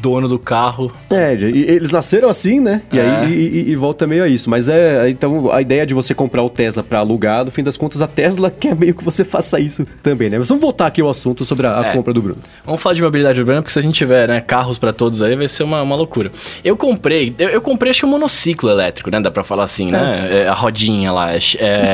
dono 0.00 0.28
do 0.28 0.38
carro. 0.38 0.92
É, 1.10 1.32
eles 1.32 1.90
nasceram 1.90 2.28
assim, 2.28 2.60
né? 2.60 2.82
E 2.92 2.98
é. 2.98 3.02
aí 3.02 3.32
e, 3.32 3.70
e, 3.70 3.76
volta 3.76 4.06
meio 4.06 4.24
a 4.24 4.28
isso. 4.28 4.48
Mas 4.48 4.68
é. 4.68 5.08
Então, 5.08 5.50
a 5.50 5.60
ideia 5.60 5.84
de 5.84 5.94
você 5.94 6.14
comprar 6.14 6.42
o 6.42 6.50
Tesla 6.50 6.82
para 6.82 6.98
alugar, 7.00 7.44
no 7.44 7.50
fim 7.50 7.62
das 7.62 7.76
contas, 7.76 8.00
a 8.00 8.06
Tesla 8.06 8.50
quer 8.58 8.74
meio 8.76 8.94
que 8.94 9.02
você 9.02 9.24
faça 9.24 9.58
isso 9.58 9.86
também, 10.02 10.30
né? 10.30 10.38
Mas 10.38 10.48
vamos 10.48 10.62
voltar 10.62 10.86
aqui 10.86 11.00
ao 11.00 11.08
assunto 11.08 11.44
sobre 11.44 11.66
a, 11.66 11.80
a 11.80 11.86
é. 11.86 11.92
compra 11.92 12.12
do 12.12 12.22
Bruno. 12.22 12.38
Vamos 12.64 12.80
falar 12.80 12.94
de 12.94 13.02
mobilidade 13.02 13.40
urbana, 13.40 13.62
porque 13.62 13.72
se 13.72 13.78
a 13.78 13.82
gente 13.82 13.94
tiver 13.94 14.28
né, 14.28 14.40
carros 14.40 14.78
para 14.78 14.92
todos 14.92 15.22
aí, 15.22 15.34
vai 15.34 15.48
ser 15.48 15.62
uma, 15.62 15.82
uma 15.82 15.96
loucura. 15.96 16.30
Eu 16.64 16.76
comprei, 16.76 17.34
eu, 17.38 17.48
eu, 17.48 17.60
comprei 17.60 17.90
acho 17.90 18.00
que 18.00 18.06
um 18.06 18.10
monociclo 18.10 18.70
elétrico, 18.70 19.10
né? 19.10 19.20
Dá 19.20 19.30
pra 19.30 19.42
falar 19.42 19.64
assim, 19.64 19.90
né? 19.90 20.28
É. 20.30 20.38
é 20.42 20.48
a 20.48 20.54
rodinha 20.54 21.12
lá. 21.12 21.32
É, 21.32 21.38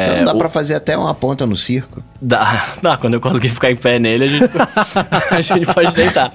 então 0.02 0.24
dá 0.24 0.35
o... 0.35 0.38
pra 0.38 0.48
fazer 0.48 0.74
até 0.74 0.96
uma 0.96 1.14
ponta 1.14 1.46
no 1.46 1.56
circo. 1.56 2.02
Dá, 2.20 2.74
dá, 2.82 2.96
quando 2.96 3.14
eu 3.14 3.20
conseguir 3.20 3.50
ficar 3.50 3.70
em 3.70 3.76
pé 3.76 3.98
nele, 3.98 4.24
a 4.24 4.28
gente, 4.28 4.50
a 5.30 5.40
gente 5.40 5.66
pode 5.72 5.94
tentar. 5.94 6.32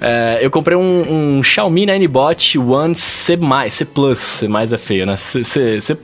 É, 0.00 0.38
eu 0.40 0.50
comprei 0.50 0.76
um, 0.76 0.91
um 0.92 1.42
Xiaomi 1.42 1.86
Ninebot 1.86 2.58
One 2.58 2.94
C+, 2.94 3.38
C+, 3.70 3.86
C+, 4.14 4.46
é 4.72 4.78
feio, 4.78 5.06
né? 5.06 5.16
C, 5.16 5.44
C, 5.44 5.80
C+. 5.80 5.96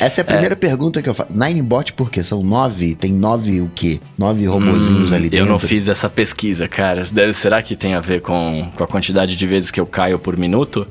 Essa 0.00 0.20
é 0.20 0.22
a 0.22 0.24
primeira 0.24 0.52
é. 0.52 0.56
pergunta 0.56 1.02
que 1.02 1.08
eu 1.08 1.14
faço. 1.14 1.32
Ninebot 1.32 1.92
por 1.92 2.10
quê? 2.10 2.22
São 2.22 2.42
nove? 2.42 2.94
Tem 2.94 3.12
nove 3.12 3.60
o 3.60 3.70
quê? 3.74 4.00
Nove 4.16 4.46
robozinhos 4.46 5.12
hum, 5.12 5.14
ali 5.14 5.28
dentro? 5.28 5.46
Eu 5.46 5.46
não 5.46 5.58
fiz 5.58 5.88
essa 5.88 6.08
pesquisa, 6.08 6.68
cara. 6.68 7.04
Deve, 7.12 7.32
será 7.32 7.62
que 7.62 7.74
tem 7.76 7.94
a 7.94 8.00
ver 8.00 8.20
com, 8.20 8.68
com 8.74 8.84
a 8.84 8.86
quantidade 8.86 9.36
de 9.36 9.46
vezes 9.46 9.70
que 9.70 9.80
eu 9.80 9.86
caio 9.86 10.18
por 10.18 10.36
minuto? 10.36 10.86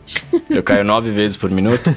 Eu 0.50 0.64
caio 0.64 0.84
nove 0.84 1.12
vezes 1.12 1.38
por 1.38 1.50
minuto? 1.50 1.90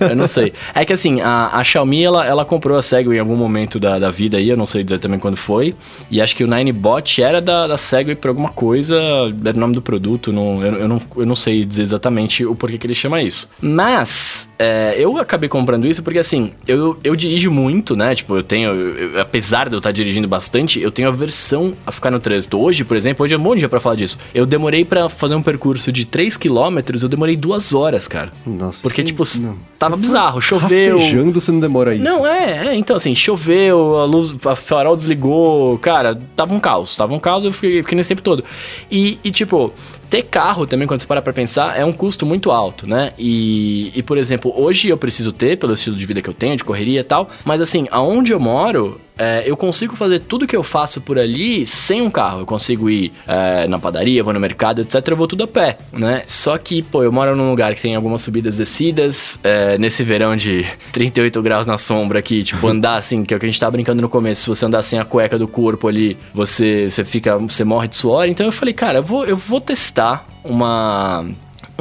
Eu 0.00 0.16
não 0.16 0.26
sei. 0.26 0.52
É 0.74 0.84
que 0.84 0.92
assim, 0.92 1.20
a, 1.20 1.50
a 1.56 1.64
Xiaomi, 1.64 2.02
ela, 2.02 2.26
ela 2.26 2.44
comprou 2.44 2.76
a 2.76 2.82
Segway 2.82 3.16
em 3.16 3.20
algum 3.20 3.36
momento 3.36 3.78
da, 3.78 3.98
da 3.98 4.10
vida 4.10 4.36
aí, 4.36 4.48
eu 4.48 4.56
não 4.56 4.66
sei 4.66 4.84
dizer 4.84 4.98
também 4.98 5.18
quando 5.18 5.36
foi. 5.36 5.74
E 6.10 6.20
acho 6.20 6.36
que 6.36 6.44
o 6.44 6.46
Ninebot 6.46 7.22
era 7.22 7.40
da, 7.40 7.66
da 7.66 7.78
Segway 7.78 8.14
por 8.14 8.28
alguma 8.28 8.48
coisa, 8.48 8.98
era 9.44 9.56
o 9.56 9.60
nome 9.60 9.74
do 9.74 9.82
produto, 9.82 10.32
não, 10.32 10.64
eu, 10.64 10.71
eu, 10.74 10.88
não, 10.88 10.98
eu 11.16 11.26
não 11.26 11.36
sei 11.36 11.64
dizer 11.64 11.82
exatamente 11.82 12.44
o 12.44 12.54
porquê 12.54 12.78
que 12.78 12.86
ele 12.86 12.94
chama 12.94 13.22
isso. 13.22 13.48
Mas, 13.60 14.48
é, 14.58 14.94
eu 14.98 15.18
acabei 15.18 15.48
comprando 15.48 15.86
isso 15.86 16.02
porque 16.02 16.18
assim, 16.18 16.52
eu, 16.66 16.98
eu 17.02 17.16
dirijo 17.16 17.50
muito, 17.50 17.96
né? 17.96 18.14
Tipo, 18.14 18.36
eu 18.36 18.42
tenho, 18.42 18.70
eu, 18.70 19.20
apesar 19.20 19.68
de 19.68 19.74
eu 19.74 19.78
estar 19.78 19.92
dirigindo 19.92 20.28
bastante, 20.28 20.80
eu 20.80 20.90
tenho 20.90 21.08
aversão 21.08 21.74
a 21.86 21.92
ficar 21.92 22.10
no 22.10 22.20
trânsito. 22.20 22.58
Hoje, 22.58 22.84
por 22.84 22.96
exemplo, 22.96 23.24
hoje 23.24 23.34
é 23.34 23.38
um 23.38 23.42
bom 23.42 23.56
dia 23.56 23.68
pra 23.68 23.80
falar 23.80 23.96
disso. 23.96 24.18
Eu 24.34 24.46
demorei 24.46 24.84
para 24.84 25.08
fazer 25.08 25.34
um 25.34 25.42
percurso 25.42 25.92
de 25.92 26.04
3 26.04 26.36
km, 26.36 26.78
eu 27.02 27.08
demorei 27.08 27.36
duas 27.36 27.74
horas, 27.74 28.06
cara. 28.08 28.32
Nossa. 28.46 28.82
Porque, 28.82 29.02
tipo, 29.02 29.22
não. 29.40 29.56
tava 29.78 29.96
bizarro, 29.96 30.40
choveu. 30.40 30.98
Rastejando, 30.98 31.40
você 31.40 31.50
não 31.52 31.60
demora 31.60 31.94
isso. 31.94 32.04
Não, 32.04 32.26
é, 32.26 32.68
é, 32.68 32.74
então 32.74 32.96
assim, 32.96 33.14
choveu, 33.14 33.96
a 33.98 34.04
luz, 34.04 34.34
a 34.46 34.54
farol 34.54 34.96
desligou, 34.96 35.78
cara, 35.78 36.18
tava 36.36 36.54
um 36.54 36.60
caos, 36.60 36.96
tava 36.96 37.14
um 37.14 37.18
caos, 37.18 37.44
eu 37.44 37.52
fiquei, 37.52 37.82
fiquei 37.82 37.96
nesse 37.96 38.08
tempo 38.08 38.22
todo. 38.22 38.44
E, 38.90 39.18
e 39.24 39.30
tipo, 39.30 39.72
ter 40.12 40.24
carro 40.24 40.66
também, 40.66 40.86
quando 40.86 41.00
você 41.00 41.06
para 41.06 41.22
pra 41.22 41.32
pensar, 41.32 41.74
é 41.74 41.82
um 41.86 41.92
custo 41.92 42.26
muito 42.26 42.50
alto, 42.50 42.86
né? 42.86 43.14
E, 43.18 43.90
e, 43.96 44.02
por 44.02 44.18
exemplo, 44.18 44.52
hoje 44.54 44.90
eu 44.90 44.98
preciso 44.98 45.32
ter, 45.32 45.56
pelo 45.56 45.72
estilo 45.72 45.96
de 45.96 46.04
vida 46.04 46.20
que 46.20 46.28
eu 46.28 46.34
tenho, 46.34 46.54
de 46.54 46.62
correria 46.62 47.00
e 47.00 47.04
tal, 47.04 47.30
mas 47.46 47.62
assim, 47.62 47.88
aonde 47.90 48.30
eu 48.30 48.38
moro, 48.38 49.00
é, 49.16 49.42
eu 49.46 49.56
consigo 49.56 49.94
fazer 49.94 50.20
tudo 50.20 50.46
que 50.46 50.56
eu 50.56 50.62
faço 50.62 51.00
por 51.00 51.18
ali 51.18 51.66
sem 51.66 52.00
um 52.00 52.10
carro. 52.10 52.40
Eu 52.40 52.46
consigo 52.46 52.88
ir 52.88 53.12
é, 53.26 53.66
na 53.68 53.78
padaria, 53.78 54.22
vou 54.22 54.32
no 54.32 54.40
mercado, 54.40 54.80
etc. 54.80 55.06
Eu 55.08 55.16
vou 55.16 55.26
tudo 55.26 55.44
a 55.44 55.46
pé, 55.46 55.78
né? 55.92 56.22
Só 56.26 56.56
que, 56.58 56.82
pô, 56.82 57.02
eu 57.02 57.12
moro 57.12 57.36
num 57.36 57.50
lugar 57.50 57.74
que 57.74 57.82
tem 57.82 57.94
algumas 57.94 58.22
subidas 58.22 58.56
e 58.56 58.58
descidas. 58.58 59.38
É, 59.42 59.76
nesse 59.78 60.02
verão 60.02 60.34
de 60.34 60.64
38 60.92 61.42
graus 61.42 61.66
na 61.66 61.76
sombra 61.78 62.18
aqui, 62.18 62.42
tipo, 62.42 62.66
andar 62.66 62.96
assim, 62.96 63.24
que 63.24 63.34
é 63.34 63.36
o 63.36 63.40
que 63.40 63.46
a 63.46 63.48
gente 63.48 63.60
tá 63.60 63.70
brincando 63.70 64.00
no 64.00 64.08
começo. 64.08 64.42
Se 64.42 64.48
você 64.48 64.66
andar 64.66 64.82
sem 64.82 64.98
a 64.98 65.04
cueca 65.04 65.38
do 65.38 65.46
corpo 65.46 65.88
ali, 65.88 66.16
você, 66.32 66.90
você 66.90 67.04
fica, 67.04 67.38
você 67.38 67.64
morre 67.64 67.88
de 67.88 67.96
suor. 67.96 68.26
Então 68.28 68.46
eu 68.46 68.52
falei, 68.52 68.74
cara, 68.74 68.98
eu 68.98 69.02
vou, 69.02 69.24
eu 69.24 69.36
vou 69.36 69.60
testar 69.60 70.26
uma 70.44 71.26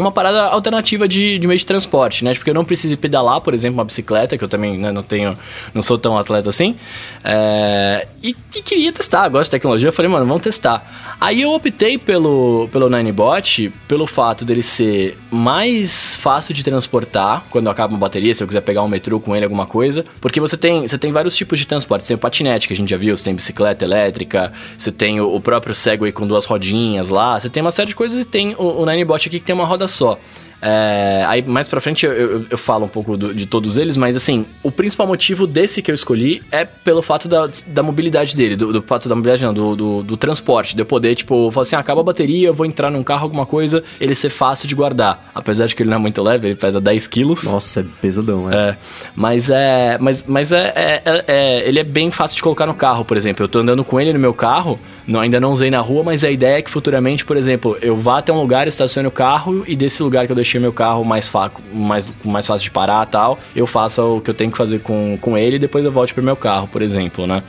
uma 0.01 0.11
parada 0.11 0.43
alternativa 0.43 1.07
de, 1.07 1.37
de 1.39 1.47
meio 1.47 1.57
de 1.57 1.65
transporte, 1.65 2.23
né? 2.23 2.33
Porque 2.33 2.49
eu 2.49 2.53
não 2.53 2.65
preciso 2.65 2.97
pedalar, 2.97 3.41
por 3.41 3.53
exemplo, 3.53 3.77
uma 3.77 3.85
bicicleta, 3.85 4.37
que 4.37 4.43
eu 4.43 4.49
também 4.49 4.77
né, 4.77 4.91
não 4.91 5.03
tenho, 5.03 5.37
não 5.73 5.81
sou 5.81 5.97
tão 5.97 6.17
atleta 6.17 6.49
assim. 6.49 6.75
É, 7.23 8.07
e, 8.21 8.35
e, 8.55 8.61
queria 8.61 8.91
testar, 8.91 9.27
gosto 9.29 9.45
de 9.45 9.51
tecnologia. 9.51 9.87
Eu 9.87 9.93
falei, 9.93 10.11
mano, 10.11 10.25
vamos 10.25 10.41
testar. 10.41 11.15
Aí 11.19 11.41
eu 11.41 11.51
optei 11.53 11.97
pelo, 11.97 12.67
pelo 12.71 12.89
Ninebot, 12.89 13.71
pelo 13.87 14.07
fato 14.07 14.43
dele 14.43 14.63
ser 14.63 15.17
mais 15.29 16.15
fácil 16.15 16.53
de 16.53 16.63
transportar 16.63 17.43
quando 17.49 17.69
acaba 17.69 17.93
uma 17.93 17.99
bateria, 17.99 18.33
se 18.33 18.43
eu 18.43 18.47
quiser 18.47 18.61
pegar 18.61 18.81
um 18.83 18.87
metrô 18.87 19.19
com 19.19 19.35
ele, 19.35 19.45
alguma 19.45 19.65
coisa. 19.65 20.03
Porque 20.19 20.39
você 20.39 20.57
tem, 20.57 20.87
você 20.87 20.97
tem 20.97 21.11
vários 21.11 21.35
tipos 21.35 21.59
de 21.59 21.65
transporte. 21.65 22.03
Você 22.03 22.09
tem 22.09 22.15
o 22.15 22.19
patinete, 22.19 22.67
que 22.67 22.73
a 22.73 22.77
gente 22.77 22.89
já 22.89 22.97
viu, 22.97 23.15
você 23.15 23.25
tem 23.25 23.35
bicicleta 23.35 23.85
elétrica, 23.85 24.51
você 24.77 24.91
tem 24.91 25.21
o, 25.21 25.35
o 25.35 25.39
próprio 25.39 25.75
Segway 25.75 26.11
com 26.11 26.25
duas 26.25 26.45
rodinhas 26.45 27.09
lá, 27.09 27.39
você 27.39 27.49
tem 27.49 27.61
uma 27.61 27.71
série 27.71 27.89
de 27.89 27.95
coisas 27.95 28.19
e 28.19 28.25
tem 28.25 28.55
o, 28.57 28.81
o 28.81 28.85
Ninebot 28.85 29.27
aqui 29.27 29.39
que 29.39 29.45
tem 29.45 29.55
uma 29.55 29.65
roda 29.65 29.87
só. 29.91 30.19
É, 30.61 31.23
aí 31.27 31.41
mais 31.41 31.67
pra 31.67 31.81
frente 31.81 32.05
eu, 32.05 32.11
eu, 32.11 32.45
eu 32.51 32.57
falo 32.57 32.85
um 32.85 32.89
pouco 32.89 33.17
do, 33.17 33.33
de 33.33 33.47
todos 33.47 33.77
eles, 33.77 33.97
mas 33.97 34.15
assim, 34.15 34.45
o 34.61 34.69
principal 34.69 35.07
motivo 35.07 35.47
desse 35.47 35.81
que 35.81 35.89
eu 35.89 35.95
escolhi 35.95 36.43
é 36.51 36.63
pelo 36.63 37.01
fato 37.01 37.27
da, 37.27 37.49
da 37.65 37.81
mobilidade 37.81 38.35
dele, 38.35 38.55
do, 38.55 38.71
do 38.71 38.81
fato 38.83 39.09
da 39.09 39.15
mobilidade 39.15 39.43
não, 39.43 39.53
do, 39.53 39.75
do, 39.75 40.03
do, 40.03 40.17
transporte, 40.17 40.75
de 40.75 40.81
eu 40.83 40.85
poder, 40.85 41.15
tipo, 41.15 41.49
falar 41.49 41.63
assim, 41.63 41.75
ah, 41.75 41.79
acaba 41.79 42.01
a 42.01 42.03
bateria, 42.03 42.47
eu 42.47 42.53
vou 42.53 42.67
entrar 42.67 42.91
num 42.91 43.01
carro, 43.01 43.23
alguma 43.23 43.45
coisa, 43.45 43.83
ele 43.99 44.13
ser 44.13 44.29
fácil 44.29 44.67
de 44.67 44.75
guardar. 44.75 45.31
Apesar 45.33 45.65
de 45.65 45.75
que 45.75 45.81
ele 45.81 45.89
não 45.89 45.97
é 45.97 45.99
muito 45.99 46.21
leve, 46.21 46.49
ele 46.49 46.55
pesa 46.55 46.79
10 46.79 47.07
quilos. 47.07 47.43
Nossa, 47.43 47.79
é 47.79 47.85
pesadão, 47.99 48.51
é. 48.51 48.55
é 48.55 48.77
mas 49.15 49.49
é. 49.49 49.97
Mas, 49.99 50.23
mas 50.27 50.51
é, 50.51 50.73
é, 50.75 51.01
é, 51.03 51.23
é, 51.27 51.67
Ele 51.67 51.79
é 51.79 51.83
bem 51.83 52.11
fácil 52.11 52.35
de 52.35 52.43
colocar 52.43 52.67
no 52.67 52.73
carro, 52.73 53.03
por 53.03 53.17
exemplo. 53.17 53.43
Eu 53.43 53.49
tô 53.49 53.59
andando 53.59 53.83
com 53.83 53.99
ele 53.99 54.13
no 54.13 54.19
meu 54.19 54.33
carro, 54.33 54.79
não, 55.07 55.19
ainda 55.19 55.39
não 55.39 55.51
usei 55.51 55.69
na 55.69 55.79
rua, 55.79 56.03
mas 56.03 56.23
a 56.23 56.29
ideia 56.29 56.57
é 56.57 56.61
que 56.61 56.69
futuramente, 56.69 57.25
por 57.25 57.37
exemplo, 57.37 57.77
eu 57.81 57.97
vá 57.97 58.19
até 58.19 58.31
um 58.31 58.39
lugar, 58.39 58.67
estacione 58.67 59.07
o 59.07 59.11
carro 59.11 59.63
e 59.67 59.75
desse 59.75 60.01
lugar 60.03 60.25
que 60.25 60.31
eu 60.31 60.35
deixei 60.35 60.59
meu 60.59 60.71
carro 60.71 61.03
mais, 61.03 61.27
faco, 61.27 61.61
mais, 61.73 62.09
mais 62.23 62.45
fácil 62.45 62.63
de 62.63 62.71
parar 62.71 63.05
tal, 63.05 63.39
eu 63.55 63.65
faça 63.65 64.03
o 64.03 64.21
que 64.21 64.29
eu 64.29 64.33
tenho 64.33 64.51
que 64.51 64.57
fazer 64.57 64.79
com, 64.79 65.17
com 65.19 65.37
ele 65.37 65.55
e 65.55 65.59
depois 65.59 65.83
eu 65.83 65.91
volte 65.91 66.13
pro 66.13 66.23
meu 66.23 66.35
carro, 66.35 66.67
por 66.67 66.81
exemplo, 66.81 67.25
né? 67.25 67.43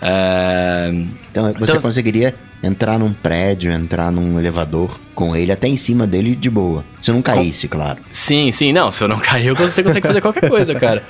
É... 0.00 0.90
Então 1.30 1.52
você 1.54 1.72
então, 1.72 1.82
conseguiria 1.82 2.34
entrar 2.62 2.98
num 2.98 3.12
prédio, 3.12 3.72
entrar 3.72 4.10
num 4.10 4.38
elevador 4.38 4.98
com 5.14 5.36
ele 5.36 5.52
até 5.52 5.68
em 5.68 5.76
cima 5.76 6.06
dele 6.06 6.34
de 6.34 6.50
boa. 6.50 6.84
Se 7.00 7.10
eu 7.10 7.14
não 7.14 7.22
caísse, 7.22 7.68
claro. 7.68 7.98
Sim, 8.12 8.52
sim, 8.52 8.72
não. 8.72 8.92
Se 8.92 9.02
eu 9.02 9.08
não 9.08 9.18
cair, 9.20 9.52
você 9.54 9.82
consegue 9.82 10.06
fazer 10.06 10.20
qualquer 10.20 10.48
coisa, 10.48 10.74
cara. 10.74 11.02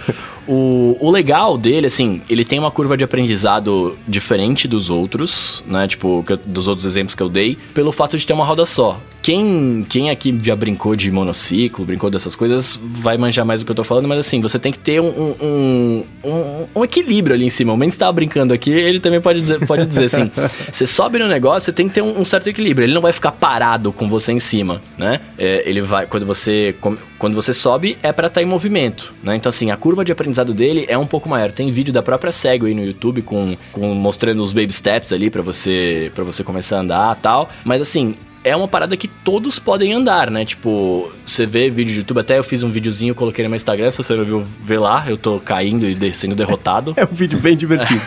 O, 0.47 0.97
o 1.01 1.11
legal 1.11 1.57
dele, 1.57 1.87
assim, 1.87 2.23
ele 2.29 2.45
tem 2.45 2.59
uma 2.59 2.71
curva 2.71 2.97
de 2.97 3.05
aprendizado 3.05 3.97
diferente 4.09 4.67
dos 4.67 4.91
outros, 4.91 5.63
né? 5.67 5.87
Tipo, 5.87 6.25
dos 6.47 6.67
outros 6.67 6.87
exemplos 6.87 7.15
que 7.15 7.23
eu 7.23 7.29
dei, 7.29 7.57
pelo 7.75 7.93
fato 7.93 8.17
de 8.17 8.27
ter 8.27 8.33
uma 8.33 8.45
roda 8.45 8.65
só. 8.67 9.01
Quem, 9.23 9.87
quem 9.89 10.11
aqui 10.11 10.37
já 10.43 10.57
brincou 10.57 10.97
de 10.97 11.09
monociclo, 11.09 11.85
brincou 11.85 12.11
dessas 12.11 12.35
coisas, 12.35 12.79
vai 12.83 13.17
manjar 13.17 13.47
mais 13.47 13.61
do 13.61 13.65
que 13.65 13.71
eu 13.71 13.77
tô 13.77 13.85
falando, 13.85 14.09
mas 14.09 14.19
assim, 14.19 14.41
você 14.41 14.59
tem 14.59 14.73
que 14.73 14.81
ter 14.81 15.01
um, 15.01 15.37
um, 15.41 16.05
um, 16.25 16.67
um 16.75 16.85
equilíbrio 16.85 17.37
ali 17.37 17.45
em 17.45 17.51
cima. 17.51 17.73
O 17.73 17.77
Mendes 17.77 17.97
tava 17.97 18.13
brincando 18.13 18.53
aqui, 18.53 18.73
ele 18.73 18.99
também 18.99 19.21
pode 19.21 19.41
dizer, 19.41 19.65
pode 19.65 19.87
dizer 19.87 20.07
assim: 20.07 20.29
você 20.73 20.89
sobe 20.89 21.21
no 21.21 21.29
negócio, 21.29 21.67
você 21.67 21.73
tem 21.73 21.87
que 21.87 21.95
ter 21.95 22.03
um, 22.03 22.21
um, 22.21 22.25
certo 22.25 22.49
equilíbrio. 22.49 22.85
Ele 22.85 22.95
não 22.95 23.01
vai 23.01 23.13
ficar 23.13 23.31
parado 23.31 23.92
com 23.93 24.09
você 24.09 24.33
em 24.33 24.41
cima, 24.41 24.81
né? 24.97 25.21
É, 25.39 25.63
ele 25.69 25.81
vai, 25.81 26.07
quando 26.07 26.27
você, 26.27 26.75
quando 27.19 27.35
você 27.35 27.53
sobe, 27.53 27.97
é 28.03 28.13
para 28.13 28.27
estar 28.27 28.41
tá 28.41 28.43
em 28.43 28.49
movimento, 28.49 29.13
né? 29.23 29.37
Então, 29.37 29.51
assim, 29.51 29.71
a 29.71 29.77
curva 29.77 30.05
de 30.05 30.13
aprendizado 30.13 30.53
dele 30.53 30.85
é 30.89 30.97
um 30.97 31.07
pouco 31.07 31.29
maior. 31.29 31.53
Tem 31.53 31.71
vídeo 31.71 31.93
da 31.93 32.03
própria 32.03 32.33
Segway 32.33 32.75
no 32.75 32.85
YouTube 32.85 33.23
com, 33.23 33.57
com 33.73 33.95
mostrando 33.95 34.43
os 34.43 34.53
baby 34.53 34.73
steps 34.73 35.13
ali 35.13 35.31
para 35.31 35.43
você, 35.43 36.11
para 36.15 36.25
você 36.25 36.43
começar 36.43 36.79
a 36.79 36.81
andar 36.81 37.17
tal. 37.17 37.51
Mas, 37.65 37.81
assim, 37.81 38.15
é 38.45 38.55
uma 38.57 38.67
parada 38.67 38.97
que 38.97 39.07
todos 39.07 39.59
podem 39.59 39.93
andar, 39.93 40.31
né? 40.31 40.45
Tipo, 40.45 41.11
você 41.25 41.47
vê 41.47 41.71
vídeo 41.71 41.93
de 41.93 41.99
YouTube, 42.01 42.21
até 42.21 42.39
eu 42.39 42.45
fiz 42.45 42.63
um 42.63 42.69
videozinho, 42.69 43.15
coloquei 43.15 43.45
no 43.45 43.51
meu 43.51 43.57
Instagram, 43.57 43.91
se 43.91 43.99
você 43.99 44.15
não 44.15 44.25
viu, 44.25 44.47
vê 44.65 44.79
lá, 44.79 45.05
eu 45.09 45.17
tô 45.17 45.39
caindo 45.39 45.87
e 45.87 46.15
sendo 46.15 46.35
derrotado. 46.35 46.95
É 47.03 47.05
um 47.05 47.15
vídeo 47.15 47.39
bem 47.39 47.57
divertido. 47.57 48.01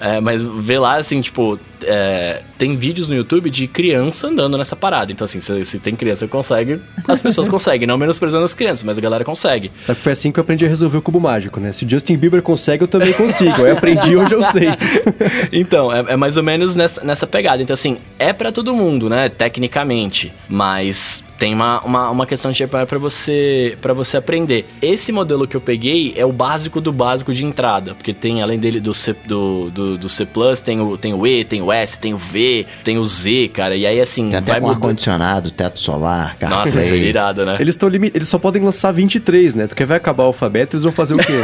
É, 0.00 0.16
é, 0.16 0.20
mas 0.20 0.42
vê 0.42 0.78
lá, 0.78 0.96
assim, 0.96 1.20
tipo, 1.20 1.58
é, 1.84 2.42
tem 2.56 2.76
vídeos 2.76 3.08
no 3.08 3.14
YouTube 3.14 3.50
de 3.50 3.66
criança 3.66 4.28
andando 4.28 4.56
nessa 4.56 4.76
parada. 4.76 5.12
Então, 5.12 5.24
assim, 5.24 5.40
se, 5.40 5.64
se 5.64 5.78
tem 5.78 5.94
criança 5.94 6.26
que 6.26 6.32
consegue, 6.32 6.80
as 7.06 7.20
pessoas 7.20 7.48
conseguem, 7.50 7.86
não 7.86 7.96
menosprezando 7.96 8.44
as 8.44 8.54
crianças, 8.54 8.82
mas 8.82 8.98
a 8.98 9.00
galera 9.00 9.24
consegue. 9.24 9.70
Sabe 9.84 9.96
que 9.96 10.02
foi 10.02 10.12
assim 10.12 10.32
que 10.32 10.38
eu 10.38 10.42
aprendi 10.42 10.64
a 10.64 10.68
resolver 10.68 10.98
o 10.98 11.02
cubo 11.02 11.20
mágico, 11.20 11.60
né? 11.60 11.72
Se 11.72 11.84
o 11.84 11.88
Justin 11.88 12.16
Bieber 12.16 12.42
consegue, 12.42 12.84
eu 12.84 12.88
também 12.88 13.12
consigo. 13.12 13.62
Eu 13.62 13.74
aprendi, 13.74 14.16
hoje 14.16 14.34
eu 14.34 14.42
sei. 14.42 14.68
então, 15.52 15.92
é, 15.92 16.12
é 16.12 16.16
mais 16.16 16.36
ou 16.36 16.42
menos 16.42 16.76
nessa, 16.76 17.02
nessa 17.04 17.26
pegada. 17.26 17.62
Então, 17.62 17.74
assim, 17.74 17.98
é 18.18 18.32
para 18.32 18.52
todo 18.52 18.74
mundo, 18.74 19.08
né? 19.08 19.28
Tecnicamente. 19.28 20.32
Mas 20.48 21.24
tem 21.38 21.54
uma, 21.54 21.80
uma, 21.82 22.10
uma 22.10 22.26
questão 22.26 22.50
de 22.50 22.66
para 22.66 22.98
você 22.98 23.78
para 23.80 23.94
você 23.94 24.16
aprender. 24.16 24.66
Esse 24.82 25.12
modelo 25.12 25.46
que 25.46 25.56
eu 25.56 25.60
peguei 25.60 26.12
é 26.16 26.26
o 26.26 26.32
básico 26.32 26.80
do 26.80 26.92
básico 26.92 27.32
de 27.32 27.44
entrada, 27.44 27.94
porque 27.94 28.12
tem 28.12 28.42
além 28.42 28.58
dele 28.58 28.80
do 28.80 28.92
C, 28.92 29.14
do, 29.24 29.70
do, 29.70 29.96
do 29.96 30.08
C+, 30.08 30.26
tem 30.64 30.80
o, 30.80 30.98
tem 30.98 31.14
o 31.14 31.26
E, 31.26 31.44
tem 31.44 31.62
o 31.62 31.67
S, 31.72 31.98
tem 31.98 32.14
o 32.14 32.16
V, 32.16 32.66
tem 32.84 32.98
o 32.98 33.04
Z, 33.04 33.50
cara. 33.52 33.76
E 33.76 33.86
aí 33.86 34.00
assim, 34.00 34.28
tem 34.28 34.38
até 34.38 34.60
com 34.60 34.70
ar-condicionado, 34.70 35.50
teto 35.50 35.78
solar, 35.78 36.36
cara. 36.36 36.56
Nossa, 36.56 36.78
isso 36.78 36.92
é 36.92 36.96
irado, 36.96 37.44
né? 37.44 37.56
Eles 37.60 37.74
estão 37.74 37.88
eles 37.88 38.28
só 38.28 38.38
podem 38.38 38.62
lançar 38.62 38.92
23, 38.92 39.54
né? 39.54 39.66
Porque 39.66 39.84
vai 39.84 39.96
acabar 39.96 40.24
o 40.24 40.28
alfabeto, 40.28 40.76
eles 40.76 40.82
vão 40.82 40.92
fazer 40.92 41.14
o 41.14 41.18
quê? 41.18 41.40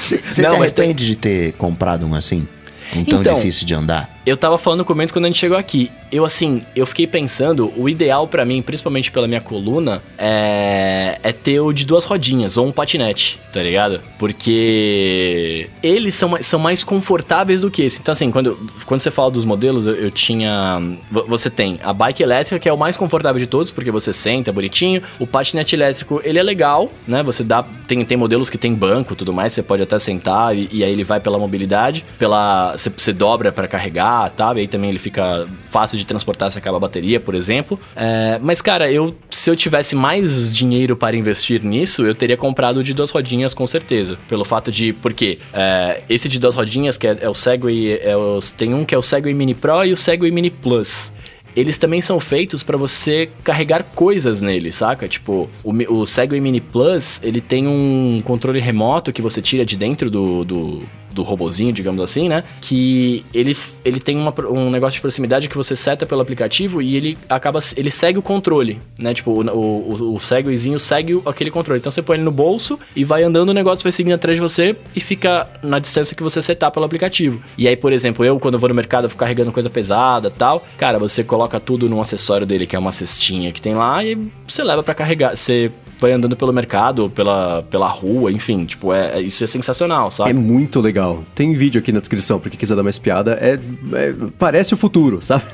Você 0.00 0.16
né? 0.16 0.22
se 0.30 0.46
arrepende 0.46 1.04
tem... 1.04 1.06
de 1.06 1.16
ter 1.16 1.52
comprado 1.52 2.06
um 2.06 2.14
assim? 2.14 2.46
Um 2.94 3.04
tão 3.04 3.20
então, 3.20 3.34
difícil 3.36 3.66
de 3.66 3.74
andar? 3.74 4.19
Eu 4.24 4.36
tava 4.36 4.58
falando 4.58 4.84
com 4.84 4.92
o 4.92 4.96
Mendes 4.96 5.12
quando 5.12 5.24
a 5.24 5.28
gente 5.28 5.38
chegou 5.38 5.56
aqui. 5.56 5.90
Eu, 6.10 6.24
assim, 6.24 6.62
eu 6.74 6.84
fiquei 6.86 7.06
pensando, 7.06 7.72
o 7.76 7.88
ideal 7.88 8.26
para 8.26 8.44
mim, 8.44 8.60
principalmente 8.62 9.10
pela 9.10 9.28
minha 9.28 9.40
coluna, 9.40 10.02
é, 10.18 11.18
é 11.22 11.32
ter 11.32 11.60
o 11.60 11.72
de 11.72 11.86
duas 11.86 12.04
rodinhas, 12.04 12.56
ou 12.56 12.66
um 12.66 12.72
patinete, 12.72 13.38
tá 13.52 13.62
ligado? 13.62 14.00
Porque 14.18 15.68
eles 15.82 16.14
são, 16.14 16.36
são 16.40 16.58
mais 16.58 16.82
confortáveis 16.82 17.60
do 17.60 17.70
que 17.70 17.82
esse. 17.82 18.00
Então, 18.00 18.12
assim, 18.12 18.30
quando, 18.30 18.58
quando 18.86 19.00
você 19.00 19.10
fala 19.10 19.30
dos 19.30 19.44
modelos, 19.44 19.86
eu, 19.86 19.94
eu 19.94 20.10
tinha. 20.10 20.80
Você 21.28 21.48
tem 21.48 21.78
a 21.82 21.92
bike 21.92 22.22
elétrica, 22.22 22.58
que 22.58 22.68
é 22.68 22.72
o 22.72 22.78
mais 22.78 22.96
confortável 22.96 23.38
de 23.38 23.46
todos, 23.46 23.70
porque 23.70 23.90
você 23.90 24.12
senta, 24.12 24.50
é 24.50 24.52
bonitinho. 24.52 25.02
O 25.18 25.26
patinete 25.26 25.74
elétrico, 25.74 26.20
ele 26.24 26.38
é 26.38 26.42
legal, 26.42 26.90
né? 27.06 27.22
Você 27.22 27.44
dá. 27.44 27.64
Tem, 27.86 28.04
tem 28.04 28.16
modelos 28.18 28.50
que 28.50 28.58
tem 28.58 28.74
banco 28.74 29.14
tudo 29.14 29.32
mais, 29.32 29.52
você 29.52 29.62
pode 29.62 29.82
até 29.82 29.98
sentar 29.98 30.56
e, 30.56 30.68
e 30.72 30.84
aí 30.84 30.92
ele 30.92 31.04
vai 31.04 31.20
pela 31.20 31.38
mobilidade, 31.38 32.04
pela. 32.18 32.72
Você, 32.76 32.90
você 32.90 33.12
dobra 33.12 33.52
para 33.52 33.68
carregar, 33.68 34.19
tá? 34.28 34.52
E 34.54 34.60
aí 34.60 34.68
também 34.68 34.90
ele 34.90 34.98
fica 34.98 35.46
fácil 35.68 35.96
de 35.96 36.04
transportar 36.04 36.50
se 36.50 36.58
acaba 36.58 36.76
a 36.76 36.80
bateria, 36.80 37.20
por 37.20 37.34
exemplo. 37.34 37.78
É, 37.96 38.38
mas, 38.42 38.60
cara, 38.60 38.90
eu 38.90 39.14
se 39.30 39.48
eu 39.48 39.56
tivesse 39.56 39.94
mais 39.94 40.54
dinheiro 40.54 40.96
para 40.96 41.16
investir 41.16 41.64
nisso, 41.64 42.04
eu 42.04 42.14
teria 42.14 42.36
comprado 42.36 42.78
o 42.78 42.82
de 42.82 42.92
duas 42.92 43.10
rodinhas 43.10 43.54
com 43.54 43.66
certeza. 43.66 44.18
Pelo 44.28 44.44
fato 44.44 44.70
de. 44.70 44.92
Porque 44.92 45.38
é, 45.52 46.02
esse 46.08 46.28
de 46.28 46.38
duas 46.38 46.54
rodinhas, 46.54 46.98
que 46.98 47.06
é, 47.06 47.18
é 47.22 47.28
o 47.28 47.34
Segway. 47.34 47.92
É 47.94 48.14
tem 48.56 48.74
um 48.74 48.84
que 48.84 48.94
é 48.94 48.98
o 48.98 49.02
Segway 49.02 49.32
Mini 49.32 49.54
Pro 49.54 49.84
e 49.84 49.92
o 49.92 49.96
Segway 49.96 50.30
Mini 50.30 50.50
Plus 50.50 51.12
eles 51.56 51.76
também 51.76 52.00
são 52.00 52.20
feitos 52.20 52.62
para 52.62 52.76
você 52.76 53.28
carregar 53.42 53.82
coisas 53.82 54.40
nele, 54.40 54.72
saca? 54.72 55.08
Tipo, 55.08 55.48
o, 55.64 55.72
o 55.92 56.06
Segway 56.06 56.40
Mini 56.40 56.60
Plus, 56.60 57.20
ele 57.22 57.40
tem 57.40 57.66
um 57.66 58.22
controle 58.24 58.60
remoto 58.60 59.12
que 59.12 59.22
você 59.22 59.42
tira 59.42 59.64
de 59.64 59.76
dentro 59.76 60.10
do, 60.10 60.44
do, 60.44 60.82
do 61.12 61.22
robozinho, 61.22 61.72
digamos 61.72 62.02
assim, 62.02 62.28
né? 62.28 62.44
Que 62.60 63.24
ele, 63.32 63.56
ele 63.84 64.00
tem 64.00 64.16
uma, 64.16 64.34
um 64.48 64.70
negócio 64.70 64.94
de 64.94 65.00
proximidade 65.00 65.48
que 65.48 65.56
você 65.56 65.74
seta 65.76 66.06
pelo 66.06 66.20
aplicativo 66.20 66.80
e 66.80 66.96
ele 66.96 67.18
acaba. 67.28 67.58
Ele 67.76 67.90
segue 67.90 68.18
o 68.18 68.22
controle, 68.22 68.80
né? 68.98 69.14
Tipo, 69.14 69.30
o, 69.30 69.42
o, 69.42 70.14
o 70.14 70.20
Segwayzinho 70.20 70.78
segue 70.78 71.20
aquele 71.26 71.50
controle. 71.50 71.78
Então 71.78 71.90
você 71.90 72.02
põe 72.02 72.16
ele 72.16 72.24
no 72.24 72.30
bolso 72.30 72.78
e 72.94 73.04
vai 73.04 73.22
andando, 73.22 73.50
o 73.50 73.54
negócio 73.54 73.82
vai 73.82 73.92
seguindo 73.92 74.14
atrás 74.14 74.36
de 74.36 74.42
você 74.42 74.76
e 74.94 75.00
fica 75.00 75.48
na 75.62 75.78
distância 75.78 76.14
que 76.14 76.22
você 76.22 76.40
setar 76.40 76.70
pelo 76.70 76.84
aplicativo. 76.84 77.42
E 77.56 77.66
aí, 77.66 77.76
por 77.76 77.92
exemplo, 77.92 78.24
eu, 78.24 78.38
quando 78.38 78.54
eu 78.54 78.60
vou 78.60 78.68
no 78.68 78.74
mercado, 78.74 79.04
eu 79.04 79.10
fico 79.10 79.20
carregando 79.20 79.52
coisa 79.52 79.70
pesada 79.70 80.30
tal. 80.30 80.64
Cara, 80.78 80.98
você 80.98 81.22
coloca 81.24 81.58
tudo 81.58 81.88
num 81.88 82.00
acessório 82.00 82.46
dele, 82.46 82.66
que 82.66 82.76
é 82.76 82.78
uma 82.78 82.92
cestinha 82.92 83.52
que 83.52 83.60
tem 83.60 83.74
lá, 83.74 84.04
e 84.04 84.16
você 84.46 84.62
leva 84.62 84.82
para 84.82 84.94
carregar. 84.94 85.36
Você 85.36 85.70
vai 86.00 86.12
andando 86.12 86.34
pelo 86.34 86.52
mercado, 86.52 87.10
pela, 87.10 87.62
pela 87.64 87.88
rua, 87.88 88.32
enfim, 88.32 88.64
tipo, 88.64 88.92
é, 88.92 89.18
é, 89.18 89.20
isso 89.20 89.44
é 89.44 89.46
sensacional, 89.46 90.10
sabe? 90.10 90.30
É 90.30 90.32
muito 90.32 90.80
legal. 90.80 91.22
Tem 91.34 91.52
vídeo 91.52 91.78
aqui 91.78 91.92
na 91.92 92.00
descrição, 92.00 92.40
porque 92.40 92.56
quiser 92.56 92.74
dar 92.74 92.82
mais 92.82 92.98
piada. 92.98 93.38
É, 93.40 93.58
é 93.92 94.14
parece 94.38 94.72
o 94.72 94.76
futuro, 94.76 95.20
sabe? 95.22 95.44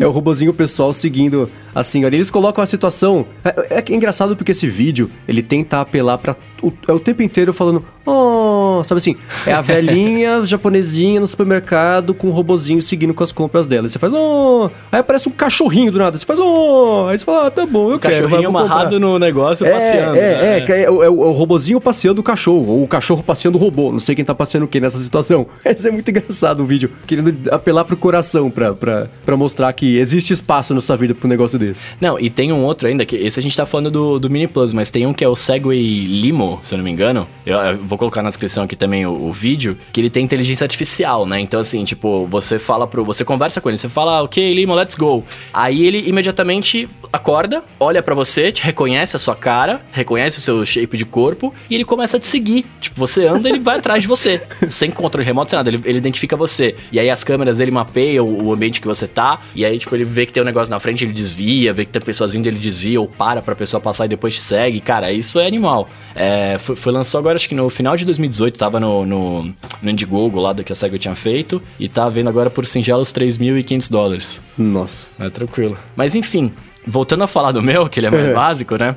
é 0.00 0.06
o 0.06 0.10
robozinho 0.10 0.54
pessoal 0.54 0.92
seguindo 0.92 1.50
a 1.74 1.82
senhora. 1.82 2.14
E 2.14 2.18
eles 2.18 2.30
colocam 2.30 2.62
a 2.62 2.66
situação. 2.66 3.26
É, 3.44 3.78
é, 3.78 3.94
engraçado 3.94 4.36
porque 4.36 4.52
esse 4.52 4.68
vídeo, 4.68 5.10
ele 5.26 5.42
tenta 5.42 5.80
apelar 5.80 6.18
para 6.18 6.36
o, 6.62 6.72
é 6.86 6.92
o 6.92 7.00
tempo 7.00 7.22
inteiro 7.22 7.52
falando, 7.52 7.84
oh, 8.06 8.82
sabe 8.84 8.98
assim, 8.98 9.16
é 9.46 9.52
a 9.52 9.60
velhinha 9.60 10.44
japonesinha 10.46 11.20
no 11.20 11.26
supermercado 11.26 12.14
com 12.14 12.28
o 12.28 12.30
robozinho 12.30 12.80
seguindo 12.80 13.12
com 13.12 13.24
as 13.24 13.32
compras 13.32 13.66
dela. 13.66 13.86
E 13.86 13.90
você 13.90 13.98
faz, 13.98 14.12
oh, 14.12 14.70
aí 14.92 15.00
aparece 15.00 15.28
um 15.28 15.32
cachorrinho 15.32 15.90
do 15.90 15.98
nada. 15.98 16.16
Você 16.16 16.24
faz, 16.24 16.38
oh, 16.38 17.06
aí 17.08 17.18
você 17.18 17.24
fala, 17.24 17.48
ah, 17.48 17.50
tá 17.50 17.66
bom, 17.66 17.90
eu 17.90 17.96
o 17.96 17.98
quero. 17.98 18.28
Cachorrinho 18.28 18.48
amarrado 18.48 19.00
no 19.00 19.18
negócio 19.18 19.63
é, 19.66 19.70
passeando. 19.70 20.16
É, 20.16 20.20
né? 20.20 20.58
é, 20.58 20.72
é, 20.72 20.82
é, 20.84 20.90
o, 20.90 21.02
é, 21.02 21.08
o 21.08 21.30
robozinho 21.32 21.80
passeando 21.80 22.20
o 22.20 22.24
cachorro, 22.24 22.72
ou 22.72 22.82
o 22.82 22.88
cachorro 22.88 23.22
passeando 23.22 23.58
o 23.58 23.60
robô. 23.60 23.92
Não 23.92 24.00
sei 24.00 24.14
quem 24.14 24.24
tá 24.24 24.34
passeando 24.34 24.66
o 24.66 24.68
que 24.68 24.80
nessa 24.80 24.98
situação. 24.98 25.46
Esse 25.64 25.88
é 25.88 25.90
muito 25.90 26.08
engraçado 26.08 26.60
o 26.60 26.66
vídeo, 26.66 26.90
querendo 27.06 27.34
apelar 27.50 27.84
pro 27.84 27.96
coração 27.96 28.50
pra, 28.50 28.72
pra, 28.74 29.08
pra 29.24 29.36
mostrar 29.36 29.72
que 29.72 29.98
existe 29.98 30.32
espaço 30.32 30.74
na 30.74 30.80
sua 30.80 30.96
vida 30.96 31.14
pro 31.14 31.28
negócio 31.28 31.58
desse. 31.58 31.88
Não, 32.00 32.18
e 32.18 32.30
tem 32.30 32.52
um 32.52 32.64
outro 32.64 32.88
ainda, 32.88 33.04
que 33.04 33.16
esse 33.16 33.38
a 33.38 33.42
gente 33.42 33.56
tá 33.56 33.66
falando 33.66 33.90
do, 33.90 34.18
do 34.18 34.30
Mini 34.30 34.46
Plus, 34.46 34.72
mas 34.72 34.90
tem 34.90 35.06
um 35.06 35.12
que 35.12 35.24
é 35.24 35.28
o 35.28 35.36
Segway 35.36 36.04
Limo, 36.04 36.60
se 36.62 36.74
eu 36.74 36.78
não 36.78 36.84
me 36.84 36.90
engano. 36.90 37.26
Eu, 37.44 37.58
eu 37.58 37.78
vou 37.78 37.98
colocar 37.98 38.22
na 38.22 38.28
descrição 38.28 38.64
aqui 38.64 38.76
também 38.76 39.06
o, 39.06 39.12
o, 39.12 39.32
vídeo, 39.32 39.76
que 39.92 40.00
ele 40.00 40.10
tem 40.10 40.24
inteligência 40.24 40.64
artificial, 40.64 41.26
né? 41.26 41.40
Então, 41.40 41.60
assim, 41.60 41.84
tipo, 41.84 42.26
você 42.26 42.58
fala 42.58 42.86
pro. 42.86 43.04
Você 43.04 43.24
conversa 43.24 43.60
com 43.60 43.68
ele, 43.68 43.78
você 43.78 43.88
fala, 43.88 44.22
ok, 44.22 44.54
Limo, 44.54 44.74
let's 44.74 44.96
go. 44.96 45.24
Aí 45.52 45.86
ele 45.86 46.08
imediatamente 46.08 46.88
acorda, 47.12 47.62
olha 47.78 48.02
para 48.02 48.14
você, 48.14 48.50
te 48.50 48.62
reconhece 48.62 49.16
a 49.16 49.18
sua 49.18 49.36
cara, 49.36 49.53
reconhece 49.92 50.38
o 50.38 50.40
seu 50.40 50.64
shape 50.64 50.96
de 50.96 51.04
corpo 51.04 51.52
e 51.68 51.74
ele 51.74 51.84
começa 51.84 52.16
a 52.16 52.20
te 52.20 52.26
seguir. 52.26 52.64
Tipo, 52.80 52.96
você 52.98 53.26
anda, 53.26 53.48
ele 53.48 53.58
vai 53.58 53.78
atrás 53.78 54.02
de 54.02 54.08
você. 54.08 54.42
Sem 54.68 54.90
controle 54.90 55.24
remoto, 55.24 55.50
sem 55.50 55.56
nada. 55.56 55.70
Ele, 55.70 55.80
ele 55.84 55.98
identifica 55.98 56.36
você. 56.36 56.74
E 56.90 56.98
aí 56.98 57.10
as 57.10 57.22
câmeras 57.22 57.58
dele 57.58 57.70
mapeiam 57.70 58.26
o 58.28 58.52
ambiente 58.52 58.80
que 58.80 58.86
você 58.86 59.06
tá. 59.06 59.40
E 59.54 59.64
aí, 59.64 59.78
tipo, 59.78 59.94
ele 59.94 60.04
vê 60.04 60.26
que 60.26 60.32
tem 60.32 60.42
um 60.42 60.46
negócio 60.46 60.70
na 60.70 60.80
frente, 60.80 61.04
ele 61.04 61.12
desvia, 61.12 61.72
vê 61.72 61.84
que 61.84 61.92
tem 61.92 62.02
pessoas 62.02 62.32
vindo, 62.32 62.46
ele 62.46 62.58
desvia 62.58 63.00
ou 63.00 63.06
para 63.06 63.40
pra 63.42 63.54
pessoa 63.54 63.80
passar 63.80 64.06
e 64.06 64.08
depois 64.08 64.34
te 64.34 64.42
segue. 64.42 64.80
Cara, 64.80 65.12
isso 65.12 65.38
é 65.38 65.46
animal. 65.46 65.88
É, 66.14 66.56
foi, 66.58 66.76
foi 66.76 66.92
lançou 66.92 67.18
agora, 67.18 67.36
acho 67.36 67.48
que 67.48 67.54
no 67.54 67.68
final 67.70 67.96
de 67.96 68.04
2018, 68.04 68.58
tava 68.58 68.80
no, 68.80 69.04
no, 69.06 69.54
no 69.82 69.90
Indiegogo 69.90 70.40
lá 70.40 70.52
do 70.52 70.64
que 70.64 70.72
a 70.72 70.76
SEGA 70.76 70.98
tinha 70.98 71.14
feito. 71.14 71.62
E 71.78 71.88
tá 71.88 72.08
vendo 72.08 72.28
agora 72.28 72.50
por 72.50 72.66
singelos 72.66 73.12
3.500 73.12 73.90
dólares. 73.90 74.40
Nossa. 74.56 75.24
É 75.24 75.30
tranquilo. 75.30 75.76
Mas 75.96 76.14
enfim, 76.14 76.52
voltando 76.86 77.24
a 77.24 77.26
falar 77.26 77.52
do 77.52 77.62
meu, 77.62 77.88
que 77.88 78.00
ele 78.00 78.06
é 78.06 78.10
mais 78.10 78.32
básico, 78.34 78.76
né? 78.76 78.96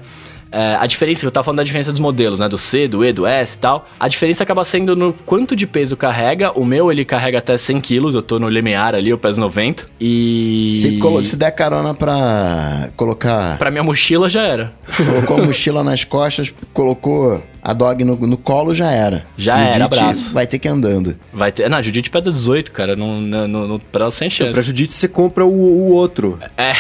É, 0.51 0.75
a 0.79 0.85
diferença, 0.85 1.25
eu 1.25 1.31
tava 1.31 1.43
falando 1.43 1.57
da 1.57 1.63
diferença 1.63 1.91
dos 1.91 1.99
modelos, 1.99 2.39
né? 2.39 2.47
Do 2.47 2.57
C, 2.57 2.87
do 2.87 3.03
E, 3.03 3.11
do 3.11 3.25
S 3.25 3.55
e 3.55 3.59
tal. 3.59 3.87
A 3.99 4.07
diferença 4.07 4.43
acaba 4.43 4.63
sendo 4.63 4.95
no 4.95 5.13
quanto 5.13 5.55
de 5.55 5.67
peso 5.67 5.97
carrega. 5.97 6.51
O 6.51 6.65
meu, 6.65 6.91
ele 6.91 7.03
carrega 7.03 7.39
até 7.39 7.57
100 7.57 7.81
quilos. 7.81 8.15
Eu 8.15 8.21
tô 8.21 8.39
no 8.39 8.49
limiar 8.49 8.95
ali, 8.95 9.09
eu 9.09 9.17
peso 9.17 9.39
90. 9.39 9.85
E... 9.99 10.69
Se, 10.81 10.97
colo... 10.97 11.23
Se 11.23 11.35
der 11.35 11.51
carona 11.51 11.93
pra 11.93 12.89
colocar... 12.95 13.57
Pra 13.57 13.71
minha 13.71 13.83
mochila, 13.83 14.29
já 14.29 14.43
era. 14.43 14.73
Colocou 14.95 15.37
a 15.37 15.45
mochila 15.45 15.83
nas 15.83 16.03
costas, 16.03 16.53
colocou 16.73 17.41
a 17.67 17.73
dog 17.73 18.01
no, 18.01 18.15
no 18.15 18.37
colo 18.37 18.73
já 18.73 18.89
era. 18.89 19.25
Já 19.35 19.57
Judite 19.57 19.75
era, 19.75 19.85
abraço. 19.85 20.33
Vai 20.33 20.47
ter 20.47 20.57
que 20.57 20.69
ir 20.69 20.71
andando. 20.71 21.17
Vai 21.33 21.51
ter. 21.51 21.69
Não, 21.69 21.83
Judite 21.83 22.09
pesa 22.09 22.31
18, 22.31 22.71
cara. 22.71 22.95
Não, 22.95 23.19
não, 23.19 23.45
não, 23.45 23.77
pra 23.77 24.03
ela 24.03 24.11
sem 24.11 24.29
chance. 24.29 24.43
Então, 24.43 24.53
pra 24.53 24.61
Judite 24.61 24.93
você 24.93 25.05
compra 25.05 25.45
o, 25.45 25.51
o 25.51 25.91
outro. 25.91 26.39
É. 26.55 26.71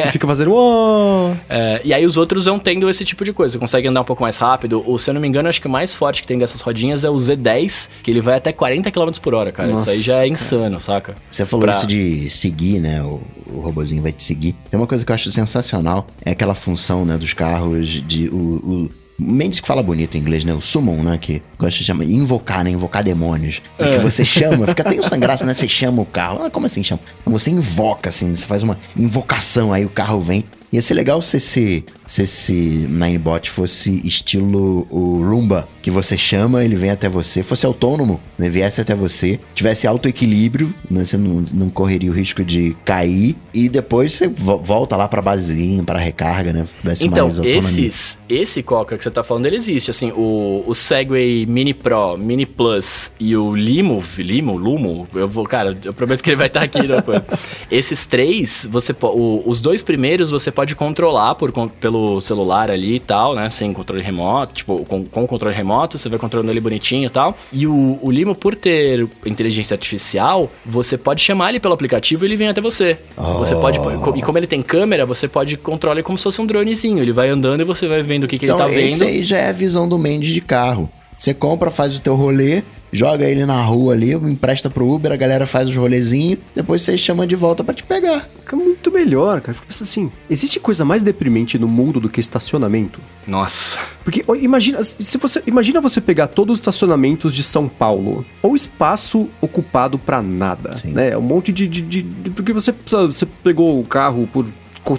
e 0.00 0.10
fica 0.10 0.26
fazendo. 0.26 0.54
Oh! 0.54 1.34
É, 1.50 1.82
e 1.84 1.92
aí 1.92 2.06
os 2.06 2.16
outros 2.16 2.46
vão 2.46 2.58
tendo 2.58 2.88
esse 2.88 3.04
tipo 3.04 3.26
de 3.26 3.34
coisa. 3.34 3.52
Você 3.52 3.58
consegue 3.58 3.88
andar 3.88 4.00
um 4.00 4.04
pouco 4.04 4.22
mais 4.22 4.38
rápido. 4.38 4.82
Ou, 4.86 4.98
se 4.98 5.10
eu 5.10 5.12
não 5.12 5.20
me 5.20 5.28
engano, 5.28 5.50
acho 5.50 5.60
que 5.60 5.66
o 5.66 5.70
mais 5.70 5.94
forte 5.94 6.22
que 6.22 6.28
tem 6.28 6.38
dessas 6.38 6.62
rodinhas 6.62 7.04
é 7.04 7.10
o 7.10 7.16
Z10, 7.16 7.90
que 8.02 8.10
ele 8.10 8.22
vai 8.22 8.38
até 8.38 8.54
40 8.54 8.90
km 8.90 9.10
por 9.20 9.34
hora, 9.34 9.52
cara. 9.52 9.68
Nossa, 9.68 9.90
isso 9.90 9.90
aí 9.90 10.00
já 10.00 10.24
é 10.24 10.28
insano, 10.28 10.62
cara. 10.62 10.80
saca? 10.80 11.14
Você 11.28 11.44
falou 11.44 11.66
pra... 11.66 11.76
isso 11.76 11.86
de 11.86 12.30
seguir, 12.30 12.80
né? 12.80 13.02
O, 13.02 13.20
o 13.46 13.60
robozinho 13.60 14.00
vai 14.00 14.12
te 14.12 14.22
seguir. 14.22 14.54
Tem 14.70 14.80
uma 14.80 14.86
coisa 14.86 15.04
que 15.04 15.12
eu 15.12 15.14
acho 15.14 15.30
sensacional. 15.30 16.06
É 16.24 16.30
aquela 16.30 16.54
função, 16.54 17.04
né, 17.04 17.18
dos 17.18 17.34
carros 17.34 17.86
de. 18.02 18.30
O, 18.30 18.36
o 18.36 18.99
Mendes 19.20 19.60
que 19.60 19.68
fala 19.68 19.82
bonito 19.82 20.16
em 20.16 20.20
inglês, 20.20 20.44
né? 20.44 20.54
O 20.54 20.60
summon, 20.60 21.02
né? 21.02 21.18
Que 21.18 21.42
gosta 21.58 21.78
de 21.78 21.84
chamar, 21.84 22.04
invocar, 22.04 22.64
né? 22.64 22.70
Invocar 22.70 23.02
demônios. 23.02 23.60
É. 23.78 23.90
Que 23.90 23.98
você 23.98 24.24
chama, 24.24 24.66
fica 24.66 24.82
até 24.82 25.00
sem 25.02 25.20
graça, 25.20 25.44
né? 25.44 25.52
Você 25.54 25.68
chama 25.68 26.02
o 26.02 26.06
carro. 26.06 26.44
Ah, 26.44 26.50
como 26.50 26.66
assim 26.66 26.82
chama? 26.82 27.00
Você 27.26 27.50
invoca, 27.50 28.08
assim, 28.08 28.34
você 28.34 28.46
faz 28.46 28.62
uma 28.62 28.78
invocação, 28.96 29.72
aí 29.72 29.84
o 29.84 29.90
carro 29.90 30.20
vem. 30.20 30.44
Ia 30.72 30.80
ser 30.80 30.94
legal 30.94 31.20
se 31.20 31.36
esse, 31.36 31.84
se 32.10 32.22
esse 32.22 32.52
Ninebot 32.52 33.48
fosse 33.48 34.04
estilo 34.04 34.84
o 34.90 35.22
Roomba, 35.22 35.68
que 35.80 35.92
você 35.92 36.16
chama, 36.16 36.64
ele 36.64 36.74
vem 36.74 36.90
até 36.90 37.08
você, 37.08 37.40
fosse 37.40 37.64
autônomo, 37.64 38.20
né? 38.36 38.50
Viesse 38.50 38.80
até 38.80 38.96
você, 38.96 39.38
tivesse 39.54 39.86
alto 39.86 40.08
equilíbrio, 40.08 40.74
né? 40.90 41.04
Você 41.04 41.16
não, 41.16 41.44
não 41.52 41.70
correria 41.70 42.10
o 42.10 42.12
risco 42.12 42.44
de 42.44 42.76
cair 42.84 43.36
e 43.54 43.68
depois 43.68 44.14
você 44.14 44.26
volta 44.26 44.96
lá 44.96 45.06
pra 45.06 45.22
basezinha, 45.22 45.84
pra 45.84 46.00
recarga, 46.00 46.52
né? 46.52 46.64
Tivesse 46.80 47.06
então, 47.06 47.26
mais 47.26 47.38
autonomia. 47.38 47.58
esses, 47.60 48.18
esse 48.28 48.60
Coca 48.60 48.98
que 48.98 49.04
você 49.04 49.10
tá 49.10 49.22
falando, 49.22 49.46
ele 49.46 49.56
existe, 49.56 49.92
assim, 49.92 50.10
o, 50.10 50.64
o 50.66 50.74
Segway 50.74 51.46
Mini 51.46 51.72
Pro, 51.72 52.16
Mini 52.16 52.44
Plus 52.44 53.12
e 53.20 53.36
o 53.36 53.54
Limo, 53.54 54.02
Limo, 54.18 54.56
Lumo, 54.56 55.06
eu 55.14 55.28
vou, 55.28 55.46
cara, 55.46 55.78
eu 55.84 55.92
prometo 55.92 56.24
que 56.24 56.30
ele 56.30 56.36
vai 56.36 56.48
estar 56.48 56.64
aqui 56.64 56.88
depois. 56.88 57.22
esses 57.70 58.04
três, 58.04 58.66
você 58.68 58.92
o, 59.00 59.44
os 59.46 59.60
dois 59.60 59.80
primeiros 59.80 60.32
você 60.32 60.50
pode 60.50 60.74
controlar 60.74 61.36
por, 61.36 61.52
pelo 61.80 61.99
celular 62.20 62.70
ali 62.70 62.96
e 62.96 63.00
tal, 63.00 63.34
né? 63.34 63.48
Sem 63.48 63.72
controle 63.72 64.02
remoto, 64.02 64.54
tipo, 64.54 64.84
com, 64.84 65.04
com 65.04 65.26
controle 65.26 65.54
remoto, 65.54 65.98
você 65.98 66.08
vai 66.08 66.18
controlando 66.18 66.52
ele 66.52 66.60
bonitinho 66.60 67.06
e 67.06 67.10
tal. 67.10 67.36
E 67.52 67.66
o, 67.66 67.98
o 68.00 68.10
Limo, 68.10 68.34
por 68.34 68.54
ter 68.54 69.08
inteligência 69.24 69.74
artificial, 69.74 70.50
você 70.64 70.96
pode 70.96 71.22
chamar 71.22 71.50
ele 71.50 71.60
pelo 71.60 71.74
aplicativo 71.74 72.24
e 72.24 72.28
ele 72.28 72.36
vem 72.36 72.48
até 72.48 72.60
você. 72.60 72.98
Oh. 73.16 73.34
Você 73.38 73.54
pode. 73.54 73.78
E 74.16 74.22
como 74.22 74.38
ele 74.38 74.46
tem 74.46 74.62
câmera, 74.62 75.04
você 75.04 75.28
pode 75.28 75.56
controlar 75.56 75.96
ele 75.96 76.02
como 76.02 76.18
se 76.18 76.24
fosse 76.24 76.40
um 76.40 76.46
dronezinho. 76.46 77.02
Ele 77.02 77.12
vai 77.12 77.28
andando 77.28 77.60
e 77.60 77.64
você 77.64 77.86
vai 77.88 78.02
vendo 78.02 78.24
o 78.24 78.28
que, 78.28 78.38
que 78.38 78.44
então, 78.44 78.58
ele 78.60 78.68
tá 78.68 78.74
vendo. 78.74 78.88
Isso 78.88 79.04
aí 79.04 79.22
já 79.22 79.38
é 79.38 79.48
a 79.48 79.52
visão 79.52 79.88
do 79.88 79.98
Mendes 79.98 80.32
de 80.32 80.40
carro. 80.40 80.90
Você 81.20 81.34
compra, 81.34 81.70
faz 81.70 81.94
o 81.94 82.00
teu 82.00 82.16
rolê, 82.16 82.62
joga 82.90 83.26
ele 83.26 83.44
na 83.44 83.60
rua 83.62 83.92
ali, 83.92 84.14
empresta 84.14 84.70
pro 84.70 84.90
Uber, 84.90 85.12
a 85.12 85.16
galera 85.16 85.46
faz 85.46 85.68
os 85.68 85.76
rolezinhos, 85.76 86.38
depois 86.54 86.80
você 86.80 86.96
chama 86.96 87.26
de 87.26 87.36
volta 87.36 87.62
para 87.62 87.74
te 87.74 87.82
pegar. 87.82 88.26
Fica 88.38 88.56
muito 88.56 88.90
melhor, 88.90 89.42
cara. 89.42 89.52
Fica 89.52 89.66
pensando 89.66 89.86
assim, 89.86 90.12
existe 90.30 90.58
coisa 90.58 90.82
mais 90.82 91.02
deprimente 91.02 91.58
no 91.58 91.68
mundo 91.68 92.00
do 92.00 92.08
que 92.08 92.20
estacionamento? 92.20 93.00
Nossa. 93.26 93.78
Porque 94.02 94.24
ó, 94.26 94.34
imagina, 94.34 94.82
se 94.82 95.18
você 95.18 95.42
imagina 95.46 95.78
você 95.78 96.00
pegar 96.00 96.26
todos 96.28 96.54
os 96.54 96.58
estacionamentos 96.60 97.34
de 97.34 97.42
São 97.42 97.68
Paulo, 97.68 98.24
ou 98.42 98.56
espaço 98.56 99.28
ocupado 99.42 99.98
pra 99.98 100.22
nada, 100.22 100.74
Sim. 100.74 100.92
né? 100.92 101.14
Um 101.18 101.20
monte 101.20 101.52
de, 101.52 101.68
de, 101.68 101.82
de- 101.82 102.02
de- 102.02 102.30
porque 102.30 102.54
você 102.54 102.72
precisa- 102.72 103.04
você 103.04 103.26
pegou 103.44 103.78
o 103.78 103.84
carro 103.84 104.26
por 104.32 104.46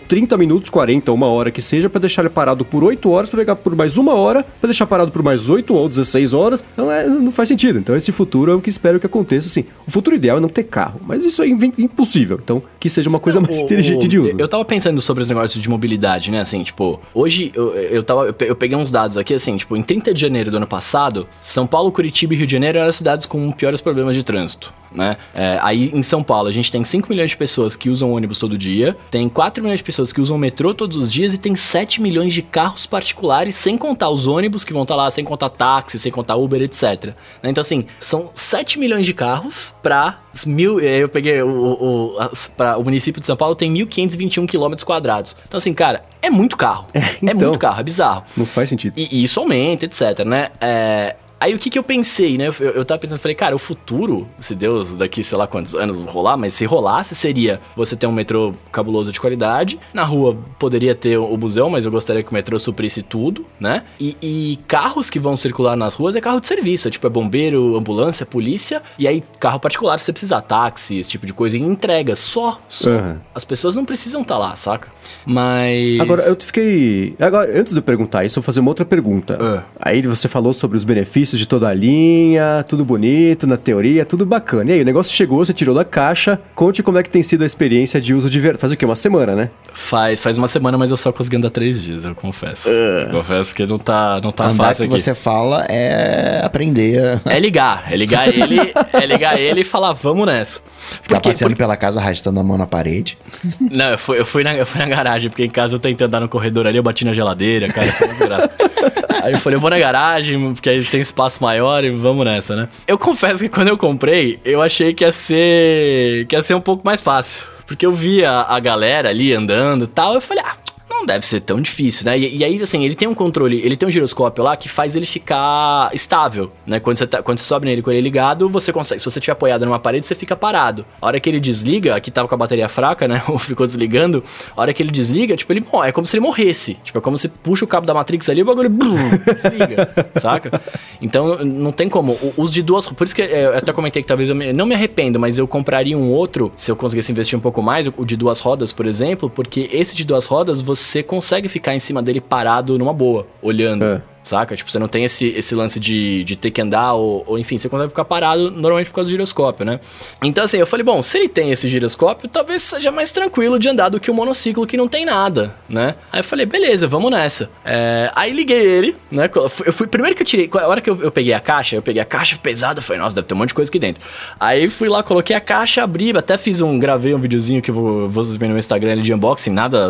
30 0.08 0.38
minutos, 0.38 0.70
40, 0.70 1.12
uma 1.12 1.28
hora 1.28 1.52
que 1.52 1.62
seja, 1.62 1.90
pra 1.90 2.00
deixar 2.00 2.22
ele 2.22 2.30
parado 2.30 2.64
por 2.64 2.84
8 2.84 3.10
horas, 3.10 3.30
pra 3.30 3.40
pegar 3.40 3.56
por 3.56 3.76
mais 3.76 3.98
uma 3.98 4.14
hora, 4.14 4.44
pra 4.60 4.68
deixar 4.68 4.86
parado 4.88 5.12
por 5.12 5.22
mais 5.24 5.50
8 5.50 5.74
ou 5.74 5.88
16 5.90 6.34
horas. 6.34 6.64
Então 6.74 6.92
é, 6.92 7.06
não 7.08 7.32
faz 7.32 7.48
sentido. 7.50 7.80
Então 7.80 7.96
esse 7.96 8.12
futuro 8.12 8.52
é 8.52 8.56
o 8.56 8.62
que 8.62 8.70
espero 8.70 9.00
que 9.00 9.06
aconteça, 9.06 9.48
assim. 9.48 9.66
O 9.88 9.92
futuro 9.92 10.16
ideal 10.16 10.38
é 10.38 10.40
não 10.40 10.50
ter 10.50 10.64
carro, 10.64 11.00
mas 11.06 11.26
isso 11.26 11.42
é 11.44 11.48
impossível. 11.48 12.40
Então 12.44 12.62
que 12.80 12.90
seja 12.90 13.10
uma 13.10 13.20
coisa 13.20 13.40
mais 13.40 13.58
O- 13.60 13.62
inteligente 13.64 14.06
o- 14.06 14.10
de 14.10 14.20
uso. 14.20 14.36
Eu 14.38 14.48
tava 14.48 14.64
pensando 14.66 15.02
sobre 15.02 15.24
os 15.24 15.30
negócios 15.30 15.62
de 15.62 15.70
mobilidade, 15.70 16.32
né? 16.32 16.42
Assim, 16.42 16.64
tipo, 16.64 17.00
hoje 17.14 17.52
eu, 17.56 17.74
eu, 17.76 18.04
tava, 18.04 18.36
eu 18.40 18.56
peguei 18.56 18.78
uns 18.78 18.92
dados 18.92 19.18
aqui, 19.18 19.34
assim, 19.34 19.58
tipo, 19.58 19.76
em 19.76 19.82
30 19.84 20.14
de 20.14 20.22
janeiro 20.22 20.50
do 20.52 20.58
ano 20.58 20.68
passado, 20.68 21.28
São 21.42 21.68
Paulo, 21.68 21.92
Curitiba 21.92 22.34
e 22.34 22.38
Rio 22.38 22.46
de 22.48 22.52
Janeiro 22.54 22.78
eram 22.80 22.90
as 22.90 22.96
cidades 22.96 23.26
com 23.26 23.52
piores 23.52 23.82
problemas 23.82 24.16
de 24.16 24.24
trânsito, 24.24 24.74
né? 24.94 25.18
É, 25.34 25.58
aí 25.62 25.90
em 25.94 26.04
São 26.04 26.22
Paulo 26.24 26.48
a 26.48 26.52
gente 26.52 26.72
tem 26.72 26.84
5 26.84 27.08
milhões 27.10 27.32
de 27.32 27.38
pessoas 27.38 27.76
que 27.76 27.90
usam 27.90 28.12
ônibus 28.14 28.40
todo 28.40 28.58
dia, 28.58 28.96
tem 29.10 29.28
4 29.30 29.64
milhões 29.64 29.80
de 29.80 29.84
pessoas 29.84 30.12
que 30.12 30.20
usam 30.22 30.38
metrô 30.38 30.74
todos 30.74 30.98
os 30.98 31.12
dias 31.12 31.34
e 31.34 31.38
tem 31.38 31.56
7 31.56 32.02
milhões 32.02 32.34
de 32.34 32.42
carros 32.42 32.86
particulares, 32.86 33.56
sem 33.56 33.78
contar 33.78 34.10
os 34.10 34.28
ônibus 34.28 34.64
que 34.64 34.74
vão 34.74 34.84
estar 34.84 34.96
lá, 34.96 35.10
sem 35.10 35.24
contar 35.24 35.50
táxi, 35.50 35.98
sem 36.00 36.12
contar 36.12 36.36
Uber, 36.36 36.62
etc. 36.62 37.14
né? 37.42 37.50
Então, 37.50 37.62
assim, 37.62 37.86
são 38.00 38.30
7 38.34 38.78
milhões 38.80 39.06
de 39.06 39.14
carros 39.14 39.74
pra 39.82 40.20
as 40.34 40.46
mil. 40.46 40.80
Eu 40.80 41.08
peguei 41.10 41.42
o, 41.42 41.50
o, 41.50 42.18
as- 42.20 42.48
pra- 42.50 42.78
o 42.78 42.84
município 42.84 43.20
de 43.20 43.28
São 43.28 43.36
Paulo 43.36 43.56
tem 43.56 43.74
1.521 43.74 44.48
quilômetros 44.48 44.84
quadrados. 44.84 45.36
Então, 45.48 45.58
assim, 45.58 45.74
cara, 45.74 46.04
é 46.22 46.30
muito 46.30 46.56
carro. 46.58 46.86
É, 46.94 47.16
então. 47.22 47.50
muito 47.50 47.60
carro, 47.60 47.80
é 47.80 47.84
bizarro. 47.84 48.24
Não 48.38 48.46
faz 48.46 48.70
sentido. 48.70 48.94
E, 48.98 49.08
e 49.20 49.24
isso 49.24 49.40
aumenta, 49.40 49.86
etc, 49.86 50.20
né? 50.26 50.50
É, 50.60 51.16
Aí 51.42 51.56
o 51.56 51.58
que 51.58 51.72
que 51.72 51.80
eu 51.80 51.82
pensei, 51.82 52.38
né? 52.38 52.50
Eu, 52.60 52.70
eu 52.70 52.86
tava 52.86 53.00
pensando, 53.00 53.18
falei, 53.18 53.34
cara, 53.34 53.56
o 53.56 53.58
futuro, 53.58 54.28
se 54.40 54.54
Deus 54.54 54.96
daqui 54.96 55.24
sei 55.24 55.36
lá 55.36 55.48
quantos 55.48 55.74
anos 55.74 55.98
rolar, 56.06 56.38
mas 56.38 56.54
se 56.54 56.66
rolasse, 56.66 57.16
seria 57.16 57.60
você 57.76 57.96
ter 57.96 58.06
um 58.06 58.12
metrô 58.12 58.54
cabuloso 58.72 59.12
de 59.12 59.20
qualidade. 59.20 59.80
Na 59.92 60.04
rua 60.04 60.38
poderia 60.60 60.94
ter 60.94 61.18
o 61.18 61.36
museu, 61.36 61.68
mas 61.68 61.84
eu 61.84 61.90
gostaria 61.90 62.22
que 62.22 62.30
o 62.30 62.34
metrô 62.34 62.60
suprisse 62.60 63.02
tudo, 63.02 63.44
né? 63.60 63.86
E, 64.00 64.16
e 64.22 64.60
carros 64.68 65.10
que 65.10 65.20
vão 65.20 65.36
circular 65.36 65.76
nas 65.76 65.96
ruas 65.96 66.16
é 66.16 66.22
carro 66.22 66.40
de 66.40 66.48
serviço, 66.48 66.88
é 66.88 66.92
tipo 66.92 67.08
é 67.08 67.10
bombeiro, 67.10 67.76
ambulância, 67.76 68.24
polícia. 68.24 68.84
E 69.00 69.08
aí 69.08 69.24
carro 69.40 69.60
particular, 69.60 69.98
se 69.98 70.06
você 70.06 70.14
precisar, 70.14 70.42
táxi, 70.42 71.00
esse 71.00 71.10
tipo 71.10 71.26
de 71.26 71.34
coisa, 71.34 71.58
e 71.58 71.62
entrega, 71.62 72.14
só. 72.16 72.62
só. 72.70 72.92
Aham. 72.92 73.20
As 73.34 73.44
pessoas 73.44 73.76
não 73.76 73.84
precisam 73.84 74.22
estar 74.22 74.38
lá, 74.38 74.56
saca? 74.56 74.90
Mas. 75.26 76.00
Agora, 76.00 76.22
eu 76.22 76.38
fiquei. 76.40 77.16
Agora, 77.20 77.60
antes 77.60 77.74
de 77.74 77.80
eu 77.80 77.84
perguntar 77.84 78.26
isso, 78.26 78.38
eu 78.38 78.42
vou 78.42 78.46
fazer 78.46 78.60
uma 78.60 78.70
outra 78.70 78.86
pergunta. 78.86 79.40
Ah. 79.42 79.64
Aí 79.80 80.04
você 80.04 80.28
falou 80.28 80.54
sobre 80.54 80.78
os 80.78 80.84
benefícios 80.84 81.31
de 81.38 81.48
toda 81.48 81.68
a 81.68 81.74
linha, 81.74 82.66
tudo 82.68 82.84
bonito, 82.86 83.46
na 83.48 83.58
teoria, 83.58 84.06
tudo 84.06 84.26
bacana. 84.26 84.72
E 84.72 84.74
aí, 84.76 84.82
o 84.82 84.86
negócio 84.86 85.14
chegou, 85.16 85.44
você 85.44 85.54
tirou 85.54 85.74
da 85.76 85.84
caixa. 85.86 86.40
Conte 86.56 86.82
como 86.84 86.98
é 86.98 87.04
que 87.04 87.10
tem 87.10 87.24
sido 87.24 87.44
a 87.44 87.46
experiência 87.46 88.00
de 88.02 88.14
uso 88.14 88.30
de 88.30 88.40
verdade. 88.40 88.62
Faz 88.62 88.74
o 88.74 88.78
quê? 88.78 88.86
Uma 88.86 88.96
semana, 88.96 89.36
né? 89.36 89.50
Faz, 89.74 90.20
faz 90.20 90.38
uma 90.38 90.48
semana, 90.48 90.78
mas 90.78 90.92
eu 90.92 90.98
só 90.98 91.12
consegui 91.12 91.38
andar 91.38 91.50
três 91.50 91.82
dias, 91.82 92.06
eu 92.06 92.14
confesso. 92.16 92.70
Confesso 93.12 93.54
que 93.56 93.66
não 93.66 93.78
tá, 93.78 94.20
não 94.24 94.32
tá 94.32 94.46
Andar 94.48 94.66
fácil 94.66 94.88
que 94.88 94.94
aqui. 94.94 95.02
você 95.04 95.16
fala 95.16 95.66
é 95.70 96.42
aprender 96.44 97.20
a 97.26 97.34
É 97.34 97.40
ligar, 97.40 97.84
é 97.92 97.96
ligar 97.96 98.28
ele, 98.34 98.60
é 98.94 99.06
ligar 99.06 99.40
ele 99.40 99.62
e 99.62 99.64
falar, 99.64 99.94
vamos 99.94 100.26
nessa. 100.26 100.60
ficar 101.02 101.16
Porque- 101.18 101.30
passeando 101.30 101.56
pela 101.56 101.76
casa 101.78 102.00
arrastando 102.00 102.40
a 102.40 102.44
mão 102.44 102.58
na 102.58 102.68
parede. 102.68 103.18
Não, 103.60 103.92
eu 103.92 103.98
fui, 103.98 104.20
eu, 104.20 104.26
fui 104.26 104.44
na, 104.44 104.54
eu 104.56 104.66
fui 104.66 104.80
na 104.80 104.88
garagem, 104.88 105.30
porque 105.30 105.44
em 105.44 105.50
casa 105.50 105.76
eu 105.76 105.80
tentei 105.80 106.06
andar 106.08 106.20
no 106.20 106.28
corredor 106.30 106.68
ali, 106.68 106.78
eu 106.78 106.84
bati 106.84 107.06
na 107.06 107.14
geladeira, 107.14 107.68
cara, 107.70 107.92
foi 107.92 108.08
uma 108.08 108.14
desgraça. 108.14 108.52
Aí 109.24 109.34
eu 109.34 109.38
falei, 109.40 109.56
eu 109.58 109.62
vou 109.62 109.70
na 109.70 109.78
garagem, 109.78 110.52
porque 110.54 110.68
aí 110.68 110.84
tem 110.84 111.00
espaço 111.00 111.21
maior 111.42 111.84
e 111.84 111.90
vamos 111.90 112.26
nessa, 112.26 112.56
né? 112.56 112.70
Eu 112.88 112.98
confesso 112.98 113.44
que 113.44 113.50
quando 113.50 113.68
eu 113.68 113.78
comprei, 113.78 114.40
eu 114.44 114.62
achei 114.62 114.94
que 114.94 115.04
ia 115.04 115.12
ser. 115.12 116.26
que 116.28 116.36
ia 116.36 116.42
ser 116.42 116.56
um 116.56 116.62
pouco 116.62 116.84
mais 116.86 117.02
fácil. 117.02 117.46
Porque 117.66 117.86
eu 117.86 117.92
via 117.92 118.32
a 118.42 118.60
galera 118.60 119.10
ali 119.10 119.34
andando 119.34 119.86
e 119.86 119.88
tal, 119.88 120.16
eu 120.16 120.22
falei, 120.22 120.44
ah. 120.46 120.56
Não 121.02 121.06
deve 121.08 121.26
ser 121.26 121.40
tão 121.42 121.60
difícil, 121.60 122.06
né? 122.06 122.18
E, 122.18 122.38
e 122.38 122.44
aí, 122.44 122.62
assim, 122.62 122.84
ele 122.86 122.94
tem 122.94 123.08
um 123.08 123.16
controle, 123.16 123.60
ele 123.64 123.76
tem 123.76 123.88
um 123.88 123.92
giroscópio 123.92 124.44
lá 124.44 124.56
que 124.56 124.70
faz 124.70 124.96
ele 124.96 125.06
ficar 125.08 125.90
estável, 125.96 126.52
né? 126.66 126.80
Quando 126.80 126.98
você, 126.98 127.08
tá- 127.08 127.24
quando 127.24 127.40
você 127.40 127.44
sobe 127.46 127.66
nele 127.66 127.82
com 127.82 127.90
ele 127.90 128.02
ligado, 128.02 128.48
você 128.48 128.72
consegue. 128.72 129.00
Se 129.00 129.06
você 129.10 129.18
estiver 129.18 129.34
apoiado 129.34 129.66
numa 129.66 129.80
parede, 129.80 130.06
você 130.06 130.14
fica 130.14 130.36
parado. 130.36 130.86
A 131.02 131.08
hora 131.08 131.20
que 131.20 131.28
ele 131.28 131.40
desliga, 131.40 131.96
aqui 131.96 132.12
tava 132.12 132.28
com 132.28 132.36
a 132.36 132.38
bateria 132.38 132.70
fraca, 132.70 133.08
né? 133.08 133.24
Ou 133.28 133.40
ficou 133.40 133.66
desligando. 133.66 134.24
A 134.56 134.62
hora 134.62 134.74
que 134.74 134.84
ele 134.84 134.92
desliga, 134.92 135.36
tipo, 135.36 135.52
ele. 135.52 135.66
É 135.84 135.92
como 135.92 136.06
se 136.06 136.16
ele 136.16 136.22
morresse. 136.22 136.76
Tipo, 136.84 137.00
é 137.00 137.02
como 137.02 137.18
se 137.18 137.28
puxa 137.30 137.66
o 137.66 137.68
cabo 137.68 137.88
da 137.88 137.94
Matrix 137.96 138.30
ali 138.30 138.42
e 138.42 138.44
o 138.44 138.46
bagulho 138.46 138.70
blum, 138.70 138.96
desliga, 139.26 139.90
saca? 140.22 140.62
Então, 141.02 141.38
não 141.44 141.72
tem 141.72 141.90
como. 141.90 142.16
Os 142.38 142.52
de 142.52 142.62
duas. 142.62 142.88
Por 142.88 143.06
isso 143.08 143.16
que 143.16 143.24
é, 143.24 143.46
eu 143.46 143.58
até 143.58 143.74
comentei 143.74 144.04
que 144.04 144.08
talvez 144.08 144.30
eu 144.30 144.36
me- 144.36 144.54
não 144.54 144.68
me 144.68 144.76
arrependo, 144.76 145.20
mas 145.20 145.38
eu 145.40 145.48
compraria 145.48 145.98
um 145.98 146.12
outro 146.12 146.52
se 146.56 146.70
eu 146.70 146.76
conseguisse 146.76 147.12
investir 147.12 147.38
um 147.38 147.42
pouco 147.42 147.62
mais, 147.62 147.88
o 147.88 148.06
de 148.06 148.16
duas 148.16 148.40
rodas, 148.40 148.72
por 148.72 148.86
exemplo, 148.86 149.30
porque 149.30 149.70
esse 149.72 149.96
de 149.96 150.04
duas 150.04 150.26
rodas 150.26 150.62
você 150.62 150.91
consegue 151.04 151.48
ficar 151.48 151.76
em 151.76 151.80
cima 151.80 152.02
dele 152.02 152.20
parado 152.20 152.78
numa 152.78 152.94
boa, 152.94 153.28
olhando. 153.42 153.84
É. 153.84 154.02
Saca? 154.24 154.56
Tipo, 154.56 154.70
você 154.70 154.78
não 154.78 154.88
tem 154.88 155.04
esse, 155.04 155.28
esse 155.28 155.56
lance 155.56 155.80
de, 155.80 156.24
de 156.24 156.36
ter 156.36 156.52
que 156.52 156.62
andar, 156.62 156.94
ou, 156.94 157.24
ou 157.26 157.40
enfim, 157.40 157.58
você 157.58 157.68
consegue 157.68 157.90
ficar 157.90 158.06
parado 158.06 158.52
normalmente 158.52 158.90
por 158.90 158.96
causa 158.96 159.08
do 159.08 159.12
giroscópio, 159.12 159.66
né? 159.66 159.80
Então, 160.22 160.44
assim, 160.44 160.58
eu 160.58 160.68
falei, 160.68 160.84
bom, 160.84 161.02
se 161.02 161.18
ele 161.18 161.28
tem 161.30 161.52
esse 161.52 161.68
giroscópio, 161.68 162.30
talvez 162.30 162.62
seja 162.62 162.92
mais 162.92 163.12
tranquilo 163.12 163.58
de 163.58 163.68
andar 163.68 163.90
do 163.90 164.00
que 164.00 164.12
o 164.12 164.14
monociclo 164.14 164.68
que 164.68 164.78
não 164.78 164.88
tem 164.88 165.06
nada, 165.06 165.56
né? 165.68 165.96
Aí 166.12 166.20
eu 166.20 166.24
falei, 166.24 166.46
beleza, 166.46 166.88
vamos 166.88 167.10
nessa. 167.12 167.50
É, 167.66 168.12
aí 168.16 168.32
liguei 168.32 168.62
ele, 168.62 168.96
né? 169.10 169.30
Eu 169.34 169.50
fui, 169.50 169.88
primeiro 169.88 170.16
que 170.16 170.22
eu 170.22 170.28
tirei, 170.28 170.50
a 170.54 170.68
hora 170.68 170.82
que 170.82 170.90
eu, 170.90 171.02
eu 171.02 171.12
peguei 171.12 171.34
a 171.34 171.40
caixa, 171.40 171.76
eu 171.76 171.82
peguei 171.82 172.02
a 172.02 172.06
caixa 172.06 172.38
pesada, 172.38 172.80
falei, 172.80 173.02
nossa, 173.02 173.16
deve 173.16 173.28
ter 173.28 173.34
um 173.34 173.38
monte 173.38 173.50
de 173.50 173.56
coisa 173.56 173.72
aqui 173.72 173.80
dentro. 173.80 174.04
Aí 174.40 174.68
fui 174.68 174.88
lá, 174.88 175.02
coloquei 175.02 175.36
a 175.36 175.42
caixa, 175.42 175.84
abri, 175.84 176.16
até 176.16 176.38
fiz 176.38 176.62
um, 176.62 176.78
gravei 176.78 177.14
um 177.16 177.20
videozinho 177.20 177.62
que 177.62 177.72
eu 177.72 177.76
vou, 177.76 178.08
vou 178.08 178.24
subir 178.24 178.46
no 178.46 178.54
meu 178.54 178.60
Instagram 178.60 178.92
ali 178.92 179.02
de 179.02 179.14
unboxing, 179.14 179.52
nada, 179.52 179.90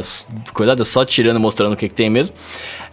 cuidado, 0.54 0.86
só 0.86 1.04
tirando, 1.04 1.40
mostrando 1.40 1.74
o 1.74 1.76
que, 1.76 1.90
que 1.90 1.96
tem 1.96 2.10
mesmo. 2.10 2.34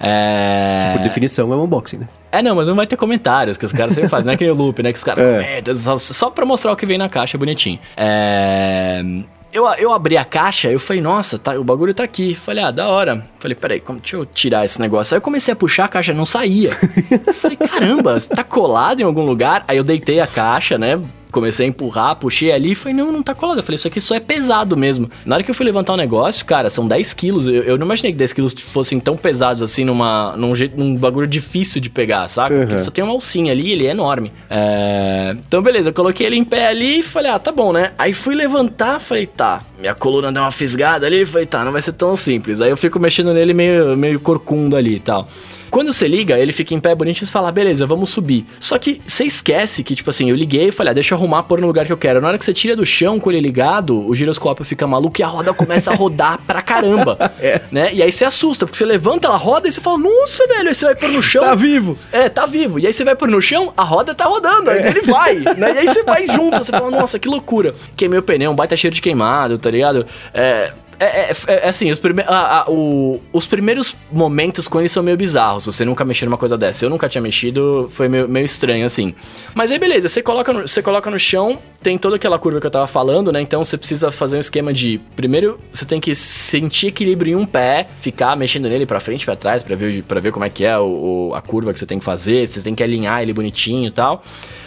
É... 0.00 0.92
Por 0.94 1.02
definição, 1.02 1.52
é 1.52 1.56
um 1.56 1.64
unboxing, 1.64 1.98
né? 1.98 2.08
É, 2.30 2.42
não, 2.42 2.54
mas 2.56 2.68
não 2.68 2.74
vai 2.74 2.86
ter 2.86 2.96
comentários 2.96 3.56
que 3.56 3.64
os 3.66 3.72
caras 3.72 3.94
sempre 3.94 4.08
fazem. 4.08 4.26
Não 4.26 4.32
é 4.32 4.34
aquele 4.34 4.52
loop, 4.52 4.82
né? 4.82 4.92
Que 4.92 4.98
os 4.98 5.04
caras 5.04 5.24
É. 5.26 5.34
comentam, 5.34 5.74
só, 5.74 5.98
só 5.98 6.30
pra 6.30 6.44
mostrar 6.44 6.72
o 6.72 6.76
que 6.76 6.86
vem 6.86 6.98
na 6.98 7.08
caixa 7.08 7.36
bonitinho. 7.38 7.78
É. 7.96 9.02
Eu, 9.50 9.66
eu 9.78 9.94
abri 9.94 10.16
a 10.18 10.26
caixa, 10.26 10.70
eu 10.70 10.78
falei, 10.78 11.00
nossa, 11.00 11.38
tá, 11.38 11.58
o 11.58 11.64
bagulho 11.64 11.94
tá 11.94 12.04
aqui. 12.04 12.34
Falei, 12.34 12.62
ah, 12.62 12.70
da 12.70 12.88
hora. 12.88 13.24
Falei, 13.40 13.54
peraí, 13.54 13.80
como, 13.80 13.98
deixa 13.98 14.16
eu 14.16 14.26
tirar 14.26 14.64
esse 14.66 14.78
negócio. 14.78 15.14
Aí 15.14 15.16
eu 15.16 15.22
comecei 15.22 15.52
a 15.52 15.56
puxar, 15.56 15.86
a 15.86 15.88
caixa 15.88 16.12
não 16.12 16.26
saía. 16.26 16.70
falei, 17.34 17.56
caramba, 17.56 18.18
tá 18.20 18.44
colado 18.44 19.00
em 19.00 19.04
algum 19.04 19.24
lugar? 19.24 19.64
Aí 19.66 19.78
eu 19.78 19.84
deitei 19.84 20.20
a 20.20 20.26
caixa, 20.26 20.76
né? 20.76 21.00
Comecei 21.30 21.66
a 21.66 21.68
empurrar, 21.68 22.16
puxei 22.16 22.50
ali 22.52 22.72
e 22.72 22.74
falei, 22.74 22.94
não, 22.94 23.12
não 23.12 23.22
tá 23.22 23.34
colado. 23.34 23.58
Eu 23.58 23.62
falei, 23.62 23.76
isso 23.76 23.86
aqui 23.88 24.00
só 24.00 24.14
é 24.14 24.20
pesado 24.20 24.76
mesmo. 24.76 25.10
Na 25.26 25.36
hora 25.36 25.42
que 25.44 25.50
eu 25.50 25.54
fui 25.54 25.66
levantar 25.66 25.92
o 25.92 25.96
negócio, 25.96 26.44
cara, 26.46 26.70
são 26.70 26.86
10 26.88 27.12
quilos. 27.14 27.46
Eu, 27.46 27.62
eu 27.62 27.78
não 27.78 27.84
imaginei 27.86 28.12
que 28.12 28.18
10 28.18 28.32
quilos 28.32 28.54
fossem 28.54 28.98
tão 28.98 29.16
pesados 29.16 29.60
assim 29.62 29.84
numa, 29.84 30.36
num, 30.36 30.54
jeito, 30.54 30.78
num 30.78 30.94
bagulho 30.96 31.26
difícil 31.26 31.80
de 31.80 31.90
pegar, 31.90 32.26
saca? 32.28 32.56
Porque 32.56 32.72
Uhum. 32.74 32.78
só 32.78 32.90
tem 32.90 33.04
uma 33.04 33.12
alcinha 33.12 33.52
ali, 33.52 33.72
ele 33.72 33.86
é 33.86 33.90
enorme. 33.90 34.32
É, 34.48 35.36
Então, 35.46 35.62
beleza, 35.62 35.90
eu 35.90 35.92
coloquei 35.92 36.26
ele 36.26 36.36
em 36.36 36.44
pé 36.44 36.68
ali 36.68 37.00
e 37.00 37.02
falei, 37.02 37.30
ah, 37.30 37.38
tá 37.38 37.52
bom, 37.52 37.72
né? 37.72 37.92
Aí 37.98 38.12
fui 38.12 38.34
levantar, 38.34 39.00
falei, 39.00 39.26
tá, 39.26 39.62
minha 39.78 39.94
coluna 39.94 40.32
deu 40.32 40.42
uma 40.42 40.50
fisgada 40.50 41.06
ali, 41.06 41.24
falei, 41.26 41.46
tá, 41.46 41.64
não 41.64 41.72
vai 41.72 41.82
ser 41.82 41.92
tão 41.92 42.16
simples. 42.16 42.60
Aí 42.60 42.70
eu 42.70 42.76
fico 42.76 42.98
mexendo 43.00 43.32
nele 43.34 43.52
meio, 43.54 43.96
meio 43.96 44.18
corcunda 44.20 44.76
ali 44.76 44.96
e 44.96 45.00
tal. 45.00 45.28
Quando 45.70 45.92
você 45.92 46.08
liga, 46.08 46.38
ele 46.38 46.52
fica 46.52 46.74
em 46.74 46.80
pé 46.80 46.94
bonito 46.94 47.22
e 47.22 47.26
você 47.26 47.32
fala, 47.32 47.52
beleza, 47.52 47.86
vamos 47.86 48.10
subir. 48.10 48.46
Só 48.60 48.78
que 48.78 49.00
você 49.06 49.24
esquece 49.24 49.82
que, 49.82 49.94
tipo 49.94 50.10
assim, 50.10 50.30
eu 50.30 50.36
liguei 50.36 50.68
e 50.68 50.72
falei, 50.72 50.90
ah, 50.90 50.94
deixa 50.94 51.14
eu 51.14 51.18
arrumar, 51.18 51.42
pôr 51.44 51.60
no 51.60 51.66
lugar 51.66 51.86
que 51.86 51.92
eu 51.92 51.96
quero. 51.96 52.20
Na 52.20 52.28
hora 52.28 52.38
que 52.38 52.44
você 52.44 52.52
tira 52.52 52.74
do 52.74 52.86
chão 52.86 53.20
com 53.20 53.30
ele 53.30 53.40
ligado, 53.40 54.06
o 54.06 54.14
giroscópio 54.14 54.64
fica 54.64 54.86
maluco 54.86 55.20
e 55.20 55.22
a 55.22 55.26
roda 55.26 55.52
começa 55.52 55.90
a 55.90 55.94
rodar 55.94 56.38
pra 56.46 56.62
caramba. 56.62 57.18
Né? 57.70 57.92
E 57.92 58.02
aí 58.02 58.10
você 58.10 58.24
assusta, 58.24 58.64
porque 58.64 58.76
você 58.76 58.84
levanta, 58.84 59.26
ela 59.28 59.36
roda 59.36 59.68
e 59.68 59.72
você 59.72 59.80
fala, 59.80 59.98
nossa, 59.98 60.46
velho, 60.46 60.68
aí 60.68 60.74
você 60.74 60.86
vai 60.86 60.94
pôr 60.94 61.10
no 61.10 61.22
chão. 61.22 61.42
Tá 61.42 61.54
vivo! 61.54 61.96
É, 62.12 62.28
tá 62.28 62.46
vivo. 62.46 62.78
E 62.78 62.86
aí 62.86 62.92
você 62.92 63.04
vai 63.04 63.14
pôr 63.14 63.28
no 63.28 63.40
chão, 63.40 63.72
a 63.76 63.82
roda 63.82 64.14
tá 64.14 64.24
rodando, 64.24 64.70
aí 64.70 64.86
ele 64.86 65.02
vai. 65.02 65.34
Né? 65.36 65.74
E 65.74 65.78
aí 65.78 65.88
você 65.88 66.02
vai 66.02 66.26
junto, 66.28 66.58
você 66.58 66.70
fala, 66.70 66.90
nossa, 66.90 67.18
que 67.18 67.28
loucura. 67.28 67.74
Queimei 67.96 68.18
o 68.18 68.22
pneu, 68.22 68.50
um 68.50 68.54
baita 68.54 68.76
cheiro 68.76 68.94
de 68.94 69.02
queimado, 69.02 69.58
tá 69.58 69.70
ligado? 69.70 70.06
É, 70.32 70.72
É, 71.00 71.30
é, 71.30 71.36
é 71.46 71.68
assim, 71.68 71.90
os, 71.90 71.98
prime 71.98 72.22
a, 72.26 72.62
a, 72.62 72.70
o, 72.70 73.20
os 73.32 73.46
primeiros 73.46 73.96
momentos 74.10 74.66
com 74.66 74.80
ele 74.80 74.88
são 74.88 75.02
meio 75.02 75.16
bizarros. 75.16 75.66
Você 75.66 75.84
nunca 75.84 76.04
mexeu 76.04 76.26
numa 76.26 76.36
coisa 76.36 76.58
dessa. 76.58 76.84
Eu 76.84 76.90
nunca 76.90 77.08
tinha 77.08 77.22
mexido, 77.22 77.86
foi 77.90 78.08
meio, 78.08 78.28
meio 78.28 78.44
estranho, 78.44 78.84
assim. 78.84 79.14
Mas 79.54 79.70
aí, 79.70 79.78
beleza, 79.78 80.08
você 80.08 80.22
coloca, 80.22 80.52
no, 80.52 80.66
você 80.66 80.82
coloca 80.82 81.10
no 81.10 81.18
chão, 81.18 81.58
tem 81.82 81.96
toda 81.96 82.16
aquela 82.16 82.38
curva 82.38 82.60
que 82.60 82.66
eu 82.66 82.70
tava 82.70 82.86
falando, 82.86 83.30
né? 83.30 83.40
Então 83.40 83.62
você 83.62 83.78
precisa 83.78 84.10
fazer 84.10 84.36
um 84.36 84.40
esquema 84.40 84.72
de. 84.72 85.00
Primeiro, 85.14 85.58
você 85.72 85.84
tem 85.84 86.00
que 86.00 86.14
sentir 86.14 86.88
equilíbrio 86.88 87.32
em 87.32 87.40
um 87.40 87.46
pé, 87.46 87.86
ficar 88.00 88.36
mexendo 88.36 88.68
nele 88.68 88.86
pra 88.86 88.98
frente, 88.98 89.24
pra 89.24 89.36
trás, 89.36 89.62
pra 89.62 89.76
ver, 89.76 90.02
pra 90.02 90.20
ver 90.20 90.32
como 90.32 90.44
é 90.44 90.50
que 90.50 90.64
é 90.64 90.76
o, 90.78 91.28
o, 91.30 91.34
a 91.34 91.40
curva 91.40 91.72
que 91.72 91.78
você 91.78 91.86
tem 91.86 91.98
que 91.98 92.04
fazer. 92.04 92.46
Você 92.46 92.60
tem 92.60 92.74
que 92.74 92.82
alinhar 92.82 93.22
ele 93.22 93.32
bonitinho 93.32 93.86
e 93.86 93.92
tal. 93.92 94.22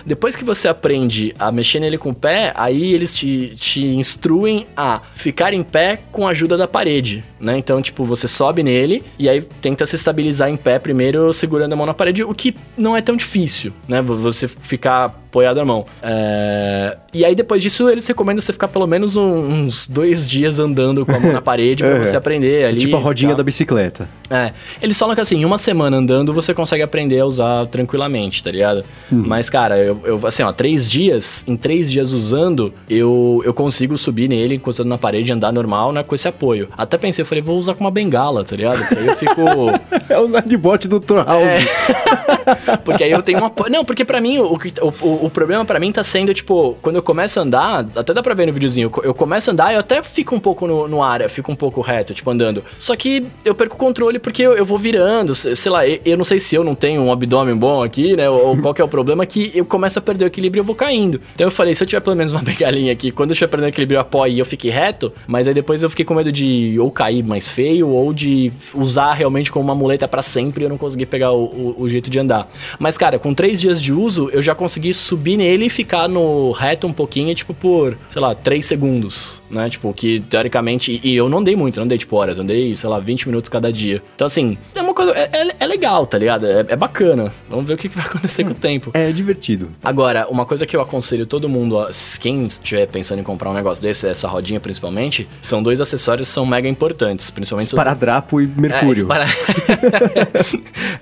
Depois 0.06 0.36
que 0.36 0.44
você 0.44 0.68
aprende 0.68 1.34
a 1.38 1.52
mexer 1.52 1.80
nele 1.80 1.98
com 1.98 2.10
o 2.10 2.16
pé, 2.16 2.54
aí 2.56 2.94
eles 2.94 3.14
te, 3.14 3.54
te 3.56 3.86
instruem 3.86 4.66
a 4.76 5.02
ficar 5.14 5.54
em 5.54 5.64
pé 5.64 6.02
com 6.12 6.28
a 6.28 6.32
ajuda 6.32 6.58
da 6.58 6.68
parede, 6.68 7.24
né? 7.42 7.58
Então, 7.58 7.82
tipo, 7.82 8.06
você 8.06 8.28
sobe 8.28 8.64
nele 8.64 9.04
e 9.18 9.28
aí 9.28 9.42
tenta 9.42 9.86
se 9.86 9.96
estabilizar 9.96 10.50
em 10.50 10.56
pé 10.56 10.80
primeiro 10.80 11.34
segurando 11.34 11.74
a 11.74 11.76
mão 11.76 11.86
na 11.86 11.94
parede, 11.94 12.24
o 12.24 12.34
que 12.34 12.56
não 12.78 12.96
é 12.96 13.02
tão 13.02 13.16
difícil, 13.16 13.74
né? 13.88 14.02
Você 14.02 14.48
ficar 14.48 15.22
apoiado 15.32 15.60
a 15.60 15.66
mão. 15.66 15.86
É... 16.04 16.98
E 17.14 17.26
aí, 17.26 17.34
depois 17.34 17.62
disso, 17.62 17.90
eles 17.90 18.06
recomendam 18.06 18.42
você 18.42 18.54
ficar 18.54 18.68
pelo 18.68 18.86
menos 18.86 19.16
uns 19.16 19.88
dois 19.88 20.30
dias 20.30 20.60
andando 20.60 21.06
com 21.06 21.14
a 21.14 21.20
mão 21.20 21.32
na 21.32 21.42
parede 21.42 21.84
pra 21.84 21.94
é. 21.96 22.06
você 22.06 22.16
aprender 22.16 22.66
ali. 22.66 22.78
Tipo 22.78 22.98
a 22.98 23.00
rodinha 23.00 23.34
da 23.34 23.44
bicicleta. 23.44 24.08
É. 24.30 24.52
Eles 24.82 24.98
falam 25.00 25.16
que 25.16 25.22
assim, 25.22 25.44
uma 25.44 25.58
semana 25.58 25.98
andando 25.98 26.34
você 26.34 26.54
consegue 26.54 26.84
aprender 26.84 27.20
a 27.20 27.26
usar 27.26 27.66
tranquilamente, 27.68 28.44
tá 28.44 28.52
ligado? 28.52 28.84
Hum. 29.12 29.24
Mas, 29.26 29.50
cara, 29.50 29.78
eu, 29.78 30.00
eu, 30.04 30.28
assim, 30.28 30.44
ó, 30.44 30.52
três 30.52 30.90
dias, 30.90 31.44
em 31.48 31.56
três 31.56 31.92
dias 31.92 32.12
usando, 32.12 32.74
eu, 32.90 33.42
eu 33.46 33.54
consigo 33.54 33.98
subir 33.98 34.28
nele, 34.30 34.56
encostando 34.56 34.90
na 34.90 34.98
parede, 34.98 35.32
andar 35.32 35.52
normal, 35.52 35.92
né, 35.94 36.04
com 36.04 36.16
esse 36.16 36.28
apoio. 36.28 36.70
Até 36.78 36.98
pensei, 36.98 37.24
falei, 37.32 37.42
vou 37.42 37.58
usar 37.58 37.74
com 37.76 37.84
uma 37.84 37.92
bengala, 37.92 38.44
tá 38.44 38.56
ligado? 38.56 38.80
Porque 38.80 38.96
aí 38.96 39.08
eu 39.08 39.16
fico. 39.16 39.42
é 40.10 40.20
o 40.20 40.28
Nightbot 40.28 40.88
do 40.88 41.00
Tour 41.00 41.26
House. 41.26 41.44
É... 41.44 42.78
porque 42.84 43.04
aí 43.06 43.12
eu 43.12 43.22
tenho 43.22 43.40
um 43.42 43.46
apoio. 43.46 43.72
Não, 43.72 43.86
porque 43.86 44.04
pra 44.04 44.20
mim, 44.20 44.40
o, 44.40 44.60
o, 44.82 45.26
o 45.26 45.30
problema 45.30 45.64
pra 45.64 45.80
mim 45.80 45.92
tá 45.92 46.04
sendo, 46.04 46.34
tipo, 46.34 46.78
quando 46.82 46.98
eu 46.98 47.04
começo 47.04 47.40
a 47.40 47.44
andar, 47.44 47.88
até 47.96 48.14
dá 48.14 48.22
pra 48.22 48.34
ver 48.34 48.48
no 48.48 48.54
videozinho, 48.54 48.92
eu 49.04 49.14
começo 49.14 49.50
a 49.50 49.54
andar, 49.54 49.74
eu 49.74 49.80
até 49.80 50.04
fico 50.04 50.36
um 50.36 50.40
pouco 50.40 50.68
no, 50.68 50.88
no 50.88 51.02
ar, 51.02 51.28
fico 51.30 51.52
um 51.52 51.56
pouco 51.56 51.80
reto, 51.80 52.14
tipo, 52.14 52.30
andando. 52.30 52.64
Só 52.78 52.96
que 52.96 53.26
eu 53.46 53.56
perco 53.56 53.76
o 53.76 53.80
controle 53.80 54.20
porque 54.20 54.42
eu, 54.42 54.54
eu 54.54 54.66
vou 54.66 54.78
virando, 54.78 55.34
sei 55.34 55.72
lá, 55.72 55.88
eu, 55.88 56.00
eu, 56.04 56.18
não 56.18 56.26
sei 56.26 56.40
se 56.40 56.56
eu 56.56 56.64
não 56.64 56.76
tenho 56.76 57.02
um 57.02 57.12
abdômen 57.12 57.56
bom 57.56 57.82
aqui, 57.82 58.16
né, 58.16 58.30
ou, 58.30 58.48
ou 58.48 58.58
qual 58.58 58.74
que 58.74 58.82
é 58.82 58.86
o 58.86 58.90
problema, 58.90 59.26
que 59.26 59.52
eu 59.56 59.64
começo 59.64 59.98
a 60.00 60.02
perder 60.02 60.26
o 60.26 60.28
equilíbrio 60.28 60.60
e 60.60 60.62
eu 60.62 60.66
vou 60.66 60.76
caindo. 60.76 61.22
Então 61.34 61.48
eu 61.48 61.52
falei, 61.52 61.74
se 61.74 61.84
eu 61.84 61.88
tiver 61.88 62.02
pelo 62.02 62.16
menos 62.16 62.34
uma 62.34 62.42
bengalinha 62.44 62.92
aqui, 62.92 63.12
quando 63.12 63.30
eu 63.30 63.34
estiver 63.34 63.48
perdendo 63.48 63.68
o 63.68 63.70
equilíbrio, 63.70 63.98
eu 63.98 64.02
apoio 64.02 64.34
e 64.34 64.40
eu 64.40 64.46
fiquei 64.46 64.72
reto, 64.72 65.14
mas 65.28 65.48
aí 65.48 65.54
depois 65.54 65.82
eu 65.84 65.90
fiquei 65.90 66.04
com 66.04 66.14
medo 66.14 66.32
de 66.32 66.78
ou 66.80 66.92
cair 66.92 67.21
mais 67.28 67.50
feio, 67.50 67.90
ou 67.90 68.14
de 68.14 68.52
usar 68.74 69.14
realmente 69.14 69.52
como 69.52 69.66
uma 69.66 69.76
muleta 69.76 70.08
para 70.08 70.22
sempre 70.22 70.64
e 70.64 70.66
eu 70.66 70.70
não 70.70 70.78
conseguir 70.78 71.06
pegar 71.06 71.32
o, 71.32 71.44
o, 71.44 71.76
o, 71.80 71.90
jeito 71.90 72.10
de 72.10 72.20
andar. 72.20 72.50
Mas, 72.80 72.98
cara, 72.98 73.20
com 73.20 73.34
três 73.34 73.60
dias 73.60 73.82
de 73.82 73.92
uso, 73.92 74.30
eu 74.32 74.42
já 74.42 74.56
consegui 74.56 74.94
subir 74.94 75.38
nele 75.38 75.66
e 75.66 75.70
ficar 75.70 76.08
no 76.08 76.52
reto 76.52 76.88
um 76.88 76.94
pouquinho, 76.94 77.34
tipo, 77.34 77.54
por, 77.54 77.98
sei 78.10 78.22
lá, 78.22 78.36
três 78.36 78.66
segundos, 78.66 79.41
né? 79.52 79.70
Tipo, 79.70 79.94
que 79.94 80.20
teoricamente. 80.22 81.00
E 81.04 81.16
eu 81.16 81.30
não 81.30 81.40
andei 81.40 81.56
muito, 81.56 81.78
não 81.78 81.86
andei 81.86 81.98
tipo 81.98 82.16
horas, 82.16 82.38
andei, 82.38 82.76
sei 82.76 82.90
lá, 82.90 83.00
20 83.00 83.28
minutos 83.28 83.50
cada 83.50 83.72
dia. 83.72 84.02
Então, 84.16 84.26
assim, 84.26 84.58
é 84.76 84.82
uma 84.82 84.94
coisa. 84.94 85.12
É, 85.12 85.30
é, 85.32 85.56
é 85.60 85.68
legal, 85.68 86.06
tá 86.06 86.18
ligado? 86.18 86.46
É, 86.46 86.66
é, 86.70 86.76
bacana. 86.76 87.32
Vamos 87.50 87.66
ver 87.66 87.74
o 87.74 87.78
que, 87.78 87.90
que 87.90 87.96
vai 87.96 88.06
acontecer 88.06 88.44
com 88.44 88.52
o 88.52 88.56
tempo. 88.56 88.92
É 88.94 89.12
divertido. 89.12 89.70
Agora, 89.84 90.28
uma 90.30 90.46
coisa 90.46 90.66
que 90.66 90.76
eu 90.76 90.82
aconselho 90.82 91.26
todo 91.26 91.48
mundo, 91.50 91.88
quem 92.20 92.46
estiver 92.46 92.88
pensando 92.88 93.20
em 93.20 93.24
comprar 93.24 93.50
um 93.50 93.54
negócio 93.54 93.82
desse, 93.82 94.08
essa 94.08 94.28
rodinha 94.28 94.60
principalmente, 94.60 95.28
são 95.42 95.62
dois 95.62 95.82
acessórios 95.82 96.28
que 96.28 96.34
são 96.34 96.46
mega 96.46 96.68
importantes, 96.68 97.30
principalmente 97.30 97.68
Esparadrapo 97.68 98.38
os... 98.38 98.44
e 98.44 98.48
mercúrio. 98.48 98.92
É, 98.92 99.02
espara... 99.02 99.26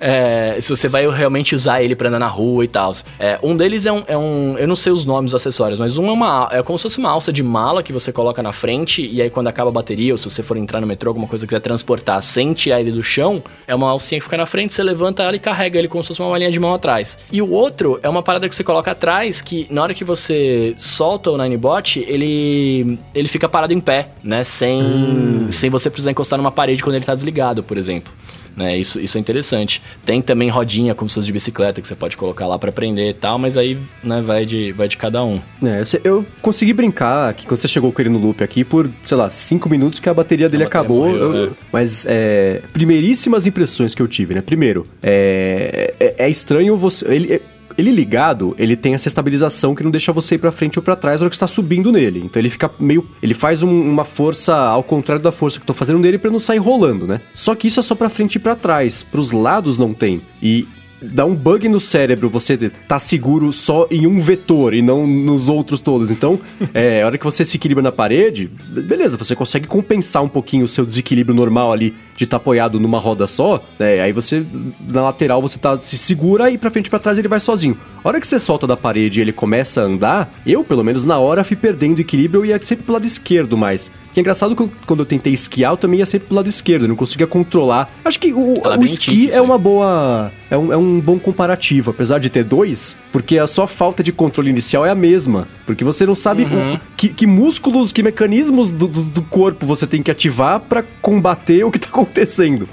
é, 0.00 0.58
se 0.60 0.68
você 0.68 0.88
vai 0.88 1.08
realmente 1.08 1.54
usar 1.54 1.82
ele 1.82 1.94
para 1.94 2.08
andar 2.08 2.18
na 2.18 2.26
rua 2.26 2.64
e 2.64 2.68
tal. 2.68 2.90
É, 3.18 3.38
um 3.42 3.56
deles 3.56 3.86
é 3.86 3.92
um, 3.92 4.02
é 4.06 4.16
um, 4.16 4.56
Eu 4.58 4.66
não 4.66 4.76
sei 4.76 4.92
os 4.92 5.04
nomes 5.04 5.32
dos 5.32 5.40
acessórios, 5.40 5.78
mas 5.78 5.98
um 5.98 6.08
é 6.08 6.12
uma. 6.12 6.48
É 6.52 6.62
como 6.62 6.78
se 6.78 6.84
fosse 6.84 6.98
uma 6.98 7.10
alça 7.10 7.32
de 7.32 7.42
mala 7.42 7.82
que 7.82 7.92
você 7.92 8.12
coloca 8.12 8.39
na 8.42 8.52
frente, 8.52 9.06
e 9.06 9.20
aí 9.20 9.30
quando 9.30 9.48
acaba 9.48 9.70
a 9.70 9.72
bateria, 9.72 10.12
ou 10.12 10.18
se 10.18 10.28
você 10.28 10.42
for 10.42 10.56
entrar 10.56 10.80
no 10.80 10.86
metrô, 10.86 11.10
alguma 11.10 11.26
coisa 11.26 11.46
que 11.46 11.48
quiser 11.48 11.60
transportar 11.60 12.20
sem 12.22 12.52
tirar 12.52 12.80
ele 12.80 12.92
do 12.92 13.02
chão, 13.02 13.42
é 13.66 13.74
uma 13.74 13.90
alcinha 13.90 14.20
que 14.20 14.24
fica 14.24 14.36
na 14.36 14.46
frente, 14.46 14.72
você 14.72 14.82
levanta 14.82 15.22
ela 15.22 15.36
e 15.36 15.38
carrega 15.38 15.78
ele 15.78 15.88
como 15.88 16.02
se 16.02 16.08
fosse 16.08 16.20
uma 16.20 16.30
malinha 16.30 16.50
de 16.50 16.60
mão 16.60 16.74
atrás. 16.74 17.18
E 17.30 17.40
o 17.40 17.50
outro 17.50 17.98
é 18.02 18.08
uma 18.08 18.22
parada 18.22 18.48
que 18.48 18.54
você 18.54 18.64
coloca 18.64 18.90
atrás, 18.90 19.40
que 19.40 19.66
na 19.70 19.82
hora 19.82 19.94
que 19.94 20.04
você 20.04 20.74
solta 20.76 21.30
o 21.30 21.38
Ninebot, 21.38 22.04
ele, 22.06 22.98
ele 23.14 23.28
fica 23.28 23.48
parado 23.48 23.72
em 23.72 23.80
pé, 23.80 24.08
né? 24.22 24.44
Sem, 24.44 24.82
hum. 24.82 25.46
sem 25.50 25.70
você 25.70 25.90
precisar 25.90 26.10
encostar 26.10 26.38
numa 26.38 26.52
parede 26.52 26.82
quando 26.82 26.96
ele 26.96 27.04
tá 27.04 27.14
desligado, 27.14 27.62
por 27.62 27.76
exemplo. 27.76 28.12
Né? 28.56 28.78
Isso, 28.78 29.00
isso 29.00 29.16
é 29.16 29.20
interessante. 29.20 29.82
Tem 30.04 30.20
também 30.20 30.48
rodinha 30.48 30.94
como 30.94 31.08
se 31.08 31.14
fosse 31.14 31.26
de 31.26 31.32
bicicleta 31.32 31.80
que 31.80 31.88
você 31.88 31.94
pode 31.94 32.16
colocar 32.16 32.46
lá 32.46 32.58
para 32.58 32.72
prender 32.72 33.10
e 33.10 33.14
tal, 33.14 33.38
mas 33.38 33.56
aí 33.56 33.78
né, 34.02 34.20
vai, 34.20 34.44
de, 34.44 34.72
vai 34.72 34.88
de 34.88 34.96
cada 34.96 35.24
um. 35.24 35.40
É, 35.62 35.82
eu 36.04 36.24
consegui 36.42 36.72
brincar 36.72 37.32
que 37.34 37.46
quando 37.46 37.58
você 37.58 37.68
chegou 37.68 37.92
com 37.92 38.00
ele 38.02 38.10
no 38.10 38.18
loop 38.18 38.42
aqui 38.42 38.64
por, 38.64 38.90
sei 39.02 39.16
lá, 39.16 39.30
5 39.30 39.68
minutos 39.68 39.98
que 39.98 40.08
a 40.08 40.14
bateria 40.14 40.48
dele 40.48 40.64
a 40.64 40.66
bateria 40.66 40.80
acabou. 40.80 41.08
Morreu, 41.08 41.34
eu, 41.34 41.46
é. 41.46 41.50
Mas 41.72 42.06
é, 42.08 42.62
primeiríssimas 42.72 43.46
impressões 43.46 43.94
que 43.94 44.02
eu 44.02 44.08
tive, 44.08 44.34
né? 44.34 44.42
Primeiro, 44.42 44.86
é, 45.02 45.94
é, 45.98 46.14
é 46.18 46.28
estranho 46.28 46.76
você. 46.76 47.06
Ele, 47.06 47.40
ele 47.80 47.90
ligado, 47.90 48.54
ele 48.58 48.76
tem 48.76 48.94
essa 48.94 49.08
estabilização 49.08 49.74
que 49.74 49.82
não 49.82 49.90
deixa 49.90 50.12
você 50.12 50.36
ir 50.36 50.38
para 50.38 50.52
frente 50.52 50.78
ou 50.78 50.82
para 50.82 50.94
trás 50.94 51.20
na 51.20 51.24
hora 51.24 51.30
que 51.30 51.36
está 51.36 51.46
subindo 51.46 51.90
nele. 51.90 52.22
Então 52.24 52.40
ele 52.40 52.50
fica 52.50 52.70
meio, 52.78 53.04
ele 53.22 53.34
faz 53.34 53.62
um, 53.62 53.90
uma 53.90 54.04
força 54.04 54.54
ao 54.54 54.82
contrário 54.82 55.22
da 55.22 55.32
força 55.32 55.58
que 55.58 55.62
eu 55.62 55.66
tô 55.66 55.74
fazendo 55.74 55.98
nele 55.98 56.18
para 56.18 56.30
não 56.30 56.40
sair 56.40 56.58
rolando, 56.58 57.06
né? 57.06 57.20
Só 57.34 57.54
que 57.54 57.66
isso 57.66 57.80
é 57.80 57.82
só 57.82 57.94
para 57.94 58.08
frente 58.08 58.36
e 58.36 58.38
para 58.38 58.54
trás, 58.54 59.02
para 59.02 59.20
os 59.20 59.32
lados 59.32 59.78
não 59.78 59.92
tem. 59.92 60.20
E 60.42 60.68
dá 61.02 61.24
um 61.24 61.34
bug 61.34 61.68
no 61.68 61.80
cérebro 61.80 62.28
você 62.28 62.70
tá 62.86 62.98
seguro 62.98 63.52
só 63.52 63.86
em 63.90 64.06
um 64.06 64.18
vetor 64.20 64.74
e 64.74 64.82
não 64.82 65.06
nos 65.06 65.48
outros 65.48 65.80
todos. 65.80 66.10
Então, 66.10 66.38
é, 66.74 67.02
a 67.02 67.06
hora 67.06 67.18
que 67.18 67.24
você 67.24 67.44
se 67.44 67.56
equilibra 67.56 67.82
na 67.82 67.92
parede, 67.92 68.50
beleza, 68.68 69.16
você 69.16 69.34
consegue 69.34 69.66
compensar 69.66 70.22
um 70.22 70.28
pouquinho 70.28 70.64
o 70.64 70.68
seu 70.68 70.84
desequilíbrio 70.84 71.34
normal 71.34 71.72
ali 71.72 71.94
de 72.20 72.24
estar 72.24 72.38
tá 72.38 72.42
apoiado 72.42 72.78
numa 72.78 72.98
roda 72.98 73.26
só, 73.26 73.62
né? 73.78 74.00
Aí 74.02 74.12
você, 74.12 74.44
na 74.86 75.00
lateral, 75.00 75.40
você 75.40 75.58
tá, 75.58 75.78
se 75.78 75.96
segura 75.96 76.50
e 76.50 76.58
pra 76.58 76.70
frente 76.70 76.88
e 76.88 76.90
pra 76.90 76.98
trás 76.98 77.16
ele 77.16 77.28
vai 77.28 77.40
sozinho. 77.40 77.78
A 78.04 78.08
hora 78.08 78.20
que 78.20 78.26
você 78.26 78.38
solta 78.38 78.66
da 78.66 78.76
parede 78.76 79.20
e 79.20 79.22
ele 79.22 79.32
começa 79.32 79.80
a 79.80 79.84
andar, 79.84 80.34
eu, 80.46 80.62
pelo 80.62 80.84
menos 80.84 81.06
na 81.06 81.18
hora, 81.18 81.42
fui 81.42 81.56
perdendo 81.56 81.98
equilíbrio 81.98 82.44
e 82.44 82.48
ia 82.48 82.62
sempre 82.62 82.84
pro 82.84 82.92
lado 82.92 83.06
esquerdo 83.06 83.56
mais. 83.56 83.90
Que 84.12 84.18
é 84.18 84.22
engraçado 84.22 84.54
que 84.54 84.68
quando 84.86 85.00
eu 85.00 85.06
tentei 85.06 85.32
esquiar, 85.32 85.72
eu 85.72 85.76
também 85.78 86.00
ia 86.00 86.06
sempre 86.06 86.26
pro 86.26 86.36
lado 86.36 86.48
esquerdo, 86.48 86.84
eu 86.84 86.88
não 86.88 86.96
conseguia 86.96 87.26
controlar. 87.26 87.90
Acho 88.04 88.20
que 88.20 88.32
o, 88.34 88.60
o 88.60 88.84
esqui 88.84 89.30
é 89.30 89.40
uma 89.40 89.56
boa. 89.56 90.30
É 90.50 90.58
um, 90.58 90.72
é 90.72 90.76
um 90.76 91.00
bom 91.00 91.18
comparativo, 91.18 91.92
apesar 91.92 92.18
de 92.18 92.28
ter 92.28 92.42
dois, 92.42 92.96
porque 93.12 93.38
a 93.38 93.46
sua 93.46 93.68
falta 93.68 94.02
de 94.02 94.12
controle 94.12 94.50
inicial 94.50 94.84
é 94.84 94.90
a 94.90 94.96
mesma. 94.96 95.46
Porque 95.64 95.84
você 95.84 96.04
não 96.04 96.14
sabe 96.14 96.42
uhum. 96.42 96.74
o, 96.74 96.80
que, 96.96 97.08
que, 97.08 97.26
músculos, 97.26 97.92
que 97.92 98.02
mecanismos 98.02 98.72
do, 98.72 98.88
do, 98.88 99.04
do 99.04 99.22
corpo 99.22 99.64
você 99.64 99.86
tem 99.86 100.02
que 100.02 100.10
ativar 100.10 100.58
para 100.58 100.82
combater 101.00 101.62
o 101.62 101.70
que 101.70 101.78
tá 101.78 101.86
acontecendo. 101.88 102.09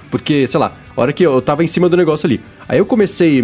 Porque, 0.09 0.45
sei 0.47 0.59
lá, 0.59 0.73
a 0.97 1.01
hora 1.01 1.13
que 1.13 1.23
eu 1.23 1.39
tava 1.41 1.63
em 1.63 1.67
cima 1.67 1.87
do 1.87 1.95
negócio 1.95 2.25
ali. 2.25 2.41
Aí 2.67 2.79
eu 2.79 2.85
comecei, 2.85 3.41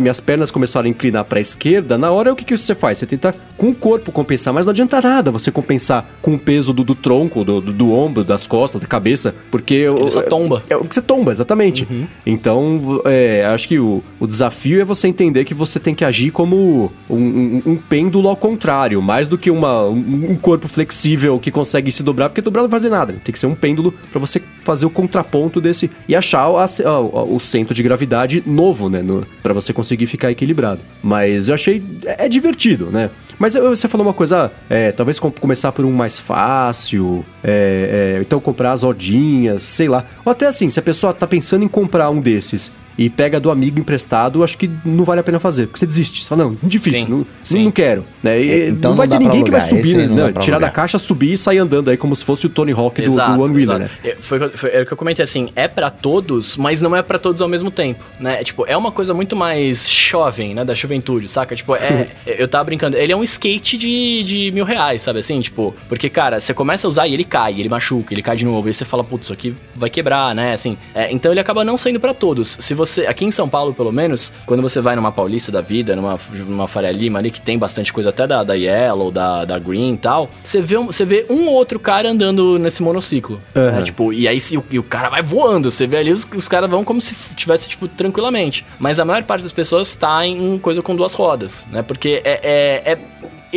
minhas 0.00 0.20
pernas 0.20 0.50
começaram 0.50 0.86
a 0.86 0.90
inclinar 0.90 1.24
para 1.24 1.38
a 1.38 1.40
esquerda. 1.40 1.96
Na 1.96 2.10
hora, 2.10 2.32
o 2.32 2.36
que, 2.36 2.44
que 2.44 2.56
você 2.56 2.74
faz? 2.74 2.98
Você 2.98 3.06
tenta 3.06 3.34
com 3.56 3.70
o 3.70 3.74
corpo 3.74 4.12
compensar, 4.12 4.52
mas 4.52 4.66
não 4.66 4.70
adianta 4.70 5.00
nada 5.00 5.30
você 5.30 5.50
compensar 5.50 6.08
com 6.20 6.34
o 6.34 6.38
peso 6.38 6.74
do, 6.74 6.84
do 6.84 6.94
tronco, 6.94 7.42
do, 7.42 7.60
do, 7.60 7.72
do, 7.72 7.92
ombro, 7.92 8.22
das 8.22 8.46
costas, 8.46 8.80
da 8.80 8.86
cabeça, 8.86 9.34
porque. 9.50 9.88
Você 9.88 10.22
tomba. 10.22 10.62
É 10.68 10.76
o 10.76 10.84
que 10.84 10.94
você 10.94 11.00
tomba, 11.00 11.32
exatamente. 11.32 11.86
Uhum. 11.90 12.06
Então, 12.24 13.00
é, 13.06 13.46
acho 13.46 13.66
que 13.66 13.78
o, 13.78 14.04
o 14.20 14.26
desafio 14.26 14.80
é 14.80 14.84
você 14.84 15.08
entender 15.08 15.44
que 15.46 15.54
você 15.54 15.80
tem 15.80 15.94
que 15.94 16.04
agir 16.04 16.30
como 16.30 16.92
um, 17.08 17.16
um, 17.16 17.62
um 17.64 17.76
pêndulo 17.76 18.28
ao 18.28 18.36
contrário, 18.36 19.00
mais 19.00 19.26
do 19.26 19.38
que 19.38 19.50
uma, 19.50 19.84
um, 19.86 20.32
um, 20.32 20.36
corpo 20.36 20.68
flexível 20.68 21.38
que 21.40 21.50
consegue 21.50 21.90
se 21.90 22.02
dobrar, 22.02 22.28
porque 22.28 22.42
dobrar 22.42 22.62
não 22.62 22.68
vai 22.68 22.78
fazer 22.78 22.90
nada. 22.90 23.14
Tem 23.24 23.32
que 23.32 23.38
ser 23.38 23.46
um 23.46 23.54
pêndulo 23.54 23.92
para 24.12 24.20
você 24.20 24.40
fazer 24.70 24.86
o 24.86 24.90
contraponto 24.90 25.60
desse 25.60 25.90
e 26.06 26.14
achar 26.14 26.42
a, 26.42 27.00
o 27.00 27.40
centro 27.40 27.74
de 27.74 27.82
gravidade 27.82 28.40
novo, 28.46 28.88
né? 28.88 29.02
para 29.42 29.52
você 29.52 29.72
conseguir 29.72 30.06
ficar 30.06 30.30
equilibrado. 30.30 30.80
Mas 31.02 31.48
eu 31.48 31.56
achei. 31.56 31.82
É, 32.06 32.26
é 32.26 32.28
divertido, 32.28 32.86
né? 32.86 33.10
Mas 33.40 33.54
você 33.54 33.88
falou 33.88 34.06
uma 34.06 34.12
coisa, 34.12 34.52
é, 34.68 34.92
talvez 34.92 35.18
começar 35.18 35.72
por 35.72 35.82
um 35.82 35.90
mais 35.90 36.18
fácil, 36.18 37.24
é, 37.42 38.16
é, 38.18 38.20
então 38.20 38.38
comprar 38.38 38.72
as 38.72 38.82
rodinhas, 38.82 39.62
sei 39.62 39.88
lá. 39.88 40.04
Ou 40.26 40.30
até 40.30 40.46
assim, 40.46 40.68
se 40.68 40.78
a 40.78 40.82
pessoa 40.82 41.14
tá 41.14 41.26
pensando 41.26 41.64
em 41.64 41.68
comprar 41.68 42.10
um 42.10 42.20
desses 42.20 42.70
e 42.98 43.08
pega 43.08 43.40
do 43.40 43.50
amigo 43.50 43.78
emprestado, 43.78 44.44
acho 44.44 44.58
que 44.58 44.70
não 44.84 45.04
vale 45.04 45.20
a 45.20 45.22
pena 45.22 45.40
fazer. 45.40 45.66
Porque 45.66 45.78
você 45.78 45.86
desiste. 45.86 46.22
Você 46.22 46.28
fala, 46.28 46.44
não, 46.44 46.56
difícil, 46.62 47.06
Sim, 47.06 47.10
não, 47.10 47.26
sim. 47.42 47.64
não 47.64 47.70
quero. 47.70 48.04
Né? 48.22 48.42
E 48.42 48.68
Então 48.68 48.90
não 48.90 48.98
vai 48.98 49.06
não 49.06 49.16
ter 49.16 49.24
ninguém 49.24 49.42
que 49.42 49.50
vai 49.50 49.62
subir, 49.62 50.06
né? 50.06 50.32
tirar 50.38 50.58
da 50.58 50.68
caixa, 50.70 50.98
subir 50.98 51.32
e 51.32 51.38
sair 51.38 51.58
andando 51.58 51.88
aí 51.88 51.96
como 51.96 52.14
se 52.14 52.22
fosse 52.22 52.44
o 52.44 52.50
Tony 52.50 52.72
Hawk 52.72 53.00
do, 53.00 53.06
do 53.06 53.12
Exato, 53.12 53.40
One 53.40 53.54
Wheeler, 53.54 53.76
exato. 53.76 53.78
né? 53.80 53.90
É, 54.04 54.16
Foi, 54.20 54.48
foi, 54.50 54.70
é 54.70 54.82
o 54.82 54.86
que 54.86 54.92
eu 54.92 54.96
comentei 54.98 55.22
assim, 55.22 55.48
é 55.56 55.66
pra 55.66 55.88
todos, 55.88 56.58
mas 56.58 56.82
não 56.82 56.94
é 56.94 57.00
pra 57.00 57.18
todos 57.18 57.40
ao 57.40 57.48
mesmo 57.48 57.70
tempo, 57.70 58.04
né? 58.18 58.38
É, 58.40 58.44
Tipo, 58.44 58.66
é 58.66 58.76
uma 58.76 58.92
coisa 58.92 59.14
muito 59.14 59.34
mais 59.34 59.88
jovem, 59.88 60.54
né? 60.54 60.62
Da 60.62 60.74
juventude, 60.74 61.26
saca? 61.26 61.56
Tipo, 61.56 61.76
é, 61.76 62.08
eu 62.26 62.48
tava 62.48 62.64
brincando, 62.64 62.98
ele 62.98 63.12
é 63.12 63.16
um 63.16 63.24
skate 63.30 63.76
de, 63.76 64.22
de 64.22 64.50
mil 64.52 64.64
reais, 64.64 65.02
sabe 65.02 65.20
assim? 65.20 65.40
Tipo, 65.40 65.74
porque, 65.88 66.08
cara, 66.08 66.40
você 66.40 66.52
começa 66.54 66.86
a 66.86 66.88
usar 66.88 67.06
e 67.06 67.14
ele 67.14 67.24
cai, 67.24 67.58
ele 67.58 67.68
machuca, 67.68 68.12
ele 68.14 68.22
cai 68.22 68.36
de 68.36 68.44
novo, 68.44 68.68
e 68.68 68.74
você 68.74 68.84
fala, 68.84 69.02
putz, 69.04 69.26
isso 69.26 69.32
aqui 69.32 69.54
vai 69.74 69.88
quebrar, 69.90 70.34
né? 70.34 70.52
Assim, 70.52 70.76
é, 70.94 71.12
então 71.12 71.30
ele 71.32 71.40
acaba 71.40 71.64
não 71.64 71.76
saindo 71.76 72.00
pra 72.00 72.12
todos. 72.14 72.56
Se 72.60 72.74
você, 72.74 73.06
aqui 73.06 73.24
em 73.24 73.30
São 73.30 73.48
Paulo, 73.48 73.72
pelo 73.74 73.92
menos, 73.92 74.32
quando 74.46 74.62
você 74.62 74.80
vai 74.80 74.96
numa 74.96 75.12
Paulista 75.12 75.50
da 75.52 75.60
vida, 75.60 75.94
numa, 75.96 76.18
numa 76.46 76.66
Faria 76.68 76.90
Lima 76.90 77.18
ali, 77.18 77.30
que 77.30 77.40
tem 77.40 77.58
bastante 77.58 77.92
coisa 77.92 78.10
até 78.10 78.26
da, 78.26 78.42
da 78.42 78.54
Yellow, 78.54 79.10
da, 79.10 79.44
da 79.44 79.58
Green 79.58 79.94
e 79.94 79.98
tal, 79.98 80.28
você 80.44 80.60
vê, 80.60 80.76
um, 80.78 80.86
você 80.86 81.04
vê 81.04 81.26
um 81.30 81.46
ou 81.46 81.54
outro 81.54 81.78
cara 81.78 82.08
andando 82.10 82.58
nesse 82.58 82.82
monociclo. 82.82 83.40
Aham. 83.54 83.70
né? 83.78 83.82
Tipo, 83.82 84.12
e 84.12 84.26
aí 84.28 84.40
se, 84.40 84.56
o, 84.56 84.64
e 84.70 84.78
o 84.78 84.82
cara 84.82 85.08
vai 85.08 85.22
voando, 85.22 85.70
você 85.70 85.86
vê 85.86 85.98
ali, 85.98 86.12
os, 86.12 86.26
os 86.34 86.48
caras 86.48 86.68
vão 86.70 86.84
como 86.84 87.00
se 87.00 87.34
tivesse, 87.34 87.68
tipo, 87.68 87.86
tranquilamente. 87.88 88.64
Mas 88.78 88.98
a 88.98 89.04
maior 89.04 89.22
parte 89.24 89.42
das 89.42 89.52
pessoas 89.52 89.94
tá 89.94 90.26
em 90.26 90.58
coisa 90.58 90.82
com 90.82 90.94
duas 90.96 91.12
rodas, 91.12 91.68
né? 91.70 91.82
Porque 91.82 92.20
é- 92.24 92.40
é- 92.42 92.92
é 92.92 92.98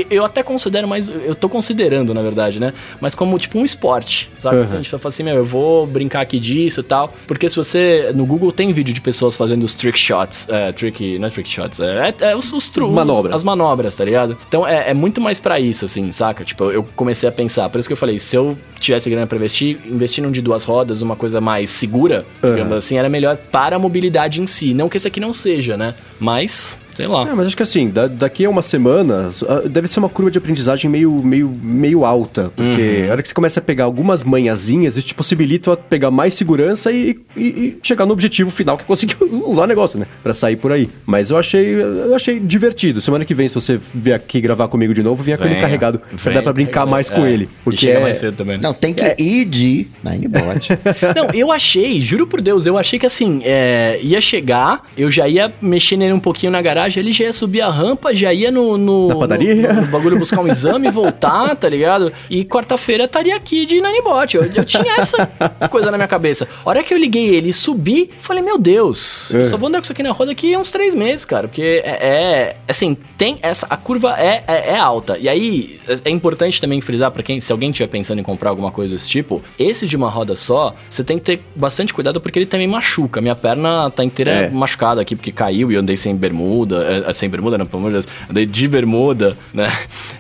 eu 0.10 0.26
até 0.26 0.42
considero, 0.44 0.88
mas 0.88 1.08
eu 1.08 1.36
tô 1.36 1.48
considerando, 1.50 2.14
na 2.14 2.22
verdade, 2.22 2.60
né? 2.60 2.74
Mas 3.00 3.14
como 3.16 3.38
tipo 3.38 3.60
um 3.60 3.66
esporte, 3.66 4.30
sabe? 4.40 4.58
Uhum. 4.58 4.64
Assim, 4.64 4.74
a 4.76 4.78
gente 4.78 4.90
fala 4.90 5.02
assim, 5.06 5.24
meu, 5.24 5.36
eu 5.36 5.46
vou 5.46 5.86
brincar 5.86 6.22
aqui 6.22 6.40
disso 6.40 6.80
e 6.80 6.84
tal. 6.84 7.14
Porque 7.28 7.48
se 7.50 7.56
você. 7.56 8.12
No 8.16 8.26
Google 8.26 8.52
tem 8.52 8.72
vídeo 8.74 8.94
de 8.94 9.02
pessoas 9.02 9.36
fazendo 9.36 9.64
os 9.64 9.74
trick 9.74 9.98
shots. 9.98 10.48
É, 10.50 10.72
trick. 10.72 11.18
Não 11.20 11.28
é 11.28 11.32
trick 11.32 11.50
shots, 11.50 11.80
é, 11.80 12.14
é, 12.20 12.32
é 12.32 12.36
os, 12.36 12.52
os 12.54 12.70
truques. 12.70 12.94
manobras. 12.96 13.36
As 13.36 13.44
manobras, 13.44 13.96
tá 13.96 14.04
ligado? 14.06 14.38
Então 14.48 14.68
é, 14.68 14.90
é 14.92 14.94
muito 14.94 15.20
mais 15.22 15.40
pra 15.40 15.60
isso, 15.60 15.86
assim, 15.86 16.12
saca? 16.12 16.44
Tipo, 16.44 16.72
eu 16.72 16.84
comecei 16.96 17.28
a 17.28 17.32
pensar. 17.32 17.70
Por 17.70 17.80
isso 17.80 17.88
que 17.90 17.94
eu 17.94 17.98
falei, 17.98 18.20
se 18.20 18.36
eu 18.36 18.58
tivesse 18.80 19.10
grana 19.10 19.28
pra 19.28 19.38
investir, 19.38 19.78
investir 19.86 20.24
num 20.24 20.32
de 20.32 20.42
duas 20.42 20.64
rodas, 20.66 21.02
uma 21.02 21.16
coisa 21.16 21.40
mais 21.40 21.70
segura, 21.70 22.26
digamos 22.42 22.72
Uhum. 22.72 22.78
assim, 22.78 22.98
era 22.98 23.08
melhor 23.10 23.38
para 23.38 23.76
a 23.76 23.80
mobilidade 23.80 24.42
em 24.42 24.48
si. 24.48 24.74
Não 24.74 24.90
que 24.90 24.98
esse 24.98 25.08
aqui 25.08 25.20
não 25.20 25.34
seja, 25.34 25.78
né? 25.78 25.94
Mas. 26.20 26.80
Sei 26.96 27.08
lá. 27.08 27.24
É, 27.28 27.34
mas 27.34 27.48
acho 27.48 27.58
que 27.58 27.64
assim, 27.64 27.90
da- 27.90 28.08
daqui 28.08 28.46
a 28.46 28.50
uma 28.50 28.62
semana, 28.62 29.30
ah, 29.48 29.68
deve 29.68 29.88
ser 29.88 30.00
uma 30.00 30.10
curva 30.10 30.30
de 30.30 30.38
aprendizagem 30.38 30.90
meio, 30.90 31.12
meio, 31.24 31.52
meio 31.62 32.06
alta. 32.06 32.52
Porque 32.56 33.02
Uhum. 33.04 33.10
a 33.10 33.12
hora 33.14 33.22
que 33.22 33.28
você 33.28 33.34
começa 33.34 33.60
a 33.60 33.64
pegar 33.64 33.86
algumas 33.86 34.24
manhãzinhas, 34.24 34.96
isso 34.98 35.08
te 35.08 35.16
possibilita 35.16 35.76
pegar 35.76 36.12
mais 36.12 36.34
segurança 36.34 36.92
e, 36.92 37.20
e- 37.36 37.42
e 37.44 37.78
chegar 37.82 38.06
no 38.06 38.14
objetivo 38.14 38.50
final 38.52 38.78
que 38.78 38.84
é 38.84 38.86
conseguir 38.86 39.16
usar 39.46 39.64
o 39.64 39.68
negócio, 39.68 40.00
né? 40.00 40.06
Pra 40.22 40.34
sair 40.34 40.56
por 40.56 40.72
aí. 40.72 40.90
Mas 41.06 41.30
eu 41.30 41.38
achei, 41.38 41.74
eu 41.82 42.14
achei 42.16 42.40
divertido. 42.40 43.02
Semana 43.02 43.26
que 43.26 43.34
vem, 43.34 43.48
se 43.48 43.56
você 43.56 43.80
vier 43.94 44.16
aqui 44.16 44.40
gravar 44.42 44.68
comigo 44.68 44.94
de 44.94 45.02
novo, 45.02 45.24
vinha 45.24 45.38
com 45.38 45.46
ele 45.46 45.56
carregado. 45.60 46.00
Pra 46.00 46.18
venha, 46.18 46.36
dar 46.36 46.44
pra 46.44 46.54
brincar 46.54 46.86
mais 46.86 47.10
com 47.10 47.26
É. 47.26 47.32
ele. 47.32 47.46
E 47.46 47.50
Porque 47.64 47.78
chega 47.80 48.00
é... 48.00 48.02
mais 48.02 48.18
cedo 48.18 48.36
também. 48.36 48.58
Não, 48.60 48.74
tem 48.74 48.94
que 48.94 49.04
ir 49.22 49.46
de 49.46 49.88
Ninebot. 50.04 50.70
Não, 51.16 51.32
eu 51.34 51.52
achei, 51.52 52.02
juro 52.02 52.28
por 52.28 52.42
Deus, 52.42 52.66
eu 52.66 52.78
achei 52.78 53.00
que 53.00 53.06
assim, 53.06 53.42
é, 53.44 54.00
ia 54.02 54.22
chegar, 54.22 54.88
eu 54.98 55.10
já 55.10 55.28
ia 55.28 55.52
mexer 55.62 55.98
nele 55.98 56.14
um 56.14 56.20
pouquinho 56.20 56.52
na 56.52 56.62
garagem, 56.62 56.83
ele 56.90 57.12
já 57.12 57.26
ia 57.26 57.34
subir 57.34 57.62
a 57.62 57.70
rampa, 57.70 58.14
já 58.14 58.34
ia 58.34 58.52
no. 58.52 58.78
no 58.78 59.08
Na 59.10 59.16
padaria? 59.16 59.74
No, 59.74 59.82
no 59.82 59.88
bagulho 59.88 60.18
buscar 60.18 60.40
um 60.42 60.48
exame 60.48 60.88
e 60.88 60.92
voltar, 60.92 61.56
tá 61.56 61.68
ligado? 61.70 62.12
E 62.30 62.44
quarta-feira 62.46 63.06
estaria 63.06 63.36
aqui 63.36 63.66
de 63.66 63.80
Nanibot. 63.82 64.36
Eu, 64.36 64.44
eu 64.46 64.66
tinha 64.66 64.98
essa 64.98 65.26
coisa 65.70 65.92
na 65.92 65.98
minha 65.98 66.08
cabeça. 66.08 66.48
A 66.66 66.70
hora 66.70 66.84
que 66.84 66.94
eu 66.94 66.98
liguei 66.98 67.28
ele 67.36 67.50
e 67.50 67.54
subi, 67.54 68.10
falei, 68.22 68.42
meu 68.44 68.58
Deus, 68.58 69.32
eu 69.32 69.42
É. 69.42 69.44
só 69.44 69.58
vou 69.58 69.68
andar 69.70 69.80
com 69.80 69.84
isso 69.84 69.92
aqui 69.94 70.04
na 70.04 70.12
roda 70.12 70.32
aqui 70.32 70.56
uns 70.58 70.72
três 70.72 70.94
meses, 70.96 71.26
cara. 71.26 71.48
Porque 71.48 71.82
é. 71.84 71.90
é- 71.92 72.56
assim, 72.68 72.96
tem 73.18 73.38
essa. 73.42 73.66
A 73.70 73.78
curva 73.78 74.16
é, 74.20 74.44
é, 74.48 74.70
é 74.72 74.78
alta. 74.78 75.18
E 75.18 75.28
aí, 75.30 75.80
é, 75.88 75.94
é 76.06 76.10
importante 76.10 76.60
também 76.60 76.80
frisar 76.82 77.12
pra 77.12 77.24
quem, 77.24 77.40
se 77.40 77.52
alguém 77.52 77.70
estiver 77.70 77.88
pensando 77.88 78.20
em 78.20 78.24
comprar 78.24 78.50
alguma 78.50 78.72
coisa 78.72 78.94
desse 78.94 79.08
tipo, 79.08 79.42
esse 79.58 79.86
de 79.86 79.96
uma 79.96 80.10
roda 80.10 80.36
só, 80.36 80.74
você 80.90 81.04
tem 81.04 81.18
que 81.18 81.24
ter 81.26 81.40
bastante 81.56 81.94
cuidado 81.94 82.20
porque 82.22 82.40
ele 82.40 82.46
também 82.46 82.68
machuca. 82.68 83.22
Minha 83.22 83.36
perna 83.36 83.90
tá 83.90 84.04
inteira 84.04 84.32
É. 84.32 84.50
machucada 84.50 85.02
aqui 85.02 85.16
porque 85.16 85.32
caiu 85.32 85.72
e 85.72 85.76
eu 85.76 85.80
andei 85.82 85.96
sem 85.98 86.16
bermuda. 86.16 86.73
É, 86.82 87.14
sem 87.14 87.30
bermuda, 87.30 87.58
não, 87.58 87.66
pelo 87.66 87.80
amor 87.80 87.90
de 87.90 87.94
Deus. 87.94 88.08
Andei 88.30 88.46
de 88.46 88.68
bermuda, 88.68 89.38
né? 89.54 89.72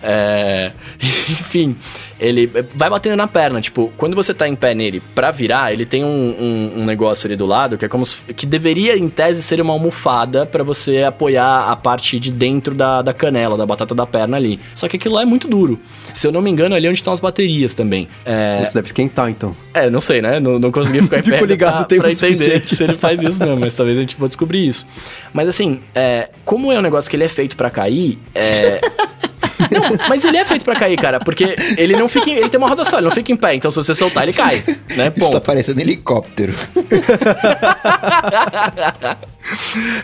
É, 0.02 0.72
enfim, 1.30 1.76
ele 2.24 2.48
vai 2.74 2.90
batendo 2.90 3.16
na 3.16 3.28
perna. 3.28 3.60
Tipo, 3.62 3.92
quando 3.98 4.16
você 4.16 4.34
tá 4.34 4.48
em 4.48 4.56
pé 4.56 4.74
nele 4.74 5.02
pra 5.14 5.30
virar, 5.32 5.74
ele 5.74 5.86
tem 5.86 6.04
um, 6.04 6.08
um- 6.08 6.82
um 6.82 6.86
negócio 6.86 7.28
ali 7.28 7.36
do 7.36 7.46
lado 7.46 7.78
que 7.78 7.86
é 7.86 7.88
como 7.90 8.06
se, 8.06 8.34
que 8.34 8.46
deveria, 8.46 8.98
em 8.98 9.10
tese, 9.10 9.44
ser 9.44 9.60
uma 9.62 9.74
almofada 9.74 10.46
pra 10.46 10.64
você 10.64 11.04
apoiar 11.04 11.70
a 11.70 11.76
parte 11.76 12.20
de 12.20 12.32
dentro 12.32 12.74
da, 12.74 13.02
da 13.02 13.14
canela, 13.14 13.58
da 13.58 13.66
batata 13.66 13.94
da 13.94 14.06
perna 14.08 14.38
ali. 14.38 14.60
Só 14.74 14.88
que 14.88 14.96
aquilo 14.98 15.16
lá 15.16 15.22
é 15.22 15.26
muito 15.26 15.48
duro. 15.48 15.80
Se 16.14 16.26
eu 16.28 16.32
não 16.32 16.42
me 16.42 16.50
engano, 16.50 16.76
ali 16.76 16.86
é 16.88 16.90
onde 16.90 17.00
estão 17.00 17.12
as 17.14 17.20
baterias 17.20 17.74
também. 17.74 18.08
É, 18.26 18.60
Putz, 18.62 18.74
deve 18.74 18.86
esquentar, 18.86 19.30
então. 19.30 19.56
é, 19.74 19.90
não 19.90 20.00
sei, 20.00 20.22
né? 20.22 20.40
Não, 20.40 20.60
não 20.60 20.72
consegui 20.72 21.02
ficar 21.02 21.18
em 21.20 21.24
Fico 21.24 21.38
pé 21.40 21.46
ligado 21.46 21.74
pra, 21.74 21.82
o 21.82 21.86
tempo 21.86 22.02
pra 22.04 22.12
entender 22.12 22.36
suficiente. 22.36 22.76
se 22.76 22.84
ele 22.84 22.96
faz 22.96 23.22
isso 23.22 23.40
mesmo, 23.40 23.60
mas 23.60 23.76
talvez 23.76 23.98
a 23.98 24.02
gente 24.02 24.16
vá 24.18 24.28
descobrir 24.28 24.68
isso. 24.68 24.86
Mas 25.34 25.48
assim, 25.48 25.80
é, 25.94 26.30
como 26.46 26.72
é 26.72 26.78
um 26.78 26.82
negócio 26.82 27.10
que 27.10 27.16
ele 27.16 27.24
é 27.24 27.30
feito 27.30 27.58
pra 27.58 27.70
cair, 27.70 28.18
é... 28.34 28.80
Não, 29.72 29.82
mas 30.10 30.24
ele 30.26 30.38
é 30.38 30.46
feito 30.46 30.64
pra 30.66 30.76
cair, 30.76 30.98
cara, 30.98 31.20
porque 31.20 31.56
ele 31.78 31.94
não 31.96 32.08
fica. 32.08 32.30
em- 32.30 32.34
Ele 32.36 32.50
tem 32.50 32.58
uma 32.58 32.68
roda 32.70 32.84
só, 32.86 32.98
ele 32.98 33.06
não 33.06 33.12
fica 33.12 33.32
em 33.32 33.36
pé, 33.36 33.56
então 33.56 33.70
se 33.72 33.78
você 33.78 33.94
soltar, 33.96 34.24
ele 34.24 34.34
cai. 34.34 34.64
Né? 34.96 35.12
Isso 35.16 35.28
tá 35.28 35.34
Ponto. 35.34 35.42
parecendo 35.42 35.80
helicóptero. 35.82 36.54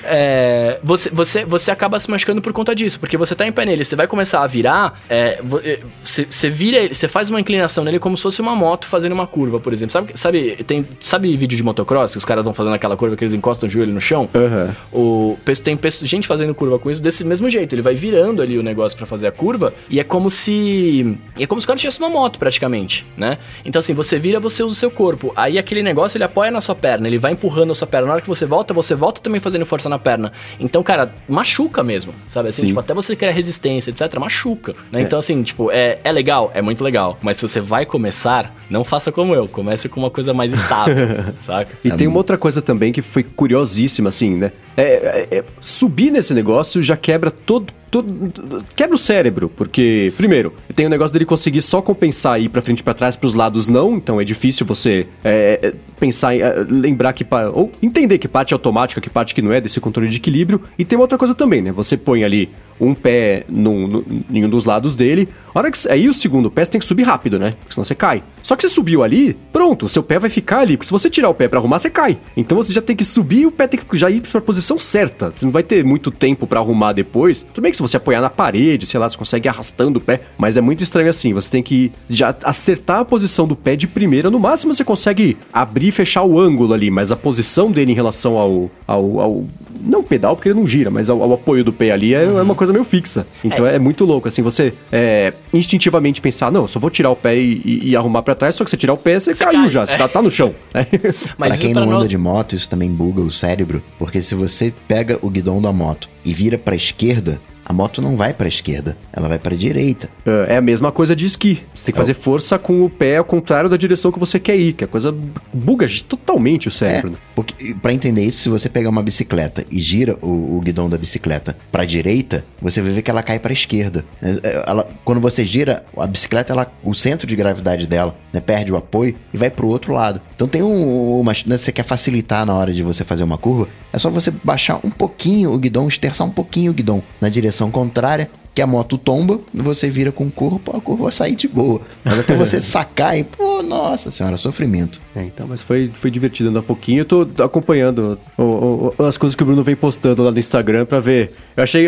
É, 0.04 0.78
você, 0.84 1.10
você, 1.10 1.46
você 1.46 1.72
acaba 1.72 1.98
se 2.00 2.10
machucando 2.12 2.42
por 2.42 2.52
conta 2.52 2.76
disso, 2.76 3.00
porque 3.00 3.16
você 3.16 3.34
tá 3.34 3.48
em 3.48 3.52
pé 3.54 3.66
nele, 3.66 3.86
você 3.86 3.96
vai 3.96 4.06
começar 4.06 4.42
a 4.44 4.48
virar, 4.48 5.00
é, 5.10 5.40
é, 5.64 5.80
você, 6.04 6.26
você 6.30 6.50
vira 6.50 6.78
ele, 6.78 6.94
você 6.94 7.08
faz 7.08 7.30
uma 7.30 7.40
inclinação 7.40 7.84
nele 7.86 8.00
como 8.00 8.18
se 8.18 8.24
fosse 8.24 8.42
uma 8.42 8.54
moto 8.54 8.86
fazendo 8.86 9.14
uma 9.14 9.26
curva, 9.26 9.58
por 9.60 9.72
exemplo. 9.72 9.94
Sabe, 9.94 10.12
sabe, 10.16 10.62
tem, 10.68 10.86
sabe 11.00 11.36
vídeo 11.38 11.56
de 11.58 11.64
motocross 11.64 12.12
que 12.12 12.18
os 12.18 12.26
caras 12.26 12.44
vão 12.44 12.54
fazendo 12.54 12.74
aquela 12.74 12.98
curva 12.98 13.16
que 13.16 13.24
eles 13.24 13.34
encostam 13.34 13.68
o 13.68 13.72
joelho 13.72 13.94
no 13.94 14.02
chão? 14.02 14.28
Aham. 14.36 14.76
O, 14.92 15.38
tem 15.64 15.80
gente 16.04 16.28
fazendo 16.28 16.54
curva 16.54 16.78
com 16.78 16.92
isso 16.92 17.02
desse 17.02 17.24
mesmo 17.24 17.50
jeito. 17.50 17.74
Ele 17.74 17.82
vai 17.82 17.96
virando 17.96 18.42
ali 18.42 18.58
o 18.58 18.64
negócio 18.64 18.98
pra 18.98 19.08
fazer 19.08 19.28
a 19.28 19.32
curva 19.32 19.49
e 19.90 20.00
é 20.00 20.04
como 20.04 20.30
se. 20.30 21.18
É 21.40 21.46
como 21.48 21.62
se 21.62 21.66
o 21.66 21.68
cara 21.68 21.80
tivesse 21.80 22.00
uma 22.00 22.10
moto, 22.10 22.38
praticamente, 22.38 23.06
né? 23.16 23.38
Então, 23.66 23.80
assim, 23.80 23.94
você 23.94 24.20
vira, 24.20 24.40
você 24.40 24.62
usa 24.62 24.74
o 24.74 24.76
seu 24.76 24.92
corpo. 24.92 25.32
Aí 25.36 25.58
aquele 25.58 25.82
negócio 25.82 26.18
ele 26.18 26.24
apoia 26.24 26.52
na 26.52 26.62
sua 26.62 26.76
perna, 26.76 27.08
ele 27.08 27.18
vai 27.18 27.32
empurrando 27.32 27.72
a 27.72 27.76
sua 27.76 27.88
perna. 27.88 28.08
Na 28.08 28.14
hora 28.14 28.22
que 28.22 28.28
você 28.28 28.46
volta, 28.46 28.74
você 28.74 28.94
volta 28.96 29.22
também 29.22 29.40
fazendo 29.40 29.66
força 29.66 29.88
na 29.88 29.98
perna. 29.98 30.32
Então, 30.60 30.84
cara, 30.84 31.12
machuca 31.28 31.82
mesmo, 31.84 32.14
sabe? 32.28 32.50
Assim, 32.50 32.64
Sim. 32.64 32.68
tipo, 32.68 32.80
até 32.80 32.94
você 32.94 33.16
criar 33.16 33.32
resistência, 33.32 33.92
etc., 33.92 34.20
machuca. 34.20 34.74
Né? 34.92 35.00
É. 35.00 35.04
Então, 35.04 35.18
assim, 35.20 35.42
tipo, 35.44 35.72
é, 35.72 36.00
é 36.04 36.12
legal, 36.12 36.52
é 36.54 36.62
muito 36.62 36.84
legal. 36.84 37.18
Mas 37.22 37.38
se 37.38 37.48
você 37.48 37.62
vai 37.62 37.86
começar, 37.86 38.54
não 38.70 38.84
faça 38.84 39.12
como 39.12 39.34
eu. 39.34 39.48
Comece 39.48 39.88
com 39.90 40.00
uma 40.00 40.10
coisa 40.10 40.34
mais 40.34 40.52
estável, 40.54 40.96
saca? 41.44 41.70
E 41.84 41.92
tem 41.92 42.08
uma 42.08 42.18
outra 42.18 42.38
coisa 42.38 42.62
também 42.62 42.92
que 42.92 43.02
foi 43.02 43.24
curiosíssima, 43.24 44.10
assim, 44.10 44.36
né? 44.36 44.52
É, 44.76 45.28
é- 45.32 45.38
é- 45.38 45.44
subir 45.62 46.12
nesse 46.12 46.34
negócio 46.34 46.82
já 46.82 46.96
quebra 46.98 47.32
todo. 47.32 47.74
Todo- 47.92 48.64
quebra 48.76 48.96
o 48.96 48.98
cérebro, 48.98 49.50
porque, 49.50 50.14
primeiro, 50.18 50.54
tem 50.76 50.86
o 50.86 50.90
negócio 50.90 51.14
dele 51.14 51.26
conseguir 51.26 51.62
só 51.62 51.82
compensar 51.82 52.40
ir 52.42 52.50
pra 52.50 52.62
frente 52.62 52.80
e 52.80 52.84
pra 52.84 52.94
trás, 52.94 53.16
pros 53.16 53.34
lados 53.34 53.68
não, 53.68 53.96
então 53.96 54.20
é 54.20 54.24
difícil 54.24 54.66
você 54.66 55.08
é, 55.24 55.60
é, 55.62 55.74
pensar, 56.00 56.36
é, 56.36 56.66
lembrar 56.70 57.14
que. 57.14 57.26
ou 57.54 57.72
entender 57.82 58.18
que 58.18 58.28
parte 58.28 58.54
é 58.54 58.56
automática, 58.56 59.02
que 59.02 59.10
parte 59.10 59.34
que 59.36 59.42
não 59.42 59.52
é, 59.52 59.60
desse 59.62 59.80
controle 59.80 60.10
de 60.10 60.18
equilíbrio. 60.18 60.62
E 60.78 60.86
tem 60.86 60.98
outra 60.98 61.18
coisa 61.18 61.34
também, 61.36 61.62
né? 61.62 61.72
Você 61.72 61.98
põe 61.98 62.24
ali 62.24 62.50
um 62.80 62.94
pé 62.96 63.44
num, 63.50 63.88
num- 63.88 64.04
em 64.32 64.46
um 64.46 64.50
dos 64.50 64.64
lados 64.64 64.96
dele, 64.96 65.28
hora 65.54 65.70
que, 65.70 65.78
aí 65.90 66.08
o 66.08 66.14
segundo 66.14 66.50
pé 66.50 66.64
você 66.64 66.72
tem 66.72 66.80
que 66.80 66.86
subir 66.86 67.04
rápido, 67.04 67.38
né? 67.38 67.54
Porque 67.60 67.74
senão 67.74 67.84
você 67.84 67.94
cai. 67.94 68.24
Só 68.42 68.56
que 68.56 68.62
você 68.62 68.70
subiu 68.70 69.04
ali, 69.04 69.36
pronto, 69.52 69.86
o 69.86 69.90
seu 69.90 70.02
pé 70.02 70.18
vai 70.18 70.30
ficar 70.30 70.60
ali, 70.60 70.78
porque 70.78 70.86
se 70.86 70.92
você 70.92 71.10
tirar 71.10 71.30
o 71.30 71.34
pé 71.34 71.50
pra 71.50 71.60
arrumar, 71.60 71.78
você 71.80 71.90
cai. 71.90 72.18
Então 72.38 72.56
você 72.58 72.72
já 72.72 72.82
tem 72.82 72.96
que 72.96 73.04
subir 73.04 73.42
e 73.42 73.46
o 73.48 73.52
pé 73.52 73.68
tem 73.68 73.78
que 73.80 73.98
já 73.98 74.10
ir 74.10 74.22
pra 74.22 74.40
posição 74.40 74.80
certa. 74.80 75.30
Você 75.30 75.44
não 75.44 75.52
vai 75.52 75.62
ter 75.64 75.84
muito 75.84 76.10
tempo 76.10 76.48
pra 76.48 76.62
arrumar 76.62 76.94
depois. 76.94 77.44
Tudo 77.44 77.62
bem 77.62 77.72
que 77.72 77.79
se 77.80 77.82
você 77.92 77.98
apoiar 77.98 78.20
na 78.22 78.30
parede, 78.30 78.86
sei 78.86 79.00
lá, 79.00 79.10
você 79.10 79.18
consegue 79.18 79.48
ir 79.48 79.50
arrastando 79.50 80.00
o 80.00 80.02
pé, 80.02 80.22
mas 80.38 80.58
é 80.58 80.62
muito 80.62 80.84
estranho 80.84 81.10
assim. 81.10 81.34
Você 81.34 81.50
tem 81.50 81.64
que 81.64 81.92
já 82.10 82.36
acertar 82.44 83.00
a 83.00 83.06
posição 83.06 83.48
do 83.48 83.56
pé 83.56 83.76
de 83.76 83.88
primeira. 83.88 84.30
No 84.30 84.40
máximo 84.40 84.74
você 84.74 84.84
consegue 84.84 85.38
abrir 85.54 85.88
e 85.88 85.92
fechar 85.92 86.24
o 86.24 86.40
ângulo 86.40 86.74
ali, 86.74 86.92
mas 86.92 87.12
a 87.12 87.16
posição 87.16 87.72
dele 87.72 87.92
em 87.92 87.96
relação 87.96 88.38
ao. 88.38 88.70
ao, 88.86 89.20
ao- 89.20 89.44
não 89.82 90.04
pedal, 90.04 90.36
porque 90.36 90.50
ele 90.50 90.60
não 90.60 90.68
gira, 90.68 90.90
mas 90.90 91.10
ao, 91.10 91.24
ao 91.24 91.32
apoio 91.34 91.64
do 91.64 91.72
pé 91.72 91.92
ali 91.92 92.14
é, 92.14 92.26
é 92.26 92.42
uma 92.42 92.54
coisa 92.54 92.74
meio 92.74 92.84
fixa. 92.84 93.26
Então 93.42 93.66
é, 93.66 93.80
muito 93.80 94.04
louco, 94.04 94.28
assim, 94.28 94.42
você 94.42 94.74
é, 94.92 95.32
instintivamente 95.54 96.20
pensar, 96.20 96.52
não, 96.52 96.64
eu 96.64 96.68
só 96.68 96.82
vou 96.82 96.90
tirar 96.90 97.10
o 97.12 97.16
pé 97.16 97.38
e, 97.38 97.62
e- 97.64 97.90
e 97.92 97.96
arrumar 97.96 98.22
pra 98.24 98.36
trás, 98.36 98.56
só 98.56 98.66
que 98.66 98.70
você 98.70 98.76
tirar 98.76 98.92
o 98.94 98.98
pé, 98.98 99.18
você, 99.18 99.34
caiu 99.34 99.62
cai. 99.62 99.70
já, 99.70 99.86
você 99.86 99.98
já 99.98 100.08
tá 100.10 100.22
no 100.22 100.30
chão. 100.30 100.54
pra 101.38 101.56
quem 101.56 101.74
não 101.74 101.90
anda 101.92 102.08
de 102.10 102.18
moto, 102.18 102.56
isso 102.56 102.68
também 102.70 102.90
buga 102.92 103.22
o 103.22 103.32
cérebro, 103.32 103.82
porque 103.98 104.22
se 104.22 104.36
você 104.36 104.74
pega 104.86 105.18
o 105.22 105.30
guidão 105.30 105.62
da 105.62 105.72
moto 105.72 106.10
e 106.26 106.34
vira 106.34 106.58
pra 106.58 106.76
esquerda, 106.76 107.40
a 107.70 107.74
moto 107.74 108.02
não 108.02 108.18
vai 108.18 108.34
pra 108.34 108.48
esquerda, 108.48 108.98
ela 109.14 109.28
vai 109.28 109.38
pra 109.38 109.56
direita. 109.56 110.10
É 110.48 110.58
a 110.58 110.62
mesma 110.62 110.92
coisa 110.92 111.16
de 111.16 111.24
esqui. 111.24 111.62
Você 111.72 111.86
tem 111.86 111.94
que 111.94 111.98
fazer 111.98 112.16
força 112.16 112.58
com 112.58 112.84
o 112.84 112.90
pé 112.90 113.18
ao 113.18 113.24
contrário 113.24 113.70
da 113.70 113.78
direção 113.78 114.12
que 114.12 114.18
você 114.18 114.40
quer 114.40 114.56
ir, 114.56 114.74
que 114.74 114.84
a 114.84 114.88
coisa 114.88 115.14
buga 115.54 115.86
totalmente 116.08 116.68
o 116.68 116.72
cérebro. 116.72 117.14
É, 117.14 117.18
porque 117.36 117.76
para 117.76 117.94
entender 117.94 118.24
isso, 118.24 118.40
se 118.40 118.50
você 118.50 118.68
pegar 118.68 118.90
uma 118.90 119.04
bicicleta 119.04 119.64
e 119.70 119.80
gira 119.80 120.18
o, 120.20 120.58
o 120.58 120.62
guidão 120.62 120.90
da 120.90 120.98
bicicleta 120.98 121.56
para 121.72 121.86
direita, 121.86 122.44
você 122.60 122.82
vai 122.82 122.92
ver 122.92 123.04
que 123.04 123.12
ela 123.12 123.22
cai 123.22 123.38
para 123.38 123.54
esquerda. 123.54 124.04
É, 124.20 124.64
ela, 124.66 124.90
quando 125.06 125.22
você 125.22 125.46
gira 125.46 125.86
a 125.96 126.08
bicicleta, 126.08 126.52
ela, 126.52 126.72
o 126.84 126.96
centro 126.96 127.28
de 127.28 127.36
gravidade 127.36 127.86
dela 127.86 128.16
né, 128.34 128.40
perde 128.40 128.74
o 128.74 128.78
apoio 128.78 129.16
e 129.32 129.38
vai 129.38 129.52
para 129.52 129.66
o 129.66 129.70
outro 129.70 129.94
lado. 129.94 130.20
Então 130.36 130.48
tem 130.48 130.64
um, 130.64 131.20
uma, 131.20 131.34
né, 131.46 131.56
você 131.56 131.72
quer 131.72 131.84
facilitar 131.84 132.48
na 132.48 132.56
hora 132.56 132.74
de 132.74 132.82
você 132.82 133.04
fazer 133.04 133.24
uma 133.24 133.38
curva, 133.38 133.68
é 133.94 134.00
só 134.00 134.10
você 134.10 134.32
baixar 134.44 134.80
um 134.84 134.90
pouquinho 134.90 135.54
o 135.54 135.58
guidão, 135.58 135.88
esterçar 135.88 136.26
um 136.26 136.32
pouquinho 136.32 136.72
o 136.72 136.74
guidão 136.74 137.04
na 137.20 137.30
direção 137.30 137.59
contrária 137.68 138.30
que 138.54 138.62
a 138.62 138.68
moto 138.68 138.98
tomba, 138.98 139.40
você 139.54 139.90
vira 139.90 140.12
com 140.12 140.26
o 140.28 140.32
corpo, 140.32 140.76
a 140.76 140.82
curva 140.82 141.04
vai 141.04 141.12
sair 141.12 141.36
de 141.36 141.48
boa. 141.48 141.82
Mas 142.04 142.20
até 142.20 142.36
você 142.36 142.62
sacar 142.62 143.18
e, 143.18 143.24
pô, 143.24 143.62
nossa 143.64 144.12
senhora, 144.12 144.38
sofrimento. 144.38 145.00
É, 145.16 145.24
então, 145.24 145.48
mas 145.48 145.64
foi, 145.64 145.90
foi 145.94 146.12
divertido 146.12 146.50
andar 146.50 146.60
um 146.60 146.64
pouquinho. 146.64 147.02
Eu 147.02 147.26
tô 147.26 147.44
acompanhando 147.44 148.18
o, 148.38 148.94
o, 148.98 149.06
as 149.06 149.18
coisas 149.18 149.36
que 149.36 149.44
o 149.44 149.46
Bruno 149.46 149.64
vem 149.64 149.76
postando 149.76 150.24
lá 150.24 150.32
no 150.32 150.40
Instagram 150.40 150.86
pra 150.86 151.00
ver. 151.00 151.32
Eu 151.56 151.64
achei, 151.64 151.88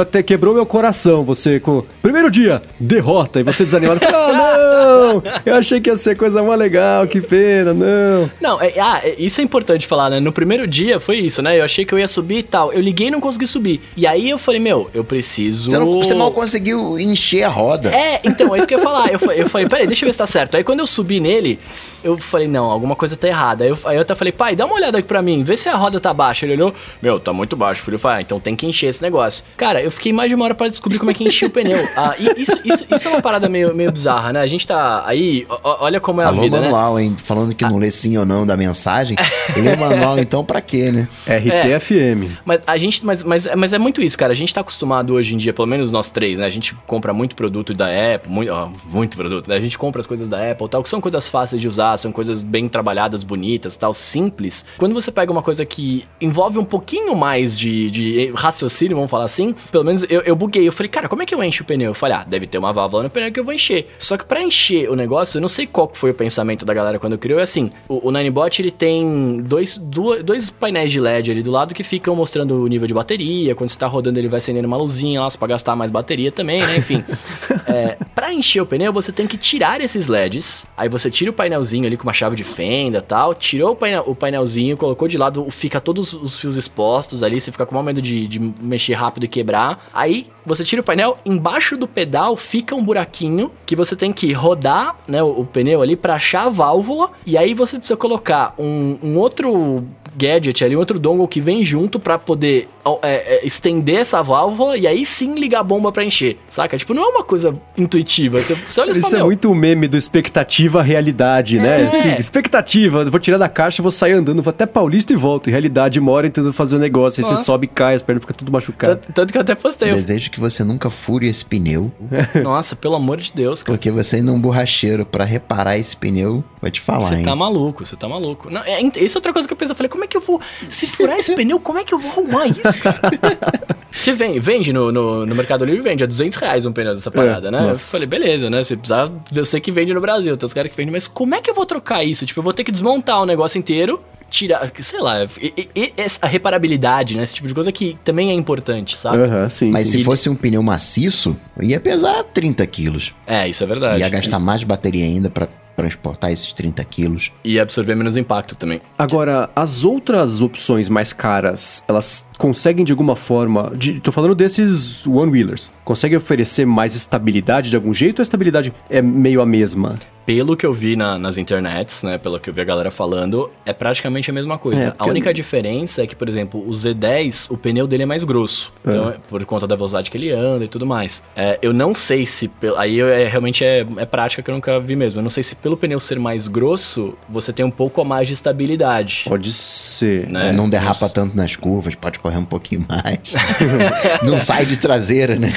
até 0.00 0.22
quebrou 0.22 0.54
meu 0.54 0.66
coração 0.66 1.24
você 1.24 1.60
com. 1.60 1.84
Primeiro 2.02 2.30
dia, 2.30 2.62
derrota, 2.78 3.40
e 3.40 3.42
você 3.42 3.64
desanimado. 3.64 4.00
ah, 4.04 4.32
não! 4.32 5.22
Eu 5.44 5.54
achei 5.54 5.80
que 5.80 5.90
ia 5.90 5.96
ser 5.96 6.16
coisa 6.16 6.42
mais 6.42 6.58
legal, 6.58 7.06
que 7.06 7.20
pena, 7.20 7.74
não. 7.74 8.30
Não, 8.40 8.60
é, 8.60 8.78
ah, 8.78 9.00
é, 9.02 9.14
isso 9.18 9.40
é 9.40 9.44
importante 9.44 9.86
falar, 9.86 10.10
né? 10.10 10.20
No 10.20 10.32
primeiro 10.32 10.66
dia 10.66 10.98
foi 10.98 11.18
isso, 11.18 11.42
né? 11.42 11.58
Eu 11.58 11.64
achei 11.64 11.84
que 11.84 11.92
eu 11.92 11.98
ia 11.98 12.08
subir 12.08 12.38
e 12.38 12.42
tal. 12.42 12.72
Eu 12.72 12.80
liguei 12.80 13.08
e 13.08 13.10
não 13.10 13.20
consegui 13.20 13.46
subir. 13.46 13.80
E 13.96 14.06
aí 14.06 14.28
eu 14.28 14.38
falei, 14.38 14.60
meu, 14.60 14.90
eu 14.94 15.04
preciso. 15.04 15.70
Você 15.70 15.78
não 15.78 16.00
você 16.08 16.14
mal 16.14 16.32
conseguiu 16.32 16.98
encher 16.98 17.44
a 17.44 17.48
roda. 17.48 17.94
É, 17.94 18.20
então, 18.24 18.54
é 18.54 18.58
isso 18.58 18.66
que 18.66 18.74
eu 18.74 18.78
ia 18.78 18.84
falar. 18.84 19.08
Eu, 19.12 19.20
eu 19.32 19.48
falei, 19.48 19.68
peraí, 19.68 19.86
deixa 19.86 20.04
eu 20.04 20.08
ver 20.08 20.12
se 20.12 20.18
tá 20.18 20.26
certo. 20.26 20.56
Aí 20.56 20.64
quando 20.64 20.80
eu 20.80 20.86
subi 20.86 21.20
nele, 21.20 21.58
eu 22.02 22.16
falei, 22.16 22.46
não, 22.46 22.64
alguma 22.64 22.94
coisa 22.94 23.16
tá 23.16 23.28
errada. 23.28 23.64
Aí 23.64 23.70
eu, 23.70 23.78
aí 23.84 23.96
eu 23.96 24.02
até 24.02 24.14
falei, 24.14 24.32
pai, 24.32 24.54
dá 24.54 24.66
uma 24.66 24.74
olhada 24.74 24.98
aqui 24.98 25.08
pra 25.08 25.20
mim, 25.20 25.42
vê 25.42 25.56
se 25.56 25.68
a 25.68 25.76
roda 25.76 25.98
tá 26.00 26.12
baixa. 26.14 26.46
Ele 26.46 26.54
olhou, 26.54 26.74
meu, 27.02 27.18
tá 27.18 27.32
muito 27.32 27.56
baixo. 27.56 27.82
Filho 27.82 27.98
falou, 27.98 28.18
ah, 28.18 28.20
então 28.22 28.38
tem 28.40 28.54
que 28.54 28.66
encher 28.66 28.86
esse 28.86 29.02
negócio. 29.02 29.44
Cara, 29.56 29.82
eu 29.82 29.90
fiquei 29.90 30.12
mais 30.12 30.28
de 30.28 30.34
uma 30.34 30.44
hora 30.44 30.54
pra 30.54 30.68
descobrir 30.68 30.98
como 30.98 31.10
é 31.10 31.14
que 31.14 31.24
enchia 31.24 31.48
o 31.48 31.50
pneu. 31.50 31.78
Ah, 31.96 32.14
e 32.18 32.40
isso, 32.40 32.58
isso, 32.64 32.84
isso 32.94 33.08
é 33.08 33.10
uma 33.10 33.22
parada 33.22 33.48
meio, 33.48 33.74
meio 33.74 33.90
bizarra, 33.90 34.32
né? 34.32 34.40
A 34.40 34.46
gente 34.46 34.66
tá 34.66 35.02
aí, 35.06 35.46
olha 35.62 36.00
como 36.00 36.20
é 36.20 36.24
Alô, 36.24 36.38
a 36.38 36.40
vida, 36.40 36.60
né? 36.60 36.68
manual, 36.68 36.94
né? 36.96 37.04
hein? 37.04 37.16
Falando 37.22 37.54
que 37.54 37.64
não 37.64 37.78
lê 37.78 37.90
sim 37.90 38.16
ou 38.16 38.24
não 38.24 38.46
da 38.46 38.56
mensagem. 38.56 39.16
Ele 39.56 39.68
é 39.68 39.76
manual, 39.76 40.18
então 40.20 40.44
pra 40.44 40.60
quê, 40.60 40.92
né? 40.92 41.08
RTFM. 41.26 42.24
É, 42.24 42.36
mas 42.44 42.60
a 42.66 42.76
gente, 42.78 43.04
mas, 43.04 43.22
mas, 43.22 43.48
mas 43.56 43.72
é 43.72 43.78
muito 43.78 44.00
isso, 44.00 44.16
cara. 44.16 44.32
A 44.32 44.36
gente 44.36 44.54
tá 44.54 44.60
acostumado 44.60 45.14
hoje 45.14 45.34
em 45.34 45.38
dia, 45.38 45.52
pelo 45.52 45.66
menos 45.66 45.87
nós 45.92 46.10
três, 46.10 46.38
né? 46.38 46.46
A 46.46 46.50
gente 46.50 46.74
compra 46.86 47.12
muito 47.12 47.36
produto 47.36 47.74
da 47.74 47.86
Apple, 47.86 48.30
muito, 48.30 48.52
muito 48.84 49.16
produto, 49.16 49.48
né? 49.48 49.56
A 49.56 49.60
gente 49.60 49.78
compra 49.78 50.00
as 50.00 50.06
coisas 50.06 50.28
da 50.28 50.50
Apple 50.50 50.68
tal, 50.68 50.82
que 50.82 50.88
são 50.88 51.00
coisas 51.00 51.28
fáceis 51.28 51.60
de 51.60 51.68
usar, 51.68 51.96
são 51.96 52.12
coisas 52.12 52.42
bem 52.42 52.68
trabalhadas, 52.68 53.22
bonitas, 53.22 53.76
tal, 53.76 53.92
simples. 53.94 54.64
Quando 54.76 54.94
você 54.94 55.10
pega 55.10 55.30
uma 55.30 55.42
coisa 55.42 55.64
que 55.64 56.04
envolve 56.20 56.58
um 56.58 56.64
pouquinho 56.64 57.16
mais 57.16 57.58
de, 57.58 57.90
de 57.90 58.32
raciocínio, 58.34 58.96
vamos 58.96 59.10
falar 59.10 59.24
assim, 59.24 59.54
pelo 59.70 59.84
menos 59.84 60.04
eu, 60.08 60.20
eu 60.22 60.36
buguei. 60.36 60.66
Eu 60.66 60.72
falei, 60.72 60.88
cara, 60.88 61.08
como 61.08 61.22
é 61.22 61.26
que 61.26 61.34
eu 61.34 61.42
encho 61.42 61.62
o 61.62 61.66
pneu? 61.66 61.90
Eu 61.90 61.94
falei, 61.94 62.16
ah, 62.16 62.24
deve 62.24 62.46
ter 62.46 62.58
uma 62.58 62.72
válvula 62.72 63.02
no 63.02 63.10
pneu 63.10 63.32
que 63.32 63.40
eu 63.40 63.44
vou 63.44 63.54
encher. 63.54 63.88
Só 63.98 64.16
que 64.16 64.24
para 64.24 64.42
encher 64.42 64.90
o 64.90 64.96
negócio, 64.96 65.38
eu 65.38 65.40
não 65.40 65.48
sei 65.48 65.66
qual 65.66 65.90
foi 65.92 66.10
o 66.10 66.14
pensamento 66.14 66.64
da 66.64 66.74
galera 66.74 66.98
quando 66.98 67.16
criou, 67.18 67.40
é 67.40 67.42
assim, 67.42 67.70
o, 67.88 68.08
o 68.08 68.12
Ninebot 68.12 68.60
ele 68.60 68.70
tem 68.70 69.40
dois, 69.42 69.78
dois, 69.78 70.22
dois 70.22 70.50
painéis 70.50 70.90
de 70.90 71.00
LED 71.00 71.30
ali 71.30 71.42
do 71.42 71.50
lado 71.50 71.74
que 71.74 71.82
ficam 71.82 72.14
mostrando 72.14 72.62
o 72.62 72.66
nível 72.66 72.86
de 72.86 72.94
bateria, 72.94 73.54
quando 73.54 73.70
você 73.70 73.78
tá 73.78 73.86
rodando 73.86 74.18
ele 74.18 74.28
vai 74.28 74.38
acendendo 74.38 74.66
uma 74.66 74.76
luzinha 74.76 75.20
lá, 75.20 75.28
pra 75.38 75.48
gastar 75.48 75.76
mais 75.78 75.90
bateria 75.90 76.30
também, 76.30 76.60
né? 76.60 76.76
Enfim. 76.76 77.04
é, 77.66 77.96
pra 78.14 78.32
encher 78.32 78.60
o 78.60 78.66
pneu, 78.66 78.92
você 78.92 79.12
tem 79.12 79.26
que 79.26 79.38
tirar 79.38 79.80
esses 79.80 80.08
LEDs. 80.08 80.66
Aí 80.76 80.88
você 80.88 81.10
tira 81.10 81.30
o 81.30 81.34
painelzinho 81.34 81.86
ali 81.86 81.96
com 81.96 82.02
uma 82.02 82.12
chave 82.12 82.36
de 82.36 82.44
fenda 82.44 83.00
tal. 83.00 83.34
Tirou 83.34 83.72
o, 83.72 83.76
painel, 83.76 84.04
o 84.06 84.14
painelzinho, 84.14 84.76
colocou 84.76 85.08
de 85.08 85.16
lado, 85.16 85.46
fica 85.50 85.80
todos 85.80 86.12
os 86.12 86.38
fios 86.38 86.56
expostos 86.56 87.22
ali. 87.22 87.40
Você 87.40 87.50
fica 87.52 87.64
com 87.64 87.78
o 87.78 87.82
medo 87.82 88.02
de, 88.02 88.26
de 88.26 88.38
mexer 88.60 88.94
rápido 88.94 89.24
e 89.24 89.28
quebrar. 89.28 89.86
Aí 89.94 90.26
você 90.44 90.64
tira 90.64 90.80
o 90.80 90.84
painel, 90.84 91.18
embaixo 91.24 91.76
do 91.76 91.86
pedal 91.86 92.36
fica 92.36 92.74
um 92.74 92.82
buraquinho 92.82 93.50
que 93.64 93.76
você 93.76 93.94
tem 93.94 94.12
que 94.12 94.32
rodar 94.32 94.96
né, 95.06 95.22
o, 95.22 95.40
o 95.40 95.44
pneu 95.44 95.82
ali 95.82 95.96
para 95.96 96.14
achar 96.14 96.46
a 96.46 96.48
válvula. 96.48 97.10
E 97.24 97.36
aí 97.36 97.54
você 97.54 97.76
precisa 97.78 97.96
colocar 97.96 98.54
um, 98.58 98.98
um 99.02 99.18
outro 99.18 99.84
gadget 100.18 100.64
ali, 100.64 100.74
outro 100.76 100.98
dongle 100.98 101.28
que 101.28 101.40
vem 101.40 101.62
junto 101.62 102.00
para 102.00 102.18
poder 102.18 102.68
é, 103.02 103.36
é, 103.36 103.46
estender 103.46 103.96
essa 103.96 104.22
válvula 104.22 104.76
e 104.76 104.86
aí 104.86 105.04
sim 105.04 105.34
ligar 105.34 105.60
a 105.60 105.62
bomba 105.62 105.92
para 105.92 106.04
encher, 106.04 106.38
saca? 106.48 106.76
Tipo, 106.76 106.94
não 106.94 107.04
é 107.04 107.06
uma 107.06 107.24
coisa 107.24 107.54
intuitiva. 107.76 108.42
Você, 108.42 108.54
você 108.54 108.80
olha 108.80 108.90
Isso 108.92 109.14
é 109.14 109.22
muito 109.22 109.50
o 109.50 109.54
meme 109.54 109.86
do 109.86 109.96
expectativa 109.96 110.82
realidade, 110.82 111.58
né? 111.58 111.82
É. 111.82 111.90
Sim, 111.90 112.10
expectativa, 112.10 113.04
vou 113.04 113.20
tirar 113.20 113.38
da 113.38 113.48
caixa, 113.48 113.82
vou 113.82 113.90
sair 113.90 114.12
andando, 114.12 114.42
vou 114.42 114.50
até 114.50 114.66
Paulista 114.66 115.12
e 115.12 115.16
volto. 115.16 115.48
Em 115.48 115.50
realidade, 115.50 116.00
mora 116.00 116.28
tentando 116.28 116.52
fazer 116.52 116.76
o 116.76 116.78
um 116.78 116.80
negócio, 116.80 117.20
aí 117.20 117.28
Nossa. 117.28 117.36
você 117.36 117.44
sobe 117.44 117.66
e 117.66 117.68
cai, 117.68 117.94
as 117.94 118.02
pernas 118.02 118.22
ficam 118.22 118.36
tudo 118.36 118.50
machucadas. 118.50 118.98
Tanto, 118.98 119.12
tanto, 119.12 119.32
que 119.32 119.38
eu 119.38 119.42
até 119.42 119.54
postei. 119.54 119.92
Desejo 119.92 120.30
que 120.30 120.40
você 120.40 120.64
nunca 120.64 120.90
fure 120.90 121.28
esse 121.28 121.44
pneu. 121.44 121.92
Nossa, 122.42 122.74
pelo 122.74 122.94
amor 122.94 123.18
de 123.18 123.32
Deus, 123.32 123.62
cara. 123.62 123.76
Porque 123.76 123.90
você 123.90 124.18
indo 124.18 124.32
um 124.32 124.40
borracheiro 124.40 125.04
para 125.04 125.24
reparar 125.24 125.76
esse 125.78 125.96
pneu, 125.96 126.42
vai 126.60 126.70
te 126.70 126.80
falar, 126.80 127.08
você 127.08 127.14
hein? 127.14 127.20
Você 127.20 127.28
tá 127.28 127.36
maluco, 127.36 127.86
você 127.86 127.96
tá 127.96 128.08
maluco. 128.08 128.50
Não, 128.50 128.62
é, 128.62 128.80
isso 128.82 129.16
é 129.16 129.18
outra 129.18 129.32
coisa 129.32 129.46
que 129.46 129.52
eu 129.52 129.56
pensei. 129.56 129.72
Eu 129.72 129.76
falei, 129.76 129.88
como 129.88 130.04
é 130.04 130.07
que 130.08 130.16
eu 130.16 130.20
vou. 130.20 130.40
Se 130.68 130.86
furar 130.86 131.18
esse 131.18 131.34
pneu, 131.34 131.60
como 131.60 131.78
é 131.78 131.84
que 131.84 131.94
eu 131.94 131.98
vou 131.98 132.10
arrumar 132.10 132.46
isso, 132.46 132.78
cara? 132.82 133.00
que 133.90 134.12
vem, 134.12 134.40
vende 134.40 134.72
no, 134.72 134.90
no, 134.90 135.26
no, 135.26 135.34
Mercado 135.34 135.64
Livre, 135.64 135.80
vende 135.80 136.02
a 136.02 136.06
200 136.06 136.36
reais 136.38 136.66
um 136.66 136.72
pneu 136.72 136.94
dessa 136.94 137.10
parada, 137.10 137.48
é, 137.48 137.50
né? 137.50 137.60
Nossa. 137.60 137.80
Eu 137.80 137.90
falei, 137.90 138.06
beleza, 138.06 138.50
né? 138.50 138.62
Se 138.62 138.76
precisar, 138.76 139.10
eu 139.34 139.44
sei 139.44 139.60
que 139.60 139.70
vende 139.70 139.94
no 139.94 140.00
Brasil, 140.00 140.36
tem 140.36 140.46
os 140.46 140.54
caras 140.54 140.70
que 140.70 140.76
vendem, 140.76 140.92
mas 140.92 141.06
como 141.06 141.34
é 141.34 141.40
que 141.40 141.50
eu 141.50 141.54
vou 141.54 141.66
trocar 141.66 142.02
isso? 142.02 142.26
Tipo, 142.26 142.40
eu 142.40 142.44
vou 142.44 142.52
ter 142.52 142.64
que 142.64 142.72
desmontar 142.72 143.22
o 143.22 143.26
negócio 143.26 143.58
inteiro, 143.58 144.00
tirar, 144.30 144.70
sei 144.80 145.00
lá, 145.00 145.24
e, 145.40 145.68
e, 145.74 145.92
a 146.20 146.26
reparabilidade, 146.26 147.16
né? 147.16 147.22
Esse 147.22 147.34
tipo 147.34 147.48
de 147.48 147.54
coisa 147.54 147.72
que 147.72 147.96
também 148.04 148.30
é 148.30 148.34
importante, 148.34 148.96
sabe? 148.96 149.18
Uhum, 149.18 149.48
sim, 149.48 149.70
Mas 149.70 149.88
sim. 149.88 149.98
se 149.98 150.04
fosse 150.04 150.28
um 150.28 150.34
pneu 150.34 150.62
maciço, 150.62 151.36
ia 151.60 151.80
pesar 151.80 152.22
30 152.24 152.66
quilos. 152.66 153.14
É, 153.26 153.48
isso 153.48 153.62
é 153.64 153.66
verdade. 153.66 154.00
Ia 154.00 154.08
gastar 154.08 154.38
mais 154.38 154.62
bateria 154.62 155.04
ainda 155.04 155.30
para 155.30 155.48
transportar 155.78 156.32
esses 156.32 156.52
30 156.52 156.82
quilos. 156.84 157.32
E 157.44 157.60
absorver 157.60 157.94
menos 157.94 158.16
impacto 158.16 158.56
também. 158.56 158.80
Agora, 158.98 159.48
as 159.54 159.84
outras 159.84 160.42
opções 160.42 160.88
mais 160.88 161.12
caras, 161.12 161.84
elas 161.86 162.26
conseguem 162.38 162.84
de 162.84 162.92
alguma 162.92 163.16
forma. 163.16 163.72
De, 163.76 164.00
tô 164.00 164.12
falando 164.12 164.34
desses 164.34 165.06
one-wheelers. 165.06 165.70
Conseguem 165.84 166.16
oferecer 166.16 166.64
mais 166.64 166.94
estabilidade 166.94 167.68
de 167.68 167.76
algum 167.76 167.92
jeito 167.92 168.20
ou 168.20 168.22
a 168.22 168.24
estabilidade 168.24 168.72
é 168.88 169.02
meio 169.02 169.42
a 169.42 169.46
mesma? 169.46 169.98
pelo 170.28 170.54
que 170.58 170.66
eu 170.66 170.74
vi 170.74 170.94
na, 170.94 171.18
nas 171.18 171.38
internets, 171.38 172.02
né, 172.02 172.18
pelo 172.18 172.38
que 172.38 172.50
eu 172.50 172.52
vi 172.52 172.60
a 172.60 172.64
galera 172.64 172.90
falando, 172.90 173.50
é 173.64 173.72
praticamente 173.72 174.30
a 174.30 174.34
mesma 174.34 174.58
coisa. 174.58 174.78
É, 174.78 174.92
a 174.98 175.06
única 175.06 175.32
diferença 175.32 176.02
é 176.02 176.06
que, 176.06 176.14
por 176.14 176.28
exemplo, 176.28 176.60
o 176.60 176.70
Z10, 176.70 177.50
o 177.50 177.56
pneu 177.56 177.86
dele 177.86 178.02
é 178.02 178.06
mais 178.06 178.24
grosso, 178.24 178.70
é. 178.84 178.90
Então, 178.90 179.14
por 179.26 179.42
conta 179.46 179.66
da 179.66 179.74
velocidade 179.74 180.10
que 180.10 180.18
ele 180.18 180.30
anda 180.30 180.66
e 180.66 180.68
tudo 180.68 180.84
mais. 180.84 181.22
É, 181.34 181.58
eu 181.62 181.72
não 181.72 181.94
sei 181.94 182.26
se, 182.26 182.50
aí 182.76 183.00
é, 183.00 183.26
realmente 183.26 183.64
é, 183.64 183.86
é 183.96 184.04
prática 184.04 184.42
que 184.42 184.50
eu 184.50 184.54
nunca 184.54 184.78
vi 184.78 184.94
mesmo, 184.94 185.18
eu 185.18 185.22
não 185.22 185.30
sei 185.30 185.42
se 185.42 185.54
pelo 185.54 185.78
pneu 185.78 185.98
ser 185.98 186.18
mais 186.18 186.46
grosso, 186.46 187.14
você 187.26 187.50
tem 187.50 187.64
um 187.64 187.70
pouco 187.70 188.02
a 188.02 188.04
mais 188.04 188.28
de 188.28 188.34
estabilidade. 188.34 189.24
Pode 189.26 189.50
ser. 189.50 190.28
Né? 190.28 190.52
Não 190.52 190.68
derrapa 190.68 190.88
Nossa. 190.88 191.08
tanto 191.08 191.34
nas 191.34 191.56
curvas, 191.56 191.94
pode 191.94 192.18
correr 192.28 192.38
um 192.38 192.44
pouquinho 192.44 192.86
mais. 192.86 193.34
não 194.22 194.38
sai 194.38 194.66
de 194.66 194.76
traseira, 194.76 195.36
né? 195.36 195.52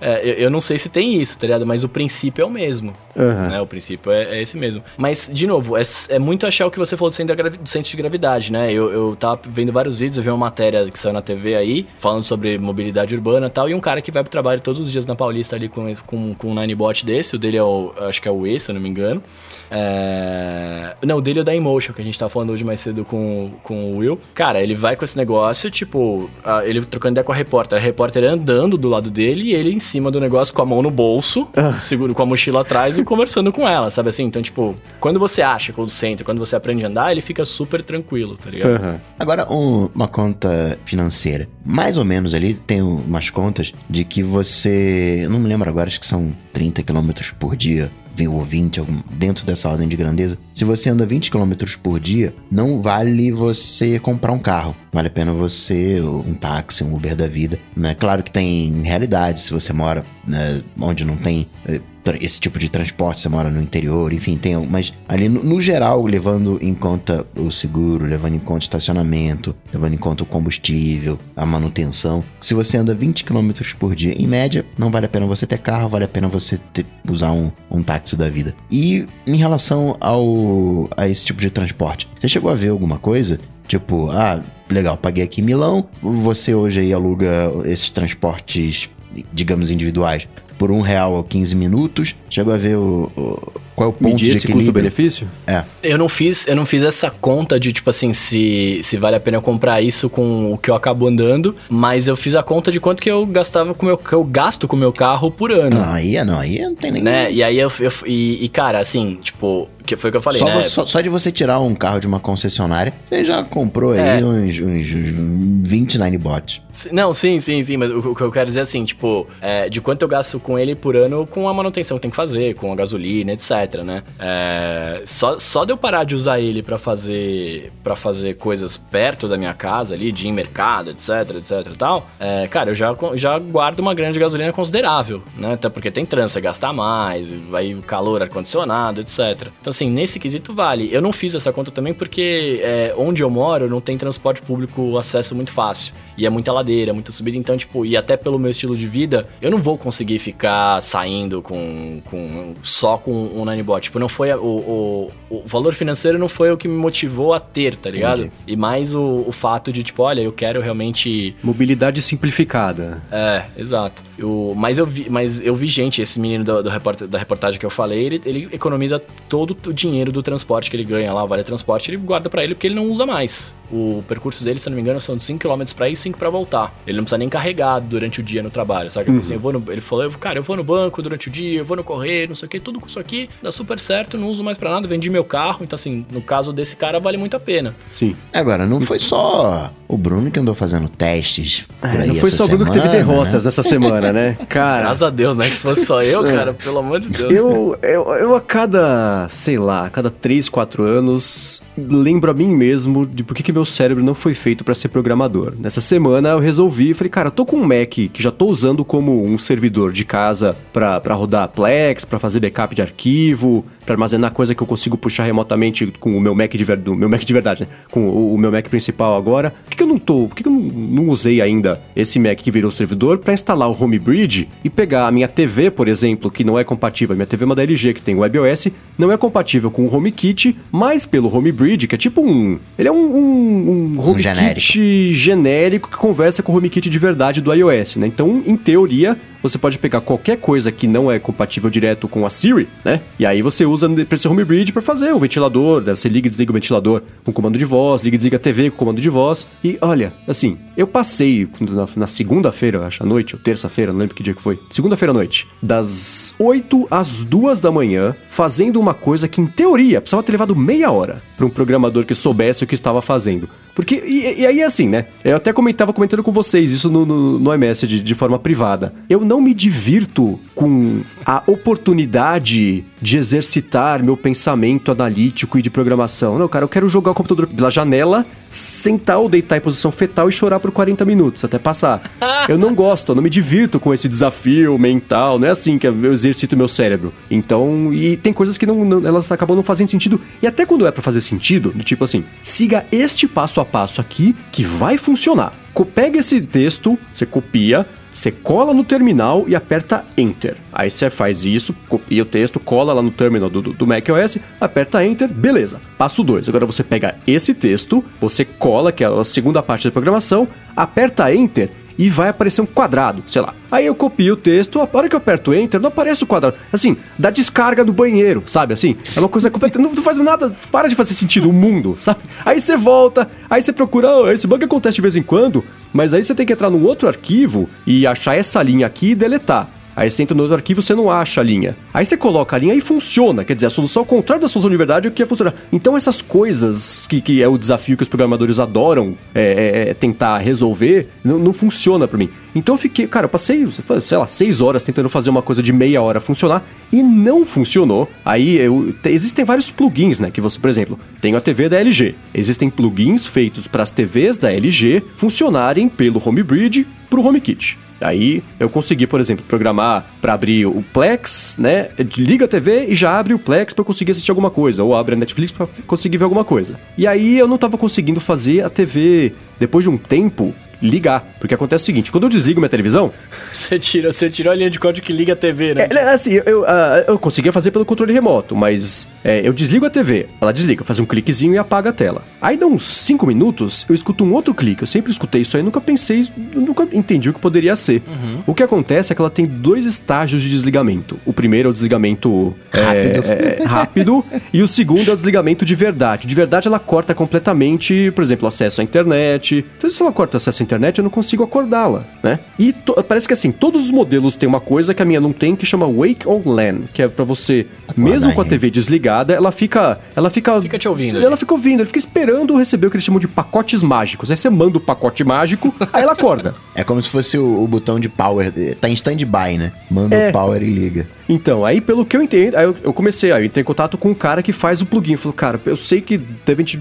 É, 0.00 0.20
eu, 0.22 0.34
eu, 0.34 0.50
não 0.50 0.60
sei 0.60 0.78
se 0.78 0.88
tem 0.88 1.20
isso, 1.20 1.38
tá 1.38 1.46
ligado? 1.46 1.66
Mas 1.66 1.82
o 1.82 1.88
princípio 1.88 2.42
é 2.42 2.46
o 2.46 2.50
mesmo. 2.50 2.94
Uhum. 3.16 3.48
Né? 3.48 3.60
O 3.60 3.66
princípio 3.66 4.12
é, 4.12 4.36
é, 4.36 4.42
esse 4.42 4.56
mesmo. 4.56 4.82
Mas, 4.96 5.28
de 5.32 5.46
novo, 5.46 5.76
é, 5.76 5.82
é 6.10 6.18
muito 6.18 6.46
achar 6.46 6.66
o 6.66 6.70
que 6.70 6.78
você 6.78 6.96
falou 6.96 7.10
do 7.10 7.14
centro, 7.14 7.34
do 7.34 7.68
centro 7.68 7.90
de 7.90 7.96
gravidade, 7.96 8.52
né? 8.52 8.72
Eu, 8.72 8.92
eu 8.92 9.16
tava 9.16 9.40
vendo 9.48 9.72
vários 9.72 9.98
vídeos, 9.98 10.18
eu 10.18 10.22
vi 10.22 10.30
uma 10.30 10.36
matéria 10.36 10.88
que 10.90 10.98
saiu 10.98 11.12
na 11.12 11.22
TV 11.22 11.56
aí, 11.56 11.86
falando 11.98 12.22
sobre 12.22 12.58
mobilidade 12.58 13.14
urbana 13.14 13.48
e 13.48 13.50
tal, 13.50 13.68
e 13.68 13.74
um 13.74 13.80
cara 13.80 14.00
que 14.00 14.12
vai 14.12 14.22
pro 14.22 14.30
trabalho 14.30 14.60
todos 14.60 14.80
os 14.80 14.90
dias 14.90 15.06
na 15.06 15.16
Paulista 15.16 15.56
ali 15.56 15.68
com, 15.68 15.92
com, 16.06 16.34
com 16.34 16.50
um 16.50 16.54
Ninebot 16.54 17.04
desse, 17.04 17.34
o 17.34 17.38
dele 17.38 17.56
é 17.56 17.62
o, 17.62 17.92
acho 18.00 18.20
que 18.20 18.28
é 18.28 18.30
o 18.30 18.46
E, 18.46 18.60
se 18.60 18.70
eu 18.70 18.74
não 18.74 18.80
me 18.80 18.88
engano. 18.88 19.22
É... 19.70 20.94
Não, 21.04 21.18
o 21.18 21.20
dele 21.20 21.40
é 21.40 21.44
da 21.44 21.54
Emotion, 21.54 21.92
que 21.92 22.00
a 22.00 22.04
gente 22.04 22.18
tava 22.18 22.28
falando 22.30 22.50
hoje 22.50 22.64
mais 22.64 22.80
cedo 22.80 23.04
com, 23.04 23.50
com 23.62 23.92
o 23.92 23.98
Will. 23.98 24.18
Cara, 24.34 24.60
ele 24.62 24.74
vai 24.74 24.96
com 24.96 25.04
esse 25.04 25.16
negócio, 25.16 25.70
tipo, 25.70 26.30
ele 26.64 26.84
trocando 26.84 27.14
ideia 27.14 27.24
com 27.24 27.32
a 27.32 27.34
repórter, 27.34 27.78
a 27.78 27.80
repórter 27.80 28.24
andando 28.24 28.76
do 28.76 28.88
lado 28.88 29.10
dele 29.10 29.50
e 29.50 29.54
ele 29.54 29.72
em 29.72 29.80
cima 29.80 30.10
do 30.10 30.20
negócio 30.20 30.54
com 30.54 30.62
a 30.62 30.66
mão 30.66 30.82
no 30.82 30.90
bolso, 30.90 31.48
ah. 31.56 31.78
seguro 31.80 32.14
com 32.14 32.22
a 32.22 32.26
mochila 32.26 32.60
atrás 32.60 32.98
e 32.98 33.04
conversando 33.04 33.52
com 33.52 33.68
ela, 33.68 33.90
sabe 33.90 34.10
assim? 34.10 34.24
Então, 34.24 34.42
tipo, 34.42 34.74
quando 35.00 35.18
você 35.18 35.42
acha 35.42 35.72
que 35.72 35.80
o 35.80 35.88
centro, 35.88 36.24
quando 36.24 36.38
você 36.38 36.56
aprende 36.56 36.84
a 36.84 36.88
andar, 36.88 37.12
ele 37.12 37.20
fica 37.20 37.44
super 37.44 37.82
tranquilo, 37.82 38.36
tá 38.36 38.50
ligado? 38.50 38.82
Uhum. 38.82 38.98
Agora, 39.18 39.52
um, 39.52 39.88
uma 39.94 40.08
conta 40.08 40.78
financeira. 40.84 41.48
Mais 41.64 41.96
ou 41.96 42.04
menos 42.04 42.34
ali 42.34 42.54
tem 42.54 42.82
umas 42.82 43.30
contas 43.30 43.72
de 43.88 44.04
que 44.04 44.22
você. 44.22 45.20
Eu 45.24 45.30
não 45.30 45.38
me 45.38 45.48
lembro 45.48 45.68
agora, 45.68 45.88
acho 45.88 46.00
que 46.00 46.06
são 46.06 46.34
30 46.52 46.82
km 46.82 47.10
por 47.38 47.56
dia 47.56 47.90
ou 48.28 48.42
20, 48.42 48.80
algum, 48.80 49.00
dentro 49.10 49.44
dessa 49.44 49.68
ordem 49.68 49.88
de 49.88 49.96
grandeza. 49.96 50.38
Se 50.54 50.64
você 50.64 50.90
anda 50.90 51.04
20 51.04 51.30
km 51.30 51.52
por 51.82 51.98
dia, 51.98 52.34
não 52.50 52.80
vale 52.80 53.32
você 53.32 53.98
comprar 53.98 54.32
um 54.32 54.38
carro. 54.38 54.76
Vale 54.92 55.08
a 55.08 55.10
pena 55.10 55.32
você, 55.32 56.00
um 56.00 56.34
táxi, 56.34 56.84
um 56.84 56.94
Uber 56.94 57.16
da 57.16 57.26
vida. 57.26 57.58
Né? 57.76 57.94
Claro 57.94 58.22
que 58.22 58.30
tem 58.30 58.82
realidade, 58.82 59.40
se 59.40 59.52
você 59.52 59.72
mora 59.72 60.04
né, 60.26 60.62
onde 60.80 61.04
não 61.04 61.16
tem 61.16 61.46
eh, 61.66 61.80
esse 62.20 62.40
tipo 62.40 62.58
de 62.58 62.68
transporte, 62.68 63.20
você 63.20 63.28
mora 63.28 63.50
no 63.50 63.60
interior, 63.60 64.12
enfim, 64.12 64.36
tem. 64.36 64.56
Mas 64.66 64.92
ali 65.08 65.28
no, 65.28 65.42
no, 65.42 65.60
geral, 65.60 66.04
levando 66.04 66.58
em 66.62 66.74
conta 66.74 67.26
o 67.36 67.50
seguro, 67.50 68.04
levando 68.04 68.34
em 68.34 68.38
conta 68.38 68.60
o 68.60 68.62
estacionamento, 68.62 69.54
levando 69.72 69.94
em 69.94 69.98
conta 69.98 70.22
o 70.22 70.26
combustível, 70.26 71.18
a 71.34 71.44
manutenção. 71.44 72.22
Se 72.40 72.54
você 72.54 72.76
anda 72.76 72.94
20 72.94 73.24
km 73.24 73.50
por 73.78 73.94
dia, 73.94 74.14
em 74.16 74.26
média, 74.26 74.64
não 74.78 74.90
vale 74.90 75.06
a 75.06 75.08
pena 75.08 75.26
você 75.26 75.46
ter 75.46 75.58
carro, 75.58 75.88
vale 75.88 76.04
a 76.04 76.08
pena 76.08 76.28
você 76.28 76.58
ter, 76.72 76.86
usar 77.08 77.32
um, 77.32 77.50
um 77.70 77.82
táxi 77.82 78.16
da 78.16 78.28
vida. 78.28 78.54
E 78.70 79.06
em 79.26 79.36
relação 79.36 79.96
ao 80.00 80.88
a 80.96 81.08
esse 81.08 81.24
tipo 81.24 81.40
de 81.40 81.50
transporte, 81.50 82.08
você 82.18 82.28
chegou 82.28 82.50
a 82.50 82.54
ver 82.54 82.68
alguma 82.68 82.98
coisa? 82.98 83.40
Tipo, 83.66 84.10
ah, 84.10 84.40
legal, 84.70 84.96
paguei 84.96 85.24
aqui 85.24 85.40
em 85.40 85.44
Milão, 85.44 85.88
você 86.00 86.54
hoje 86.54 86.80
aí 86.80 86.92
aluga 86.92 87.50
esses 87.64 87.90
transportes 87.90 88.88
digamos, 89.32 89.70
individuais, 89.70 90.28
por 90.58 90.70
um 90.70 90.80
real 90.80 91.18
a 91.18 91.24
15 91.24 91.54
minutos. 91.54 92.14
Chegou 92.30 92.52
a 92.52 92.56
ver 92.56 92.76
o, 92.76 93.10
o 93.16 93.52
qual 93.76 93.88
é 93.88 93.90
o 93.90 93.92
ponto 93.92 94.12
Medir 94.12 94.30
de 94.30 94.36
esse 94.36 94.48
custo-benefício? 94.48 95.28
É. 95.46 95.62
Eu 95.82 95.98
não 95.98 96.08
fiz, 96.08 96.46
eu 96.46 96.56
não 96.56 96.64
fiz 96.64 96.82
essa 96.82 97.10
conta 97.10 97.60
de 97.60 97.74
tipo 97.74 97.90
assim, 97.90 98.14
se, 98.14 98.80
se 98.82 98.96
vale 98.96 99.16
a 99.16 99.20
pena 99.20 99.38
comprar 99.38 99.82
isso 99.82 100.08
com 100.08 100.54
o 100.54 100.56
que 100.56 100.70
eu 100.70 100.74
acabo 100.74 101.06
andando, 101.06 101.54
mas 101.68 102.08
eu 102.08 102.16
fiz 102.16 102.34
a 102.34 102.42
conta 102.42 102.72
de 102.72 102.80
quanto 102.80 103.02
que 103.02 103.10
eu 103.10 103.26
gastava 103.26 103.74
com 103.74 103.84
meu 103.84 103.98
que 103.98 104.14
eu 104.14 104.24
gasto 104.24 104.66
com 104.66 104.76
o 104.76 104.78
meu 104.78 104.92
carro 104.92 105.30
por 105.30 105.52
ano. 105.52 105.76
Não, 105.76 105.92
aí 105.92 106.16
é 106.16 106.24
não, 106.24 106.38
aí 106.38 106.58
não 106.58 106.74
tem 106.74 106.90
nem. 106.90 107.02
Né? 107.02 107.30
E 107.30 107.42
aí 107.42 107.58
eu, 107.58 107.70
eu 107.78 107.92
e, 108.06 108.42
e, 108.42 108.48
cara, 108.48 108.80
assim, 108.80 109.18
tipo, 109.20 109.68
que 109.86 109.96
foi 109.96 110.10
o 110.10 110.12
que 110.12 110.16
eu 110.16 110.22
falei, 110.22 110.40
só, 110.40 110.46
né? 110.46 110.62
só, 110.62 110.84
só, 110.84 111.00
de 111.00 111.08
você 111.08 111.30
tirar 111.30 111.60
um 111.60 111.74
carro 111.74 112.00
de 112.00 112.06
uma 112.06 112.20
concessionária, 112.20 112.92
você 113.04 113.24
já 113.24 113.42
comprou 113.42 113.92
aí 113.92 114.20
é. 114.20 114.24
uns, 114.24 114.60
uns, 114.60 114.92
uns 114.92 115.68
20 115.68 115.98
Ninebots. 115.98 116.60
Não, 116.92 117.14
sim, 117.14 117.40
sim, 117.40 117.62
sim, 117.62 117.76
mas 117.76 117.90
o, 117.90 117.98
o, 117.98 118.14
que 118.14 118.22
eu 118.22 118.30
quero 118.30 118.46
dizer 118.46 118.60
é 118.60 118.62
assim, 118.62 118.84
tipo, 118.84 119.26
é, 119.40 119.68
de 119.68 119.80
quanto 119.80 120.02
eu 120.02 120.08
gasto 120.08 120.38
com 120.38 120.58
ele 120.58 120.74
por 120.74 120.96
ano 120.96 121.26
com 121.26 121.48
a 121.48 121.54
manutenção 121.54 121.96
que 121.96 122.02
tem 122.02 122.10
que 122.10 122.16
fazer, 122.16 122.54
com 122.54 122.72
a 122.72 122.76
gasolina, 122.76 123.32
etc 123.32 123.76
né? 123.84 124.02
É, 124.18 125.02
só, 125.04 125.38
só 125.38 125.64
de 125.64 125.72
eu 125.72 125.76
parar 125.76 126.04
de 126.04 126.14
usar 126.14 126.40
ele 126.40 126.62
para 126.62 126.78
fazer 126.78 127.72
para 127.82 127.96
fazer 127.96 128.34
coisas 128.34 128.76
perto 128.76 129.28
da 129.28 129.36
minha 129.36 129.54
casa 129.54 129.94
ali, 129.94 130.12
de 130.12 130.26
ir 130.26 130.30
em 130.30 130.32
mercado, 130.32 130.90
etc, 130.90 131.36
etc 131.36 131.72
e 131.72 131.76
tal, 131.76 132.08
é, 132.18 132.46
cara, 132.48 132.70
eu 132.70 132.74
já, 132.74 132.94
já 133.14 133.38
guardo 133.38 133.80
uma 133.80 133.94
grande 133.94 134.18
gasolina 134.18 134.52
considerável, 134.52 135.22
né? 135.36 135.54
Até 135.54 135.68
porque 135.68 135.90
tem 135.90 136.04
trânsito, 136.04 136.40
gastar 136.40 136.72
mais, 136.72 137.30
vai 137.32 137.76
calor, 137.86 138.22
ar-condicionado, 138.22 139.00
etc. 139.00 139.48
Então, 139.60 139.72
assim, 139.76 139.90
nesse 139.90 140.18
quesito 140.18 140.54
vale. 140.54 140.88
Eu 140.90 141.02
não 141.02 141.12
fiz 141.12 141.34
essa 141.34 141.52
conta 141.52 141.70
também 141.70 141.92
porque 141.92 142.60
é, 142.62 142.94
onde 142.96 143.22
eu 143.22 143.30
moro 143.30 143.68
não 143.68 143.80
tem 143.80 143.96
transporte 143.98 144.40
público 144.40 144.96
acesso 144.96 145.34
muito 145.34 145.52
fácil. 145.52 145.94
E 146.16 146.26
é 146.26 146.30
muita 146.30 146.52
ladeira, 146.52 146.92
muita 146.92 147.12
subida, 147.12 147.36
então, 147.36 147.56
tipo, 147.56 147.84
e 147.84 147.96
até 147.96 148.16
pelo 148.16 148.38
meu 148.38 148.50
estilo 148.50 148.76
de 148.76 148.86
vida, 148.86 149.28
eu 149.40 149.50
não 149.50 149.58
vou 149.58 149.76
conseguir 149.76 150.18
ficar 150.18 150.80
saindo 150.80 151.42
com, 151.42 152.00
com 152.04 152.54
só 152.62 152.96
com 152.96 153.12
um 153.12 153.44
Ninebot. 153.44 153.80
Tipo, 153.80 153.98
não 153.98 154.08
foi. 154.08 154.32
O, 154.32 154.38
o, 154.38 155.12
o, 155.30 155.42
valor 155.46 155.74
financeiro 155.74 156.18
não 156.18 156.28
foi 156.28 156.50
o 156.50 156.56
que 156.56 156.66
me 156.66 156.76
motivou 156.76 157.34
a 157.34 157.40
ter, 157.40 157.76
tá 157.76 157.90
ligado? 157.90 158.20
Entendi. 158.20 158.32
E 158.46 158.56
mais 158.56 158.94
o, 158.94 159.24
o 159.26 159.32
fato 159.32 159.72
de, 159.72 159.82
tipo, 159.82 160.02
olha, 160.02 160.20
eu 160.20 160.32
quero 160.32 160.60
realmente. 160.60 161.36
Mobilidade 161.42 162.00
simplificada. 162.00 163.02
É, 163.10 163.44
exato. 163.56 164.02
Eu, 164.18 164.54
mas, 164.56 164.78
eu 164.78 164.86
vi, 164.86 165.08
mas 165.10 165.40
eu 165.40 165.54
vi 165.54 165.68
gente, 165.68 166.00
esse 166.00 166.18
menino 166.18 166.44
do, 166.44 166.62
do 166.62 166.68
report, 166.70 167.02
da 167.02 167.18
reportagem 167.18 167.60
que 167.60 167.66
eu 167.66 167.70
falei, 167.70 168.04
ele, 168.04 168.20
ele 168.24 168.48
economiza 168.52 168.98
todo 169.28 169.56
o 169.66 169.72
dinheiro 169.72 170.10
do 170.10 170.22
transporte 170.22 170.70
que 170.70 170.76
ele 170.76 170.84
ganha 170.84 171.12
lá, 171.12 171.22
o 171.22 171.28
Vale 171.28 171.44
Transporte, 171.44 171.90
ele 171.90 171.98
guarda 171.98 172.30
para 172.30 172.42
ele 172.42 172.54
porque 172.54 172.66
ele 172.66 172.74
não 172.74 172.86
usa 172.86 173.04
mais. 173.04 173.54
O 173.70 174.02
percurso 174.06 174.44
dele, 174.44 174.58
se 174.58 174.68
não 174.68 174.76
me 174.76 174.82
engano, 174.82 175.00
são 175.00 175.18
5 175.18 175.40
km 175.40 175.64
para 175.74 175.88
ir 175.88 175.96
5 176.06 176.18
para 176.18 176.30
voltar. 176.30 176.74
Ele 176.86 176.96
não 176.96 177.04
precisa 177.04 177.18
nem 177.18 177.28
carregar 177.28 177.80
durante 177.80 178.20
o 178.20 178.22
dia 178.22 178.42
no 178.42 178.50
trabalho, 178.50 178.90
sabe? 178.90 179.10
Uhum. 179.10 179.18
Assim, 179.18 179.34
eu 179.34 179.40
vou 179.40 179.52
no, 179.52 179.62
ele 179.68 179.80
falou, 179.80 180.08
cara, 180.12 180.38
eu 180.38 180.42
vou 180.42 180.56
no 180.56 180.64
banco 180.64 181.02
durante 181.02 181.28
o 181.28 181.30
dia, 181.30 181.58
eu 181.58 181.64
vou 181.64 181.76
no 181.76 181.84
correio, 181.84 182.28
não 182.28 182.34
sei 182.34 182.46
o 182.46 182.48
que, 182.48 182.60
tudo 182.60 182.80
com 182.80 182.86
isso 182.86 182.98
aqui 182.98 183.28
dá 183.42 183.50
super 183.50 183.78
certo, 183.78 184.16
não 184.16 184.28
uso 184.28 184.42
mais 184.42 184.58
para 184.58 184.70
nada, 184.70 184.86
vendi 184.86 185.10
meu 185.10 185.24
carro. 185.24 185.58
Então, 185.62 185.74
assim, 185.76 186.04
no 186.10 186.20
caso 186.20 186.52
desse 186.52 186.76
cara, 186.76 187.00
vale 187.00 187.16
muito 187.16 187.36
a 187.36 187.40
pena. 187.40 187.74
Sim. 187.90 188.16
Agora, 188.32 188.66
não 188.66 188.80
foi 188.80 188.98
só 188.98 189.70
o 189.88 189.96
Bruno 189.96 190.30
que 190.30 190.38
andou 190.38 190.54
fazendo 190.54 190.88
testes. 190.88 191.66
É, 191.82 192.06
não 192.06 192.14
foi 192.16 192.30
só 192.30 192.44
o 192.44 192.48
Bruno 192.48 192.64
semana, 192.64 192.80
que 192.80 192.88
teve 192.88 192.96
derrotas 192.96 193.44
né? 193.44 193.48
nessa 193.48 193.62
semana, 193.62 194.12
né? 194.12 194.36
Cara. 194.48 194.82
Graças 194.82 195.02
a 195.02 195.10
Deus, 195.10 195.36
né? 195.36 195.48
Que 195.48 195.54
se 195.54 195.60
fosse 195.60 195.86
só 195.86 196.02
eu, 196.02 196.24
é. 196.26 196.34
cara, 196.34 196.54
pelo 196.54 196.78
amor 196.78 197.00
de 197.00 197.08
Deus. 197.08 197.32
Eu, 197.32 197.78
eu, 197.82 198.04
eu 198.14 198.34
a 198.34 198.40
cada, 198.40 199.26
sei 199.28 199.58
lá, 199.58 199.86
a 199.86 199.90
cada 199.90 200.10
3, 200.10 200.48
4 200.48 200.82
anos, 200.84 201.62
lembro 201.76 202.30
a 202.30 202.34
mim 202.34 202.48
mesmo 202.48 203.06
de 203.06 203.22
por 203.22 203.34
que, 203.34 203.42
que 203.42 203.52
meu 203.52 203.64
cérebro 203.64 204.02
não 204.02 204.14
foi 204.14 204.34
feito 204.34 204.64
para 204.64 204.74
ser 204.74 204.88
programador. 204.88 205.52
Nessa 205.58 205.80
semana 205.80 205.95
eu 206.32 206.38
resolvi, 206.38 206.94
falei, 206.94 207.10
cara, 207.10 207.30
tô 207.30 207.44
com 207.44 207.56
um 207.56 207.64
Mac 207.64 207.90
que 207.90 208.22
já 208.22 208.30
tô 208.30 208.46
usando 208.46 208.84
como 208.84 209.24
um 209.24 209.36
servidor 209.36 209.92
de 209.92 210.04
casa 210.04 210.56
para 210.72 211.14
rodar 211.14 211.48
Plex, 211.48 212.04
para 212.04 212.18
fazer 212.18 212.40
backup 212.40 212.74
de 212.74 212.82
arquivo, 212.82 213.64
para 213.86 213.94
armazenar 213.94 214.32
coisa 214.32 214.54
que 214.54 214.62
eu 214.62 214.66
consigo 214.66 214.98
puxar 214.98 215.24
remotamente 215.24 215.86
com 216.00 216.16
o 216.16 216.20
meu 216.20 216.34
Mac 216.34 216.52
de, 216.52 216.64
ver, 216.64 216.78
meu 216.78 217.08
Mac 217.08 217.22
de 217.22 217.32
verdade, 217.32 217.62
né? 217.62 217.68
Com 217.90 218.08
o, 218.08 218.34
o, 218.34 218.38
meu 218.38 218.50
Mac 218.50 218.68
principal 218.68 219.16
agora. 219.16 219.50
Por 219.50 219.70
que, 219.70 219.76
que 219.76 219.82
eu 219.82 219.86
não 219.86 219.98
tô, 219.98 220.26
por 220.26 220.34
que, 220.34 220.42
que 220.42 220.48
eu 220.48 220.52
não, 220.52 220.60
não, 220.60 221.08
usei 221.08 221.40
ainda 221.40 221.80
esse 221.94 222.18
Mac 222.18 222.36
que 222.36 222.50
virou 222.50 222.70
servidor 222.70 223.18
para 223.18 223.32
instalar 223.32 223.70
o 223.70 223.84
Homebridge 223.84 224.48
e 224.64 224.68
pegar 224.68 225.06
a 225.06 225.12
minha 225.12 225.28
TV, 225.28 225.70
por 225.70 225.86
exemplo, 225.86 226.30
que 226.30 226.42
não 226.42 226.58
é 226.58 226.64
compatível, 226.64 227.14
minha 227.14 227.26
TV 227.26 227.44
é 227.44 227.46
uma 227.46 227.54
da 227.54 227.62
LG 227.62 227.94
que 227.94 228.02
tem 228.02 228.16
WebOS, 228.16 228.68
não 228.98 229.12
é 229.12 229.16
compatível 229.16 229.70
com 229.70 229.86
o 229.86 229.94
HomeKit, 229.94 230.56
mas 230.72 231.06
pelo 231.06 231.34
Homebridge, 231.34 231.86
que 231.86 231.94
é 231.94 231.98
tipo 231.98 232.20
um, 232.20 232.58
ele 232.76 232.88
é 232.88 232.92
um, 232.92 232.96
um, 232.96 233.92
um 233.96 234.00
HomeKit 234.00 234.22
genérico. 234.22 235.14
genérico 235.14 235.90
que 235.90 235.96
conversa 235.96 236.42
com 236.42 236.52
o 236.52 236.56
HomeKit 236.56 236.90
de 236.90 236.98
verdade 236.98 237.40
do 237.40 237.54
iOS, 237.54 237.96
né? 237.96 238.06
Então, 238.06 238.42
em 238.44 238.56
teoria, 238.56 239.16
você 239.48 239.58
pode 239.58 239.78
pegar 239.78 240.00
qualquer 240.00 240.36
coisa 240.38 240.72
que 240.72 240.86
não 240.86 241.10
é 241.10 241.18
compatível 241.18 241.70
direto 241.70 242.08
com 242.08 242.26
a 242.26 242.30
Siri, 242.30 242.68
né? 242.84 243.00
E 243.18 243.24
aí 243.24 243.42
você 243.42 243.64
usa 243.64 243.88
esse 244.10 244.28
home 244.28 244.44
bridge 244.44 244.72
para 244.72 244.82
fazer 244.82 245.12
o 245.12 245.18
ventilador, 245.18 245.82
né? 245.82 245.94
você 245.94 246.08
liga 246.08 246.26
e 246.26 246.30
desliga 246.30 246.50
o 246.50 246.54
ventilador 246.54 247.02
com 247.24 247.32
comando 247.32 247.58
de 247.58 247.64
voz, 247.64 248.02
liga 248.02 248.16
e 248.16 248.18
desliga 248.18 248.36
a 248.36 248.40
TV 248.40 248.70
com 248.70 248.76
comando 248.76 249.00
de 249.00 249.08
voz. 249.08 249.46
E 249.62 249.78
olha, 249.80 250.12
assim, 250.26 250.58
eu 250.76 250.86
passei 250.86 251.48
na, 251.60 251.86
na 251.96 252.06
segunda-feira, 252.06 252.86
acho 252.86 253.02
à 253.02 253.06
noite, 253.06 253.34
ou 253.34 253.40
terça-feira, 253.40 253.92
não 253.92 254.00
lembro 254.00 254.14
que 254.14 254.22
dia 254.22 254.34
que 254.34 254.42
foi. 254.42 254.58
Segunda-feira 254.70 255.12
à 255.12 255.14
noite, 255.14 255.46
das 255.62 256.34
8 256.38 256.88
às 256.90 257.24
2 257.24 257.60
da 257.60 257.70
manhã, 257.70 258.14
fazendo 258.28 258.80
uma 258.80 258.94
coisa 258.94 259.28
que 259.28 259.40
em 259.40 259.46
teoria 259.46 260.00
precisava 260.00 260.22
ter 260.22 260.32
levado 260.32 260.54
meia 260.56 260.90
hora 260.90 261.22
para 261.36 261.46
um 261.46 261.50
programador 261.50 262.04
que 262.04 262.14
soubesse 262.14 262.64
o 262.64 262.66
que 262.66 262.74
estava 262.74 263.00
fazendo. 263.00 263.48
Porque, 263.76 264.02
e, 264.06 264.40
e 264.40 264.46
aí 264.46 264.62
assim, 264.62 264.88
né? 264.88 265.04
Eu 265.22 265.36
até 265.36 265.52
comentava 265.52 265.92
comentando 265.92 266.22
com 266.22 266.32
vocês 266.32 266.72
isso 266.72 266.90
no, 266.90 267.04
no, 267.04 267.38
no 267.38 267.54
iMessage 267.54 268.00
de 268.00 268.14
forma 268.14 268.38
privada. 268.38 268.94
Eu 269.08 269.20
não 269.20 269.35
me 269.40 269.54
divirto 269.54 270.38
com 270.54 271.00
a 271.24 271.42
oportunidade 271.46 272.84
de 273.00 273.16
exercitar 273.16 274.02
meu 274.02 274.16
pensamento 274.16 274.90
analítico 274.90 275.58
e 275.58 275.62
de 275.62 275.70
programação. 275.70 276.38
Não, 276.38 276.48
cara, 276.48 276.64
eu 276.64 276.68
quero 276.68 276.88
jogar 276.88 277.10
o 277.10 277.14
computador 277.14 277.46
pela 277.46 277.70
janela, 277.70 278.24
sentar 278.48 279.18
ou 279.18 279.28
deitar 279.28 279.56
em 279.56 279.60
posição 279.60 279.92
fetal 279.92 280.28
e 280.28 280.32
chorar 280.32 280.60
por 280.60 280.70
40 280.70 281.04
minutos 281.04 281.44
até 281.44 281.58
passar. 281.58 282.02
Eu 282.48 282.56
não 282.56 282.74
gosto, 282.76 283.10
eu 283.10 283.16
não 283.16 283.24
me 283.24 283.28
divirto 283.28 283.80
com 283.80 283.92
esse 283.92 284.08
desafio 284.08 284.78
mental. 284.78 285.36
Não 285.36 285.48
é 285.48 285.50
assim 285.50 285.78
que 285.78 285.86
eu 285.88 286.12
exercito 286.12 286.56
meu 286.56 286.68
cérebro. 286.68 287.12
Então, 287.28 287.92
e 287.92 288.16
tem 288.16 288.32
coisas 288.32 288.56
que 288.56 288.64
não, 288.64 288.84
não 288.84 289.04
elas 289.04 289.32
acabam 289.32 289.56
não 289.56 289.64
fazendo 289.64 289.88
sentido. 289.88 290.20
E 290.40 290.46
até 290.46 290.64
quando 290.64 290.86
é 290.86 290.92
para 290.92 291.02
fazer 291.02 291.20
sentido, 291.20 291.70
do 291.70 291.82
tipo 291.82 292.04
assim, 292.04 292.22
siga 292.44 292.86
este 292.92 293.26
passo 293.26 293.60
a 293.60 293.64
passo 293.64 294.00
aqui 294.00 294.36
que 294.52 294.62
vai 294.62 294.96
funcionar. 294.96 295.52
Pega 295.92 296.18
esse 296.18 296.40
texto, 296.40 296.96
você 297.12 297.26
copia, 297.26 297.84
você 298.16 298.30
cola 298.30 298.72
no 298.72 298.82
terminal 298.82 299.44
e 299.46 299.54
aperta 299.54 300.02
Enter. 300.16 300.56
Aí 300.72 300.90
você 300.90 301.10
faz 301.10 301.44
isso, 301.44 301.74
copia 301.86 302.22
o 302.22 302.24
texto, 302.24 302.58
cola 302.58 302.94
lá 302.94 303.02
no 303.02 303.10
terminal 303.10 303.50
do, 303.50 303.60
do, 303.60 303.86
macOS, 303.86 304.38
aperta 304.58 305.04
Enter, 305.04 305.30
beleza. 305.30 305.80
Passo 305.98 306.24
2. 306.24 306.48
Agora 306.48 306.64
você 306.64 306.82
pega 306.82 307.16
esse 307.26 307.52
texto, 307.52 308.02
você 308.18 308.42
cola, 308.42 308.90
que 308.90 309.04
é 309.04 309.06
a 309.06 309.22
segunda 309.22 309.62
parte 309.62 309.86
da 309.86 309.92
programação, 309.92 310.48
aperta 310.74 311.32
Enter 311.34 311.70
e 311.98 312.10
vai 312.10 312.28
aparecer 312.28 312.60
um 312.60 312.66
quadrado, 312.66 313.22
sei 313.26 313.42
lá. 313.42 313.54
Aí 313.70 313.86
eu 313.86 313.94
copio 313.94 314.34
o 314.34 314.36
texto, 314.36 314.80
a 314.80 314.88
hora 314.92 315.08
que 315.08 315.14
eu 315.14 315.18
aperto 315.18 315.54
Enter, 315.54 315.80
não 315.80 315.88
aparece 315.88 316.22
o 316.22 316.26
quadrado. 316.26 316.56
Assim, 316.72 316.96
dá 317.18 317.30
descarga 317.30 317.84
no 317.84 317.92
banheiro, 317.92 318.42
sabe? 318.46 318.72
Assim, 318.72 318.96
é 319.14 319.18
uma 319.18 319.28
coisa 319.28 319.50
completa. 319.50 319.78
Não, 319.78 319.92
não 319.92 320.02
faz 320.02 320.18
nada, 320.18 320.54
para 320.70 320.88
de 320.88 320.94
fazer 320.94 321.14
sentido 321.14 321.48
o 321.48 321.52
mundo, 321.52 321.96
sabe? 322.00 322.20
Aí 322.44 322.60
você 322.60 322.76
volta, 322.76 323.28
aí 323.48 323.60
você 323.60 323.72
procura, 323.72 324.10
oh, 324.10 324.30
esse 324.30 324.46
bug 324.46 324.64
acontece 324.64 324.96
de 324.96 325.02
vez 325.02 325.16
em 325.16 325.22
quando, 325.22 325.64
mas 325.92 326.14
aí 326.14 326.22
você 326.22 326.34
tem 326.34 326.46
que 326.46 326.52
entrar 326.52 326.70
num 326.70 326.84
outro 326.84 327.08
arquivo 327.08 327.68
e 327.86 328.06
achar 328.06 328.36
essa 328.36 328.62
linha 328.62 328.86
aqui 328.86 329.10
e 329.10 329.14
deletar. 329.14 329.68
Aí 329.96 330.10
você 330.10 330.22
entra 330.22 330.36
no 330.36 330.42
outro 330.42 330.56
arquivo, 330.56 330.82
você 330.82 330.94
não 330.94 331.10
acha 331.10 331.40
a 331.40 331.44
linha. 331.44 331.74
Aí 331.94 332.04
você 332.04 332.18
coloca 332.18 332.54
a 332.54 332.58
linha 332.58 332.74
e 332.74 332.82
funciona. 332.82 333.44
Quer 333.44 333.54
dizer, 333.54 333.66
a 333.66 333.70
solução 333.70 334.02
ao 334.02 334.06
contrário 334.06 334.42
da 334.42 334.48
solução 334.48 334.70
de 334.70 334.76
verdade 334.76 335.08
é 335.08 335.10
que 335.10 335.22
ia 335.22 335.26
funcionar. 335.26 335.54
Então 335.72 335.96
essas 335.96 336.20
coisas 336.20 337.06
que, 337.06 337.22
que 337.22 337.42
é 337.42 337.48
o 337.48 337.56
desafio 337.56 337.96
que 337.96 338.02
os 338.02 338.08
programadores 338.08 338.60
adoram 338.60 339.16
é, 339.34 339.86
é, 339.86 339.90
é 339.90 339.94
tentar 339.94 340.36
resolver, 340.38 341.08
não, 341.24 341.38
não 341.38 341.52
funciona 341.54 342.06
para 342.06 342.18
mim. 342.18 342.28
Então 342.54 342.74
eu 342.74 342.78
fiquei, 342.78 343.06
cara, 343.06 343.24
eu 343.24 343.28
passei, 343.28 343.66
sei 344.00 344.18
lá, 344.18 344.26
seis 344.26 344.60
horas 344.60 344.82
tentando 344.82 345.08
fazer 345.08 345.30
uma 345.30 345.42
coisa 345.42 345.62
de 345.62 345.72
meia 345.72 346.00
hora 346.02 346.20
funcionar 346.20 346.62
e 346.92 347.02
não 347.02 347.44
funcionou. 347.44 348.08
Aí 348.24 348.56
eu, 348.56 348.94
existem 349.04 349.44
vários 349.44 349.70
plugins, 349.70 350.20
né? 350.20 350.30
Que 350.30 350.40
você, 350.40 350.58
por 350.58 350.68
exemplo, 350.68 350.98
tem 351.20 351.34
a 351.34 351.40
TV 351.40 351.68
da 351.68 351.78
LG. 351.78 352.14
Existem 352.34 352.68
plugins 352.68 353.24
feitos 353.24 353.66
para 353.66 353.82
as 353.82 353.90
TVs 353.90 354.38
da 354.38 354.52
LG 354.52 355.02
funcionarem 355.16 355.88
pelo 355.88 356.20
Homebridge 356.24 356.86
para 357.08 357.20
o 357.20 357.26
HomeKit. 357.26 357.78
Aí 358.00 358.42
eu 358.58 358.68
consegui, 358.68 359.06
por 359.06 359.20
exemplo, 359.20 359.44
programar 359.46 360.04
para 360.20 360.34
abrir 360.34 360.66
o 360.66 360.82
Plex, 360.92 361.56
né? 361.58 361.88
Liga 362.16 362.44
a 362.44 362.48
TV 362.48 362.86
e 362.88 362.94
já 362.94 363.18
abre 363.18 363.34
o 363.34 363.38
Plex 363.38 363.72
para 363.72 363.82
eu 363.82 363.86
conseguir 363.86 364.10
assistir 364.10 364.30
alguma 364.30 364.50
coisa, 364.50 364.82
ou 364.84 364.94
abre 364.94 365.14
a 365.14 365.18
Netflix 365.18 365.52
para 365.52 365.66
conseguir 365.86 366.18
ver 366.18 366.24
alguma 366.24 366.44
coisa. 366.44 366.78
E 366.96 367.06
aí 367.06 367.38
eu 367.38 367.48
não 367.48 367.56
estava 367.56 367.78
conseguindo 367.78 368.20
fazer 368.20 368.64
a 368.64 368.70
TV 368.70 369.32
depois 369.58 369.84
de 369.84 369.88
um 369.88 369.96
tempo 369.96 370.54
ligar. 370.80 371.26
Porque 371.38 371.54
acontece 371.54 371.82
o 371.82 371.86
seguinte, 371.86 372.10
quando 372.10 372.24
eu 372.24 372.30
desligo 372.30 372.60
minha 372.60 372.68
televisão... 372.68 373.12
Você 373.52 373.78
tirou, 373.78 374.12
você 374.12 374.28
tirou 374.28 374.52
a 374.52 374.56
linha 374.56 374.70
de 374.70 374.78
código 374.78 375.06
que 375.06 375.12
liga 375.12 375.32
a 375.32 375.36
TV, 375.36 375.74
né? 375.74 375.88
É, 375.90 376.10
assim, 376.10 376.40
eu, 376.44 376.62
uh, 376.62 377.04
eu 377.08 377.18
conseguia 377.18 377.52
fazer 377.52 377.70
pelo 377.70 377.84
controle 377.84 378.12
remoto, 378.12 378.54
mas 378.54 379.08
é, 379.24 379.46
eu 379.46 379.52
desligo 379.52 379.86
a 379.86 379.90
TV, 379.90 380.26
ela 380.40 380.52
desliga, 380.52 380.84
faz 380.84 380.98
um 380.98 381.06
cliquezinho 381.06 381.54
e 381.54 381.58
apaga 381.58 381.90
a 381.90 381.92
tela. 381.92 382.22
Aí 382.40 382.56
dá 382.56 382.66
uns 382.66 382.82
5 382.82 383.26
minutos, 383.26 383.86
eu 383.88 383.94
escuto 383.94 384.24
um 384.24 384.32
outro 384.32 384.54
clique. 384.54 384.82
Eu 384.82 384.86
sempre 384.86 385.10
escutei 385.10 385.42
isso 385.42 385.56
aí, 385.56 385.62
nunca 385.62 385.80
pensei, 385.80 386.28
nunca 386.54 386.86
entendi 386.92 387.30
o 387.30 387.32
que 387.32 387.40
poderia 387.40 387.74
ser. 387.74 388.02
Uhum. 388.06 388.42
O 388.46 388.54
que 388.54 388.62
acontece 388.62 389.12
é 389.12 389.14
que 389.16 389.20
ela 389.20 389.30
tem 389.30 389.46
dois 389.46 389.84
estágios 389.84 390.42
de 390.42 390.50
desligamento. 390.50 391.18
O 391.24 391.32
primeiro 391.32 391.68
é 391.68 391.70
o 391.70 391.72
desligamento 391.72 392.54
rápido, 392.70 393.24
é, 393.24 393.62
é, 393.62 393.64
rápido 393.64 394.24
e 394.52 394.62
o 394.62 394.68
segundo 394.68 395.10
é 395.10 395.12
o 395.12 395.16
desligamento 395.16 395.64
de 395.64 395.74
verdade. 395.74 396.26
De 396.26 396.34
verdade, 396.34 396.68
ela 396.68 396.78
corta 396.78 397.14
completamente, 397.14 398.12
por 398.14 398.22
exemplo, 398.22 398.46
acesso 398.46 398.80
à 398.80 398.84
internet. 398.84 399.64
Então, 399.76 399.88
se 399.88 400.02
ela 400.02 400.12
corta 400.12 400.36
acesso 400.36 400.62
à 400.62 400.64
internet, 400.66 400.98
eu 400.98 401.04
não 401.04 401.10
consigo 401.10 401.42
acordá-la, 401.42 402.04
né? 402.22 402.40
E 402.58 402.74
parece 403.08 403.26
que 403.26 403.32
assim, 403.32 403.50
todos 403.50 403.86
os 403.86 403.90
modelos 403.90 404.34
têm 404.34 404.48
uma 404.48 404.60
coisa 404.60 404.94
que 404.94 405.02
a 405.02 405.04
minha 405.04 405.20
não 405.20 405.32
tem, 405.32 405.56
que 405.56 405.64
chama 405.64 405.86
Wake 405.86 406.26
on 406.26 406.42
LAN, 406.44 406.80
que 406.92 407.02
é 407.02 407.08
para 407.08 407.24
você, 407.24 407.66
Acorda 407.88 408.00
mesmo 408.00 408.32
com 408.34 408.40
a 408.40 408.44
TV 408.44 408.70
desligada, 408.70 409.32
ela 409.32 409.52
fica, 409.52 409.98
ela 410.14 410.30
fica 410.30 410.60
Fica 410.60 410.78
te 410.78 410.88
ouvindo. 410.88 411.24
Ela 411.24 411.36
fica 411.36 411.54
ouvindo, 411.54 411.80
ela 411.80 411.86
fica 411.86 411.98
esperando 411.98 412.56
receber 412.56 412.86
o 412.86 412.90
que 412.90 412.96
eles 412.96 413.04
chamam 413.04 413.20
de 413.20 413.28
pacotes 413.28 413.82
mágicos. 413.82 414.30
Aí 414.30 414.36
você 414.36 414.50
manda 414.50 414.78
o 414.78 414.80
pacote 414.80 415.24
mágico, 415.24 415.74
aí 415.92 416.02
ela 416.02 416.12
acorda. 416.12 416.54
É 416.74 416.84
como 416.84 417.00
se 417.02 417.08
fosse 417.08 417.38
o, 417.38 417.62
o 417.62 417.66
botão 417.68 417.98
de 417.98 418.08
power, 418.08 418.52
tá 418.80 418.88
em 418.88 418.92
stand-by, 418.92 419.58
né? 419.58 419.72
Manda 419.90 420.14
é. 420.14 420.28
o 420.28 420.32
power 420.32 420.62
e 420.62 420.66
liga. 420.66 421.06
Então, 421.28 421.64
aí 421.64 421.80
pelo 421.80 422.04
que 422.04 422.16
eu 422.16 422.22
entendo, 422.22 422.54
aí 422.54 422.64
eu, 422.64 422.76
eu 422.82 422.92
comecei, 422.92 423.32
aí 423.32 423.42
eu 423.42 423.46
entrei 423.46 423.62
em 423.62 423.64
contato 423.64 423.98
com 423.98 424.10
o 424.10 424.14
cara 424.14 424.42
que 424.42 424.52
faz 424.52 424.80
o 424.80 424.86
plugin. 424.86 425.16
Falou, 425.16 425.34
cara, 425.34 425.60
eu 425.66 425.76
sei 425.76 426.00
que 426.00 426.18
devem 426.18 426.64
te 426.64 426.80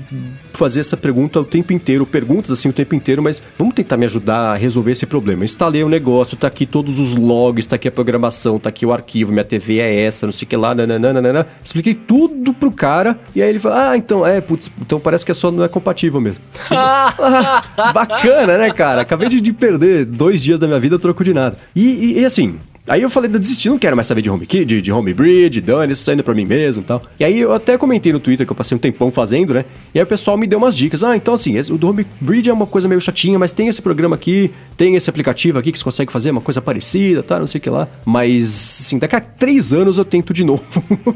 fazer 0.53 0.79
essa 0.79 0.95
pergunta 0.95 1.39
o 1.39 1.43
tempo 1.43 1.73
inteiro, 1.73 2.05
perguntas 2.05 2.51
assim 2.51 2.69
o 2.69 2.73
tempo 2.73 2.95
inteiro, 2.95 3.21
mas 3.21 3.41
vamos 3.57 3.73
tentar 3.73 3.97
me 3.97 4.05
ajudar 4.05 4.53
a 4.53 4.55
resolver 4.55 4.91
esse 4.91 5.05
problema. 5.05 5.43
Instalei 5.43 5.83
o 5.83 5.89
negócio, 5.89 6.37
tá 6.37 6.47
aqui 6.47 6.65
todos 6.65 6.99
os 6.99 7.15
logs, 7.15 7.67
tá 7.67 7.75
aqui 7.75 7.87
a 7.87 7.91
programação, 7.91 8.59
tá 8.59 8.69
aqui 8.69 8.85
o 8.85 8.93
arquivo, 8.93 9.31
minha 9.31 9.43
TV 9.43 9.79
é 9.79 10.03
essa, 10.03 10.25
não 10.25 10.33
sei 10.33 10.45
o 10.45 10.49
que 10.49 10.55
lá, 10.55 10.73
nananana. 10.73 11.47
Expliquei 11.63 11.93
tudo 11.93 12.53
pro 12.53 12.71
cara, 12.71 13.19
e 13.35 13.41
aí 13.41 13.49
ele 13.49 13.59
falou, 13.59 13.77
ah, 13.77 13.97
então, 13.97 14.25
é, 14.25 14.39
putz, 14.39 14.71
então 14.79 14.99
parece 14.99 15.25
que 15.25 15.31
é 15.31 15.35
só 15.35 15.51
não 15.51 15.63
é 15.63 15.67
compatível 15.67 16.21
mesmo. 16.21 16.43
ah, 16.71 17.63
bacana, 17.93 18.57
né, 18.57 18.71
cara? 18.71 19.01
Acabei 19.01 19.27
de, 19.27 19.41
de, 19.41 19.53
perder 19.53 20.05
dois 20.05 20.41
dias 20.41 20.59
da 20.59 20.67
minha 20.67 20.79
vida 20.79 20.99
troco 20.99 21.23
de 21.23 21.33
nada. 21.33 21.57
e, 21.75 21.83
e, 21.83 22.19
e 22.19 22.25
assim, 22.25 22.59
Aí 22.87 23.01
eu 23.01 23.09
falei, 23.09 23.29
desisti, 23.29 23.67
não 23.67 23.79
quero 23.79 23.95
mais 23.95 24.05
saber 24.05 24.21
de 24.21 24.29
HomeKit, 24.29 24.63
de, 24.63 24.81
de 24.81 24.91
HomeBridge, 24.91 25.59
dane, 25.59 25.91
isso 25.91 26.03
saindo 26.03 26.23
pra 26.23 26.35
mim 26.35 26.45
mesmo 26.45 26.83
e 26.83 26.85
tal. 26.85 27.01
E 27.19 27.25
aí 27.25 27.39
eu 27.39 27.51
até 27.51 27.77
comentei 27.79 28.13
no 28.13 28.19
Twitter 28.19 28.45
que 28.45 28.51
eu 28.51 28.55
passei 28.55 28.75
um 28.75 28.79
tempão 28.79 29.09
fazendo, 29.09 29.55
né? 29.55 29.65
E 29.93 29.97
aí 29.97 30.03
o 30.03 30.07
pessoal 30.07 30.37
me 30.37 30.45
deu 30.45 30.59
umas 30.59 30.77
dicas. 30.77 31.03
Ah, 31.03 31.15
então 31.15 31.33
assim, 31.33 31.57
o 31.71 31.77
do 31.79 31.89
HomeBridge 31.89 32.49
é 32.49 32.53
uma 32.53 32.67
coisa 32.67 32.87
meio 32.87 33.01
chatinha, 33.01 33.39
mas 33.39 33.51
tem 33.51 33.67
esse 33.67 33.81
programa 33.81 34.15
aqui, 34.15 34.51
tem 34.77 34.95
esse 34.95 35.09
aplicativo 35.09 35.57
aqui 35.57 35.71
que 35.71 35.79
você 35.79 35.83
consegue 35.83 36.11
fazer 36.11 36.29
uma 36.29 36.41
coisa 36.41 36.61
parecida, 36.61 37.23
tá? 37.23 37.39
Não 37.39 37.47
sei 37.47 37.57
o 37.57 37.61
que 37.61 37.69
lá. 37.71 37.87
Mas, 38.05 38.83
assim, 38.85 38.99
daqui 38.99 39.15
a 39.15 39.19
três 39.19 39.73
anos 39.73 39.97
eu 39.97 40.05
tento 40.05 40.31
de 40.31 40.43
novo. 40.43 40.63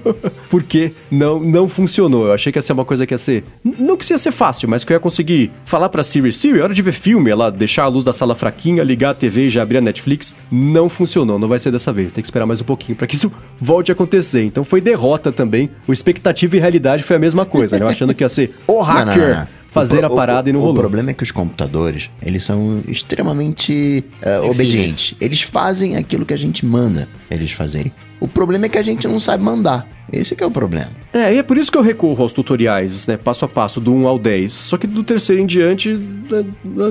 Porque 0.49 0.91
não, 1.11 1.39
não 1.39 1.69
funcionou. 1.69 2.25
Eu 2.25 2.33
achei 2.33 2.51
que 2.51 2.57
ia 2.57 2.63
ser 2.63 2.73
uma 2.73 2.85
coisa 2.85 3.05
que 3.05 3.13
ia 3.13 3.17
ser. 3.19 3.43
Não 3.63 3.95
que 3.95 4.11
ia 4.11 4.17
ser 4.17 4.31
fácil, 4.31 4.67
mas 4.67 4.83
que 4.83 4.91
eu 4.91 4.95
ia 4.95 4.99
conseguir 4.99 5.51
falar 5.65 5.89
pra 5.89 6.01
Siri, 6.01 6.33
Siri, 6.33 6.59
é 6.59 6.63
hora 6.63 6.73
de 6.73 6.81
ver 6.81 6.93
filme, 6.93 7.29
ela 7.29 7.51
deixar 7.51 7.83
a 7.83 7.87
luz 7.87 8.03
da 8.03 8.11
sala 8.11 8.33
fraquinha, 8.33 8.83
ligar 8.83 9.11
a 9.11 9.13
TV 9.13 9.47
e 9.47 9.49
já 9.49 9.61
abrir 9.61 9.77
a 9.77 9.81
Netflix. 9.81 10.35
Não 10.51 10.89
funcionou, 10.89 11.37
não 11.37 11.47
vai 11.47 11.58
vai 11.59 11.63
ser 11.63 11.71
dessa 11.71 11.91
vez. 11.91 12.11
Tem 12.11 12.21
que 12.21 12.27
esperar 12.27 12.45
mais 12.45 12.61
um 12.61 12.63
pouquinho 12.63 12.95
para 12.95 13.05
que 13.05 13.15
isso 13.15 13.31
volte 13.59 13.91
a 13.91 13.93
acontecer. 13.93 14.43
Então 14.43 14.63
foi 14.63 14.79
derrota 14.79 15.31
também. 15.31 15.69
O 15.85 15.93
expectativa 15.93 16.55
e 16.55 16.59
realidade 16.59 17.03
foi 17.03 17.17
a 17.17 17.19
mesma 17.19 17.45
coisa, 17.45 17.77
né? 17.77 17.83
Eu 17.83 17.89
achando 17.89 18.13
que 18.13 18.23
ia 18.23 18.29
ser 18.29 18.55
o 18.65 18.81
hacker. 18.81 19.17
Não, 19.17 19.27
não, 19.27 19.35
não 19.35 19.58
fazer 19.71 20.03
a 20.03 20.09
parada 20.09 20.47
o, 20.47 20.49
e 20.49 20.53
não 20.53 20.59
rolou. 20.59 20.75
O 20.75 20.79
problema 20.79 21.11
é 21.11 21.13
que 21.13 21.23
os 21.23 21.31
computadores, 21.31 22.09
eles 22.21 22.43
são 22.43 22.81
extremamente 22.87 24.03
uh, 24.23 24.45
obedientes. 24.45 25.15
Eles 25.19 25.41
fazem 25.41 25.97
aquilo 25.97 26.25
que 26.25 26.33
a 26.33 26.37
gente 26.37 26.65
manda 26.65 27.07
eles 27.29 27.51
fazerem. 27.51 27.91
O 28.19 28.27
problema 28.27 28.65
é 28.65 28.69
que 28.69 28.77
a 28.77 28.81
gente 28.81 29.07
não 29.07 29.19
sabe 29.19 29.43
mandar. 29.43 29.87
Esse 30.11 30.35
é 30.37 30.45
o 30.45 30.51
problema. 30.51 30.89
É, 31.11 31.33
e 31.33 31.37
é 31.37 31.43
por 31.43 31.57
isso 31.57 31.71
que 31.71 31.77
eu 31.77 31.81
recorro 31.81 32.21
aos 32.21 32.33
tutoriais, 32.33 33.07
né? 33.07 33.17
Passo 33.17 33.45
a 33.45 33.47
passo, 33.47 33.79
do 33.79 33.93
1 33.93 34.07
ao 34.07 34.19
10. 34.19 34.51
Só 34.51 34.77
que 34.77 34.85
do 34.85 35.03
terceiro 35.03 35.41
em 35.41 35.45
diante, 35.45 35.93
né, 35.93 36.45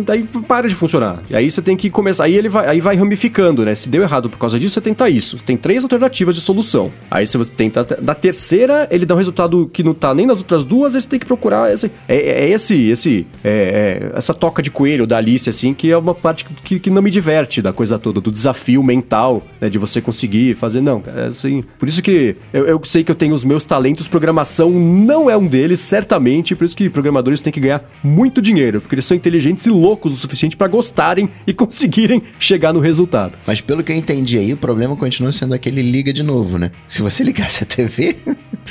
daí 0.05 0.22
para 0.47 0.68
de 0.68 0.74
funcionar. 0.74 1.22
E 1.31 1.37
aí 1.37 1.51
você 1.51 1.62
tem 1.62 1.76
que 1.76 1.91
começar. 1.91 2.24
Aí 2.24 2.37
ele 2.37 2.49
vai, 2.49 2.66
aí 2.66 2.81
vai 2.81 2.97
ramificando, 2.97 3.64
né? 3.64 3.74
Se 3.74 3.89
deu 3.89 4.03
errado 4.03 4.29
por 4.29 4.39
causa 4.39 4.59
disso, 4.59 4.74
você 4.74 4.81
tenta 4.81 5.09
isso. 5.09 5.37
Tem 5.45 5.57
três 5.57 5.83
alternativas 5.83 6.35
de 6.35 6.41
solução. 6.41 6.91
Aí 7.11 7.26
você 7.26 7.39
tenta. 7.45 7.85
Da 7.85 8.14
terceira, 8.14 8.89
ele 8.91 9.07
dá 9.07 9.14
um 9.14 9.18
resultado 9.18 9.70
que 9.72 9.83
não 9.83 9.95
tá 9.95 10.14
nem 10.14 10.26
nas 10.26 10.39
outras 10.39 10.64
duas, 10.64 10.95
aí 10.95 11.01
você 11.01 11.09
tem 11.09 11.18
que 11.18 11.26
procurar. 11.26 11.72
Esse, 11.72 11.91
é, 12.09 12.16
é 12.16 12.51
esse, 12.51 12.68
esse 12.75 13.27
é, 13.43 14.11
é, 14.12 14.19
essa 14.19 14.35
toca 14.35 14.62
de 14.62 14.71
coelho 14.71 15.07
da 15.07 15.16
Alice, 15.19 15.49
assim, 15.49 15.75
que 15.75 15.91
é 15.91 15.97
uma 15.97 16.14
parte 16.14 16.45
que, 16.45 16.79
que 16.79 16.91
não 16.91 17.03
me 17.03 17.11
diverte 17.11 17.61
da 17.62 17.73
coisa 17.73 17.99
toda, 17.99 18.21
do 18.21 18.31
desafio 18.31 18.83
mental, 18.83 19.43
né? 19.61 19.69
De 19.69 19.79
você 19.79 20.01
conseguir 20.01 20.55
fazer. 20.55 20.81
Não, 20.81 21.03
é 21.07 21.27
assim. 21.27 21.64
Por 21.79 21.89
isso 21.89 22.03
que 22.03 22.37
eu, 22.53 22.66
eu 22.66 22.81
sei 22.85 23.05
que 23.05 23.11
eu 23.11 23.14
tenho 23.14 23.35
os 23.35 23.45
meus 23.45 23.64
talentos, 23.64 24.09
programação 24.09 24.71
não 24.71 25.31
é 25.31 25.37
um 25.37 25.47
deles, 25.47 25.81
certamente, 25.81 26.55
por 26.55 26.64
isso 26.64 26.77
que 26.77 26.89
programadores 26.89 27.41
têm 27.41 27.53
que 27.53 27.61
ganhar 27.61 27.83
muito 28.03 28.41
dinheiro, 28.41 28.81
porque 28.81 28.95
eles 28.95 29.05
são 29.05 29.16
inteligentes 29.16 29.66
e 29.66 29.71
loucos 29.71 30.12
o 30.12 30.16
suficiente 30.16 30.57
para 30.57 30.69
gostarem 30.69 31.29
e 31.47 31.53
conseguirem 31.55 32.23
chegar 32.39 32.73
no 32.73 32.81
resultado. 32.81 33.39
Mas 33.47 33.61
pelo 33.61 33.83
que 33.83 33.93
eu 33.93 33.97
entendi 33.97 34.39
aí, 34.39 34.53
o 34.53 34.57
problema 34.57 34.97
continua 34.97 35.33
sendo 35.33 35.55
aquele 35.55 35.83
liga 35.83 36.12
de 36.12 36.23
novo, 36.23 36.59
né? 36.59 36.71
Se 36.87 37.03
você 37.03 37.23
ligasse 37.25 37.62
a 37.62 37.66
TV. 37.66 38.16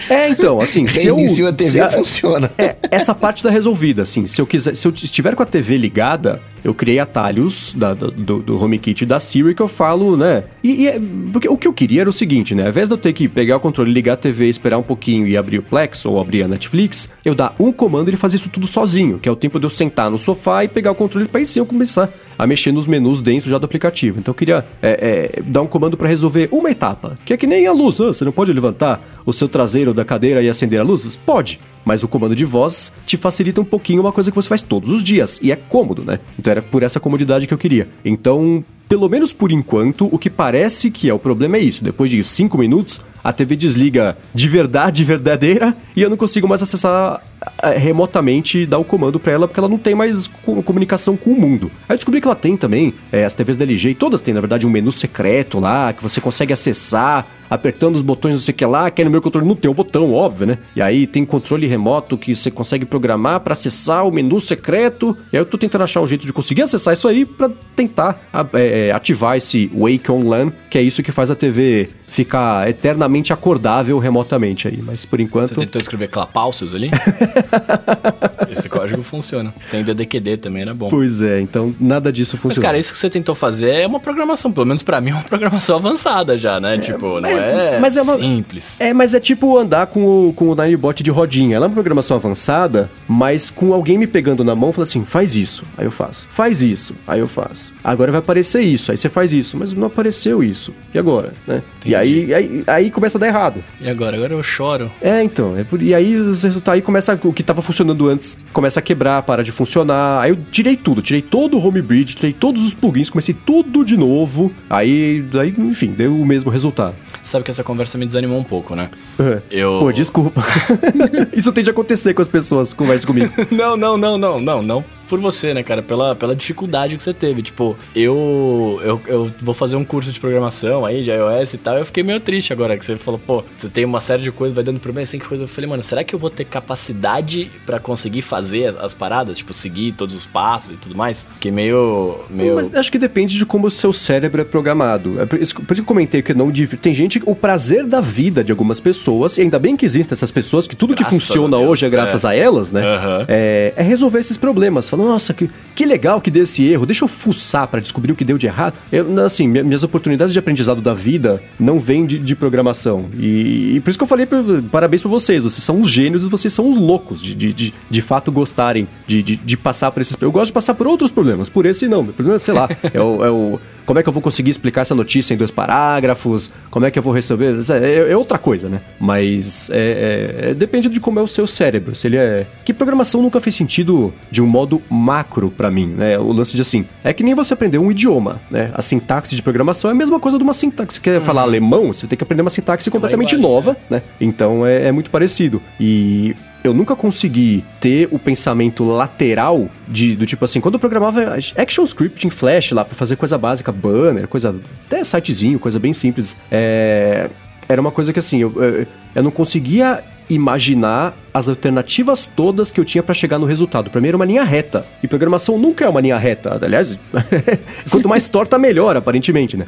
É, 0.09 0.29
então, 0.29 0.59
assim, 0.59 0.85
se 0.87 1.07
eu. 1.07 1.17
a 1.47 1.53
TV, 1.53 1.79
a, 1.79 1.89
funciona. 1.89 2.51
É, 2.57 2.75
essa 2.91 3.13
parte 3.15 3.41
tá 3.41 3.49
resolvida, 3.49 3.86
assim. 4.01 4.27
Se 4.27 4.41
eu 4.41 4.47
quiser, 4.47 4.75
se 4.75 4.87
eu 4.87 4.91
estiver 4.91 5.35
com 5.35 5.43
a 5.43 5.45
TV 5.45 5.77
ligada, 5.77 6.41
eu 6.63 6.73
criei 6.73 6.99
atalhos 6.99 7.73
da, 7.73 7.93
do, 7.93 8.39
do 8.39 8.61
HomeKit 8.61 9.05
da 9.05 9.19
Siri 9.19 9.55
que 9.55 9.61
eu 9.61 9.67
falo, 9.67 10.17
né? 10.17 10.43
E, 10.63 10.83
e 10.83 10.87
é, 10.87 10.99
porque 11.31 11.47
o 11.47 11.57
que 11.57 11.67
eu 11.67 11.73
queria 11.73 12.01
era 12.01 12.09
o 12.09 12.13
seguinte, 12.13 12.53
né? 12.53 12.63
Ao 12.63 12.69
invés 12.69 12.89
de 12.89 12.93
eu 12.93 12.97
ter 12.97 13.13
que 13.13 13.27
pegar 13.27 13.57
o 13.57 13.59
controle, 13.59 13.91
ligar 13.91 14.13
a 14.13 14.17
TV, 14.17 14.49
esperar 14.49 14.77
um 14.77 14.83
pouquinho 14.83 15.27
e 15.27 15.37
abrir 15.37 15.59
o 15.59 15.63
Plex 15.63 16.05
ou 16.05 16.19
abrir 16.19 16.43
a 16.43 16.47
Netflix, 16.47 17.09
eu 17.23 17.33
dar 17.33 17.55
um 17.59 17.71
comando 17.71 18.07
e 18.07 18.09
ele 18.09 18.17
fazer 18.17 18.37
isso 18.37 18.49
tudo 18.49 18.67
sozinho, 18.67 19.19
que 19.19 19.29
é 19.29 19.31
o 19.31 19.35
tempo 19.35 19.59
de 19.59 19.65
eu 19.65 19.69
sentar 19.69 20.11
no 20.11 20.17
sofá 20.17 20.63
e 20.63 20.67
pegar 20.67 20.91
o 20.91 20.95
controle 20.95 21.27
para 21.27 21.45
sim 21.45 21.59
eu 21.59 21.65
começar 21.65 22.09
a 22.37 22.45
mexer 22.45 22.71
nos 22.71 22.85
menus 22.85 23.21
dentro 23.21 23.49
já 23.49 23.57
do 23.57 23.65
aplicativo. 23.65 24.19
Então 24.19 24.31
eu 24.31 24.35
queria 24.35 24.65
é, 24.81 25.37
é, 25.37 25.41
dar 25.41 25.61
um 25.61 25.67
comando 25.67 25.97
para 25.97 26.07
resolver 26.07 26.49
uma 26.51 26.69
etapa, 26.69 27.17
que 27.25 27.33
é 27.33 27.37
que 27.37 27.47
nem 27.47 27.65
a 27.65 27.71
luz. 27.71 27.99
Ah, 27.99 28.07
você 28.07 28.23
não 28.23 28.31
pode 28.31 28.51
levantar 28.53 29.01
o 29.27 29.33
seu 29.33 29.49
traseiro 29.49 29.93
da 29.93 30.05
cadeira 30.05 30.41
e 30.41 30.49
acender 30.49 30.79
a 30.79 30.83
luz? 30.83 31.17
Pode, 31.17 31.59
mas 31.85 32.01
o 32.01 32.07
comando 32.07 32.35
de 32.35 32.45
voz 32.45 32.93
te 33.05 33.17
facilita 33.17 33.61
um 33.61 33.65
pouquinho 33.65 34.01
uma 34.01 34.13
coisa 34.13 34.31
que 34.31 34.35
você 34.35 34.47
faz 34.47 34.61
todos 34.61 34.89
os 34.89 35.03
dias 35.03 35.37
e 35.43 35.51
é 35.51 35.55
cômodo, 35.55 36.03
né? 36.03 36.19
Então 36.39 36.49
era 36.49 36.61
por 36.61 36.81
essa 36.81 36.99
comodidade 36.99 37.45
que 37.45 37.53
eu 37.53 37.57
queria. 37.57 37.89
Então 38.03 38.63
pelo 38.87 39.09
menos 39.09 39.33
por 39.33 39.51
enquanto, 39.51 40.07
o 40.09 40.17
que 40.17 40.29
parece 40.29 40.89
que 40.89 41.09
é 41.09 41.13
o 41.13 41.19
problema 41.19 41.57
é 41.57 41.61
isso. 41.61 41.83
Depois 41.83 42.09
de 42.09 42.23
5 42.23 42.57
minutos, 42.57 43.01
a 43.23 43.33
TV 43.33 43.55
desliga 43.55 44.17
de 44.33 44.47
verdade, 44.47 45.03
verdadeira, 45.03 45.75
e 45.95 46.01
eu 46.01 46.09
não 46.09 46.17
consigo 46.17 46.47
mais 46.47 46.61
acessar 46.61 47.21
eh, 47.61 47.77
remotamente 47.77 48.65
dar 48.65 48.77
o 48.77 48.83
comando 48.83 49.19
para 49.19 49.33
ela 49.33 49.47
porque 49.47 49.59
ela 49.59 49.69
não 49.69 49.77
tem 49.77 49.93
mais 49.93 50.27
comunicação 50.65 51.15
com 51.15 51.31
o 51.31 51.39
mundo. 51.39 51.71
Aí 51.87 51.93
eu 51.93 51.97
descobri 51.97 52.21
que 52.21 52.27
ela 52.27 52.35
tem 52.35 52.57
também, 52.57 52.93
é, 53.11 53.25
as 53.25 53.33
TVs 53.33 53.57
da 53.57 53.63
LG, 53.63 53.95
todas 53.95 54.21
têm 54.21 54.33
na 54.33 54.39
verdade 54.39 54.65
um 54.65 54.69
menu 54.69 54.91
secreto 54.91 55.59
lá 55.59 55.93
que 55.93 56.01
você 56.01 56.19
consegue 56.19 56.53
acessar 56.53 57.25
apertando 57.49 57.95
os 57.95 58.01
botões 58.01 58.33
não 58.33 58.41
sei 58.41 58.53
o 58.53 58.55
que 58.55 58.65
lá, 58.65 58.89
que 58.91 59.03
no 59.03 59.09
meu 59.09 59.21
controle 59.21 59.55
tem 59.55 59.71
o 59.71 59.73
botão, 59.73 60.13
óbvio, 60.13 60.47
né? 60.47 60.57
E 60.75 60.81
aí 60.81 61.07
tem 61.07 61.25
controle 61.25 61.65
remoto 61.67 62.17
que 62.17 62.35
você 62.35 62.51
consegue 62.51 62.85
programar 62.85 63.39
para 63.39 63.53
acessar 63.53 64.05
o 64.05 64.11
menu 64.11 64.39
secreto. 64.39 65.17
E 65.31 65.37
aí 65.37 65.41
eu 65.41 65.45
tô 65.45 65.57
tentando 65.57 65.83
achar 65.83 66.01
um 66.01 66.07
jeito 66.07 66.25
de 66.25 66.33
conseguir 66.33 66.63
acessar 66.63 66.93
isso 66.93 67.07
aí 67.07 67.25
para 67.25 67.49
tentar 67.75 68.21
é, 68.53 68.91
ativar 68.91 69.37
esse 69.37 69.71
Wake 69.73 70.11
On 70.11 70.27
LAN, 70.27 70.51
que 70.69 70.77
é 70.77 70.81
isso 70.81 71.01
que 71.01 71.11
faz 71.11 71.31
a 71.31 71.35
TV 71.35 71.89
ficar 72.07 72.67
eternamente 72.69 73.31
acordável 73.33 73.99
remotamente 73.99 74.67
aí. 74.67 74.81
Mas 74.81 75.05
por 75.05 75.19
enquanto. 75.19 75.49
Você 75.49 75.55
tentou 75.55 75.79
escrever 75.79 76.07
clapalcios 76.07 76.73
ali? 76.73 76.89
Esse 78.49 78.69
código 78.69 79.03
funciona. 79.03 79.53
Tem 79.69 79.83
DDQD 79.83 80.37
também, 80.37 80.61
era 80.63 80.73
bom. 80.73 80.87
Pois 80.89 81.21
é, 81.21 81.39
então 81.41 81.75
nada 81.79 82.11
disso 82.11 82.37
funciona. 82.37 82.55
Mas, 82.55 82.59
cara, 82.59 82.77
isso 82.77 82.91
que 82.91 82.97
você 82.97 83.09
tentou 83.09 83.35
fazer 83.35 83.69
é 83.71 83.87
uma 83.87 83.99
programação, 83.99 84.51
pelo 84.51 84.65
menos 84.65 84.81
pra 84.83 84.99
mim, 85.01 85.11
é 85.11 85.13
uma 85.13 85.23
programação 85.27 85.75
avançada 85.75 86.37
já, 86.37 86.59
né? 86.59 86.77
tipo, 86.77 87.19
não 87.19 87.29
é, 87.29 87.79
mas 87.79 87.97
é 87.97 88.01
uma- 88.01 88.17
simples. 88.17 88.79
É, 88.79 88.93
mas 88.93 89.13
é 89.13 89.19
tipo 89.19 89.57
andar 89.57 89.87
com 89.87 90.29
o, 90.29 90.33
com 90.33 90.49
o 90.49 90.55
Ninebot 90.55 91.03
de 91.03 91.11
rodinha. 91.11 91.55
Ela 91.57 91.65
é 91.65 91.67
uma 91.67 91.73
programação 91.73 92.17
avançada, 92.17 92.89
mas 93.07 93.49
com 93.49 93.73
alguém 93.73 93.97
me 93.97 94.07
pegando 94.07 94.43
na 94.43 94.55
mão, 94.55 94.71
fala 94.71 94.83
assim, 94.83 95.03
faz 95.05 95.35
isso. 95.35 95.65
Aí 95.77 95.85
eu 95.85 95.91
faço. 95.91 96.27
Faz 96.31 96.61
isso. 96.61 96.95
Aí 97.07 97.19
eu 97.19 97.27
faço. 97.27 97.73
Agora 97.83 98.11
vai 98.11 98.19
aparecer 98.19 98.61
isso. 98.61 98.91
Aí 98.91 98.97
você 98.97 99.09
faz 99.09 99.33
isso. 99.33 99.57
Mas 99.57 99.73
não 99.73 99.87
apareceu 99.87 100.43
isso. 100.43 100.73
E 100.93 100.99
agora, 100.99 101.33
né? 101.45 101.61
E 101.85 101.95
aí, 101.97 102.33
aí, 102.33 102.63
aí 102.67 102.91
começa 102.91 103.17
a 103.17 103.19
dar 103.19 103.27
errado. 103.27 103.63
E 103.79 103.89
agora? 103.89 104.15
Agora 104.15 104.33
eu 104.33 104.43
choro. 104.43 104.91
É, 105.01 105.21
então. 105.23 105.57
É 105.57 105.63
por, 105.63 105.81
e 105.81 105.93
aí 105.93 106.15
os 106.15 106.43
resultados 106.43 106.77
aí 106.77 106.81
começa. 106.81 107.19
O 107.23 107.33
que 107.33 107.43
tava 107.43 107.61
funcionando 107.61 108.07
antes 108.07 108.37
começa 108.53 108.79
a 108.79 108.83
quebrar, 108.83 109.23
para 109.23 109.43
de 109.43 109.51
funcionar. 109.51 110.21
Aí 110.21 110.31
eu 110.31 110.37
tirei 110.51 110.75
tudo, 110.75 111.01
tirei 111.01 111.21
todo 111.21 111.57
o 111.57 111.65
home 111.65 111.81
bridge, 111.81 112.15
tirei 112.15 112.33
todos 112.33 112.65
os 112.65 112.73
plugins, 112.73 113.09
comecei 113.09 113.33
tudo 113.33 113.83
de 113.83 113.97
novo. 113.97 114.51
Aí, 114.69 115.23
aí 115.39 115.53
enfim, 115.57 115.87
deu 115.87 116.15
o 116.15 116.25
mesmo 116.25 116.51
resultado. 116.51 116.95
Sabe 117.23 117.43
que 117.43 117.51
essa 117.51 117.63
conversa 117.63 117.97
me 117.97 118.05
desanimou 118.05 118.39
um 118.39 118.43
pouco, 118.43 118.75
né? 118.75 118.89
É. 119.19 119.41
Eu. 119.49 119.79
Pô, 119.79 119.91
desculpa. 119.91 120.43
Isso 121.33 121.51
tem 121.51 121.63
de 121.63 121.69
acontecer 121.69 122.13
com 122.13 122.21
as 122.21 122.27
pessoas 122.27 122.73
que 122.73 122.77
conversam 122.77 123.07
comigo. 123.07 123.33
Não, 123.51 123.75
não, 123.75 123.97
não, 123.97 124.17
não, 124.17 124.39
não, 124.39 124.61
não 124.61 124.96
por 125.07 125.19
você, 125.19 125.53
né, 125.53 125.63
cara? 125.63 125.81
Pela, 125.81 126.15
pela 126.15 126.35
dificuldade 126.35 126.97
que 126.97 127.03
você 127.03 127.13
teve. 127.13 127.41
Tipo, 127.41 127.75
eu, 127.95 128.79
eu, 128.83 129.01
eu 129.07 129.31
vou 129.41 129.53
fazer 129.53 129.75
um 129.75 129.85
curso 129.85 130.11
de 130.11 130.19
programação 130.19 130.85
aí, 130.85 131.03
de 131.03 131.11
iOS 131.11 131.53
e 131.53 131.57
tal. 131.57 131.77
Eu 131.77 131.85
fiquei 131.85 132.03
meio 132.03 132.19
triste 132.19 132.53
agora 132.53 132.77
que 132.77 132.85
você 132.85 132.97
falou, 132.97 133.19
pô, 133.19 133.43
você 133.57 133.69
tem 133.69 133.85
uma 133.85 133.99
série 133.99 134.23
de 134.23 134.31
coisas, 134.31 134.55
vai 134.55 134.63
dando 134.63 134.79
problema, 134.79 135.03
assim, 135.03 135.19
que 135.19 135.27
coisa. 135.27 135.43
Eu 135.43 135.47
falei, 135.47 135.69
mano, 135.69 135.83
será 135.83 136.03
que 136.03 136.13
eu 136.13 136.19
vou 136.19 136.29
ter 136.29 136.45
capacidade 136.45 137.49
pra 137.65 137.79
conseguir 137.79 138.21
fazer 138.21 138.75
as 138.79 138.93
paradas? 138.93 139.37
Tipo, 139.37 139.53
seguir 139.53 139.93
todos 139.93 140.15
os 140.15 140.25
passos 140.25 140.71
e 140.71 140.77
tudo 140.77 140.95
mais? 140.95 141.25
Fiquei 141.35 141.51
meio. 141.51 142.19
meio... 142.29 142.55
Mas 142.55 142.73
acho 142.73 142.91
que 142.91 142.99
depende 142.99 143.37
de 143.37 143.45
como 143.45 143.67
o 143.67 143.71
seu 143.71 143.93
cérebro 143.93 144.41
é 144.41 144.45
programado. 144.45 145.19
É 145.21 145.25
por 145.25 145.41
isso, 145.41 145.55
que 145.55 145.79
eu 145.79 145.85
comentei 145.85 146.21
que 146.21 146.33
não 146.33 146.51
tem 146.81 146.93
gente 146.93 147.21
o 147.25 147.35
prazer 147.35 147.85
da 147.85 148.01
vida 148.01 148.43
de 148.43 148.51
algumas 148.51 148.79
pessoas 148.79 149.37
e 149.37 149.41
ainda 149.41 149.59
bem 149.59 149.75
que 149.75 149.85
existem 149.85 150.13
essas 150.13 150.31
pessoas 150.31 150.67
que 150.67 150.75
tudo 150.75 150.93
Graças 150.93 151.07
que 151.07 151.13
funciona 151.13 151.57
Deus, 151.57 151.69
hoje 151.69 151.85
é 151.85 151.89
graças 151.89 152.25
é. 152.25 152.29
a 152.29 152.35
elas, 152.35 152.71
né? 152.71 152.83
Aham. 152.83 153.25
É, 153.27 153.73
é 153.75 153.83
resolver 153.83 154.19
esses 154.19 154.37
problemas. 154.37 154.89
Fala, 154.97 155.09
nossa, 155.11 155.33
que, 155.33 155.49
que 155.75 155.85
legal 155.85 156.19
que 156.21 156.29
deu 156.31 156.43
esse 156.43 156.65
erro. 156.65 156.85
Deixa 156.85 157.03
eu 157.03 157.07
fuçar 157.07 157.67
pra 157.67 157.79
descobrir 157.79 158.11
o 158.11 158.15
que 158.15 158.25
deu 158.25 158.37
de 158.37 158.47
errado. 158.47 158.73
Eu, 158.91 159.23
assim, 159.25 159.47
minha- 159.47 159.63
minhas 159.63 159.83
oportunidades 159.83 160.33
de 160.33 160.39
aprendizado 160.39 160.81
da 160.81 160.93
vida 160.93 161.41
não 161.59 161.79
vêm 161.79 162.05
de, 162.05 162.17
de 162.19 162.35
programação. 162.35 163.05
E, 163.17 163.75
e 163.75 163.79
por 163.79 163.89
isso 163.89 163.97
que 163.99 164.03
eu 164.03 164.07
falei 164.07 164.27
parabéns 164.71 165.01
pra 165.01 165.09
vocês. 165.11 165.43
Vocês 165.43 165.63
são 165.63 165.81
os 165.81 165.89
gênios 165.89 166.25
e 166.25 166.29
vocês 166.29 166.53
são 166.53 166.69
os 166.69 166.77
loucos 166.77 167.21
de, 167.21 167.35
de, 167.35 167.53
de, 167.53 167.73
de 167.89 168.01
fato 168.01 168.31
gostarem 168.31 168.87
de, 169.05 169.21
de, 169.21 169.35
de 169.35 169.57
passar 169.57 169.91
por 169.91 170.01
esses. 170.01 170.17
Eu 170.19 170.31
gosto 170.31 170.47
de 170.47 170.53
passar 170.53 170.73
por 170.73 170.87
outros 170.87 171.11
problemas. 171.11 171.49
Por 171.49 171.65
esse 171.65 171.87
não. 171.87 172.03
Meu 172.03 172.13
problema, 172.13 172.39
sei 172.39 172.53
lá, 172.53 172.69
é 172.93 173.01
o. 173.01 173.23
é 173.25 173.29
o- 173.29 173.59
como 173.87 173.97
é 173.99 174.03
que 174.03 174.09
eu 174.09 174.13
vou 174.13 174.21
conseguir 174.21 174.51
explicar 174.51 174.81
essa 174.81 174.93
notícia 174.93 175.33
em 175.33 175.37
dois 175.37 175.49
parágrafos? 175.49 176.51
Como 176.69 176.85
é 176.85 176.91
que 176.91 176.99
eu 176.99 177.03
vou 177.03 177.13
receber? 177.13 177.55
É, 177.81 178.11
é 178.11 178.17
outra 178.17 178.37
coisa, 178.37 178.67
né? 178.67 178.81
Mas 178.99 179.69
é- 179.71 179.77
é- 179.77 180.49
é- 180.49 180.53
depende 180.53 180.89
de 180.89 180.99
como 180.99 181.19
é 181.19 181.23
o 181.23 181.27
seu 181.27 181.47
cérebro. 181.47 181.95
Se 181.95 182.05
ele 182.07 182.17
é. 182.17 182.45
Que 182.65 182.73
programação 182.73 183.21
nunca 183.21 183.39
fez 183.39 183.55
sentido 183.55 184.13
de 184.29 184.41
um 184.41 184.45
modo 184.45 184.81
macro 184.89 185.49
pra 185.49 185.71
mim, 185.71 185.87
né? 185.87 186.19
O 186.19 186.33
lance 186.33 186.53
de 186.53 186.61
assim. 186.61 186.85
É 187.01 187.13
que 187.13 187.23
nem 187.23 187.33
você 187.33 187.53
aprender 187.53 187.77
um 187.77 187.89
idioma, 187.89 188.41
né? 188.51 188.71
A 188.73 188.81
sintaxe 188.81 189.33
de 189.35 189.41
programação 189.41 189.89
é 189.89 189.93
a 189.93 189.97
mesma 189.97 190.19
coisa 190.19 190.37
de 190.37 190.43
uma 190.43 190.53
sintaxe. 190.53 190.95
Você 190.95 191.01
quer 191.01 191.21
falar 191.21 191.43
alemão, 191.43 191.93
você 191.93 192.05
tem 192.05 192.17
que 192.17 192.23
aprender 192.25 192.41
uma 192.41 192.49
sintaxe 192.49 192.91
completamente 192.91 193.37
nova, 193.37 193.77
né? 193.89 194.01
Então 194.19 194.65
é, 194.65 194.87
é 194.87 194.91
muito 194.91 195.09
parecido. 195.09 195.61
E 195.79 196.35
eu 196.67 196.73
nunca 196.73 196.95
consegui 196.95 197.63
ter 197.79 198.07
o 198.11 198.19
pensamento 198.19 198.83
lateral 198.83 199.69
de, 199.87 200.15
do 200.15 200.25
tipo 200.25 200.43
assim, 200.45 200.59
quando 200.59 200.75
eu 200.75 200.79
programava 200.79 201.35
Action 201.55 201.83
Script 201.83 202.27
em 202.27 202.29
Flash 202.29 202.71
lá 202.71 202.83
pra 202.83 202.95
fazer 202.95 203.15
coisa 203.15 203.37
básica, 203.37 203.71
banner, 203.71 204.27
coisa. 204.27 204.55
até 204.85 205.03
sitezinho, 205.03 205.59
coisa 205.59 205.79
bem 205.79 205.93
simples. 205.93 206.35
É, 206.51 207.29
era 207.67 207.81
uma 207.81 207.91
coisa 207.91 208.13
que 208.13 208.19
assim, 208.19 208.39
eu, 208.39 208.53
eu, 208.61 208.87
eu 209.15 209.23
não 209.23 209.31
conseguia 209.31 210.03
imaginar 210.29 211.17
as 211.33 211.47
alternativas 211.47 212.27
todas 212.35 212.71
que 212.71 212.79
eu 212.79 212.85
tinha 212.85 213.03
pra 213.03 213.13
chegar 213.13 213.37
no 213.37 213.45
resultado. 213.45 213.91
Pra 213.91 214.01
mim 214.01 214.07
era 214.07 214.17
uma 214.17 214.25
linha 214.25 214.43
reta. 214.43 214.85
E 215.03 215.07
programação 215.07 215.57
nunca 215.57 215.85
é 215.85 215.89
uma 215.89 216.01
linha 216.01 216.17
reta. 216.17 216.57
Aliás, 216.59 216.97
quanto 217.91 218.09
mais 218.09 218.27
torta, 218.27 218.57
melhor, 218.57 218.97
aparentemente, 218.97 219.55
né? 219.55 219.67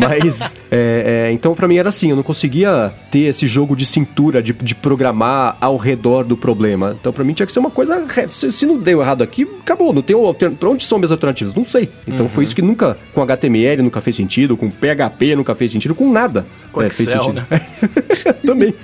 Mas, 0.00 0.56
é, 0.70 1.26
é, 1.28 1.32
então 1.32 1.54
pra 1.54 1.68
mim 1.68 1.76
era 1.76 1.88
assim, 1.88 2.10
eu 2.10 2.16
não 2.16 2.22
conseguia 2.22 2.92
ter 3.10 3.20
esse 3.20 3.46
jogo 3.46 3.76
de 3.76 3.86
cintura, 3.86 4.42
de, 4.42 4.52
de 4.52 4.74
programar 4.74 5.56
ao 5.60 5.76
redor 5.76 6.24
do 6.24 6.36
problema. 6.36 6.96
Então 6.98 7.12
pra 7.12 7.22
mim 7.22 7.32
tinha 7.32 7.46
que 7.46 7.52
ser 7.52 7.60
uma 7.60 7.70
coisa 7.70 8.04
reta. 8.06 8.30
Se, 8.30 8.50
se 8.50 8.66
não 8.66 8.76
deu 8.76 9.00
errado 9.00 9.22
aqui, 9.22 9.46
acabou. 9.60 9.92
Não 9.92 10.02
tem 10.02 10.16
alter... 10.16 10.50
Pra 10.50 10.68
onde 10.68 10.84
são 10.84 10.98
minhas 10.98 11.12
alternativas? 11.12 11.54
Não 11.54 11.64
sei. 11.64 11.88
Então 12.06 12.28
foi 12.28 12.44
isso 12.44 12.56
que 12.56 12.62
nunca, 12.62 12.98
com 13.12 13.22
HTML 13.22 13.82
nunca 13.82 14.00
fez 14.00 14.16
sentido, 14.16 14.56
com 14.56 14.68
PHP 14.68 15.36
nunca 15.36 15.54
fez 15.54 15.70
sentido, 15.70 15.94
com 15.94 16.10
nada. 16.10 16.44
Com 16.72 16.82
é, 16.82 16.90
fez 16.90 17.08
Excel, 17.08 17.22
sentido. 17.22 17.46
né? 17.50 17.60
Também. 18.44 18.74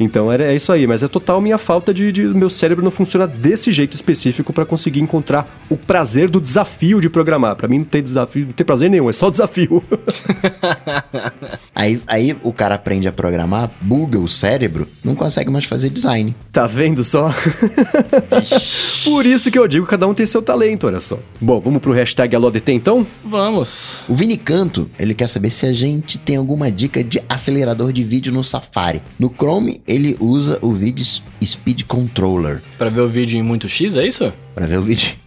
Então 0.00 0.32
era, 0.32 0.44
é 0.50 0.56
isso 0.56 0.72
aí, 0.72 0.86
mas 0.86 1.02
é 1.02 1.08
total 1.08 1.42
minha 1.42 1.58
falta 1.58 1.92
de, 1.92 2.10
de 2.10 2.22
meu 2.22 2.48
cérebro 2.48 2.82
não 2.82 2.90
funciona 2.90 3.26
desse 3.26 3.70
jeito 3.70 3.92
específico 3.92 4.50
pra 4.50 4.64
conseguir 4.64 5.00
encontrar 5.00 5.60
o 5.68 5.76
prazer 5.76 6.30
do 6.30 6.40
desafio 6.40 7.02
de 7.02 7.10
programar. 7.10 7.54
Pra 7.54 7.68
mim 7.68 7.78
não 7.78 7.84
tem 7.84 8.02
desafio, 8.02 8.46
não 8.46 8.52
tem 8.52 8.64
prazer 8.64 8.88
nenhum, 8.88 9.10
é 9.10 9.12
só 9.12 9.28
desafio. 9.28 9.84
Aí, 11.74 12.00
aí 12.06 12.36
o 12.42 12.52
cara 12.52 12.74
aprende 12.74 13.08
a 13.08 13.12
programar, 13.12 13.70
buga 13.80 14.18
o 14.18 14.28
cérebro, 14.28 14.86
não 15.02 15.14
consegue 15.14 15.50
mais 15.50 15.64
fazer 15.64 15.88
design. 15.88 16.34
tá 16.52 16.66
vendo 16.66 17.02
só? 17.02 17.32
Por 19.04 19.24
isso 19.24 19.50
que 19.50 19.58
eu 19.58 19.66
digo 19.66 19.86
que 19.86 19.90
cada 19.90 20.06
um 20.06 20.12
tem 20.12 20.26
seu 20.26 20.42
talento, 20.42 20.86
olha 20.86 21.00
só. 21.00 21.18
Bom, 21.40 21.58
vamos 21.60 21.80
pro 21.80 21.92
hashtag 21.92 22.36
AloDT 22.36 22.72
então? 22.72 23.06
Vamos. 23.24 24.00
O 24.08 24.14
Vini 24.14 24.36
Canto, 24.36 24.90
ele 24.98 25.14
quer 25.14 25.28
saber 25.28 25.50
se 25.50 25.66
a 25.66 25.72
gente 25.72 26.18
tem 26.18 26.36
alguma 26.36 26.70
dica 26.70 27.02
de 27.02 27.22
acelerador 27.28 27.92
de 27.92 28.02
vídeo 28.02 28.32
no 28.32 28.44
Safari. 28.44 29.00
No 29.18 29.32
Chrome, 29.34 29.80
ele 29.90 30.16
usa 30.20 30.58
o 30.62 30.72
Vídeo 30.72 31.04
Speed 31.44 31.82
Controller. 31.82 32.62
Pra 32.78 32.88
ver 32.88 33.00
o 33.00 33.08
vídeo 33.08 33.38
em 33.38 33.42
muito 33.42 33.68
X, 33.68 33.96
é 33.96 34.06
isso? 34.06 34.32
Pra 34.54 34.66
ver 34.66 34.78
o 34.78 34.82
vídeo. 34.82 35.10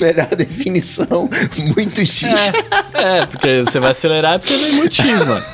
Melhor 0.00 0.28
definição, 0.34 1.28
muito 1.76 2.04
X. 2.04 2.24
É, 2.94 3.26
porque 3.26 3.62
você 3.64 3.78
vai 3.78 3.90
acelerar 3.90 4.38
pra 4.38 4.48
você 4.48 4.56
ver 4.56 4.72
muito 4.72 4.94
X, 4.94 5.24
mano. 5.24 5.44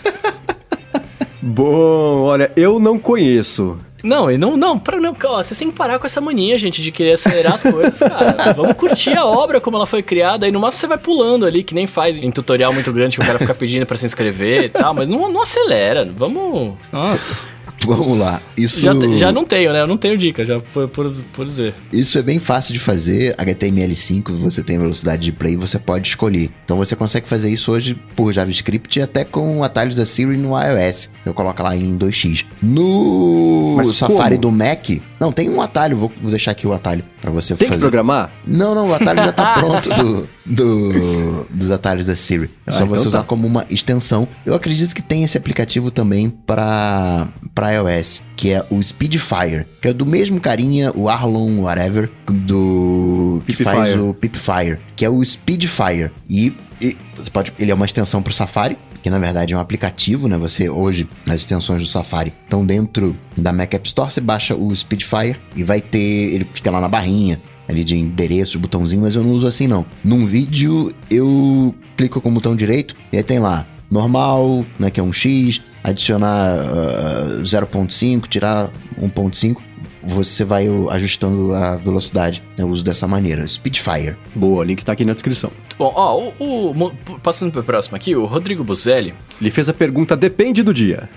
Bom, 1.42 2.22
olha, 2.22 2.50
eu 2.56 2.78
não 2.78 2.98
conheço. 2.98 3.78
Não, 4.06 4.30
e 4.30 4.38
não, 4.38 4.56
não, 4.56 4.78
pra, 4.78 5.00
não, 5.00 5.16
ó, 5.24 5.42
vocês 5.42 5.58
têm 5.58 5.68
que 5.68 5.76
parar 5.76 5.98
com 5.98 6.06
essa 6.06 6.20
mania, 6.20 6.56
gente, 6.56 6.80
de 6.80 6.92
querer 6.92 7.14
acelerar 7.14 7.54
as 7.54 7.62
coisas, 7.64 7.98
cara. 7.98 8.52
Vamos 8.52 8.74
curtir 8.74 9.18
a 9.18 9.26
obra 9.26 9.60
como 9.60 9.76
ela 9.76 9.86
foi 9.86 10.02
criada, 10.02 10.46
e 10.46 10.52
no 10.52 10.60
máximo 10.60 10.80
você 10.80 10.86
vai 10.86 10.98
pulando 10.98 11.44
ali, 11.44 11.64
que 11.64 11.74
nem 11.74 11.88
faz 11.88 12.16
em 12.16 12.30
tutorial 12.30 12.72
muito 12.72 12.92
grande 12.92 13.16
que 13.16 13.22
o 13.22 13.26
cara 13.26 13.38
fica 13.38 13.54
pedindo 13.54 13.84
pra 13.84 13.96
se 13.96 14.06
inscrever 14.06 14.64
e 14.64 14.68
tal, 14.68 14.94
mas 14.94 15.08
não, 15.08 15.30
não 15.30 15.42
acelera, 15.42 16.08
vamos... 16.16 16.74
Nossa, 16.92 17.42
Vamos 17.96 18.18
lá. 18.18 18.40
Isso, 18.56 18.80
já, 18.80 18.92
já 19.14 19.30
não 19.32 19.44
tenho, 19.44 19.72
né? 19.72 19.80
Eu 19.82 19.86
não 19.86 19.96
tenho 19.96 20.16
dica, 20.18 20.44
já 20.44 20.58
por, 20.60 20.88
por, 20.88 21.12
por 21.32 21.44
dizer. 21.46 21.74
isso 21.92 22.18
é 22.18 22.22
bem 22.22 22.38
fácil 22.38 22.72
de 22.72 22.78
fazer. 22.80 23.34
HTML5, 23.36 24.32
você 24.32 24.62
tem 24.62 24.78
velocidade 24.78 25.22
de 25.22 25.32
play, 25.32 25.56
você 25.56 25.78
pode 25.78 26.08
escolher. 26.08 26.50
Então 26.64 26.76
você 26.76 26.94
consegue 26.96 27.28
fazer 27.28 27.50
isso 27.50 27.70
hoje 27.72 27.96
por 28.14 28.32
JavaScript 28.32 28.98
e 28.98 29.02
até 29.02 29.24
com 29.24 29.62
atalhos 29.62 29.94
da 29.94 30.04
Siri 30.06 30.36
no 30.36 30.50
iOS. 30.60 31.10
Eu 31.24 31.32
coloco 31.34 31.62
lá 31.62 31.76
em 31.76 31.96
2x. 31.98 32.44
No 32.62 33.74
Mas 33.76 33.88
Safari 33.96 34.36
como? 34.36 34.42
do 34.42 34.52
Mac, 34.52 34.88
não, 35.20 35.32
tem 35.32 35.48
um 35.50 35.60
atalho. 35.60 35.96
Vou, 35.96 36.12
vou 36.20 36.30
deixar 36.30 36.50
aqui 36.52 36.66
o 36.66 36.72
atalho 36.72 37.04
pra 37.20 37.30
você 37.30 37.54
Tem 37.54 37.66
que 37.68 37.74
fazer. 37.74 37.80
programar? 37.82 38.30
Não, 38.46 38.74
não, 38.74 38.88
o 38.90 38.94
atalho 38.94 39.22
já 39.22 39.32
tá 39.32 39.54
pronto 39.60 39.88
do, 39.94 40.28
do- 40.46 41.44
dos 41.50 41.70
atalhos 41.70 42.06
da 42.06 42.16
Siri. 42.16 42.50
É 42.66 42.70
só 42.70 42.82
Ah, 42.82 42.86
você 42.86 43.00
então 43.00 43.08
usar 43.08 43.18
tá. 43.18 43.24
como 43.24 43.46
uma 43.46 43.64
extensão. 43.70 44.26
Eu 44.44 44.54
acredito 44.54 44.94
que 44.94 45.02
tem 45.02 45.24
esse 45.24 45.36
aplicativo 45.36 45.90
também 45.90 46.30
para 46.30 47.26
para 47.54 47.72
iOS, 47.76 48.22
que 48.36 48.52
é 48.52 48.64
o 48.70 48.82
Speedfire, 48.82 49.66
que 49.80 49.88
é 49.88 49.92
do 49.92 50.06
mesmo 50.06 50.40
carinha, 50.40 50.92
o 50.94 51.08
Arlon 51.08 51.60
whatever, 51.60 52.10
do 52.26 53.42
que 53.46 53.56
Pipfire. 53.56 53.76
faz 53.76 53.96
o 53.96 54.14
Pipfire, 54.14 54.78
que 54.94 55.04
é 55.04 55.10
o 55.10 55.24
Speedfire. 55.24 56.10
E, 56.28 56.52
e 56.80 56.96
você 57.14 57.30
pode, 57.30 57.52
ele 57.58 57.70
é 57.70 57.74
uma 57.74 57.86
extensão 57.86 58.22
para 58.22 58.30
o 58.30 58.34
Safari, 58.34 58.76
que 59.02 59.10
na 59.10 59.18
verdade 59.18 59.54
é 59.54 59.56
um 59.56 59.60
aplicativo, 59.60 60.26
né? 60.26 60.36
Você 60.36 60.68
hoje 60.68 61.08
as 61.28 61.36
extensões 61.36 61.80
do 61.80 61.88
Safari 61.88 62.32
estão 62.42 62.66
dentro 62.66 63.14
da 63.36 63.52
Mac 63.52 63.72
App 63.72 63.86
Store, 63.86 64.10
você 64.10 64.20
baixa 64.20 64.54
o 64.56 64.74
Speedfire 64.74 65.36
e 65.54 65.62
vai 65.62 65.80
ter, 65.80 65.98
ele 65.98 66.46
fica 66.52 66.70
lá 66.70 66.80
na 66.80 66.88
barrinha 66.88 67.40
ali 67.68 67.84
de 67.84 67.96
endereço, 67.96 68.58
botãozinho, 68.58 69.02
mas 69.02 69.14
eu 69.14 69.22
não 69.22 69.30
uso 69.30 69.46
assim 69.46 69.66
não. 69.66 69.84
Num 70.02 70.26
vídeo 70.26 70.92
eu 71.10 71.74
clico 71.96 72.20
com 72.20 72.28
o 72.30 72.32
botão 72.32 72.56
direito 72.56 72.96
e 73.12 73.16
aí 73.16 73.22
tem 73.22 73.38
lá 73.38 73.66
normal, 73.90 74.64
né, 74.78 74.90
que 74.90 74.98
é 74.98 75.02
um 75.02 75.12
X, 75.12 75.60
adicionar 75.90 76.56
ah, 76.58 77.42
0.5, 77.42 78.26
tirar 78.28 78.70
1.5. 79.00 79.56
você 80.02 80.44
vai 80.44 80.68
uh, 80.68 80.88
ajustando 80.90 81.52
a 81.52 81.74
velocidade, 81.76 82.42
né, 82.56 82.64
o 82.64 82.68
uso 82.68 82.84
dessa 82.84 83.08
maneira. 83.08 83.44
Speedfire. 83.46 84.14
Boa, 84.34 84.64
link 84.64 84.84
tá 84.84 84.92
aqui 84.92 85.04
na 85.04 85.12
descrição. 85.14 85.50
Muito 85.58 85.76
bom. 85.76 85.92
Ó, 85.96 86.30
o, 86.38 86.70
o- 86.70 87.18
passando 87.20 87.50
pro 87.52 87.62
próximo 87.64 87.96
aqui, 87.96 88.14
o 88.14 88.24
Rodrigo 88.24 88.62
Buzelli, 88.62 89.12
Ele 89.40 89.50
fez 89.50 89.68
a 89.68 89.74
pergunta 89.74 90.16
depende 90.16 90.62
do 90.62 90.72
dia. 90.72 91.08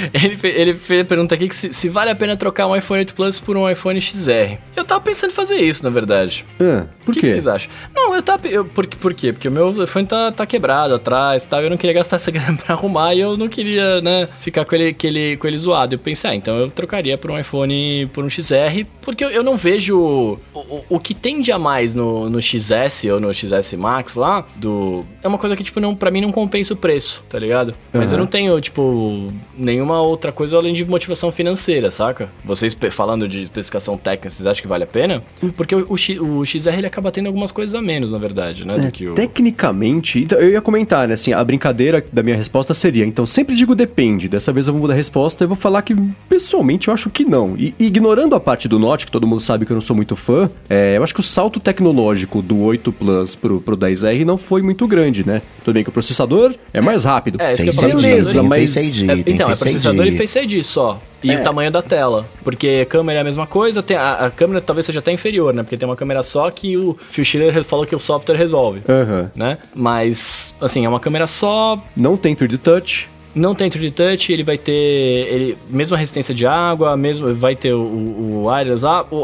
ele, 0.12 0.36
fe- 0.36 0.48
ele 0.56 0.74
fez 0.74 1.06
pergunta 1.06 1.34
aqui 1.34 1.48
que 1.48 1.54
se, 1.54 1.72
se 1.72 1.88
vale 1.88 2.10
a 2.10 2.14
pena 2.14 2.36
trocar 2.36 2.66
um 2.66 2.76
iPhone 2.76 3.00
8 3.00 3.14
Plus 3.14 3.38
por 3.40 3.56
um 3.56 3.68
iPhone 3.68 4.00
XR. 4.00 4.56
Eu 4.76 4.84
tava 4.84 5.00
pensando 5.00 5.30
em 5.30 5.34
fazer 5.34 5.56
isso, 5.56 5.82
na 5.84 5.90
verdade. 5.90 6.44
Ah, 6.60 6.86
por 7.04 7.10
o 7.10 7.14
que, 7.14 7.20
quê? 7.20 7.26
que 7.26 7.32
vocês 7.32 7.46
acham? 7.46 7.70
Não, 7.94 8.14
eu 8.14 8.22
tava. 8.22 8.46
Eu, 8.48 8.64
por, 8.64 8.86
por 8.86 9.14
quê? 9.14 9.32
Porque 9.32 9.48
o 9.48 9.50
meu 9.52 9.82
iPhone 9.84 10.06
tá, 10.06 10.32
tá 10.32 10.46
quebrado 10.46 10.94
atrás 10.94 11.44
tal. 11.44 11.60
Eu 11.62 11.70
não 11.70 11.76
queria 11.76 11.94
gastar 11.94 12.16
essa 12.16 12.30
grana 12.32 12.56
pra 12.56 12.74
arrumar 12.74 13.14
e 13.14 13.20
eu 13.20 13.36
não 13.36 13.48
queria, 13.48 14.00
né, 14.00 14.28
ficar 14.40 14.64
com 14.64 14.74
ele, 14.74 14.92
com 14.94 15.06
ele, 15.06 15.36
com 15.36 15.46
ele 15.46 15.58
zoado. 15.58 15.94
Eu 15.94 15.98
pensei, 15.98 16.30
ah, 16.30 16.34
então 16.34 16.56
eu 16.56 16.70
trocaria 16.70 17.16
por 17.18 17.30
um 17.30 17.38
iPhone 17.38 18.08
por 18.12 18.24
um 18.24 18.30
XR, 18.30 18.84
porque 19.02 19.24
eu, 19.24 19.30
eu 19.30 19.42
não 19.42 19.56
vejo. 19.56 19.98
O, 19.98 20.38
o, 20.54 20.84
o 20.90 21.00
que 21.00 21.14
tende 21.14 21.50
a 21.52 21.58
mais 21.58 21.94
no, 21.94 22.28
no 22.30 22.40
XS 22.40 23.04
ou 23.12 23.20
no 23.20 23.32
XS 23.34 23.74
Max 23.74 24.14
lá, 24.14 24.44
do. 24.56 25.04
É 25.22 25.28
uma 25.28 25.38
coisa 25.38 25.56
que, 25.56 25.62
tipo, 25.64 25.80
não, 25.80 25.94
pra 25.94 26.10
mim 26.10 26.20
não 26.20 26.32
compensa 26.32 26.72
o 26.72 26.76
preço, 26.76 27.22
tá 27.28 27.38
ligado? 27.38 27.74
Mas 27.92 28.12
eu 28.12 28.18
não 28.18 28.26
tenho, 28.26 28.58
tipo, 28.60 29.32
nenhuma 29.56 29.89
outra 29.98 30.30
coisa 30.30 30.56
além 30.56 30.74
de 30.74 30.84
motivação 30.84 31.32
financeira, 31.32 31.90
saca? 31.90 32.28
Vocês 32.44 32.76
falando 32.90 33.26
de 33.26 33.42
especificação 33.42 33.96
técnica, 33.96 34.30
vocês 34.30 34.46
acham 34.46 34.62
que 34.62 34.68
vale 34.68 34.84
a 34.84 34.86
pena? 34.86 35.22
Porque 35.56 35.74
o, 35.74 35.86
o, 35.88 36.38
o 36.38 36.44
XR 36.44 36.74
ele 36.76 36.86
acaba 36.86 37.10
tendo 37.10 37.26
algumas 37.26 37.50
coisas 37.50 37.74
a 37.74 37.80
menos, 37.80 38.12
na 38.12 38.18
verdade, 38.18 38.64
né? 38.64 38.76
É, 38.76 38.78
do 38.80 38.92
que 38.92 39.08
o. 39.08 39.14
Tecnicamente, 39.14 40.20
então, 40.20 40.38
eu 40.38 40.50
ia 40.50 40.60
comentar, 40.60 41.08
né, 41.08 41.14
assim, 41.14 41.32
a 41.32 41.42
brincadeira 41.42 42.04
da 42.12 42.22
minha 42.22 42.36
resposta 42.36 42.74
seria, 42.74 43.04
então 43.04 43.24
sempre 43.26 43.54
digo 43.54 43.74
depende, 43.74 44.28
dessa 44.28 44.52
vez 44.52 44.66
eu 44.66 44.72
vou 44.72 44.82
mudar 44.82 44.94
a 44.94 44.96
resposta 44.96 45.44
e 45.44 45.46
vou 45.46 45.56
falar 45.56 45.82
que, 45.82 45.96
pessoalmente, 46.28 46.88
eu 46.88 46.94
acho 46.94 47.10
que 47.10 47.24
não. 47.24 47.56
E 47.56 47.74
ignorando 47.78 48.34
a 48.34 48.40
parte 48.40 48.68
do 48.68 48.78
Note, 48.78 49.06
que 49.06 49.12
todo 49.12 49.26
mundo 49.26 49.40
sabe 49.40 49.64
que 49.64 49.72
eu 49.72 49.74
não 49.74 49.80
sou 49.80 49.96
muito 49.96 50.14
fã, 50.16 50.50
é, 50.68 50.96
eu 50.96 51.02
acho 51.02 51.14
que 51.14 51.20
o 51.20 51.24
salto 51.24 51.58
tecnológico 51.58 52.42
do 52.42 52.60
8 52.60 52.92
Plus 52.92 53.34
pro, 53.34 53.60
pro 53.60 53.76
10R 53.76 54.24
não 54.24 54.38
foi 54.38 54.62
muito 54.62 54.86
grande, 54.86 55.26
né? 55.26 55.42
Tudo 55.64 55.74
bem 55.74 55.82
que 55.82 55.90
o 55.90 55.92
processador 55.92 56.54
é 56.72 56.80
mais 56.80 57.04
rápido. 57.04 57.40
É, 57.40 57.52
isso 57.52 57.64
Tem 57.64 57.72
que 57.72 57.84
eu. 57.84 58.00
Beleza, 58.00 58.40
tem 58.40 58.48
mas- 58.48 58.74
Face 58.74 59.02
ID, 59.04 59.10
É, 59.10 59.22
tem 59.22 59.34
então, 59.34 59.50
é 59.50 59.54
ID. 59.86 60.06
e 60.06 60.16
Face 60.16 60.38
ID 60.38 60.62
só. 60.62 61.00
E 61.22 61.34
o 61.34 61.42
tamanho 61.42 61.70
da 61.70 61.82
tela. 61.82 62.26
Porque 62.42 62.80
a 62.82 62.86
câmera 62.86 63.18
é 63.18 63.20
a 63.20 63.24
mesma 63.24 63.46
coisa, 63.46 63.82
tem 63.82 63.96
a, 63.96 64.26
a 64.26 64.30
câmera 64.30 64.60
talvez 64.60 64.86
seja 64.86 65.00
até 65.00 65.12
inferior, 65.12 65.52
né? 65.52 65.62
Porque 65.62 65.76
tem 65.76 65.86
uma 65.88 65.96
câmera 65.96 66.22
só 66.22 66.50
que 66.50 66.76
o 66.76 66.96
Phil 67.10 67.24
Schiller 67.24 67.62
falou 67.62 67.84
que 67.84 67.94
o 67.94 67.98
software 67.98 68.36
resolve. 68.36 68.80
Aham. 68.88 69.30
Né? 69.34 69.58
Mas, 69.74 70.54
assim, 70.60 70.84
é 70.86 70.88
uma 70.88 71.00
câmera 71.00 71.26
só, 71.26 71.82
Não 71.96 72.16
tem 72.16 72.34
3D 72.34 72.58
Touch. 72.58 73.08
Não 73.34 73.54
tem 73.54 73.70
3D 73.70 73.92
Touch, 73.92 74.32
ele 74.32 74.42
vai 74.42 74.58
ter 74.58 74.72
ele, 74.72 75.56
mesma 75.68 75.96
resistência 75.96 76.34
de 76.34 76.46
água, 76.46 76.96
mesmo 76.96 77.32
vai 77.34 77.54
ter 77.54 77.72
o, 77.72 77.80
o, 77.80 78.42
o 78.44 78.44
lá. 78.44 78.60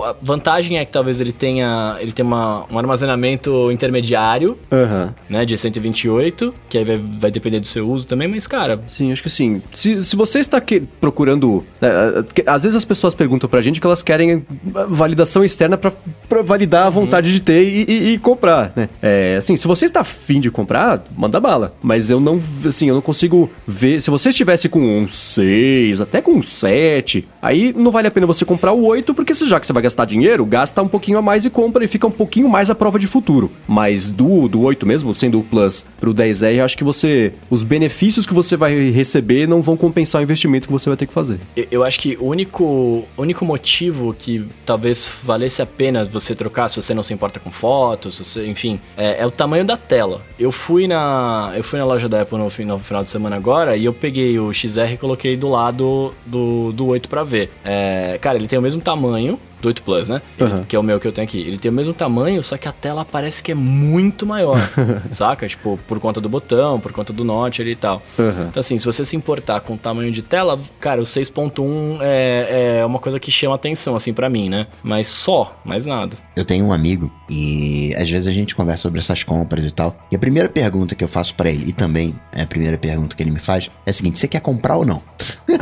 A 0.09 0.15
vantagem 0.23 0.79
é 0.79 0.85
que 0.85 0.93
talvez 0.93 1.21
ele 1.21 1.33
tenha, 1.33 1.97
ele 2.01 2.13
tenha 2.13 2.27
uma, 2.27 2.67
um 2.71 2.79
armazenamento 2.79 3.71
intermediário, 3.73 4.57
Aham. 4.71 5.15
né, 5.29 5.45
de 5.45 5.57
128, 5.57 6.55
que 6.69 6.79
aí 6.79 6.85
vai, 6.85 6.97
vai 6.97 7.31
depender 7.31 7.61
do 7.61 7.67
seu 7.67 7.89
uso 7.89 8.07
também, 8.07 8.29
mas 8.29 8.47
cara, 8.47 8.81
Sim, 8.87 9.13
acho 9.13 9.23
que 9.23 9.31
sim. 9.31 9.63
Se, 9.73 10.03
se 10.05 10.17
você 10.17 10.39
está 10.39 10.61
que- 10.61 10.81
procurando. 11.01 11.65
né, 11.81 11.89
às 12.47 12.63
vezes 12.63 12.77
as 12.77 12.85
pessoas 12.85 13.15
perguntam 13.15 13.49
pra 13.49 13.61
gente 13.61 13.81
que 13.81 13.87
elas 13.87 14.03
querem 14.03 14.45
validação 14.89 15.45
externa 15.45 15.77
pra, 15.77 15.93
pra 16.29 16.43
validar 16.43 16.87
a 16.87 16.91
vontade 16.91 17.33
de 17.33 17.41
ter 17.41 17.63
e, 17.65 17.85
e- 17.89 18.13
e 18.15 18.19
comprar, 18.19 18.73
né? 18.77 18.89
É, 19.03 19.37
assim, 19.39 19.57
se 19.57 19.67
você 19.67 19.85
está 19.85 20.01
afim 20.01 20.41
de 20.41 20.51
comprar, 20.51 21.03
manda 21.17 21.41
bala. 21.41 21.75
Mas 21.83 22.11
eu 22.11 22.21
não, 22.21 22.41
assim, 22.67 22.89
eu 22.89 22.95
não 22.95 23.03
consigo 23.03 23.51
ver. 23.67 23.96
Se 24.01 24.11
você 24.11 24.31
estivesse 24.31 24.69
com 24.69 24.81
um 24.81 25.09
6, 25.09 26.01
até 26.01 26.21
com 26.21 26.33
um 26.33 26.43
7, 26.43 27.27
aí 27.47 27.73
não 27.73 27.91
vale 27.91 28.09
a 28.09 28.11
pena 28.11 28.27
você 28.27 28.45
comprar 28.45 28.73
o 28.73 28.85
8, 28.85 29.15
porque 29.15 29.33
já 29.35 29.61
que 29.61 29.67
você 29.67 29.73
vai 29.73 29.83
gastar 29.83 30.05
dinheiro, 30.05 30.45
gasta 30.45 30.83
um 30.83 30.89
pouquinho 30.89 31.19
a 31.19 31.23
mais 31.23 31.45
e 31.45 31.51
compra 31.51 31.85
e 31.85 31.89
fica 31.89 32.07
um 32.07 32.11
pouquinho 32.11 32.49
mais 32.49 32.71
à 32.71 32.75
prova 32.75 32.99
de 32.99 33.07
futuro. 33.07 33.51
Mas 33.67 34.11
do, 34.11 34.49
do 34.49 34.63
8 34.63 34.87
mesmo, 34.87 35.15
sendo 35.15 35.39
o 35.39 35.45
Plus 35.45 35.85
pro 36.01 36.15
10R, 36.15 36.57
eu 36.57 36.65
acho 36.65 36.77
que 36.77 36.85
você. 36.85 37.33
Os 37.51 37.63
benefícios 37.63 38.27
que 38.27 38.35
você 38.35 38.57
vai 38.57 38.91
receber 38.91 39.47
não 39.47 39.63
vão 39.63 39.77
compensar 39.77 40.21
o 40.21 40.25
investimento 40.25 40.67
que 40.67 40.73
você 40.73 40.89
vai 40.89 40.97
ter 40.97 41.07
que 41.07 41.13
fazer. 41.13 41.39
eu, 41.57 41.67
eu 41.71 41.85
acho 41.85 42.01
que 42.01 42.17
o 42.21 42.27
único, 42.27 43.05
único 43.17 43.45
motivo 43.45 44.15
que 44.19 44.47
talvez 44.65 45.09
valesse 45.23 45.63
a 45.63 45.67
pena 45.67 46.05
você 46.05 46.35
trocar, 46.35 46.69
se 46.69 46.81
você 46.81 46.95
não 46.95 47.03
se 47.03 47.13
importa 47.13 47.39
com 47.39 47.51
fotos, 47.51 48.19
você, 48.19 48.47
enfim, 48.47 48.81
é, 48.97 49.23
é 49.23 49.27
o 49.27 49.31
tamanho 49.31 49.65
da 49.65 49.77
tela. 49.77 50.23
Eu 50.39 50.51
fui 50.51 50.87
na, 50.89 51.53
eu 51.57 51.63
fui 51.63 51.79
na 51.79 51.85
loja 51.85 52.09
da 52.09 52.23
Apple 52.23 52.39
no, 52.39 52.45
no 52.45 52.81
final 52.81 53.05
de 53.05 53.11
semana 53.11 53.37
agora 53.37 53.77
e 53.77 53.85
eu 53.85 53.93
peguei 53.93 54.39
o 54.39 54.53
XR 54.53 54.95
e 54.95 54.97
coloquei 54.97 55.37
do 55.37 55.49
lado 55.49 56.15
do, 56.25 56.73
do 56.73 56.87
8 56.87 57.09
pra 57.09 57.23
ver. 57.23 57.36
É, 57.65 58.19
cara, 58.21 58.39
ele 58.39 58.49
tem 58.49 58.59
o 58.59 58.63
mesmo 58.63 58.81
tamanho 58.81 59.39
do 59.67 59.69
8 59.69 59.83
Plus, 59.83 60.09
né? 60.09 60.23
Ele- 60.39 60.51
Aham. 60.53 60.65
Que 60.65 60.77
é 60.77 60.79
o 60.79 60.83
meu 60.83 61.01
que 61.01 61.07
eu 61.07 61.13
tenho 61.13 61.27
aqui. 61.27 61.41
Ele 61.41 61.59
tem 61.59 61.71
o 61.71 61.75
mesmo 61.75 61.93
tamanho, 61.93 62.43
só 62.43 62.57
que 62.57 62.69
a 62.69 62.73
tela 62.73 63.05
parece 63.05 63.43
que 63.43 63.53
é 63.53 63.55
muito 63.55 64.25
maior, 64.27 64.59
saca? 65.11 65.47
Tipo, 65.49 65.79
por 65.89 65.99
conta 66.01 66.21
do 66.21 66.29
botão, 66.29 66.79
por 66.81 66.93
conta 66.93 67.13
do 67.13 67.25
note 67.25 67.61
ali 67.63 67.73
e 67.73 67.77
tal. 67.77 68.03
Aham. 68.19 68.47
Então, 68.51 68.61
assim, 68.61 68.79
se 68.79 68.85
você 68.87 69.05
se 69.05 69.17
importar 69.17 69.61
com 69.61 69.75
o 69.75 69.79
tamanho 69.79 70.11
de 70.13 70.23
tela, 70.23 70.59
cara, 70.81 71.01
o 71.01 71.05
6.1 71.05 71.99
é, 72.01 72.79
é 72.81 72.87
uma 72.87 72.99
coisa 72.99 73.19
que 73.19 73.31
chama 73.31 73.55
atenção, 73.55 73.97
assim, 73.97 74.13
pra 74.13 74.29
mim, 74.29 74.49
né? 74.49 74.67
Mas 74.83 75.09
só, 75.09 75.59
mais 75.65 75.87
nada. 75.87 76.17
Eu 76.35 76.45
tenho 76.45 76.65
um 76.67 76.73
amigo 76.73 77.11
e 77.31 77.95
às 77.99 78.09
vezes 78.09 78.29
a 78.29 78.33
gente 78.33 78.55
conversa 78.55 78.83
sobre 78.83 78.99
essas 79.01 79.23
compras 79.23 79.65
e 79.65 79.71
tal. 79.71 79.97
E 80.11 80.17
a 80.17 80.19
primeira 80.19 80.49
pergunta 80.49 80.95
que 80.95 81.03
eu 81.03 81.09
faço 81.09 81.35
pra 81.35 81.51
ele, 81.51 81.65
e 81.69 81.73
também 81.73 82.15
é 82.33 82.43
a 82.43 82.47
primeira 82.47 82.77
pergunta 82.79 83.17
que 83.17 83.23
ele 83.23 83.31
me 83.31 83.41
faz, 83.41 83.71
é 83.85 83.91
a 83.91 83.93
seguinte: 83.93 84.19
você 84.19 84.29
quer 84.29 84.41
comprar 84.41 84.77
ou 84.77 84.85
não? 84.85 85.03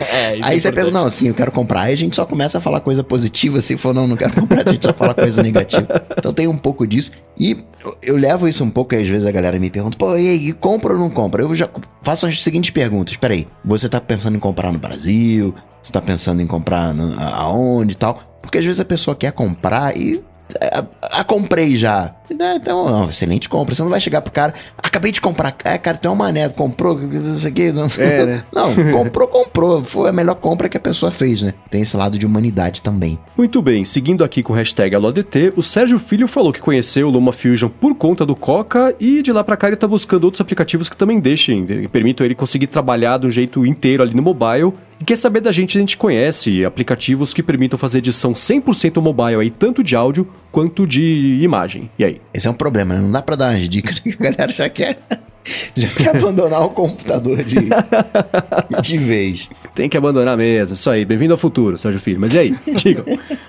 é, 0.00 0.36
isso 0.38 0.48
Aí 0.48 0.56
é 0.56 0.60
você 0.60 0.72
pergunta, 0.72 0.98
não, 0.98 1.10
sim, 1.10 1.28
eu 1.28 1.34
quero 1.34 1.50
comprar. 1.50 1.82
Aí 1.82 1.92
a 1.92 1.96
gente 1.96 2.11
só 2.16 2.24
começa 2.26 2.58
a 2.58 2.60
falar 2.60 2.80
coisa 2.80 3.02
positiva, 3.04 3.60
se 3.60 3.76
for, 3.76 3.92
não, 3.94 4.06
não 4.06 4.16
quero 4.16 4.32
comprar, 4.34 4.66
a 4.68 4.72
gente 4.72 4.84
só 4.84 4.92
fala 4.92 5.14
coisa 5.14 5.42
negativa. 5.42 5.86
Então 6.16 6.32
tem 6.32 6.46
um 6.46 6.56
pouco 6.58 6.86
disso. 6.86 7.10
E 7.38 7.64
eu, 7.84 7.96
eu 8.02 8.16
levo 8.16 8.46
isso 8.48 8.62
um 8.64 8.70
pouco, 8.70 8.94
às 8.94 9.06
vezes 9.08 9.26
a 9.26 9.30
galera 9.32 9.58
me 9.58 9.70
pergunta, 9.70 9.96
pô, 9.96 10.16
e 10.16 10.28
aí, 10.28 10.52
compra 10.52 10.92
ou 10.94 10.98
não 10.98 11.10
compra? 11.10 11.42
Eu 11.42 11.54
já 11.54 11.68
faço 12.02 12.26
as 12.26 12.42
seguintes 12.42 12.70
perguntas. 12.70 13.16
Peraí, 13.16 13.46
você 13.64 13.88
tá 13.88 14.00
pensando 14.00 14.36
em 14.36 14.40
comprar 14.40 14.72
no 14.72 14.78
Brasil? 14.78 15.54
Você 15.82 15.90
tá 15.92 16.00
pensando 16.00 16.40
em 16.40 16.46
comprar 16.46 16.94
no- 16.94 17.18
aonde 17.20 17.92
e 17.92 17.96
tal? 17.96 18.20
Porque 18.40 18.58
às 18.58 18.64
vezes 18.64 18.80
a 18.80 18.84
pessoa 18.84 19.16
quer 19.16 19.32
comprar 19.32 19.96
e. 19.96 20.22
A, 20.60 21.20
a 21.20 21.24
comprei 21.24 21.76
já. 21.76 22.14
Então, 22.30 22.88
não, 22.88 23.10
excelente 23.10 23.48
compra. 23.48 23.74
Você 23.74 23.82
não 23.82 23.90
vai 23.90 24.00
chegar 24.00 24.22
pro 24.22 24.32
cara. 24.32 24.54
Acabei 24.78 25.12
de 25.12 25.20
comprar. 25.20 25.54
É, 25.64 25.76
cara, 25.76 25.96
tem 25.98 26.10
uma 26.10 26.24
mané, 26.24 26.48
comprou, 26.48 26.98
não 26.98 27.36
sei 27.36 27.50
o 27.50 27.54
que. 27.54 27.72
Não, 27.72 27.86
É, 27.98 28.26
né? 28.26 28.44
não, 28.54 28.74
comprou, 28.90 29.28
comprou. 29.28 29.84
Foi 29.84 30.08
a 30.08 30.12
melhor 30.12 30.36
compra 30.36 30.68
que 30.68 30.76
a 30.76 30.80
pessoa 30.80 31.10
fez, 31.10 31.42
né? 31.42 31.52
Tem 31.70 31.82
esse 31.82 31.96
lado 31.96 32.18
de 32.18 32.24
humanidade 32.24 32.82
também. 32.82 33.18
Muito 33.36 33.60
bem, 33.60 33.84
seguindo 33.84 34.24
aqui 34.24 34.42
com 34.42 34.52
o 34.52 34.56
hashtag 34.56 34.94
AloADT, 34.94 35.52
o 35.56 35.62
Sérgio 35.62 35.98
Filho 35.98 36.26
falou 36.26 36.52
que 36.52 36.60
conheceu 36.60 37.08
o 37.08 37.10
Luma 37.10 37.32
Fusion 37.32 37.68
por 37.68 37.94
conta 37.94 38.24
do 38.24 38.34
Coca 38.36 38.94
e 38.98 39.22
de 39.22 39.32
lá 39.32 39.44
pra 39.44 39.56
cá 39.56 39.66
ele 39.68 39.76
tá 39.76 39.86
buscando 39.86 40.24
outros 40.24 40.40
aplicativos 40.40 40.88
que 40.88 40.96
também 40.96 41.20
deixem, 41.20 41.66
que 41.66 41.88
permitam 41.88 42.24
ele 42.24 42.34
conseguir 42.34 42.66
trabalhar 42.66 43.18
de 43.18 43.26
um 43.26 43.30
jeito 43.30 43.66
inteiro 43.66 44.02
ali 44.02 44.14
no 44.14 44.22
mobile. 44.22 44.72
E 45.02 45.04
quer 45.04 45.16
saber 45.16 45.40
da 45.40 45.50
gente 45.50 45.76
a 45.76 45.80
gente 45.80 45.96
conhece 45.96 46.64
aplicativos 46.64 47.34
que 47.34 47.42
permitam 47.42 47.76
fazer 47.76 47.98
edição 47.98 48.34
100% 48.34 49.02
mobile 49.02 49.40
aí, 49.40 49.50
tanto 49.50 49.82
de 49.82 49.96
áudio 49.96 50.28
quanto 50.52 50.86
de 50.86 51.40
imagem. 51.42 51.90
E 51.98 52.04
aí? 52.04 52.20
Esse 52.32 52.46
é 52.46 52.50
um 52.52 52.54
problema, 52.54 52.94
né? 52.94 53.00
Não 53.00 53.10
dá 53.10 53.20
pra 53.20 53.34
dar 53.34 53.50
umas 53.50 53.68
dicas 53.68 53.98
que 53.98 54.10
a 54.10 54.30
galera 54.30 54.52
já 54.52 54.68
quer. 54.68 55.00
Já 55.76 55.88
quer 55.88 56.16
abandonar 56.16 56.62
o 56.62 56.70
computador 56.70 57.42
de, 57.42 57.68
de 58.82 58.98
vez. 58.98 59.50
Tem 59.74 59.88
que 59.88 59.96
abandonar 59.96 60.36
mesmo, 60.36 60.74
isso 60.74 60.88
aí. 60.88 61.04
Bem-vindo 61.04 61.34
ao 61.34 61.38
futuro, 61.38 61.76
Sérgio 61.76 62.00
Filho. 62.00 62.20
Mas 62.20 62.34
e 62.34 62.38
aí? 62.38 62.58
Digam. 62.76 63.04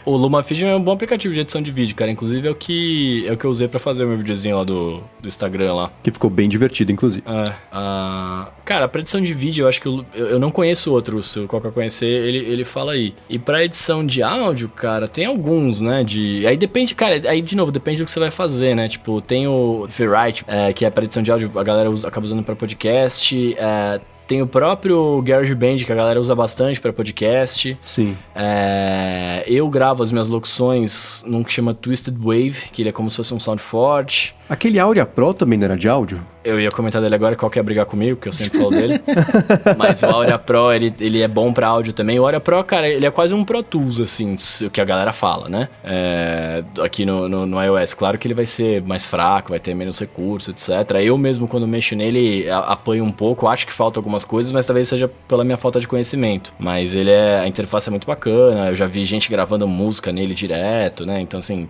O 0.05 0.17
LumaFusion 0.17 0.67
é 0.67 0.75
um 0.75 0.81
bom 0.81 0.91
aplicativo 0.91 1.33
de 1.33 1.39
edição 1.39 1.61
de 1.61 1.71
vídeo, 1.71 1.95
cara. 1.95 2.11
Inclusive 2.11 2.47
é 2.47 2.51
o 2.51 2.55
que, 2.55 3.25
é 3.27 3.31
o 3.31 3.37
que 3.37 3.45
eu 3.45 3.51
usei 3.51 3.67
pra 3.67 3.79
fazer 3.79 4.03
o 4.03 4.07
meu 4.07 4.17
videozinho 4.17 4.57
lá 4.57 4.63
do, 4.63 5.01
do 5.21 5.27
Instagram 5.27 5.73
lá. 5.73 5.91
Que 6.01 6.11
ficou 6.11 6.29
bem 6.29 6.49
divertido, 6.49 6.91
inclusive. 6.91 7.23
É, 7.25 7.53
ah, 7.71 8.49
cara, 8.65 8.87
pra 8.87 8.99
edição 8.99 9.21
de 9.21 9.33
vídeo, 9.33 9.63
eu 9.63 9.69
acho 9.69 9.81
que 9.81 9.87
eu, 9.87 10.05
eu 10.13 10.33
eu 10.33 10.39
não 10.39 10.49
conheço 10.49 10.91
outro. 10.91 11.21
Se 11.21 11.39
o 11.39 11.47
Coca 11.47 11.71
conhecer, 11.71 12.07
ele, 12.07 12.39
ele 12.39 12.65
fala 12.65 12.93
aí. 12.93 13.13
E 13.29 13.37
pra 13.37 13.63
edição 13.63 14.05
de 14.05 14.23
áudio, 14.23 14.67
cara, 14.67 15.07
tem 15.07 15.25
alguns, 15.25 15.79
né? 15.79 16.03
De. 16.03 16.45
Aí 16.47 16.57
depende, 16.57 16.95
cara, 16.95 17.21
aí 17.29 17.41
de 17.41 17.55
novo, 17.55 17.71
depende 17.71 17.99
do 17.99 18.05
que 18.05 18.11
você 18.11 18.19
vai 18.19 18.31
fazer, 18.31 18.75
né? 18.75 18.89
Tipo, 18.89 19.21
tem 19.21 19.47
o 19.47 19.85
Ferrite, 19.89 20.43
é, 20.47 20.73
que 20.73 20.85
é 20.85 20.89
pra 20.89 21.03
edição 21.03 21.21
de 21.21 21.31
áudio, 21.31 21.51
a 21.55 21.63
galera 21.63 21.82
usa- 21.89 22.07
acaba 22.07 22.25
usando 22.25 22.43
pra 22.43 22.55
podcast. 22.55 23.55
é, 23.57 23.99
tem 24.25 24.41
o 24.41 24.47
próprio 24.47 25.21
GarageBand, 25.21 25.77
que 25.85 25.91
a 25.91 25.95
galera 25.95 26.19
usa 26.19 26.33
bastante 26.33 26.79
pra 26.79 26.93
podcast. 26.93 27.77
Sim. 27.81 28.17
É, 28.33 29.43
eu 29.47 29.67
gravo 29.67 30.01
as 30.01 30.11
minhas 30.13 30.29
locuções 30.29 31.21
num 31.27 31.43
que 31.43 31.51
chama 31.51 31.73
Twisted 31.73 32.15
Wave, 32.17 32.69
que 32.71 32.81
ele 32.81 32.89
é 32.89 32.91
como 32.91 33.09
se 33.09 33.17
fosse 33.17 33.33
um 33.33 33.39
SoundForge. 33.39 34.33
Aquele 34.53 34.77
Aurea 34.77 35.03
Pro 35.03 35.33
também 35.33 35.57
não 35.57 35.65
era 35.65 35.75
de 35.75 35.89
áudio? 35.89 36.23
Eu 36.43 36.59
ia 36.59 36.69
comentar 36.69 37.01
dele 37.01 37.15
agora, 37.15 37.35
qual 37.35 37.49
que 37.49 37.57
ia 37.57 37.63
brigar 37.63 37.87
comigo, 37.87 38.17
porque 38.17 38.29
eu 38.29 38.33
sempre 38.33 38.59
falo 38.59 38.69
dele. 38.69 39.01
Mas 39.75 40.03
o 40.03 40.05
Aurea 40.05 40.37
Pro, 40.37 40.71
ele, 40.71 40.93
ele 40.99 41.21
é 41.21 41.27
bom 41.27 41.51
pra 41.51 41.67
áudio 41.67 41.91
também. 41.91 42.19
O 42.19 42.23
Aurea 42.23 42.39
Pro, 42.39 42.63
cara, 42.63 42.87
ele 42.87 43.03
é 43.03 43.09
quase 43.09 43.33
um 43.33 43.43
Pro 43.43 43.63
Tools, 43.63 43.99
assim, 43.99 44.35
o 44.63 44.69
que 44.69 44.79
a 44.79 44.85
galera 44.85 45.11
fala, 45.11 45.49
né? 45.49 45.69
É, 45.83 46.63
aqui 46.83 47.03
no, 47.03 47.27
no, 47.27 47.47
no, 47.47 47.63
iOS. 47.63 47.95
Claro 47.95 48.19
que 48.19 48.27
ele 48.27 48.35
vai 48.35 48.45
ser 48.45 48.83
mais 48.83 49.07
fraco, 49.07 49.49
vai 49.49 49.59
ter 49.59 49.73
menos 49.73 49.99
recursos, 49.99 50.49
etc. 50.49 50.97
Eu 51.01 51.17
mesmo, 51.17 51.47
quando 51.47 51.67
mexo 51.67 51.95
nele, 51.95 52.47
apanho 52.51 53.05
um 53.05 53.11
pouco. 53.11 53.47
Acho 53.47 53.65
que 53.65 53.73
falta 53.73 53.97
algumas 53.97 54.23
coisas, 54.23 54.51
mas 54.51 54.67
talvez 54.67 54.87
seja 54.87 55.09
pela 55.27 55.43
minha 55.43 55.57
falta 55.57 55.79
de 55.79 55.87
conhecimento. 55.87 56.53
Mas 56.59 56.93
ele 56.93 57.09
é... 57.09 57.39
A 57.39 57.47
interface 57.47 57.89
é 57.89 57.91
muito 57.91 58.05
bacana. 58.05 58.69
Eu 58.69 58.75
já 58.75 58.85
vi 58.85 59.03
gente 59.03 59.31
gravando 59.31 59.67
música 59.67 60.11
nele 60.11 60.35
direto, 60.35 61.07
né? 61.07 61.19
Então, 61.21 61.39
assim, 61.39 61.67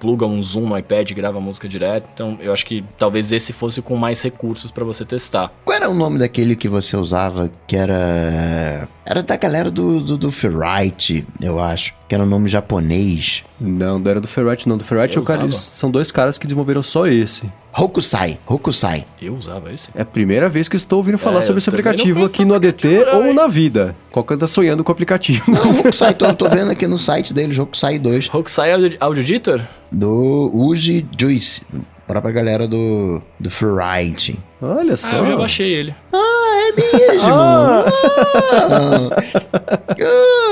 pluga 0.00 0.24
um 0.24 0.40
zoom 0.42 0.68
no 0.68 0.78
iPad 0.78 1.10
e 1.10 1.14
grava 1.14 1.40
música 1.40 1.68
direto. 1.68 2.13
Então, 2.14 2.38
eu 2.40 2.52
acho 2.52 2.64
que 2.64 2.84
talvez 2.96 3.32
esse 3.32 3.52
fosse 3.52 3.82
com 3.82 3.96
mais 3.96 4.22
recursos 4.22 4.70
para 4.70 4.84
você 4.84 5.04
testar. 5.04 5.52
Qual 5.64 5.76
era 5.76 5.90
o 5.90 5.94
nome 5.94 6.16
daquele 6.16 6.54
que 6.54 6.68
você 6.68 6.96
usava 6.96 7.50
que 7.66 7.76
era. 7.76 8.88
Era 9.04 9.20
da 9.20 9.36
galera 9.36 9.68
do, 9.68 10.00
do, 10.00 10.16
do 10.16 10.30
Ferrite, 10.30 11.26
eu 11.42 11.58
acho. 11.58 11.92
Que 12.08 12.14
era 12.14 12.22
um 12.22 12.26
nome 12.26 12.48
japonês. 12.48 13.42
Não, 13.60 13.98
não 13.98 14.10
era 14.10 14.20
do 14.20 14.28
Ferrite, 14.28 14.68
não. 14.68 14.78
Do 14.78 14.84
Ferrite 14.84 15.20
cara, 15.22 15.50
são 15.50 15.90
dois 15.90 16.12
caras 16.12 16.38
que 16.38 16.46
desenvolveram 16.46 16.82
só 16.82 17.06
esse. 17.06 17.42
Hokusai, 17.76 18.38
Hokusai. 18.46 19.04
Eu 19.20 19.34
usava 19.34 19.72
esse? 19.72 19.88
É 19.94 20.02
a 20.02 20.06
primeira 20.06 20.48
vez 20.48 20.68
que 20.68 20.76
estou 20.76 20.98
ouvindo 20.98 21.18
falar 21.18 21.40
é, 21.40 21.42
sobre 21.42 21.58
esse 21.58 21.68
aplicativo 21.68 22.24
aqui 22.24 22.44
no 22.44 22.54
ADT 22.54 23.06
ou 23.12 23.34
na 23.34 23.48
vida. 23.48 23.96
Qual 24.12 24.24
que 24.24 24.34
anda 24.34 24.46
sonhando 24.46 24.84
com 24.84 24.92
o 24.92 24.94
aplicativo? 24.94 25.50
Não, 25.50 25.68
Hokusai, 25.80 26.14
tô, 26.14 26.32
tô 26.32 26.48
vendo 26.48 26.70
aqui 26.70 26.86
no 26.86 26.96
site 26.96 27.34
dele, 27.34 27.58
Hokusai 27.60 27.98
2. 27.98 28.32
Hokusai 28.32 28.72
Audio, 28.72 28.96
Audio 29.00 29.22
Editor? 29.22 29.60
Do 29.90 30.50
Uji 30.54 31.04
Juice 31.18 31.62
própria 32.06 32.32
galera 32.32 32.68
do, 32.68 33.20
do 33.38 33.50
Freeride. 33.50 34.38
Olha 34.60 34.96
só. 34.96 35.08
Ah, 35.08 35.18
eu 35.18 35.26
já 35.26 35.36
baixei 35.36 35.72
ele. 35.72 35.94
Ah, 36.12 36.68
é 36.68 36.72
mesmo? 36.72 37.28
ah. 37.32 37.84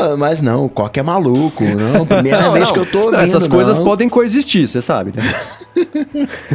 Ah. 0.02 0.16
mas 0.18 0.40
não, 0.40 0.64
o 0.66 0.68
Coque 0.68 1.00
é 1.00 1.02
maluco. 1.02 1.64
Não, 1.64 2.06
primeira 2.06 2.42
não, 2.42 2.52
vez 2.52 2.66
não. 2.66 2.72
que 2.74 2.80
eu 2.80 2.86
tô 2.86 2.98
ouvindo. 3.06 3.20
Essas 3.20 3.46
coisas 3.48 3.78
podem 3.78 4.08
coexistir, 4.08 4.66
você 4.66 4.82
sabe, 4.82 5.12
né? 5.14 5.22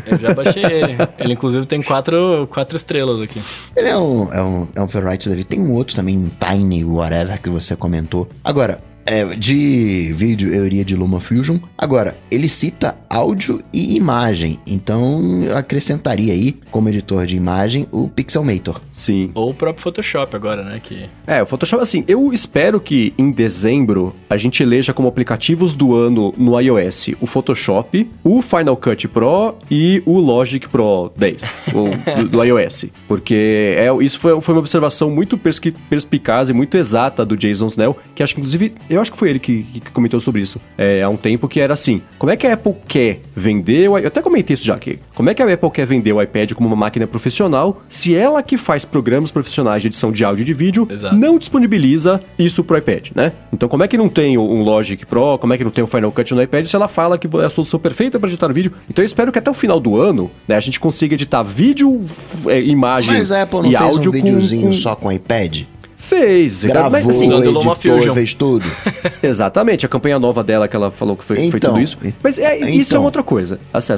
eu 0.07 0.19
já 0.19 0.33
baixei 0.33 0.63
ele. 0.63 0.97
Ele, 1.17 1.33
inclusive, 1.33 1.65
tem 1.65 1.81
quatro, 1.81 2.47
quatro 2.51 2.77
estrelas 2.77 3.21
aqui. 3.21 3.41
Ele 3.75 3.89
é 3.89 3.97
um, 3.97 4.33
é 4.33 4.41
um, 4.41 4.67
é 4.75 4.81
um 4.81 4.87
Ferrite 4.87 5.29
David. 5.29 5.47
Tem 5.47 5.59
um 5.59 5.73
outro 5.73 5.95
também, 5.95 6.31
Tiny, 6.39 6.83
whatever, 6.83 7.41
que 7.41 7.49
você 7.49 7.75
comentou. 7.75 8.27
Agora, 8.43 8.79
é, 9.07 9.23
de 9.35 10.11
vídeo 10.13 10.53
eu 10.53 10.65
iria 10.65 10.85
de 10.85 10.95
LumaFusion. 10.95 11.57
Agora, 11.77 12.17
ele 12.29 12.47
cita 12.47 12.95
áudio 13.09 13.63
e 13.73 13.95
imagem, 13.95 14.59
então 14.67 15.43
eu 15.43 15.57
acrescentaria 15.57 16.33
aí, 16.33 16.59
como 16.69 16.89
editor 16.89 17.25
de 17.25 17.35
imagem, 17.35 17.87
o 17.91 18.09
Pixelmator. 18.09 18.81
Sim. 18.91 19.31
Ou 19.33 19.51
o 19.51 19.53
próprio 19.53 19.81
Photoshop 19.81 20.35
agora, 20.35 20.63
né? 20.63 20.81
Que... 20.83 21.05
É, 21.25 21.41
o 21.41 21.45
Photoshop, 21.45 21.81
assim, 21.81 22.03
eu 22.07 22.31
espero 22.33 22.79
que 22.79 23.13
em 23.17 23.31
dezembro 23.31 24.13
a 24.29 24.35
gente 24.37 24.61
eleja 24.61 24.93
como 24.93 25.07
aplicativos 25.07 25.73
do 25.73 25.95
ano 25.95 26.33
no 26.37 26.59
iOS 26.59 27.07
o 27.21 27.27
Photoshop, 27.27 28.09
o 28.23 28.41
Final 28.41 28.75
Cut 28.75 29.07
Pro 29.07 29.55
e 29.69 30.01
o 30.05 30.19
Logic 30.19 30.67
Pro 30.67 31.11
10 31.15 31.65
do, 31.71 32.29
do, 32.29 32.43
iOS. 32.43 32.85
Porque 33.07 33.75
é, 33.77 33.87
isso 34.01 34.19
foi, 34.19 34.39
foi 34.41 34.53
uma 34.53 34.59
observação 34.59 35.09
muito 35.09 35.37
perspicaz 35.37 36.49
e 36.49 36.53
muito 36.53 36.75
exata 36.75 37.25
do 37.25 37.37
Jason 37.37 37.67
Snell, 37.67 37.95
que 38.13 38.21
acho 38.21 38.33
que 38.33 38.41
inclusive 38.41 38.75
eu 38.97 39.01
acho 39.01 39.11
que 39.11 39.17
foi 39.17 39.29
ele 39.29 39.39
que, 39.39 39.63
que 39.63 39.91
comentou 39.91 40.19
sobre 40.19 40.41
isso 40.41 40.59
é, 40.77 41.01
há 41.01 41.09
um 41.09 41.17
tempo, 41.17 41.47
que 41.47 41.59
era 41.59 41.73
assim: 41.73 42.01
como 42.17 42.31
é 42.31 42.35
que 42.35 42.45
a 42.45 42.53
Apple 42.53 42.75
quer 42.87 43.21
vender. 43.35 43.89
O, 43.89 43.97
eu 43.97 44.07
até 44.07 44.21
comentei 44.21 44.53
isso 44.53 44.65
já 44.65 44.75
aqui. 44.75 44.99
Como 45.13 45.29
é 45.29 45.33
que 45.33 45.41
a 45.41 45.53
Apple 45.53 45.69
quer 45.71 45.85
vender 45.85 46.11
o 46.11 46.21
iPad 46.21 46.53
como 46.53 46.67
uma 46.67 46.75
máquina 46.75 47.05
profissional 47.05 47.81
se 47.87 48.15
ela 48.15 48.41
que 48.41 48.57
faz 48.57 48.83
programas 48.85 49.31
profissionais 49.31 49.81
de 49.81 49.89
edição 49.89 50.11
de 50.11 50.23
áudio 50.23 50.41
e 50.41 50.45
de 50.45 50.53
vídeo 50.53 50.87
Exato. 50.89 51.15
não 51.15 51.37
disponibiliza 51.37 52.21
isso 52.37 52.63
pro 52.63 52.77
iPad, 52.77 53.09
né? 53.15 53.33
Então, 53.53 53.69
como 53.69 53.83
é 53.83 53.87
que 53.87 53.97
não 53.97 54.09
tem 54.09 54.37
um 54.37 54.63
Logic 54.63 55.05
Pro, 55.05 55.37
como 55.37 55.53
é 55.53 55.57
que 55.57 55.63
não 55.63 55.71
tem 55.71 55.83
o 55.83 55.87
Final 55.87 56.11
Cut 56.11 56.33
no 56.33 56.41
iPad 56.41 56.65
se 56.65 56.75
ela 56.75 56.87
fala 56.87 57.17
que 57.17 57.27
é 57.27 57.45
a 57.45 57.49
solução 57.49 57.79
perfeita 57.79 58.19
para 58.19 58.29
editar 58.29 58.51
vídeo? 58.51 58.71
Então, 58.89 59.03
eu 59.03 59.05
espero 59.05 59.31
que 59.31 59.39
até 59.39 59.49
o 59.51 59.53
final 59.53 59.79
do 59.79 59.99
ano, 59.99 60.31
né, 60.47 60.55
a 60.55 60.59
gente 60.59 60.79
consiga 60.79 61.13
editar 61.13 61.43
vídeo, 61.43 62.03
é, 62.47 62.59
imagem 62.61 63.13
Mas 63.13 63.31
a 63.31 63.43
Apple 63.43 63.59
não 63.59 63.71
e 63.71 63.77
fez 63.77 63.81
áudio 63.81 64.09
um 64.09 64.13
videozinho 64.13 64.61
com, 64.63 64.67
com... 64.67 64.73
só 64.73 64.95
com 64.95 65.11
iPad? 65.11 65.63
Fez. 66.07 66.63
Gravou, 66.63 66.91
mas, 66.91 67.07
assim, 67.07 67.33
editou, 67.33 67.75
fez 67.75 68.33
tudo. 68.33 68.65
Exatamente, 69.21 69.85
a 69.85 69.89
campanha 69.89 70.17
nova 70.17 70.41
dela 70.41 70.65
que 70.65 70.75
ela 70.75 70.89
falou 70.89 71.17
que 71.17 71.23
foi, 71.23 71.35
então, 71.37 71.51
foi 71.51 71.59
tudo 71.59 71.79
isso. 71.81 71.97
Mas 72.23 72.39
é, 72.39 72.59
então. 72.59 72.69
isso 72.69 72.95
é 72.95 72.99
outra 72.99 73.21
coisa. 73.21 73.59
Assim, 73.73 73.91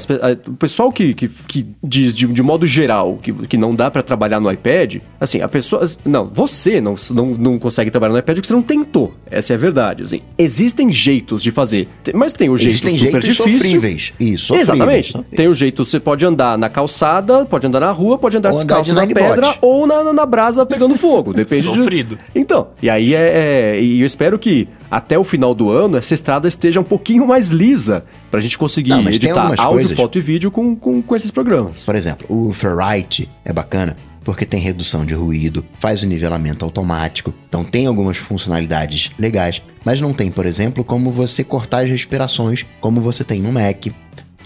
o 0.48 0.54
pessoal 0.54 0.92
que, 0.92 1.14
que, 1.14 1.28
que 1.28 1.68
diz 1.84 2.16
de, 2.16 2.26
de, 2.26 2.42
modo 2.42 2.66
geral 2.66 3.20
que, 3.22 3.32
que 3.32 3.58
não 3.58 3.76
dá 3.76 3.92
para 3.92 4.02
trabalhar 4.02 4.40
no 4.40 4.52
iPad, 4.52 4.98
assim, 5.20 5.42
a 5.42 5.48
pessoa... 5.48 5.88
Não, 6.04 6.26
você 6.26 6.82
não, 6.82 6.96
não, 7.12 7.26
não 7.28 7.60
consegue 7.60 7.92
trabalhar 7.92 8.14
no 8.14 8.20
iPad 8.20 8.38
porque 8.38 8.48
você 8.48 8.54
não 8.54 8.64
tentou. 8.64 9.14
Essa 9.30 9.54
é 9.54 9.56
a 9.56 9.60
verdade. 9.60 10.02
Assim, 10.02 10.22
existem 10.36 10.92
jeitos 10.92 11.44
de 11.44 11.52
fazer, 11.52 11.88
mas 12.16 12.34
tem 12.34 12.50
o 12.50 12.58
jeito 12.58 12.72
existem 12.72 12.98
super 12.98 13.22
jeitos 13.22 13.38
difícil. 13.38 13.60
Sofríveis. 13.60 14.14
Isso, 14.20 14.46
sofríveis, 14.48 14.70
Exatamente. 14.70 15.12
Sofríveis. 15.12 15.38
Tem 15.38 15.48
o 15.48 15.54
jeito, 15.54 15.86
você 15.86 16.00
pode 16.00 16.26
andar 16.26 16.58
na 16.58 16.70
calçada, 16.70 17.46
pode 17.46 17.68
andar 17.68 17.82
na 17.82 17.92
rua, 17.92 18.18
pode 18.18 18.36
andar 18.36 18.50
ou 18.50 18.56
descalço 18.56 18.92
andar 18.92 19.06
de 19.06 19.14
na 19.14 19.22
pedra 19.22 19.56
ou 19.62 19.86
na, 19.86 20.04
na, 20.04 20.14
na 20.14 20.26
brasa 20.26 20.66
pegando 20.66 20.96
fogo. 20.96 21.34
Depende 21.40 21.72
de 21.72 21.80
então, 22.36 22.68
e 22.82 22.90
aí 22.90 23.14
é, 23.14 23.76
é. 23.76 23.82
E 23.82 24.02
eu 24.02 24.06
espero 24.06 24.38
que 24.38 24.68
até 24.90 25.18
o 25.18 25.24
final 25.24 25.54
do 25.54 25.70
ano 25.70 25.98
essa 25.98 26.14
estrada 26.14 26.48
esteja 26.48 26.80
um 26.80 26.84
pouquinho 26.84 27.28
mais 27.28 27.50
lisa 27.50 28.06
pra 28.30 28.40
gente 28.40 28.58
conseguir 28.58 28.92
Não, 28.92 29.08
editar 29.10 29.48
áudio, 29.58 29.66
coisas... 29.68 29.92
foto 29.94 30.18
e 30.18 30.22
vídeo 30.22 30.52
com, 30.52 30.76
com, 30.76 31.02
com 31.02 31.16
esses 31.16 31.32
programas. 31.32 31.84
Por 31.86 31.96
exemplo, 31.96 32.26
o 32.30 32.54
Ferrite 32.54 33.30
é 33.44 33.54
bacana 33.54 33.96
porque 34.24 34.46
tem 34.46 34.60
redução 34.60 35.06
de 35.06 35.14
ruído, 35.14 35.66
faz 35.80 36.04
o 36.04 36.06
nivelamento 36.06 36.64
automático, 36.64 37.34
então 37.48 37.64
tem 37.64 37.88
algumas 37.88 38.18
funcionalidades 38.18 39.10
legais, 39.18 39.62
mas 39.84 40.02
não 40.02 40.14
tem, 40.14 40.30
por 40.30 40.46
exemplo, 40.46 40.84
como 40.84 41.10
você 41.10 41.44
cortar 41.44 41.84
as 41.84 41.90
respirações 41.90 42.66
como 42.80 43.02
você 43.02 43.24
tem 43.24 43.42
no 43.42 43.52
Mac 43.52 43.88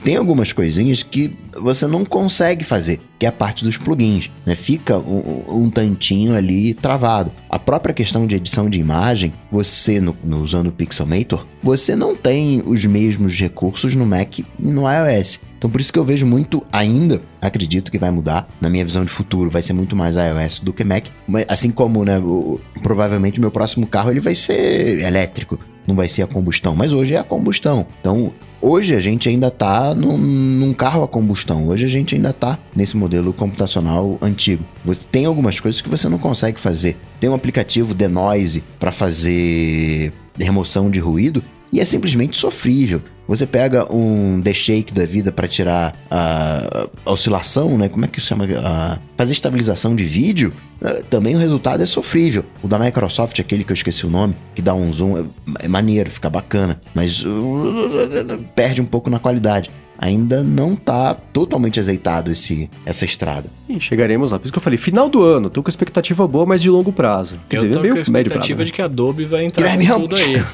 tem 0.04 0.18
algumas 0.18 0.52
coisinhas 0.52 1.02
que 1.02 1.34
você 1.60 1.88
não 1.88 2.04
consegue 2.04 2.66
fazer, 2.66 3.00
que 3.18 3.26
é 3.26 3.30
a 3.30 3.32
parte 3.32 3.64
dos 3.64 3.78
plugins, 3.78 4.30
né? 4.46 4.54
Fica 4.54 4.98
um, 4.98 5.64
um 5.64 5.70
tantinho 5.70 6.36
ali 6.36 6.74
travado. 6.74 7.32
A 7.50 7.58
própria 7.58 7.94
questão 7.94 8.28
de 8.28 8.36
edição 8.36 8.70
de 8.70 8.80
imagem, 8.80 9.34
você 9.50 10.02
no, 10.02 10.16
no, 10.24 10.42
usando 10.42 10.68
o 10.68 10.72
Pixelmator, 10.72 11.46
você 11.64 11.96
não 11.96 12.16
tem 12.16 12.62
os 12.66 12.84
mesmos 12.86 13.40
recursos 13.40 13.96
no 13.96 14.06
Mac 14.06 14.40
e 14.40 14.46
no 14.60 14.84
iOS. 14.92 15.40
Então 15.58 15.70
por 15.70 15.80
isso 15.80 15.94
que 15.94 16.00
eu 16.00 16.04
vejo 16.04 16.26
muito 16.26 16.62
ainda, 16.70 17.22
acredito 17.42 17.90
que 17.90 17.98
vai 17.98 18.12
mudar, 18.12 18.50
na 18.60 18.70
minha 18.70 18.84
visão 18.84 19.06
de 19.06 19.12
futuro, 19.12 19.50
vai 19.50 19.62
ser 19.62 19.72
muito 19.72 19.96
mais 19.96 20.18
iOS 20.18 20.60
do 20.60 20.74
que 20.74 20.84
Mac. 20.84 21.06
Assim 21.48 21.72
como, 21.72 22.04
né, 22.04 22.20
o, 22.20 22.60
provavelmente 22.82 23.38
o 23.38 23.42
meu 23.42 23.52
próximo 23.52 23.88
carro 23.88 24.12
ele 24.12 24.20
vai 24.20 24.36
ser 24.36 25.00
elétrico, 25.00 25.58
não 25.88 25.96
vai 25.96 26.08
ser 26.08 26.24
a 26.24 26.28
combustão, 26.28 26.76
mas 26.76 26.94
hoje 26.94 27.14
é 27.14 27.20
a 27.20 27.24
combustão. 27.24 27.86
Então 28.00 28.34
Hoje 28.66 28.96
a 28.96 29.00
gente 29.02 29.28
ainda 29.28 29.48
está 29.48 29.94
num, 29.94 30.18
num, 30.18 30.74
carro 30.74 31.04
a 31.04 31.08
combustão. 31.08 31.68
Hoje 31.68 31.84
a 31.84 31.90
gente 31.90 32.16
ainda 32.16 32.30
está 32.30 32.58
nesse 32.74 32.96
modelo 32.96 33.34
computacional 33.34 34.18
antigo. 34.22 34.64
Você 34.86 35.02
tem 35.12 35.26
algumas 35.26 35.60
coisas 35.60 35.82
que 35.82 35.90
você 35.90 36.08
não 36.08 36.18
consegue 36.18 36.58
fazer. 36.58 36.96
Tem 37.20 37.30
um 37.30 37.34
aplicativo 37.34 37.94
Denoise 37.94 38.64
para 38.80 38.90
fazer 38.90 40.14
remoção 40.40 40.90
de 40.90 41.02
ruído 41.02 41.44
e 41.74 41.80
é 41.80 41.86
simplesmente 41.86 42.38
sofrível. 42.38 43.02
Você 43.28 43.48
pega 43.48 43.92
um 43.92 44.40
The 44.42 44.54
Shake 44.54 44.94
da 44.94 45.06
vida 45.06 45.32
para 45.32 45.48
tirar 45.48 45.96
a, 46.12 46.88
a, 47.04 47.12
oscilação, 47.12 47.78
né? 47.78 47.90
Como 47.90 48.06
é 48.06 48.08
que 48.08 48.22
se 48.22 48.28
chama? 48.28 48.46
A, 48.64 49.00
fazer 49.18 49.34
estabilização 49.34 49.96
de 49.96 50.04
vídeo. 50.04 50.54
Eh, 50.84 51.04
também 51.10 51.36
o 51.36 51.40
resultado 51.40 51.82
é 51.82 51.86
sofrível. 51.86 52.46
O 52.62 52.68
da 52.68 52.78
Microsoft, 52.78 53.40
aquele 53.40 53.64
que 53.64 53.72
eu 53.72 53.76
esqueci 53.76 54.06
o 54.06 54.10
nome, 54.10 54.36
que 54.54 54.62
dá 54.62 54.76
um 54.76 54.92
zoom, 54.92 55.18
é, 55.18 55.24
é 55.66 55.68
maneiro, 55.68 56.12
fica 56.12 56.30
bacana. 56.30 56.80
Mas 56.94 57.24
uh, 57.24 58.46
perde 58.54 58.82
um 58.82 58.86
pouco 58.86 59.10
na 59.10 59.18
qualidade 59.18 59.72
ainda 60.04 60.44
não 60.44 60.76
tá 60.76 61.14
totalmente 61.14 61.80
azeitado 61.80 62.30
esse, 62.30 62.70
essa 62.86 63.06
estrada. 63.06 63.50
E 63.70 63.80
chegaremos 63.80 64.34
lá. 64.34 64.40
Por 64.40 64.44
isso 64.44 64.52
que 64.52 64.58
eu 64.58 64.62
falei, 64.62 64.78
final 64.78 65.10
do 65.10 65.24
ano, 65.24 65.50
tô 65.50 65.64
com 65.64 65.70
expectativa 65.70 66.28
boa, 66.28 66.46
mas 66.46 66.62
de 66.62 66.70
longo 66.70 66.92
prazo. 66.92 67.38
Quer 67.48 67.56
eu 67.56 67.62
dizer, 67.62 67.74
tô 67.74 67.80
meio 67.80 67.96
com 67.96 68.02
expectativa 68.02 68.60
né? 68.60 68.66
de 68.66 68.74
que 68.74 68.82
a 68.82 68.86
Adobe 68.86 69.24
vai 69.24 69.46
entrar 69.46 69.78
com 69.78 70.02
tudo 70.02 70.18
aí. 70.18 70.44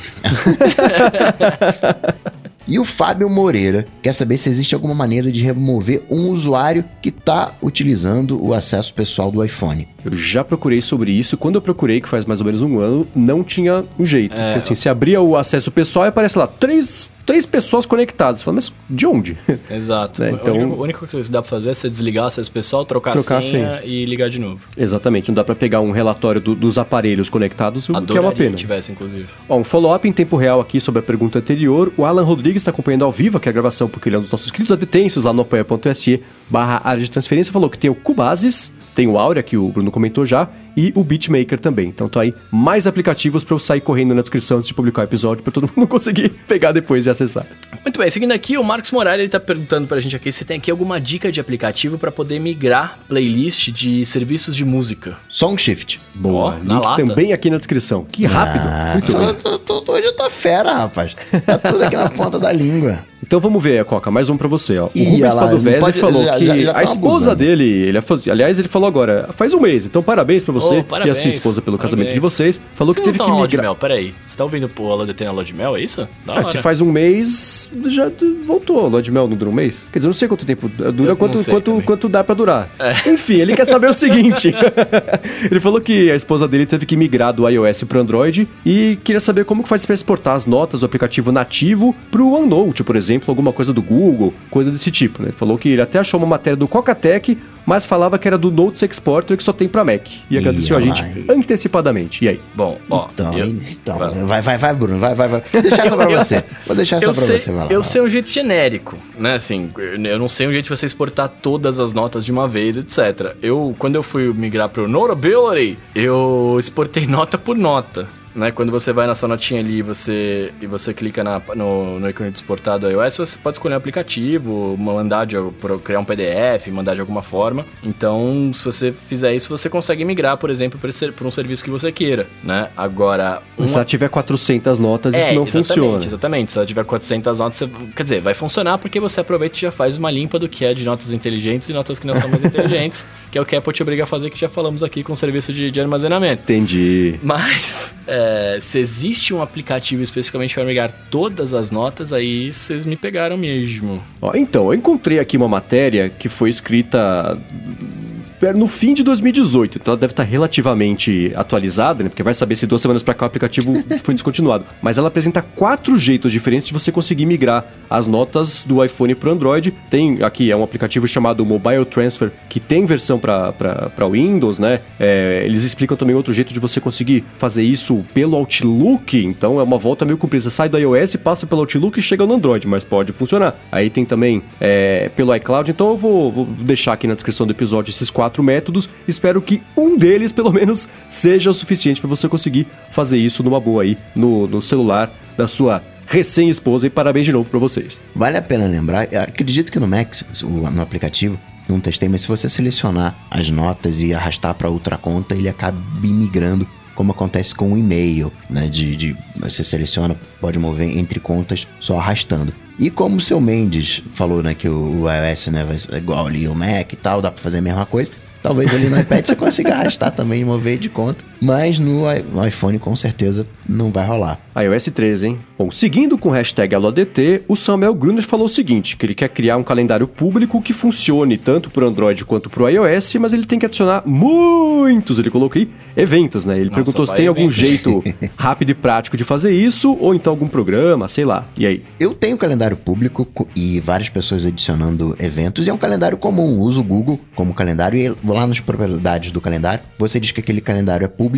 E 2.70 2.78
o 2.78 2.86
Fábio 2.86 3.28
Moreira 3.28 3.88
quer 4.00 4.14
saber 4.14 4.38
se 4.38 4.48
existe 4.48 4.76
alguma 4.76 4.94
maneira 4.94 5.32
de 5.32 5.42
remover 5.42 6.04
um 6.08 6.30
usuário 6.30 6.86
que 7.02 7.10
está 7.10 7.54
utilizando 7.64 8.40
o 8.46 8.54
acesso 8.54 8.94
pessoal 8.94 9.32
do 9.32 9.44
iPhone. 9.44 9.88
Eu 10.06 10.16
já 10.16 10.44
procurei 10.44 10.80
sobre 10.80 11.12
isso. 11.12 11.36
Quando 11.36 11.56
eu 11.56 11.64
procurei, 11.64 12.00
que 12.00 12.08
faz 12.08 12.26
mais 12.26 12.42
ou 12.42 12.46
menos 12.46 12.62
um 12.62 12.80
ano, 12.80 13.08
não 13.16 13.44
tinha 13.44 13.84
um 13.98 14.06
jeito. 14.06 14.36
É... 14.36 14.50
Porque, 14.50 14.60
assim, 14.60 14.76
se 14.76 14.88
abria 14.88 15.20
o 15.20 15.36
acesso 15.36 15.72
pessoal 15.72 16.06
e 16.06 16.10
aparece 16.10 16.38
lá 16.38 16.46
três 16.46 17.10
três 17.30 17.46
pessoas 17.46 17.86
conectadas. 17.86 18.42
Fala, 18.42 18.56
mas 18.56 18.74
de 18.90 19.06
onde? 19.06 19.38
Exato. 19.70 20.20
Né, 20.24 20.32
Então... 20.32 20.56
única 20.80 20.98
coisa 21.06 21.24
que 21.24 21.32
dá 21.32 21.44
pra 21.44 21.50
fazer 21.50 21.70
é 21.70 21.74
você 21.76 21.88
desligar 21.88 22.24
o 22.24 22.28
acesso 22.28 22.52
pessoal, 22.52 22.84
trocar, 22.86 23.12
Trocar 23.14 23.36
a 23.36 23.38
a 23.38 23.42
senha, 23.42 23.82
e 23.84 24.04
ligar 24.06 24.32
de 24.32 24.40
novo. 24.40 24.60
Exatamente, 24.76 25.28
não 25.30 25.36
dá 25.36 25.44
pra 25.44 25.54
pegar 25.54 25.80
um 25.80 25.92
relatório 25.92 26.42
do- 26.42 26.56
dos 26.56 26.80
aparelhos 26.80 27.30
conectados, 27.30 27.84
o 27.88 27.92
que 27.92 27.94
é 27.94 27.98
Adoraria 27.98 28.22
uma 28.30 28.36
pena. 28.36 28.50
que 28.52 28.56
tivesse, 28.58 28.92
inclusive. 28.92 29.28
Ó, 29.48 29.58
um 29.58 29.64
follow-up 29.64 30.08
em 30.08 30.12
tempo 30.12 30.36
real 30.38 30.60
aqui 30.60 30.80
sobre 30.82 31.02
a 31.02 31.04
pergunta 31.04 31.38
anterior. 31.38 31.94
O 31.96 32.04
Alan 32.04 32.24
Rodrigues 32.24 32.62
está 32.64 32.72
acompanhando 32.72 33.06
ao 33.06 33.12
vivo 33.12 33.38
aqui 33.38 33.48
a 33.48 33.52
gravação, 33.52 33.88
porque 33.88 34.10
ele 34.10 34.16
é 34.16 34.20
um 34.20 34.24
dos 34.24 34.32
nossos 34.32 34.50
queridos 34.50 34.72
adetensos 34.72 35.26
lá 35.26 35.32
no 35.32 35.44
apoia.se 35.44 36.22
barra 36.50 36.82
área 36.84 37.04
de 37.04 37.12
transferência. 37.12 37.54
Falou 37.54 37.70
que 37.70 37.78
tem 37.78 37.92
o 37.92 37.96
Cubases, 37.96 38.74
tem 38.96 39.08
o 39.08 39.20
Áurea, 39.20 39.44
que 39.44 39.56
o 39.56 39.70
Bruno 39.70 39.92
comentou 39.92 40.26
já, 40.26 40.50
e 40.80 40.94
o 40.96 41.04
Beatmaker 41.04 41.60
também. 41.60 41.90
Então 41.90 42.08
tá 42.08 42.22
aí 42.22 42.34
mais 42.50 42.88
aplicativos 42.88 43.44
para 43.44 43.54
eu 43.56 43.60
sair 43.60 43.82
correndo 43.82 44.16
na 44.16 44.22
descrição 44.22 44.58
antes 44.58 44.68
de 44.70 44.74
publicar 44.74 45.02
o 45.02 45.04
episódio, 45.04 45.44
para 45.44 45.52
todo 45.52 45.70
mundo 45.76 45.86
conseguir 45.90 46.30
pegar 46.48 46.72
depois 46.72 47.06
e 47.06 47.10
acessar. 47.10 47.46
Muito 47.84 48.00
bem, 48.00 48.10
seguindo 48.10 48.32
aqui, 48.32 48.58
o 48.58 48.64
Marcos 48.64 48.92
Morales 48.92 49.20
ele 49.20 49.30
tá 49.30 49.40
perguntando 49.40 49.88
pra 49.88 50.00
gente 50.00 50.16
aqui 50.16 50.32
se 50.32 50.46
tem 50.46 50.58
aqui 50.58 50.72
alguma 50.72 51.00
dica 51.02 51.32
de 51.32 51.40
aplicativo 51.42 51.98
pra 51.98 52.12
poder 52.12 52.40
migrar 52.40 52.98
playlist 53.08 53.70
de 53.72 54.06
serviços 54.06 54.56
de 54.56 54.64
música. 54.64 55.18
Song 55.30 55.62
Shift. 55.62 56.00
Boa, 56.16 56.56
Ó, 56.60 56.64
na 56.64 56.76
link 56.76 56.86
lata. 56.86 57.06
também 57.06 57.34
aqui 57.34 57.50
na 57.50 57.58
descrição. 57.58 58.06
Que 58.10 58.26
rápido. 58.26 58.64
Ah, 58.66 58.92
Muito 58.94 59.18
bem. 59.18 59.34
tô- 59.36 59.60
tô- 59.60 59.82
tô- 59.82 59.94
hoje 59.94 60.06
eu 60.06 60.16
tô 60.16 60.30
fera, 60.30 60.74
rapaz. 60.74 61.16
Tá 61.46 61.58
tudo 61.58 61.84
aqui 61.84 61.96
na 61.96 62.10
ponta 62.10 62.40
da 62.40 62.52
língua. 62.54 63.00
Então 63.22 63.40
vamos 63.40 63.62
ver, 63.62 63.84
Coca, 63.86 64.10
mais 64.10 64.30
um 64.30 64.38
pra 64.38 64.48
você, 64.48 64.78
ó. 64.80 64.86
O 64.86 64.90
Ih, 64.96 65.04
Rubens 65.04 65.36
Padovese 65.36 65.80
pode- 65.80 66.00
falou 66.00 66.24
já- 66.24 66.38
que 66.38 66.46
já- 66.46 66.58
já 66.58 66.72
a 66.72 66.74
tão 66.76 66.84
esposa 66.84 67.32
abusando. 67.32 67.36
dele, 67.36 67.64
ele, 67.64 67.98
é 67.98 68.32
aliás, 68.32 68.58
ele 68.58 68.68
falou 68.68 68.88
agora, 68.88 69.30
faz 69.36 69.54
um 69.54 69.60
mês, 69.60 69.86
então 69.86 70.02
parabéns 70.02 70.44
pra 70.44 70.54
você 70.54 70.76
Oh, 70.76 70.78
e 70.78 70.80
a 70.80 70.84
parabéns, 70.84 71.18
sua 71.18 71.30
esposa 71.30 71.62
pelo 71.62 71.78
parabéns. 71.78 71.92
casamento 71.98 72.14
de 72.14 72.20
vocês. 72.20 72.62
Falou 72.76 72.94
Vocês 72.94 73.04
que 73.06 73.12
teve 73.12 73.18
não 73.20 73.26
que 73.26 73.32
lua 73.32 73.48
de 73.48 73.58
migrar. 73.58 73.72
mel, 73.72 73.76
peraí. 73.76 74.14
Você 74.26 74.38
tá 74.38 74.44
ouvindo 74.46 74.70
o 74.80 74.92
Alô 74.92 75.06
DT 75.06 75.26
na 75.26 75.32
lua 75.32 75.44
de 75.44 75.54
mel, 75.54 75.76
é 75.76 75.82
isso? 75.82 76.02
Da 76.26 76.34
Ah, 76.34 76.36
hora. 76.38 76.44
se 76.46 76.58
faz 76.60 76.80
um 76.82 76.90
mês, 76.92 77.70
já 77.88 78.10
voltou. 78.46 78.88
Lua 78.88 79.02
de 79.02 79.12
mel 79.12 79.28
não 79.28 79.36
dura 79.36 79.52
um 79.52 79.54
mês? 79.54 79.88
Quer 79.92 80.00
dizer, 80.00 80.08
eu 80.08 80.10
não 80.10 80.14
sei 80.14 80.28
quanto 80.28 80.46
tempo. 80.46 80.70
Dura 80.70 81.16
quanto, 81.16 81.44
quanto, 81.44 81.62
também. 81.66 81.80
É. 81.82 81.84
quanto 81.84 82.08
dá 82.10 82.24
pra 82.24 82.34
durar. 82.34 82.70
Enfim, 83.06 83.36
ele 83.36 83.54
quer 83.54 83.66
saber 83.66 83.90
o 83.90 83.94
seguinte: 83.94 84.54
ele 85.52 85.60
falou 85.60 85.82
que 85.82 86.10
a 86.10 86.16
esposa 86.16 86.48
dele 86.48 86.66
teve 86.66 86.86
que 86.86 86.96
migrar 86.96 87.34
do 87.34 87.48
iOS 87.48 87.84
pro 87.84 88.00
Android 88.00 88.48
e 88.66 88.98
queria 89.04 89.20
saber 89.20 89.44
como 89.46 89.62
que 89.64 89.70
faz 89.70 89.86
pra 89.86 89.94
exportar 89.94 90.36
as 90.36 90.46
notas 90.46 90.80
do 90.80 90.86
aplicativo 90.86 91.32
nativo 91.32 91.94
pro 92.10 92.32
OneNote, 92.32 92.84
por 92.84 92.96
exemplo, 92.96 93.09
alguma 93.28 93.52
coisa 93.54 93.74
do 93.74 93.82
Google, 93.82 94.34
coisa 94.50 94.70
desse 94.72 94.92
tipo, 94.92 95.24
né? 95.24 95.32
Falou 95.32 95.58
que 95.58 95.70
ele 95.70 95.82
até 95.82 96.00
achou 96.00 96.20
uma 96.20 96.28
matéria 96.28 96.56
do 96.58 96.68
Cocatec, 96.68 97.38
mas 97.66 97.86
falava 97.86 98.18
que 98.18 98.28
era 98.28 98.38
do 98.38 98.52
Notes 98.52 98.82
Exporter 98.84 99.36
que 99.38 99.44
só 99.44 99.54
tem 99.54 99.68
pra 99.68 99.84
Mac. 99.84 100.08
E 100.30 100.38
agradeceu 100.38 100.76
a 100.78 100.82
gente 100.82 101.02
aí. 101.02 101.26
antecipadamente. 101.30 102.24
E 102.26 102.30
aí? 102.30 102.40
Bom, 102.56 102.80
ó. 102.90 103.08
Então, 103.14 103.34
eu- 103.38 103.48
então 103.48 103.98
Vai. 103.98 104.10
vai, 104.12 104.42
vai, 104.42 104.58
vai, 104.58 104.74
Bruno, 104.74 105.00
vai, 105.00 105.14
vai, 105.16 105.28
vai. 105.28 105.44
Vou 105.52 105.62
deixar 105.62 105.86
essa 105.86 105.96
pra 105.96 106.08
você. 106.18 106.44
Vou 106.66 106.76
deixar 106.76 106.98
essa 106.98 107.06
pra 107.12 107.14
sei, 107.14 107.38
você, 107.40 107.52
vai 107.52 107.66
lá. 107.66 107.72
eu 107.72 107.82
vai 107.82 107.90
sei 107.90 108.02
um 108.02 108.10
jeito 108.10 108.30
genérico, 108.30 108.98
né? 109.18 109.34
Assim, 109.36 109.70
eu 109.78 110.18
não 110.20 110.28
sei 110.28 110.48
um 110.48 110.52
jeito 110.52 110.64
de 110.66 110.70
você 110.70 110.86
exportar 110.86 111.30
todas 111.42 111.80
as 111.80 111.94
notas 111.94 112.26
de 112.26 112.32
uma 112.32 112.48
vez, 112.48 112.78
etc. 112.78 113.36
Eu, 113.42 113.76
quando 113.78 113.96
eu 113.96 114.04
fui 114.04 114.34
migrar 114.34 114.70
pro 114.70 114.88
Notability, 114.88 115.78
eu 115.96 116.58
exportei 116.60 117.06
nota 117.08 117.38
por 117.38 117.58
nota. 117.58 118.08
Né? 118.40 118.52
Quando 118.52 118.72
você 118.72 118.94
vai 118.94 119.06
na 119.06 119.14
sua 119.14 119.28
notinha 119.28 119.60
ali 119.60 119.82
você, 119.82 120.52
e 120.62 120.66
você 120.66 120.94
clica 120.94 121.24
na- 121.24 121.42
no, 121.56 122.00
no 122.00 122.10
ícone 122.10 122.32
de 122.32 122.38
exportar 122.38 122.80
do 122.80 122.90
iOS, 122.90 123.18
você 123.18 123.38
pode 123.38 123.56
escolher 123.56 123.76
um 123.76 123.78
aplicativo, 123.78 124.76
mandar 124.78 125.26
de, 125.26 125.36
criar 125.84 126.00
um 126.00 126.06
PDF, 126.06 126.68
mandar 126.72 126.96
de 126.96 127.02
alguma 127.02 127.22
forma. 127.22 127.66
Então, 127.84 128.50
se 128.54 128.64
você 128.64 128.92
fizer 128.92 129.34
isso, 129.36 129.50
você 129.50 129.70
consegue 129.70 130.04
migrar, 130.06 130.38
por 130.38 130.50
exemplo, 130.50 130.80
para 130.80 131.28
um 131.28 131.32
serviço 131.32 131.64
que 131.64 131.70
você 131.70 131.92
queira. 131.92 132.26
Né? 132.44 132.70
Agora, 132.78 133.42
um 133.58 133.68
Se 133.68 133.76
ela 133.76 133.86
tiver 133.86 134.10
400 134.10 134.80
notas, 134.80 135.14
isso 135.14 135.34
não 135.34 135.42
É, 135.44 135.48
exatamente, 135.48 135.52
funciona. 135.68 136.06
Exatamente, 136.06 136.52
se 136.54 136.58
ela 136.58 136.66
tiver 136.68 136.86
400 136.86 137.40
notas, 137.40 137.58
você- 137.58 137.70
quer 137.96 138.04
dizer, 138.04 138.22
vai 138.22 138.34
funcionar 138.34 138.78
porque 138.78 139.00
você 139.00 139.20
aproveita 139.20 139.58
e 139.58 139.62
já 139.62 139.72
faz 139.72 139.98
uma 139.98 140.10
limpa 140.10 140.40
do 140.40 140.48
que 140.48 140.64
é 140.64 140.74
de 140.74 140.86
notas 140.86 141.12
inteligentes 141.12 141.68
e 141.70 141.74
notas 141.74 142.00
que 142.00 142.08
não 142.08 142.16
são 142.16 142.30
mais 142.30 142.44
inteligentes, 142.46 143.06
que 143.32 143.38
é 143.38 143.42
o 143.42 143.46
que 143.46 143.56
a 143.56 143.60
Apple 143.60 143.74
te 143.74 143.82
obriga 143.84 144.04
a 144.04 144.08
fazer, 144.08 144.30
que 144.30 144.40
já 144.40 144.48
falamos 144.48 144.82
aqui 144.84 145.04
com 145.04 145.14
o 145.14 145.18
serviço 145.18 145.52
de, 145.52 145.70
de 145.72 145.82
armazenamento. 145.82 146.44
Entendi. 146.44 147.20
Mas, 147.22 147.94
é, 148.08 148.29
se 148.62 148.80
existe 148.80 149.34
um 149.34 149.42
aplicativo 149.42 150.04
especificamente 150.04 150.54
para 150.54 150.66
migrar 150.66 150.94
todas 151.10 151.54
as 151.54 151.72
notas, 151.72 152.12
aí 152.14 152.52
vocês 152.52 152.86
me 152.86 152.96
pegaram 152.96 153.38
mesmo. 153.38 154.04
Então, 154.36 154.66
eu 154.68 154.74
encontrei 154.74 155.20
aqui 155.20 155.38
uma 155.38 155.48
matéria 155.48 156.10
que 156.10 156.30
foi 156.30 156.50
escrita 156.50 157.38
é, 157.40 158.29
no 158.56 158.68
fim 158.68 158.94
de 158.94 159.04
2018, 159.04 159.80
então 159.80 159.94
ela 159.94 160.00
deve 160.00 160.14
estar 160.14 160.24
relativamente 160.24 161.32
atualizada, 161.36 162.04
né? 162.04 162.10
Porque 162.10 162.24
vai 162.24 162.34
saber 162.34 162.56
se 162.56 162.66
duas 162.66 162.82
semanas 162.82 163.04
pra 163.04 163.14
cá 163.14 163.26
o 163.26 163.28
aplicativo 163.28 163.74
foi 164.04 164.14
descontinuado. 164.14 164.66
Mas 164.82 164.98
ela 164.98 165.08
apresenta 165.10 165.42
quatro 165.42 165.98
jeitos 165.98 166.32
diferentes 166.32 166.68
de 166.68 166.74
você 166.74 166.92
conseguir 166.92 167.26
migrar 167.26 167.66
as 167.90 168.08
notas 168.08 168.64
do 168.64 168.84
iPhone 168.84 169.14
pro 169.16 169.32
Android. 169.32 169.72
Tem 169.90 170.24
aqui, 170.24 170.52
é 170.52 170.56
um 170.56 170.64
aplicativo 170.64 171.08
chamado 171.08 171.46
Mobile 171.46 171.86
Transfer, 171.86 172.32
que 172.48 172.60
tem 172.60 172.86
versão 172.86 173.20
para 173.20 174.08
Windows, 174.10 174.60
né? 174.60 174.80
É, 175.00 175.44
eles 175.46 175.64
explicam 175.64 175.98
também 175.98 176.16
outro 176.16 176.34
jeito 176.34 176.54
de 176.54 176.60
você 176.60 176.80
conseguir 176.80 177.24
fazer 177.38 177.64
isso 177.64 178.06
pelo 178.14 178.36
Outlook, 178.36 179.18
então 179.18 179.60
é 179.60 179.64
uma 179.64 179.78
volta 179.78 180.06
meio 180.06 180.18
comprida. 180.18 180.50
Sai 180.50 180.70
do 180.70 180.78
iOS, 180.78 181.16
passa 181.18 181.46
pelo 181.46 181.62
Outlook 181.62 182.00
e 182.00 182.02
chega 182.02 182.26
no 182.26 182.36
Android, 182.36 182.68
mas 182.68 182.84
pode 182.86 183.12
funcionar. 183.12 183.56
Aí 183.72 183.90
tem 183.90 184.06
também 184.06 184.42
é, 184.62 185.10
pelo 185.16 185.36
iCloud, 185.36 185.72
então 185.72 185.90
eu 185.90 185.98
vou, 185.98 186.32
vou 186.32 186.46
deixar 186.46 186.94
aqui 186.94 187.08
na 187.08 187.14
descrição 187.14 187.46
do 187.46 187.52
episódio 187.52 187.92
esses 187.92 188.10
quatro 188.10 188.29
métodos. 188.44 188.90
Espero 189.08 189.42
que 189.42 189.62
um 189.76 189.98
deles, 189.98 190.32
pelo 190.32 190.52
menos, 190.52 190.88
seja 191.10 191.50
o 191.50 191.54
suficiente 191.54 192.00
para 192.00 192.10
você 192.10 192.28
conseguir 192.30 192.68
fazer 192.92 193.18
isso 193.18 193.42
numa 193.44 193.60
boa 193.60 193.84
aí 193.84 193.98
no, 194.16 194.48
no 194.48 194.62
celular 194.62 195.12
da 195.38 195.48
sua 195.48 195.82
recém-esposa. 196.06 196.88
E 196.88 196.90
parabéns 196.90 197.26
de 197.26 197.32
novo 197.32 197.50
para 197.50 197.60
vocês. 197.60 198.04
Vale 198.16 198.38
a 198.38 198.42
pena 198.42 198.66
lembrar, 198.68 199.04
acredito 199.16 199.72
que 199.72 199.80
no 199.80 199.88
Mac, 199.88 200.14
o- 200.44 200.70
no 200.70 200.82
aplicativo, 200.82 201.40
não 201.68 201.80
testei, 201.80 202.10
mas 202.10 202.22
se 202.22 202.28
você 202.28 202.50
selecionar 202.50 203.16
as 203.30 203.50
notas 203.50 204.02
e 204.02 204.14
arrastar 204.14 204.54
para 204.56 204.70
outra 204.70 204.98
conta, 204.98 205.36
ele 205.36 205.48
acaba 205.48 205.80
migrando, 206.02 206.68
como 206.96 207.12
acontece 207.12 207.54
com 207.54 207.74
o 207.74 207.78
e-mail, 207.78 208.34
né? 208.50 208.68
De, 208.68 208.96
de- 208.96 209.16
você 209.40 209.64
seleciona, 209.64 210.20
pode 210.42 210.58
mover 210.58 210.98
entre 210.98 211.20
contas 211.20 211.68
só 211.80 211.98
arrastando. 212.00 212.52
E 212.80 212.90
como 212.90 213.18
o 213.18 213.22
seu 213.22 213.42
Mendes 213.42 214.02
falou, 214.16 214.42
né, 214.42 214.54
que 214.54 214.70
o, 214.70 215.04
iOS 215.06 215.48
né, 215.48 215.66
vai 215.66 215.78
ser 215.78 215.94
igual 215.96 216.26
ali 216.26 216.48
o 216.48 216.56
Mac 216.56 216.94
e 216.94 216.96
tal, 216.96 217.22
dá 217.22 217.30
para 217.30 217.44
fazer 217.44 217.58
a 217.58 217.62
mesma 217.62 217.86
coisa. 217.86 218.10
Talvez 218.42 218.74
ali 218.74 218.88
no 218.88 218.98
iPad 218.98 219.26
você 219.26 219.36
consiga 219.36 219.74
arrastar 219.74 220.12
também 220.14 220.42
e 220.42 220.46
mover 220.46 220.78
de 220.78 220.88
conta. 220.88 221.26
Mas 221.42 221.80
no, 221.80 222.04
iPhone 222.48 222.78
com 222.80 222.96
certeza 222.96 223.48
não 223.68 223.92
vai 223.92 224.06
rolar. 224.06 224.40
iOS 224.56 224.86
13, 224.94 225.28
hein? 225.28 225.40
Bom, 225.58 225.72
seguindo 225.72 226.18
com 226.18 226.30
o 226.30 226.32
hashtag 226.32 226.74
AloADT, 226.76 227.44
o 227.48 227.56
Samuel 227.56 227.94
Gruner 227.94 228.24
falou 228.24 228.46
o 228.48 228.50
seguinte, 228.50 228.98
que 228.98 229.06
ele 229.06 229.14
quer 229.16 229.30
criar 229.30 229.58
um 229.58 229.64
calendário 229.64 230.08
público 230.08 230.62
que 230.62 230.74
funcione 230.74 231.38
tanto 231.38 231.70
para 231.70 231.86
Android 231.86 232.26
quanto 232.26 232.50
para 232.50 232.64
o 232.64 232.70
iOS, 232.70 233.16
mas 233.16 233.34
ele 233.34 233.46
tem 233.46 233.60
que 233.60 233.66
adicionar 233.66 234.04
muitos, 234.06 235.20
ele 235.20 235.30
colocou 235.30 235.60
aí, 235.62 235.70
eventos, 235.96 236.46
né? 236.46 236.56
Ele 236.56 236.66
Nossa, 236.66 236.76
perguntou 236.76 237.06
se 237.08 237.14
tem 237.16 237.28
algum 237.28 237.50
jeito 237.50 238.04
rápido 238.36 238.70
e 238.72 238.74
prático 238.74 239.16
de 239.16 239.24
fazer 239.24 239.52
isso, 239.54 239.96
ou 240.00 240.14
então 240.16 240.32
algum 240.32 240.48
programa, 240.48 241.08
sei 241.08 241.26
lá. 241.26 241.46
E 241.56 241.66
aí? 241.66 241.84
Eu 242.00 242.14
tenho 242.14 242.38
calendário 242.38 242.76
público 242.78 243.26
co- 243.26 243.48
e 243.56 243.80
várias 243.80 244.10
pessoas 244.10 244.46
adicionando 244.46 245.16
eventos, 245.20 245.68
e 245.68 245.70
é 245.70 245.74
um 245.74 245.78
calendário 245.78 246.18
comum. 246.18 246.60
Uso 246.60 246.82
o 246.82 246.84
Google 246.84 247.20
como 247.36 247.54
calendário 247.54 248.00
e 248.00 248.10
vou 248.24 248.36
lá 248.36 248.46
nas 248.48 248.60
propriedades 248.60 249.32
do 249.32 249.40
calendário. 249.40 249.84
Você 249.98 250.20
diz 250.20 250.32
que 250.32 250.40
aquele 250.40 250.62
calendário 250.62 251.06
é 251.06 251.08
público, 251.08 251.29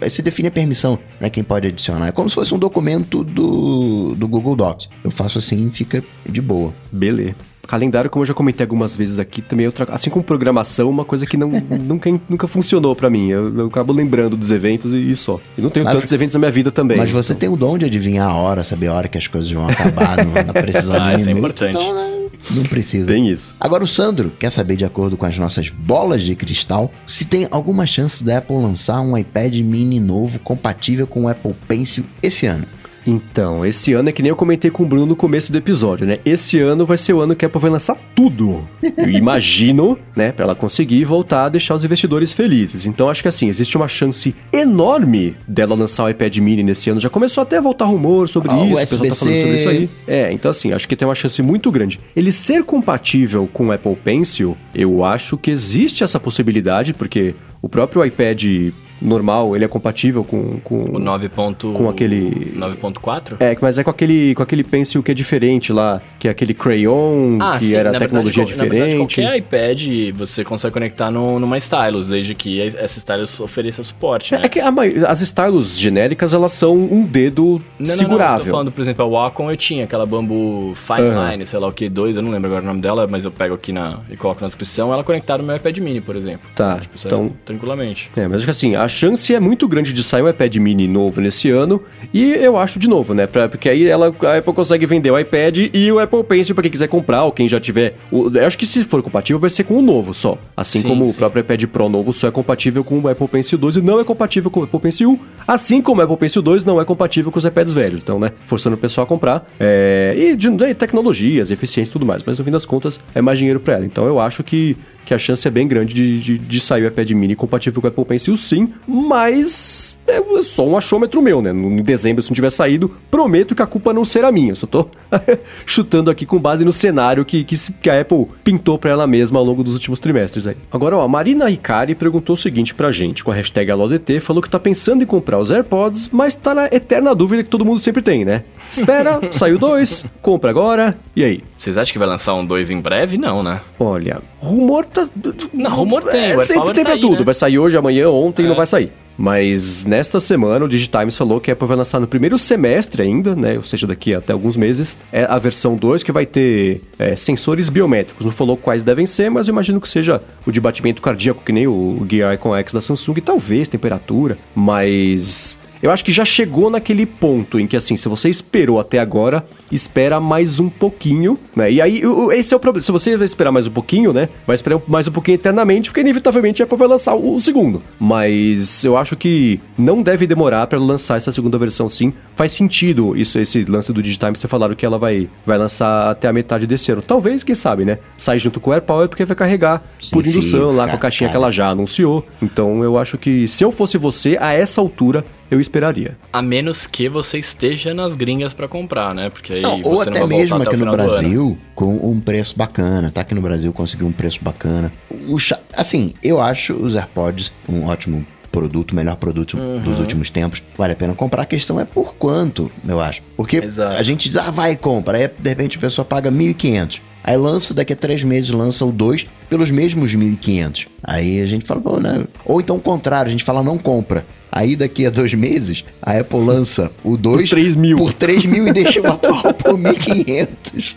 aí 0.00 0.10
você 0.10 0.22
define 0.22 0.48
a 0.48 0.50
permissão, 0.50 0.98
né? 1.20 1.28
Quem 1.30 1.42
pode 1.42 1.66
adicionar. 1.68 2.08
É 2.08 2.12
como 2.12 2.28
se 2.28 2.34
fosse 2.34 2.54
um 2.54 2.58
documento 2.58 3.22
do, 3.24 4.14
do 4.14 4.28
Google 4.28 4.56
Docs. 4.56 4.88
Eu 5.04 5.10
faço 5.10 5.38
assim 5.38 5.66
e 5.66 5.70
fica 5.70 6.02
de 6.28 6.40
boa. 6.40 6.72
Beleza. 6.90 7.34
Calendário, 7.66 8.10
como 8.10 8.24
eu 8.24 8.26
já 8.26 8.34
comentei 8.34 8.64
algumas 8.64 8.96
vezes 8.96 9.20
aqui, 9.20 9.40
também 9.40 9.64
é 9.64 9.68
outra, 9.68 9.86
assim 9.92 10.10
como 10.10 10.24
programação, 10.24 10.90
uma 10.90 11.04
coisa 11.04 11.24
que 11.24 11.36
não, 11.36 11.50
nunca, 11.80 12.10
nunca 12.28 12.48
funcionou 12.48 12.96
pra 12.96 13.08
mim. 13.08 13.28
Eu, 13.28 13.56
eu 13.56 13.66
acabo 13.66 13.92
lembrando 13.92 14.36
dos 14.36 14.50
eventos 14.50 14.92
e, 14.92 15.10
e 15.10 15.14
só. 15.14 15.38
E 15.56 15.62
não 15.62 15.70
tenho 15.70 15.84
Mas- 15.84 15.94
tantos 15.94 16.10
eventos 16.12 16.34
na 16.34 16.40
minha 16.40 16.50
vida 16.50 16.72
também. 16.72 16.96
Mas 16.96 17.12
você 17.12 17.32
tem 17.32 17.48
o 17.48 17.56
dom 17.56 17.78
de 17.78 17.84
adivinhar 17.84 18.28
a 18.28 18.34
hora, 18.34 18.64
saber 18.64 18.88
a 18.88 18.94
hora 18.94 19.06
que 19.08 19.16
as 19.16 19.28
coisas 19.28 19.48
vão 19.52 19.68
acabar, 19.68 20.16
não, 20.24 20.32
na 20.32 20.52
precisão 20.52 20.96
Ah, 20.98 20.98
de 20.98 21.10
um 21.10 21.14
isso 21.16 21.28
é 21.28 21.32
importante. 21.32 21.76
Então, 21.78 21.94
né, 21.94 22.19
não 22.50 22.62
precisa. 22.64 23.06
Tem 23.06 23.28
isso. 23.28 23.54
Agora 23.60 23.84
o 23.84 23.88
Sandro 23.88 24.30
quer 24.38 24.50
saber, 24.50 24.76
de 24.76 24.84
acordo 24.84 25.16
com 25.16 25.26
as 25.26 25.36
nossas 25.38 25.68
bolas 25.68 26.22
de 26.22 26.34
cristal, 26.34 26.92
se 27.06 27.24
tem 27.24 27.46
alguma 27.50 27.86
chance 27.86 28.24
da 28.24 28.38
Apple 28.38 28.56
lançar 28.56 29.00
um 29.00 29.16
iPad 29.16 29.54
mini 29.56 30.00
novo 30.00 30.38
compatível 30.38 31.06
com 31.06 31.24
o 31.24 31.28
Apple 31.28 31.54
Pencil 31.68 32.04
esse 32.22 32.46
ano. 32.46 32.66
Então, 33.10 33.66
esse 33.66 33.92
ano 33.92 34.08
é 34.08 34.12
que 34.12 34.22
nem 34.22 34.30
eu 34.30 34.36
comentei 34.36 34.70
com 34.70 34.84
o 34.84 34.86
Bruno 34.86 35.04
no 35.04 35.16
começo 35.16 35.50
do 35.50 35.58
episódio, 35.58 36.06
né? 36.06 36.20
Esse 36.24 36.60
ano 36.60 36.86
vai 36.86 36.96
ser 36.96 37.12
o 37.12 37.20
ano 37.20 37.34
que 37.34 37.44
a 37.44 37.48
Apple 37.48 37.60
vai 37.60 37.70
lançar 37.70 37.96
tudo. 38.14 38.62
Eu 38.96 39.10
imagino, 39.10 39.98
né, 40.14 40.30
pra 40.30 40.44
ela 40.44 40.54
conseguir 40.54 41.04
voltar 41.04 41.46
a 41.46 41.48
deixar 41.48 41.74
os 41.74 41.84
investidores 41.84 42.32
felizes. 42.32 42.86
Então, 42.86 43.10
acho 43.10 43.20
que 43.20 43.26
assim, 43.26 43.48
existe 43.48 43.76
uma 43.76 43.88
chance 43.88 44.32
enorme 44.52 45.34
dela 45.48 45.74
lançar 45.74 46.04
o 46.04 46.08
iPad 46.08 46.36
mini 46.38 46.62
nesse 46.62 46.88
ano. 46.88 47.00
Já 47.00 47.10
começou 47.10 47.42
até 47.42 47.56
a 47.56 47.60
voltar 47.60 47.86
rumor 47.86 48.28
sobre 48.28 48.52
Ah, 48.52 48.64
isso, 48.64 48.96
o 48.96 49.00
pessoal 49.00 49.08
tá 49.08 49.16
falando 49.16 49.38
sobre 49.38 49.56
isso 49.56 49.68
aí. 49.68 49.90
É, 50.06 50.32
então 50.32 50.48
assim, 50.48 50.72
acho 50.72 50.86
que 50.86 50.94
tem 50.94 51.08
uma 51.08 51.14
chance 51.16 51.42
muito 51.42 51.68
grande. 51.72 51.98
Ele 52.14 52.30
ser 52.30 52.62
compatível 52.62 53.48
com 53.52 53.66
o 53.66 53.72
Apple 53.72 53.96
Pencil, 53.96 54.56
eu 54.72 55.04
acho 55.04 55.36
que 55.36 55.50
existe 55.50 56.04
essa 56.04 56.20
possibilidade, 56.20 56.94
porque 56.94 57.34
o 57.60 57.68
próprio 57.68 58.04
iPad 58.04 58.72
normal, 59.00 59.54
ele 59.56 59.64
é 59.64 59.68
compatível 59.68 60.22
com... 60.24 60.58
com... 60.62 60.82
O 60.96 60.98
9. 60.98 61.28
Com 61.74 61.88
aquele... 61.88 62.52
9.4? 62.56 63.36
É, 63.40 63.56
mas 63.60 63.78
é 63.78 63.84
com 63.84 63.90
aquele, 63.90 64.34
com 64.34 64.42
aquele 64.42 64.62
pencil 64.64 65.02
que 65.02 65.10
é 65.10 65.14
diferente 65.14 65.72
lá, 65.72 66.00
que 66.18 66.28
é 66.28 66.30
aquele 66.30 66.52
crayon, 66.54 67.38
Ah, 67.40 67.56
que 67.58 67.64
sim, 67.64 67.76
era 67.76 67.92
tecnologia 67.98 68.44
verdade, 68.44 68.58
qual- 68.58 68.66
Na 68.68 68.70
verdade, 68.74 69.06
diferente. 69.06 69.22
qualquer 69.22 69.36
iPad 69.38 70.14
você 70.18 70.44
consegue 70.44 70.72
conectar 70.72 71.10
no, 71.10 71.38
numa 71.38 71.56
stylus, 71.58 72.08
desde 72.08 72.34
que 72.34 72.60
essa 72.60 72.98
stylus 72.98 73.40
ofereça 73.40 73.82
suporte, 73.82 74.34
né? 74.34 74.40
É 74.44 74.48
que 74.48 74.60
a 74.60 74.70
as 75.08 75.20
stylus 75.20 75.78
genéricas, 75.78 76.32
elas 76.34 76.52
são 76.52 76.76
um 76.76 77.02
dedo 77.04 77.42
Não, 77.42 77.58
não, 77.58 77.86
não, 77.86 77.86
segurável. 77.86 78.44
tô 78.44 78.50
falando, 78.50 78.72
por 78.72 78.80
exemplo, 78.80 79.04
a 79.04 79.08
Wacom 79.08 79.50
eu 79.50 79.56
tinha 79.56 79.84
aquela 79.84 80.06
Bambu 80.06 80.74
Fine 80.74 81.08
Aham. 81.08 81.30
Line, 81.32 81.46
sei 81.46 81.58
lá 81.58 81.68
o 81.68 81.72
que, 81.72 81.88
2, 81.88 82.16
eu 82.16 82.22
não 82.22 82.30
lembro 82.30 82.48
agora 82.48 82.62
o 82.62 82.66
nome 82.66 82.80
dela, 82.80 83.06
mas 83.10 83.24
eu 83.24 83.30
pego 83.30 83.54
aqui 83.54 83.72
na, 83.72 83.98
e 84.10 84.16
coloco 84.16 84.40
na 84.40 84.46
descrição, 84.46 84.92
ela 84.92 85.02
conectada 85.04 85.42
no 85.42 85.46
meu 85.46 85.56
iPad 85.56 85.76
mini, 85.78 86.00
por 86.00 86.16
exemplo. 86.16 86.48
Tá, 86.54 86.78
Tipo, 86.80 86.96
isso 86.96 87.06
então- 87.06 87.26
é 87.26 87.30
tranquilamente. 87.44 88.10
É, 88.16 88.26
mas 88.26 88.36
acho 88.38 88.44
que 88.44 88.50
assim, 88.50 88.74
a 88.76 88.88
chance 88.90 89.34
é 89.34 89.40
muito 89.40 89.66
grande 89.66 89.92
de 89.94 90.02
sair 90.02 90.20
um 90.22 90.28
iPad 90.28 90.54
mini 90.56 90.86
novo 90.86 91.18
nesse 91.22 91.48
ano. 91.48 91.80
E 92.12 92.32
eu 92.34 92.58
acho 92.58 92.78
de 92.78 92.86
novo, 92.88 93.14
né? 93.14 93.26
Pra- 93.26 93.48
porque 93.48 93.68
aí 93.70 93.86
ela, 93.86 94.14
a 94.24 94.36
Apple 94.36 94.52
consegue 94.52 94.84
vender 94.84 95.10
o 95.10 95.18
iPad 95.18 95.70
e 95.72 95.90
o 95.90 95.98
Apple 95.98 96.22
Pencil 96.24 96.54
pra 96.54 96.62
quem 96.62 96.70
quiser 96.70 96.88
comprar, 96.88 97.24
ou 97.24 97.32
quem 97.32 97.48
já 97.48 97.58
tiver. 97.58 97.94
o- 98.10 98.28
eu 98.34 98.46
acho 98.46 98.58
que 98.58 98.66
se 98.66 98.84
for 98.84 99.02
compatível, 99.02 99.38
vai 99.38 99.48
ser 99.48 99.64
com 99.64 99.78
o 99.78 99.82
novo 99.82 100.12
só. 100.12 100.36
Assim 100.56 100.82
Sim, 100.82 100.88
como 100.88 101.06
o 101.06 101.10
sim. 101.10 101.16
próprio 101.16 101.40
iPad 101.40 101.64
Pro 101.66 101.88
novo 101.88 102.12
só 102.12 102.28
é 102.28 102.30
compatível 102.30 102.82
com 102.84 102.98
o 103.00 103.08
Apple 103.08 103.28
Pencil 103.28 103.56
2 103.56 103.76
e 103.76 103.80
não 103.80 103.98
é 104.00 104.04
compatível 104.04 104.50
com 104.50 104.60
o 104.60 104.64
Apple 104.64 104.80
Pencil 104.80 105.10
1. 105.12 105.18
Assim 105.46 105.80
como 105.80 106.00
o 106.00 106.04
Apple 106.04 106.16
Pencil 106.16 106.42
2 106.42 106.64
não 106.64 106.80
é 106.80 106.84
compatível 106.84 107.30
com 107.30 107.38
os 107.38 107.44
iPads 107.44 107.72
velhos. 107.72 108.02
Então, 108.02 108.18
né? 108.18 108.32
Forçando 108.46 108.74
o 108.74 108.78
pessoal 108.78 109.04
a 109.04 109.06
comprar. 109.08 109.48
É, 109.58 110.14
e 110.18 110.36
de, 110.36 110.50
de 110.50 110.74
tecnologias, 110.74 111.50
eficiência 111.50 111.90
e 111.90 111.92
tudo 111.92 112.04
mais. 112.04 112.22
Mas 112.24 112.38
no 112.38 112.44
fim 112.44 112.50
das 112.50 112.66
contas, 112.66 112.98
é 113.14 113.20
mais 113.22 113.38
dinheiro 113.38 113.60
pra 113.60 113.74
ela. 113.74 113.84
Então 113.86 114.06
eu 114.06 114.18
acho 114.18 114.42
que 114.42 114.76
que 115.04 115.14
a 115.14 115.18
chance 115.18 115.46
é 115.46 115.50
bem 115.50 115.66
grande 115.66 115.94
de, 115.94 116.18
de, 116.20 116.38
de 116.38 116.60
sair 116.60 116.84
o 116.84 116.88
iPad 116.88 117.10
mini 117.12 117.34
compatível 117.34 117.80
com 117.80 117.86
o 117.86 117.90
Apple 117.90 118.04
Pencil 118.04 118.36
sim, 118.36 118.72
mas 118.86 119.96
é 120.10 120.42
só 120.42 120.66
um 120.66 120.76
achômetro 120.76 121.20
meu, 121.22 121.40
né? 121.42 121.50
Em 121.50 121.82
dezembro, 121.82 122.22
se 122.22 122.30
não 122.30 122.34
tiver 122.34 122.50
saído, 122.50 122.90
prometo 123.10 123.54
que 123.54 123.62
a 123.62 123.66
culpa 123.66 123.92
não 123.92 124.04
será 124.04 124.30
minha. 124.32 124.52
Eu 124.52 124.56
só 124.56 124.66
tô 124.66 124.88
chutando 125.66 126.10
aqui 126.10 126.26
com 126.26 126.38
base 126.38 126.64
no 126.64 126.72
cenário 126.72 127.24
que, 127.24 127.44
que, 127.44 127.56
se- 127.56 127.72
que 127.72 127.88
a 127.90 128.00
Apple 128.00 128.26
pintou 128.42 128.78
pra 128.78 128.90
ela 128.90 129.06
mesma 129.06 129.38
ao 129.38 129.44
longo 129.44 129.62
dos 129.62 129.74
últimos 129.74 130.00
trimestres 130.00 130.46
aí. 130.46 130.56
Agora, 130.72 130.96
ó, 130.96 131.02
a 131.02 131.08
Marina 131.08 131.48
Ricari 131.48 131.94
perguntou 131.94 132.34
o 132.34 132.38
seguinte 132.38 132.74
pra 132.74 132.90
gente, 132.90 133.22
com 133.24 133.30
a 133.30 133.34
hashtag 133.34 133.70
AloDT, 133.70 134.20
falou 134.20 134.42
que 134.42 134.48
tá 134.50 134.58
pensando 134.58 135.02
em 135.02 135.06
comprar 135.06 135.38
os 135.38 135.50
AirPods, 135.50 136.10
mas 136.12 136.34
tá 136.34 136.54
na 136.54 136.66
eterna 136.66 137.14
dúvida 137.14 137.42
que 137.42 137.48
todo 137.50 137.64
mundo 137.64 137.80
sempre 137.80 138.02
tem, 138.02 138.24
né? 138.24 138.44
Espera, 138.70 139.20
saiu 139.32 139.58
dois, 139.58 140.04
compra 140.22 140.50
agora, 140.50 140.96
e 141.14 141.24
aí? 141.24 141.42
Vocês 141.56 141.76
acham 141.76 141.92
que 141.92 141.98
vai 141.98 142.08
lançar 142.08 142.34
um 142.34 142.44
2 142.44 142.70
em 142.70 142.80
breve? 142.80 143.18
Não, 143.18 143.42
né? 143.42 143.60
Olha, 143.78 144.20
rumor 144.38 144.84
tá. 144.86 145.06
Não, 145.52 145.70
rumor 145.70 146.02
tem, 146.04 146.32
É, 146.32 146.40
sempre 146.40 146.72
tem 146.72 146.84
tá 146.84 146.90
pra 146.90 146.92
aí, 146.94 147.00
tudo. 147.00 147.18
né? 147.18 147.24
Vai 147.24 147.34
sair 147.34 147.58
hoje, 147.58 147.76
amanhã, 147.76 148.08
ontem, 148.08 148.44
É. 148.44 148.48
não 148.48 148.54
vai 148.54 148.66
sair. 148.66 148.92
Mas 149.16 149.84
nesta 149.84 150.18
semana 150.18 150.64
o 150.64 150.68
Digitimes 150.68 151.16
falou 151.16 151.40
que 151.40 151.50
a 151.50 151.54
Apple 151.54 151.68
vai 151.68 151.76
lançar 151.76 152.00
no 152.00 152.06
primeiro 152.06 152.38
semestre 152.38 153.02
ainda, 153.02 153.36
né? 153.36 153.56
Ou 153.56 153.62
seja, 153.62 153.86
daqui 153.86 154.14
até 154.14 154.32
alguns 154.32 154.56
meses, 154.56 154.96
é 155.12 155.24
a 155.24 155.38
versão 155.38 155.76
2 155.76 156.02
que 156.02 156.10
vai 156.10 156.24
ter 156.24 156.82
é, 156.98 157.14
sensores 157.14 157.68
biométricos. 157.68 158.24
Não 158.24 158.32
falou 158.32 158.56
quais 158.56 158.82
devem 158.82 159.06
ser, 159.06 159.30
mas 159.30 159.48
eu 159.48 159.52
imagino 159.52 159.80
que 159.80 159.88
seja 159.88 160.22
o 160.46 160.50
de 160.50 160.60
batimento 160.60 161.02
cardíaco, 161.02 161.42
que 161.44 161.52
nem 161.52 161.66
o 161.66 162.06
Gear 162.08 162.34
Icon 162.34 162.56
X 162.56 162.72
da 162.72 162.80
Samsung, 162.80 163.14
talvez 163.20 163.68
temperatura. 163.68 164.38
Mas 164.54 165.58
eu 165.82 165.90
acho 165.90 166.04
que 166.04 166.12
já 166.12 166.24
chegou 166.24 166.68
naquele 166.68 167.06
ponto 167.06 167.58
em 167.58 167.66
que, 167.66 167.76
assim, 167.76 167.96
se 167.96 168.08
você 168.08 168.28
esperou 168.28 168.78
até 168.78 168.98
agora, 168.98 169.46
espera 169.70 170.20
mais 170.20 170.60
um 170.60 170.68
pouquinho, 170.68 171.38
né? 171.54 171.70
E 171.70 171.80
aí, 171.80 172.02
esse 172.32 172.54
é 172.54 172.56
o 172.56 172.60
problema. 172.60 172.82
Se 172.82 172.92
você 172.92 173.16
vai 173.16 173.24
esperar 173.24 173.52
mais 173.52 173.66
um 173.66 173.70
pouquinho, 173.70 174.12
né? 174.12 174.28
Vai 174.46 174.54
esperar 174.54 174.80
mais 174.86 175.08
um 175.08 175.12
pouquinho 175.12 175.36
eternamente, 175.36 175.90
porque 175.90 176.00
inevitavelmente 176.00 176.62
a 176.62 176.64
Apple 176.64 176.78
vai 176.78 176.88
lançar 176.88 177.14
o, 177.14 177.36
o 177.36 177.40
segundo. 177.40 177.82
Mas 177.98 178.84
eu 178.84 178.96
acho 178.96 179.16
que 179.16 179.60
não 179.76 180.02
deve 180.02 180.26
demorar 180.26 180.66
para 180.66 180.78
lançar 180.78 181.16
essa 181.16 181.32
segunda 181.32 181.58
versão, 181.58 181.88
sim. 181.88 182.12
Faz 182.36 182.52
sentido 182.52 183.16
isso, 183.16 183.38
esse 183.38 183.64
lance 183.64 183.92
do 183.92 184.02
Digitime, 184.02 184.36
você 184.36 184.48
falaram 184.48 184.74
que 184.74 184.84
ela 184.84 184.98
vai, 184.98 185.28
vai 185.44 185.58
lançar 185.58 186.10
até 186.10 186.28
a 186.28 186.32
metade 186.32 186.66
desse 186.66 186.92
ano. 186.92 187.02
Talvez, 187.02 187.44
quem 187.44 187.54
sabe, 187.54 187.84
né? 187.84 187.98
Sai 188.16 188.38
junto 188.38 188.60
com 188.60 188.70
o 188.70 188.72
AirPower, 188.72 189.08
porque 189.08 189.24
vai 189.24 189.36
carregar 189.36 189.82
Sem 190.00 190.10
por 190.18 190.26
indução 190.26 190.60
fio, 190.60 190.72
lá 190.72 190.74
com 190.74 190.82
a 190.82 190.86
cara, 190.86 190.98
caixinha 190.98 191.28
que 191.28 191.32
cara. 191.34 191.44
ela 191.44 191.52
já 191.52 191.68
anunciou. 191.68 192.26
Então 192.42 192.82
eu 192.82 192.98
acho 192.98 193.18
que 193.18 193.46
se 193.46 193.64
eu 193.64 193.72
fosse 193.72 193.98
você, 193.98 194.36
a 194.40 194.52
essa 194.52 194.80
altura, 194.80 195.24
eu 195.50 195.60
esperaria. 195.60 196.16
A 196.32 196.40
menos 196.40 196.86
que 196.86 197.08
você 197.08 197.38
esteja 197.38 197.92
nas 197.92 198.14
gringas 198.14 198.54
pra 198.54 198.68
comprar, 198.68 199.14
né? 199.14 199.30
Porque 199.30 199.59
aí 199.66 199.82
Não, 199.82 199.90
ou 199.90 200.00
até 200.00 200.26
mesmo 200.26 200.56
até 200.56 200.68
aqui 200.68 200.76
no. 200.76 200.90
Brasil, 200.90 201.58
com 201.74 201.94
um 202.10 202.20
preço 202.20 202.56
bacana. 202.56 203.10
Tá 203.10 203.20
aqui 203.20 203.34
no 203.34 203.40
Brasil, 203.40 203.72
conseguiu 203.72 204.06
um 204.06 204.12
preço 204.12 204.38
bacana. 204.42 204.92
O 205.28 205.36
Assim, 205.76 206.12
eu 206.22 206.40
acho 206.40 206.74
os 206.74 206.94
AirPods 206.96 207.52
um 207.68 207.86
ótimo 207.86 208.26
produto, 208.50 208.94
melhor 208.96 209.14
produto 209.16 209.56
Uhum. 209.56 209.78
dos 209.78 209.98
últimos 210.00 210.28
tempos. 210.28 210.62
Vale 210.76 210.92
a 210.92 210.96
pena 210.96 211.14
comprar. 211.14 211.42
A 211.42 211.46
questão 211.46 211.78
é 211.78 211.84
por 211.84 212.14
quanto, 212.14 212.70
eu 212.86 213.00
acho. 213.00 213.22
Porque 213.36 213.58
Exato. 213.58 213.96
a 213.96 214.02
gente 214.02 214.28
diz, 214.28 214.36
ah, 214.38 214.50
vai 214.50 214.72
e 214.72 214.76
compra. 214.76 215.18
Aí, 215.18 215.28
de 215.38 215.48
repente, 215.48 215.76
a 215.78 215.80
pessoa 215.80 216.04
paga 216.04 216.30
1.500. 216.32 217.00
Aí 217.22 217.36
lança, 217.36 217.72
daqui 217.74 217.92
a 217.92 217.96
três 217.96 218.24
meses, 218.24 218.50
lança 218.50 218.84
o 218.84 218.90
2 218.90 219.26
pelos 219.48 219.70
mesmos 219.70 220.14
1.500. 220.16 220.88
Aí 221.02 221.40
a 221.40 221.46
gente 221.46 221.64
fala, 221.64 221.80
pô, 221.80 222.00
né? 222.00 222.24
Ou 222.44 222.60
então 222.60 222.76
o 222.76 222.80
contrário, 222.80 223.28
a 223.28 223.30
gente 223.30 223.44
fala, 223.44 223.62
não 223.62 223.78
compra. 223.78 224.24
Aí 224.52 224.74
daqui 224.76 225.06
a 225.06 225.10
dois 225.10 225.32
meses, 225.34 225.84
a 226.02 226.18
Apple 226.18 226.40
lança 226.40 226.90
o 227.04 227.16
2 227.16 227.48
Por 227.50 227.56
3 227.56 227.76
mil. 227.76 227.96
por 227.96 228.12
3 228.12 228.44
mil 228.44 228.66
e 228.66 228.72
deixa 228.72 229.00
o 229.00 229.06
atual 229.10 229.54
por 229.54 229.74
1.500. 229.78 230.94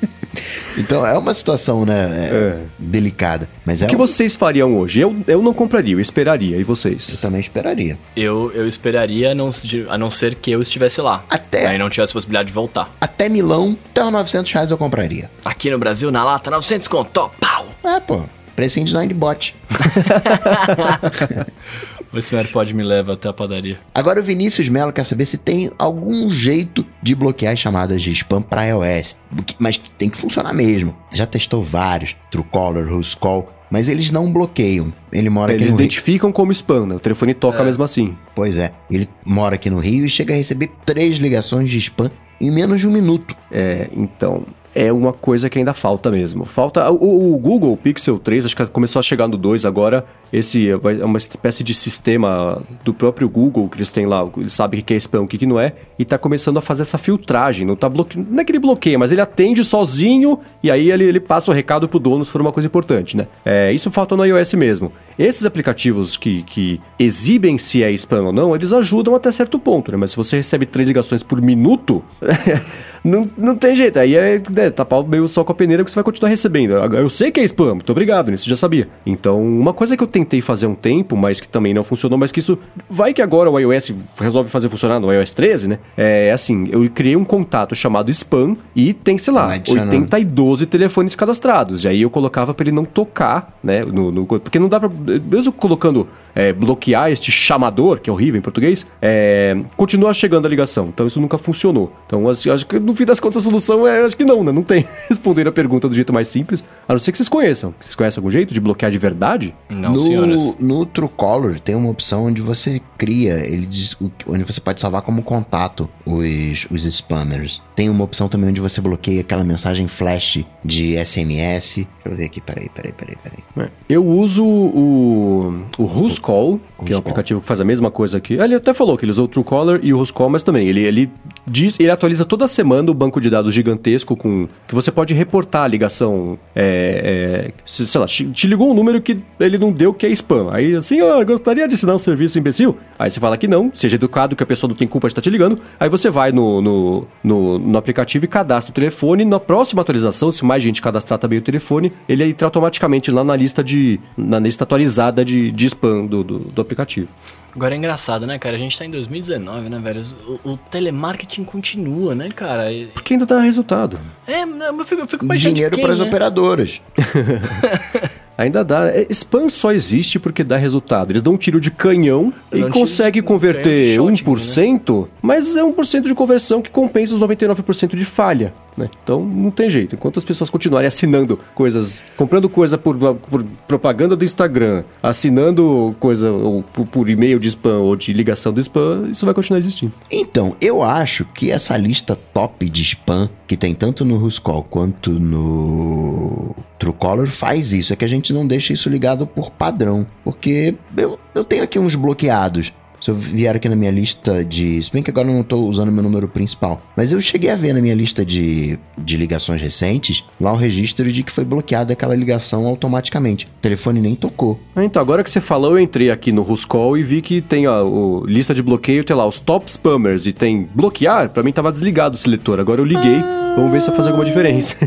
Então 0.77 1.05
é 1.05 1.15
uma 1.15 1.31
situação, 1.34 1.85
né? 1.85 2.30
é, 2.31 2.35
É. 2.35 2.59
Delicada. 2.80 3.47
Mas 3.63 3.84
é 3.84 3.85
O 3.85 3.89
que 3.89 3.95
um- 3.95 3.99
vocês 3.99 4.35
fariam 4.35 4.75
hoje? 4.75 4.99
Eu, 5.01 5.15
eu 5.27 5.41
não 5.43 5.53
compraria, 5.53 5.93
eu 5.93 5.99
esperaria. 5.99 6.57
E 6.57 6.61
Eu 6.61 6.65
vocês? 6.65 7.17
também 7.21 7.39
esperaria. 7.39 7.97
Eu, 8.15 8.51
eu 8.53 8.67
esperaria, 8.67 9.31
a 9.31 9.35
não, 9.35 9.51
se- 9.51 9.85
a 9.88 9.97
não 9.97 10.09
ser 10.09 10.34
que 10.35 10.49
eu 10.49 10.59
estivesse 10.61 10.99
lá. 11.01 11.23
Até- 11.30 11.67
Aí 11.67 11.77
não 11.77 11.89
tivesse 11.91 12.11
possibilidade 12.13 12.47
de 12.47 12.53
voltar. 12.53 12.91
Até 12.99 13.30
Milão, 13.30 13.77
até 13.91 14.03
os 14.03 14.11
900 14.11 14.51
reais 14.51 14.71
eu 14.71 14.77
compraria. 14.80 15.30
Aqui 15.45 15.69
no 15.69 15.77
Brasil, 15.77 16.09
na 16.11 16.25
lata, 16.25 16.49
900 16.49 16.88
conto, 16.88 17.30
pau! 17.39 17.67
É, 17.85 17.99
pô. 17.99 18.23
Precinho 18.55 18.85
de 18.85 18.95
Ninebot. 18.95 19.55
Vê 22.14 22.22
se 22.22 22.31
meu 22.31 22.40
AirPod 22.41 22.73
me 22.76 22.84
leva 22.84 23.14
até 23.14 23.27
a 23.27 23.34
padaria. 23.34 23.80
Agora 23.94 24.19
o 24.19 24.23
Vinícius 24.23 24.69
Melo 24.69 24.94
quer 24.94 25.03
saber 25.03 25.26
se 25.26 25.38
tem 25.38 25.72
algum 25.80 26.30
jeito 26.30 26.85
de 27.02 27.15
bloquear 27.15 27.53
as 27.53 27.60
chamadas 27.60 28.02
de 28.02 28.11
spam 28.11 28.41
para 28.41 28.65
iOS, 28.65 29.18
mas 29.57 29.77
que 29.77 29.90
tem 29.90 30.10
que 30.10 30.18
funcionar 30.18 30.53
mesmo. 30.53 30.95
Já 31.11 31.26
testou 31.26 31.64
vários, 31.64 32.15
Truecaller, 32.30 32.94
Whoscall, 32.94 33.52
mas 33.72 33.90
eles 33.90 34.11
não 34.11 34.31
bloqueiam. 34.31 34.94
Ele 35.11 35.30
mora 35.31 35.52
aqui 35.53 35.61
Eles 35.61 35.72
no 35.72 35.77
Rio. 35.80 35.85
identificam 35.85 36.31
como 36.31 36.52
spam, 36.52 36.85
né? 36.85 36.95
O 36.95 36.99
telefone 36.99 37.34
toca 37.34 37.64
mesmo 37.64 37.84
assim. 37.84 38.15
Pois 38.35 38.57
é, 38.57 38.72
ele 38.91 39.10
mora 39.26 39.56
aqui 39.56 39.72
no 39.72 39.80
Rio 39.80 40.06
e 40.06 40.10
chega 40.10 40.35
a 40.35 40.38
receber 40.38 40.69
três 40.85 41.18
ligações 41.18 41.72
de 41.72 41.80
spam 41.80 42.11
em 42.40 42.52
menos 42.52 42.80
de 42.81 42.88
um 42.88 42.91
minuto. 42.91 43.35
É, 43.52 43.90
então. 43.91 44.45
É 44.75 44.91
uma 44.91 45.13
coisa 45.13 45.49
que 45.49 45.59
ainda 45.59 45.73
falta 45.73 46.09
mesmo. 46.09 46.45
Falta. 46.45 46.89
O, 46.89 47.35
o 47.35 47.37
Google 47.37 47.77
Pixel 47.77 48.17
3, 48.17 48.45
acho 48.45 48.55
que 48.55 48.65
começou 48.67 48.99
a 48.99 49.03
chegar 49.03 49.27
no 49.27 49.37
2 49.37 49.65
agora. 49.65 50.05
Esse 50.31 50.69
é 50.69 51.05
uma 51.05 51.17
espécie 51.17 51.63
de 51.63 51.73
sistema 51.75 52.59
do 52.83 52.91
próprio 52.93 53.29
Google 53.29 53.69
que 53.69 53.77
eles 53.77 53.91
têm 53.91 54.07
lá. 54.07 54.27
Eles 54.35 54.53
sabem 54.53 54.79
o 54.79 54.83
que 54.83 54.93
é 54.93 54.97
spam, 54.97 55.21
o 55.21 55.27
que 55.27 55.45
não 55.45 55.59
é. 55.59 55.73
E 55.99 56.03
tá 56.03 56.17
começando 56.17 56.57
a 56.57 56.61
fazer 56.61 56.81
essa 56.81 56.97
filtragem. 56.97 57.67
Não, 57.67 57.75
tá 57.75 57.87
bloque... 57.87 58.17
não 58.17 58.41
é 58.41 58.43
que 58.43 58.51
ele 58.51 58.59
bloqueia, 58.59 58.97
mas 58.97 59.11
ele 59.11 59.21
atende 59.21 59.63
sozinho 59.63 60.39
e 60.63 60.71
aí 60.71 60.89
ele, 60.89 61.03
ele 61.03 61.19
passa 61.19 61.51
o 61.51 61.53
recado 61.53 61.87
pro 61.87 61.99
dono 61.99 62.25
se 62.25 62.31
for 62.31 62.41
uma 62.41 62.51
coisa 62.51 62.65
importante, 62.65 63.15
né? 63.15 63.27
É, 63.45 63.71
isso 63.71 63.91
falta 63.91 64.15
no 64.15 64.25
iOS 64.25 64.55
mesmo. 64.55 64.91
Esses 65.19 65.45
aplicativos 65.45 66.17
que, 66.17 66.41
que 66.43 66.81
exibem 66.97 67.59
se 67.59 67.83
é 67.83 67.91
spam 67.91 68.23
ou 68.23 68.33
não, 68.33 68.55
eles 68.55 68.73
ajudam 68.73 69.13
até 69.13 69.31
certo 69.31 69.59
ponto, 69.59 69.91
né? 69.91 69.97
Mas 69.97 70.11
se 70.11 70.17
você 70.17 70.37
recebe 70.37 70.65
três 70.65 70.87
ligações 70.87 71.21
por 71.21 71.39
minuto, 71.39 72.03
não, 73.03 73.29
não 73.37 73.55
tem 73.55 73.75
jeito. 73.75 73.99
Aí 73.99 74.15
é, 74.15 74.41
é 74.64 74.69
tapar 74.69 75.03
meio 75.03 75.27
só 75.27 75.44
com 75.44 75.52
a 75.52 75.56
peneira 75.56 75.84
que 75.84 75.91
você 75.91 75.95
vai 75.95 76.03
continuar 76.03 76.30
recebendo. 76.30 76.72
Eu 76.73 77.10
sei 77.10 77.31
que 77.31 77.40
é 77.40 77.44
spam, 77.44 77.76
muito 77.76 77.91
obrigado, 77.91 78.31
nisso 78.31 78.49
já 78.49 78.56
sabia. 78.56 78.88
Então, 79.06 79.41
uma 79.41 79.73
coisa 79.73 79.95
que 79.98 80.03
eu 80.03 80.07
tentei 80.07 80.41
fazer 80.41 80.68
um 80.68 80.76
tempo, 80.76 81.15
mas 81.15 81.40
que 81.40 81.48
também 81.48 81.73
não 81.73 81.84
funcionou, 81.84 82.18
mas 82.18 82.31
que 82.31 82.40
isso 82.40 82.57
vai 82.90 83.14
que 83.14 83.22
agora 83.22 83.49
o 83.49 83.60
iOS 83.60 83.94
resolve 84.19 84.49
fazer 84.49 84.69
funcionar 84.69 84.99
no 84.99 85.11
iOS 85.14 85.34
13, 85.34 85.68
né? 85.68 85.80
É 85.98 86.31
assim, 86.31 86.68
eu 86.72 86.90
criei 86.90 87.15
um 87.15 87.23
contato 87.26 87.76
chamado 87.76 88.10
spam 88.11 88.56
e 88.76 88.94
tem, 88.94 89.18
sei 89.18 89.34
lá, 89.34 89.53
Adicionando. 89.53 89.91
80 89.95 90.19
e 90.19 90.26
12 90.26 90.65
telefones 90.65 91.15
cadastrados. 91.15 91.84
E 91.84 91.88
aí 91.88 92.02
eu 92.02 92.10
colocava 92.10 92.53
pra 92.53 92.64
ele 92.64 92.72
não 92.72 92.85
tocar, 92.85 93.57
né? 93.64 93.84
No, 93.85 94.11
no- 94.11 94.26
porque 94.26 94.60
não 94.60 94.68
dá 94.69 94.80
pra. 94.80 94.90
Mesmo 95.30 95.52
colocando 95.52 96.07
é, 96.35 96.51
bloquear 96.53 97.11
este 97.11 97.31
chamador, 97.31 97.99
que 97.99 98.10
é 98.10 98.14
horrível 98.14 98.39
em 98.39 98.41
português, 98.41 98.85
é, 99.01 99.55
continua 99.76 100.14
chegando 100.14 100.45
a 100.45 100.49
ligação. 100.49 100.88
Então 100.88 101.05
isso 101.07 101.19
nunca 101.19 101.38
funcionou. 101.38 101.91
Então 102.05 102.27
assim, 102.27 102.49
acho 102.49 102.65
que 102.65 102.80
no 102.80 102.95
fim 102.95 103.05
das 103.05 103.19
contas 103.19 103.38
a 103.38 103.41
solução 103.41 103.88
é. 103.88 104.03
Acho 104.03 104.18
que 104.18 104.26
não, 104.26 104.43
né? 104.43 104.51
Não 104.51 104.64
tem. 104.64 104.85
Responder 105.10 105.47
a 105.47 105.51
pergunta 105.51 105.88
do 105.88 105.95
jeito 105.95 106.14
mais 106.14 106.27
simples. 106.27 106.64
A 106.88 106.93
não 106.93 106.99
ser 106.99 107.11
que 107.11 107.18
vocês 107.18 107.30
conheçam. 107.30 107.73
Vocês 107.80 107.95
conhecem 107.95 108.19
algum 108.19 108.31
jeito 108.31 108.53
de 108.53 108.60
bloquear 108.60 108.91
de 108.91 108.97
verdade? 108.97 109.53
Não, 109.69 109.93
no, 109.93 109.99
senhoras. 109.99 110.57
No 110.60 110.85
Truecaller 110.85 111.60
tem 111.60 111.76
uma 111.76 111.89
opção 111.89 112.26
onde 112.26 112.41
você 112.41 112.81
cria, 112.97 113.45
ele 113.45 113.65
diz, 113.65 113.95
onde 114.27 114.43
você 114.43 114.61
pode 114.61 114.80
salvar 114.80 115.01
como 115.01 115.23
contato 115.23 115.89
os, 116.05 116.68
os 116.69 116.85
spammers. 116.85 117.61
Tem 117.75 117.89
uma 117.89 118.03
opção 118.03 118.27
também 118.27 118.49
onde 118.49 118.61
você 118.61 118.79
bloqueia 118.79 119.21
aquela 119.21 119.43
mensagem 119.43 119.87
flash 119.87 120.45
de 120.63 120.95
SMS. 121.03 121.75
Deixa 121.75 121.87
eu 122.05 122.15
ver 122.15 122.25
aqui, 122.25 122.39
peraí, 122.41 122.69
peraí, 122.69 122.91
peraí, 122.93 123.17
peraí. 123.23 123.39
É. 123.67 123.69
Eu 123.89 124.05
uso 124.05 124.43
o, 124.45 125.63
o 125.77 125.83
Who's.Call, 125.83 126.59
que 126.85 126.91
é 126.91 126.95
um 126.95 126.99
aplicativo 126.99 127.41
que 127.41 127.47
faz 127.47 127.61
a 127.61 127.65
mesma 127.65 127.89
coisa 127.89 128.17
aqui. 128.17 128.35
Ele 128.35 128.55
até 128.55 128.73
falou 128.73 128.97
que 128.97 129.05
ele 129.05 129.11
usou 129.11 129.25
o 129.25 129.27
Truecaller 129.27 129.79
e 129.83 129.93
o 129.93 129.97
Who's.Call, 129.99 130.29
mas 130.29 130.43
também 130.43 130.67
ele, 130.67 130.81
ele 130.81 131.09
diz, 131.47 131.79
ele 131.79 131.89
atualiza 131.89 132.25
toda 132.25 132.47
semana 132.47 132.91
o 132.91 132.93
banco 132.93 133.19
de 133.21 133.29
dados 133.29 133.53
gigantesco 133.53 134.15
com 134.15 134.47
que 134.67 134.75
você 134.75 134.91
pode 134.91 135.13
reportar 135.13 135.63
a 135.63 135.67
ligação. 135.67 136.37
É, 136.55 137.49
é, 137.49 137.51
se- 137.65 137.87
sei 137.87 138.01
lá, 138.01 138.07
te 138.07 138.25
te 138.25 138.47
ligou 138.47 138.69
um 138.71 138.73
número 138.73 139.01
que 139.01 139.17
ele 139.39 139.57
não 139.57 139.71
deu 139.71 139.93
que 139.93 140.05
é 140.05 140.09
spam. 140.11 140.49
Aí 140.51 140.75
assim, 140.75 141.01
ó, 141.01 141.23
gostaria 141.23 141.67
de 141.67 141.73
assinar 141.75 141.95
um 141.95 141.99
serviço 141.99 142.37
imbecil. 142.37 142.77
Aí 142.97 143.09
você 143.09 143.19
fala 143.19 143.37
que 143.37 143.47
não, 143.47 143.71
seja 143.73 143.95
educado, 143.95 144.35
que 144.35 144.43
a 144.43 144.45
pessoa 144.45 144.67
não 144.69 144.75
tem 144.75 144.87
culpa 144.87 145.07
de 145.07 145.11
estar 145.11 145.21
te 145.21 145.29
ligando. 145.29 145.59
Aí 145.79 145.89
você 145.89 146.09
vai 146.09 146.31
no, 146.31 146.61
no, 146.61 147.07
no, 147.23 147.59
no 147.64 147.77
aplicativo 147.77 148.26
e 148.26 148.27
cadastra 148.27 148.72
o 148.72 148.76
telefone. 148.76 149.26
Na 149.26 149.40
próxima 149.40 149.81
atualização, 149.81 150.31
se 150.31 150.44
mais 150.45 150.61
gente 150.61 150.81
cadastrar 150.81 151.18
também 151.19 151.40
o 151.40 151.41
telefone, 151.41 151.91
ele 152.07 152.23
entra 152.23 152.48
automaticamente 152.48 153.10
lá 153.11 153.23
na 153.23 153.35
lista 153.35 153.64
de. 153.64 153.99
na 154.18 154.40
lista 154.40 154.64
atualizada 154.64 155.23
de, 155.23 155.52
de 155.52 155.65
spam 155.68 156.06
do, 156.06 156.23
do, 156.23 156.40
do 156.40 156.61
aplicativo. 156.61 157.07
Agora 157.56 157.76
é 157.76 157.77
engraçado, 157.77 158.26
né, 158.26 158.40
cara? 158.40 158.56
A 158.56 158.60
gente 158.60 158.76
tá 158.77 158.84
em 158.84 158.90
2019, 158.90 159.69
né, 159.69 159.80
velho? 159.80 160.02
O, 160.44 160.52
o 160.53 160.57
telemarketing 160.57 161.44
continua, 161.44 162.15
né, 162.15 162.30
cara? 162.30 162.72
E- 162.72 162.88
Porque 162.88 163.14
ainda 163.14 163.27
dá 163.27 163.40
resultado. 163.40 163.99
É, 164.26 164.41
eu 164.44 164.84
fico, 164.85 165.02
eu 165.02 165.07
fico 165.07 165.38
Dinheiro 165.38 165.76
quem, 165.76 165.84
para 165.84 165.94
as 165.94 165.99
né? 165.99 166.07
operadoras. 166.07 166.81
Ainda 168.38 168.64
dá. 168.64 168.88
É, 168.88 169.05
Spam 169.10 169.47
só 169.49 169.72
existe 169.72 170.19
porque 170.19 170.43
dá 170.43 170.57
resultado. 170.57 171.11
Eles 171.11 171.22
dão 171.22 171.34
um 171.34 171.38
tiro 171.38 171.60
de 171.60 171.69
canhão 171.69 172.34
e 172.51 172.64
um 172.64 172.69
tiro 172.69 173.26
converter 173.26 173.97
canhão 173.97 174.11
de 174.11 174.23
shotgun, 174.23 174.35
1%, 174.35 175.07
mas 175.22 175.55
é 175.55 175.61
1% 175.61 176.03
de 176.03 176.15
conversão 176.15 176.61
que 176.61 176.69
compensa 176.69 177.14
os 177.14 177.22
99% 177.22 177.95
de 177.95 178.05
falha. 178.05 178.53
Né? 178.77 178.89
Então 179.03 179.23
não 179.23 179.51
tem 179.51 179.69
jeito. 179.69 179.95
Enquanto 179.95 180.17
as 180.17 180.25
pessoas 180.25 180.49
continuarem 180.49 180.87
assinando 180.87 181.39
coisas, 181.53 182.03
comprando 182.17 182.49
coisa 182.49 182.77
por, 182.77 182.97
por 182.97 183.43
propaganda 183.67 184.15
do 184.15 184.23
Instagram, 184.23 184.83
assinando 185.01 185.95
coisa 185.99 186.31
ou 186.31 186.63
por, 186.63 186.85
por 186.85 187.09
e-mail 187.09 187.39
de 187.39 187.47
spam 187.49 187.79
ou 187.79 187.95
de 187.95 188.13
ligação 188.13 188.51
do 188.51 188.59
spam, 188.59 189.09
isso 189.11 189.25
vai 189.25 189.33
continuar 189.33 189.59
existindo. 189.59 189.93
Então, 190.09 190.55
eu 190.61 190.81
acho 190.81 191.25
que 191.25 191.51
essa 191.51 191.77
lista 191.77 192.15
top 192.15 192.69
de 192.69 192.81
spam, 192.83 193.29
que 193.47 193.55
tem 193.55 193.73
tanto 193.73 194.03
no 194.03 194.17
Ruscall 194.17 194.63
quanto 194.63 195.11
no 195.11 196.55
Truecaller, 196.79 197.29
faz 197.29 197.73
isso. 197.73 197.93
É 197.93 197.95
que 197.95 198.05
a 198.05 198.09
gente 198.09 198.33
não 198.33 198.47
deixa 198.47 198.73
isso 198.73 198.89
ligado 198.89 199.27
por 199.27 199.51
padrão. 199.51 200.05
Porque 200.23 200.75
eu, 200.97 201.19
eu 201.35 201.43
tenho 201.43 201.63
aqui 201.63 201.77
uns 201.77 201.95
bloqueados. 201.95 202.73
Se 203.03 203.11
eu 203.11 203.15
vier 203.15 203.53
aqui 203.53 203.67
na 203.67 203.75
minha 203.75 203.91
lista 203.91 204.45
de. 204.45 204.81
Se 204.81 204.89
bem 204.89 205.03
que 205.03 205.11
agora 205.11 205.27
eu 205.27 205.34
não 205.34 205.41
estou 205.41 205.67
usando 205.67 205.91
meu 205.91 206.01
número 206.01 206.25
principal. 206.25 206.81
Mas 206.95 207.11
eu 207.11 207.19
cheguei 207.19 207.49
a 207.49 207.55
ver 207.55 207.73
na 207.73 207.81
minha 207.81 207.93
lista 207.93 208.23
de, 208.23 208.80
de 208.97 209.17
ligações 209.17 209.61
recentes 209.61 210.23
lá 210.39 210.53
o 210.53 210.55
registro 210.55 211.11
de 211.11 211.21
que 211.21 211.30
foi 211.30 211.43
bloqueada 211.43 211.91
aquela 211.91 212.15
ligação 212.15 212.65
automaticamente. 212.65 213.45
O 213.45 213.61
telefone 213.61 213.99
nem 213.99 214.15
tocou. 214.15 214.57
Ah, 214.73 214.85
Então, 214.85 215.01
agora 215.01 215.21
que 215.21 215.30
você 215.30 215.41
falou, 215.41 215.71
eu 215.71 215.80
entrei 215.84 216.11
aqui 216.11 216.31
no 216.31 216.43
Ruscall 216.43 216.97
e 216.97 217.03
vi 217.03 217.21
que 217.21 217.41
tem 217.41 217.65
a 217.65 217.84
o, 217.84 218.23
lista 218.25 218.53
de 218.53 218.63
bloqueio, 218.63 219.03
tem 219.03 219.13
lá 219.13 219.25
os 219.25 219.38
top 219.38 219.69
spammers 219.69 220.25
e 220.25 220.31
tem 220.31 220.69
bloquear. 220.73 221.27
Pra 221.27 221.43
mim 221.43 221.51
tava 221.51 221.73
desligado 221.73 222.15
o 222.15 222.17
seletor. 222.17 222.57
Agora 222.61 222.80
eu 222.80 222.85
liguei. 222.85 223.21
Vamos 223.57 223.69
ver 223.69 223.81
se 223.81 223.88
vai 223.88 223.97
fazer 223.97 224.11
alguma 224.11 224.25
diferença. 224.25 224.77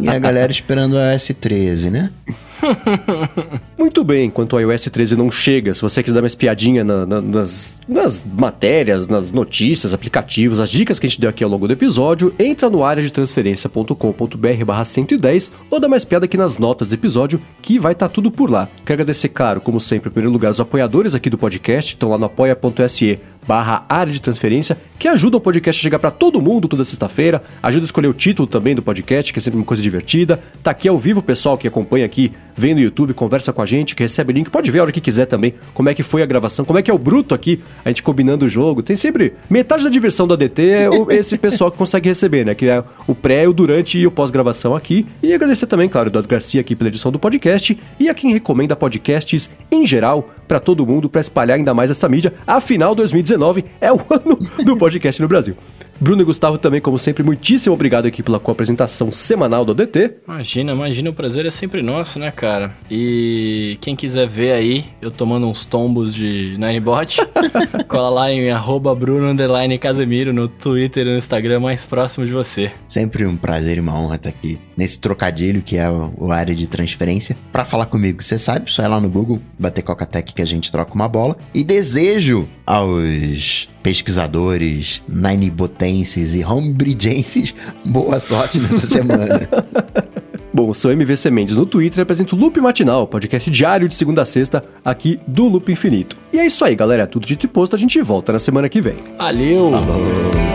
E 0.00 0.08
a 0.08 0.18
galera 0.18 0.50
esperando 0.50 0.98
a 0.98 1.14
S13, 1.14 1.90
né? 1.90 2.10
Muito 3.78 4.04
bem, 4.04 4.26
enquanto 4.26 4.54
o 4.54 4.60
iOS 4.60 4.84
13 4.84 5.16
não 5.16 5.30
chega, 5.30 5.74
se 5.74 5.82
você 5.82 6.02
quiser 6.02 6.14
dar 6.14 6.20
uma 6.20 6.26
espiadinha 6.26 6.84
na- 6.84 7.04
na- 7.06 7.20
nas, 7.20 7.80
nas 7.88 8.24
matérias, 8.24 9.08
nas 9.08 9.32
notícias, 9.32 9.92
aplicativos, 9.92 10.60
as 10.60 10.70
dicas 10.70 10.98
que 11.00 11.06
a 11.06 11.08
gente 11.08 11.20
deu 11.20 11.30
aqui 11.30 11.42
ao 11.42 11.50
longo 11.50 11.66
do 11.66 11.72
episódio, 11.72 12.32
entra 12.38 12.70
no 12.70 12.84
área 12.84 13.02
de 13.02 13.10
transferência.com.br 13.12 14.64
barra 14.64 14.84
110 14.84 15.52
ou 15.70 15.80
dá 15.80 15.86
uma 15.86 15.96
espiada 15.96 16.24
aqui 16.26 16.36
nas 16.36 16.58
notas 16.58 16.88
do 16.88 16.94
episódio 16.94 17.40
que 17.60 17.78
vai 17.78 17.92
estar 17.92 18.08
tudo 18.08 18.30
por 18.30 18.50
lá. 18.50 18.68
Quero 18.84 19.02
agradecer, 19.02 19.28
claro, 19.28 19.60
como 19.60 19.80
sempre, 19.80 20.08
em 20.08 20.12
primeiro 20.12 20.32
lugar, 20.32 20.50
os 20.50 20.60
apoiadores 20.60 21.14
aqui 21.14 21.28
do 21.30 21.38
podcast, 21.38 21.94
estão 21.94 22.08
lá 22.10 22.18
no 22.18 22.26
apoia.se 22.26 23.18
barra 23.46 23.84
área 23.88 24.12
de 24.12 24.20
transferência, 24.20 24.76
que 24.98 25.08
ajuda 25.08 25.36
o 25.36 25.40
podcast 25.40 25.80
a 25.80 25.82
chegar 25.82 25.98
para 25.98 26.10
todo 26.10 26.40
mundo 26.40 26.68
toda 26.68 26.84
sexta-feira, 26.84 27.42
ajuda 27.62 27.84
a 27.84 27.86
escolher 27.86 28.08
o 28.08 28.14
título 28.14 28.46
também 28.46 28.74
do 28.74 28.82
podcast, 28.82 29.32
que 29.32 29.38
é 29.38 29.42
sempre 29.42 29.58
uma 29.58 29.66
coisa 29.66 29.82
divertida. 29.82 30.40
Tá 30.62 30.70
aqui 30.70 30.88
ao 30.88 30.98
vivo 30.98 31.20
o 31.20 31.22
pessoal 31.22 31.58
que 31.58 31.66
acompanha 31.66 32.06
aqui, 32.06 32.32
vem 32.56 32.74
no 32.74 32.80
YouTube, 32.80 33.14
conversa 33.14 33.52
com 33.52 33.62
a 33.62 33.66
gente, 33.66 33.94
que 33.94 34.02
recebe 34.02 34.32
link, 34.32 34.50
pode 34.50 34.70
ver 34.70 34.78
a 34.78 34.82
hora 34.82 34.92
que 34.92 35.00
quiser 35.00 35.26
também, 35.26 35.54
como 35.74 35.88
é 35.88 35.94
que 35.94 36.02
foi 36.02 36.22
a 36.22 36.26
gravação, 36.26 36.64
como 36.64 36.78
é 36.78 36.82
que 36.82 36.90
é 36.90 36.94
o 36.94 36.98
bruto 36.98 37.34
aqui, 37.34 37.60
a 37.84 37.88
gente 37.88 38.02
combinando 38.02 38.46
o 38.46 38.48
jogo. 38.48 38.82
Tem 38.82 38.96
sempre 38.96 39.34
metade 39.50 39.84
da 39.84 39.90
diversão 39.90 40.26
do 40.26 40.34
ADT 40.34 40.62
é 40.62 40.88
esse 41.16 41.36
pessoal 41.36 41.70
que 41.70 41.78
consegue 41.78 42.08
receber, 42.08 42.44
né? 42.44 42.54
Que 42.54 42.68
é 42.68 42.82
o 43.06 43.14
pré, 43.14 43.48
o 43.48 43.52
durante 43.52 43.98
e 43.98 44.06
o 44.06 44.10
pós-gravação 44.10 44.74
aqui. 44.76 45.06
E 45.22 45.32
agradecer 45.32 45.66
também, 45.66 45.88
claro, 45.88 46.08
o 46.08 46.10
Eduardo 46.10 46.28
Garcia 46.28 46.60
aqui 46.60 46.76
pela 46.76 46.88
edição 46.88 47.10
do 47.10 47.18
podcast 47.18 47.78
e 47.98 48.08
a 48.08 48.14
quem 48.14 48.32
recomenda 48.32 48.76
podcasts 48.76 49.50
em 49.70 49.86
geral 49.86 50.30
para 50.46 50.60
todo 50.60 50.86
mundo, 50.86 51.08
para 51.08 51.20
espalhar 51.20 51.56
ainda 51.56 51.72
mais 51.74 51.90
essa 51.90 52.08
mídia. 52.08 52.32
Afinal, 52.46 52.94
2019 52.94 53.64
é 53.80 53.92
o 53.92 54.00
ano 54.10 54.38
do 54.64 54.76
podcast 54.76 55.20
no 55.20 55.28
Brasil. 55.28 55.56
Bruno 56.02 56.20
e 56.20 56.24
Gustavo 56.24 56.58
também, 56.58 56.80
como 56.80 56.98
sempre, 56.98 57.22
muitíssimo 57.22 57.72
obrigado 57.72 58.06
aqui 58.06 58.24
pela 58.24 58.40
co-apresentação 58.40 59.12
semanal 59.12 59.64
do 59.64 59.70
ADT. 59.70 60.14
Imagina, 60.26 60.72
imagina, 60.72 61.10
o 61.10 61.12
prazer 61.12 61.46
é 61.46 61.50
sempre 61.52 61.80
nosso, 61.80 62.18
né, 62.18 62.32
cara? 62.32 62.72
E 62.90 63.78
quem 63.80 63.94
quiser 63.94 64.26
ver 64.26 64.50
aí, 64.50 64.84
eu 65.00 65.12
tomando 65.12 65.46
uns 65.46 65.64
tombos 65.64 66.12
de 66.12 66.56
Ninebot, 66.58 67.20
cola 67.86 68.08
lá 68.08 68.32
em 68.32 68.50
arroba 68.50 68.92
Bruno 68.96 69.28
underline 69.28 69.78
Casemiro 69.78 70.32
no 70.32 70.48
Twitter 70.48 71.06
e 71.06 71.10
no 71.10 71.18
Instagram 71.18 71.60
mais 71.60 71.86
próximo 71.86 72.26
de 72.26 72.32
você. 72.32 72.72
Sempre 72.88 73.24
um 73.24 73.36
prazer 73.36 73.76
e 73.76 73.80
uma 73.80 73.96
honra 73.96 74.16
estar 74.16 74.30
aqui 74.30 74.58
nesse 74.76 74.98
trocadilho 74.98 75.62
que 75.62 75.76
é 75.76 75.88
o, 75.88 76.32
área 76.32 76.52
de 76.52 76.66
transferência. 76.66 77.36
Pra 77.52 77.64
falar 77.64 77.86
comigo, 77.86 78.20
você 78.20 78.40
sabe, 78.40 78.72
só 78.72 78.82
ir 78.82 78.88
lá 78.88 79.00
no 79.00 79.08
Google, 79.08 79.40
bater 79.56 79.82
Coca-Tech 79.82 80.34
que 80.34 80.42
a 80.42 80.46
gente 80.46 80.72
troca 80.72 80.94
uma 80.94 81.06
bola. 81.06 81.36
E 81.54 81.62
desejo 81.62 82.48
aos 82.66 83.68
pesquisadores, 83.82 85.02
ninebotenses 85.08 86.34
e 86.34 86.44
homebridgenses 86.44 87.54
boa 87.84 88.20
sorte 88.20 88.58
nessa 88.58 88.86
semana. 88.86 89.48
Bom, 90.54 90.74
sou 90.74 90.92
MVC 90.92 91.30
Mendes 91.30 91.56
no 91.56 91.64
Twitter 91.64 92.00
e 92.00 92.02
apresento 92.02 92.36
o 92.36 92.38
Loop 92.38 92.60
Matinal, 92.60 93.06
podcast 93.06 93.50
diário 93.50 93.88
de 93.88 93.94
segunda 93.94 94.20
a 94.20 94.24
sexta 94.26 94.62
aqui 94.84 95.18
do 95.26 95.48
Loop 95.48 95.72
Infinito. 95.72 96.16
E 96.30 96.38
é 96.38 96.44
isso 96.44 96.62
aí, 96.62 96.76
galera. 96.76 97.06
Tudo 97.06 97.26
dito 97.26 97.46
e 97.46 97.48
posto, 97.48 97.74
a 97.74 97.78
gente 97.78 98.00
volta 98.02 98.32
na 98.32 98.38
semana 98.38 98.68
que 98.68 98.80
vem. 98.80 98.96
Valeu! 99.16 99.70
Falou, 99.70 100.00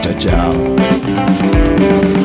tchau, 0.01 0.13
tchau. 0.19 2.16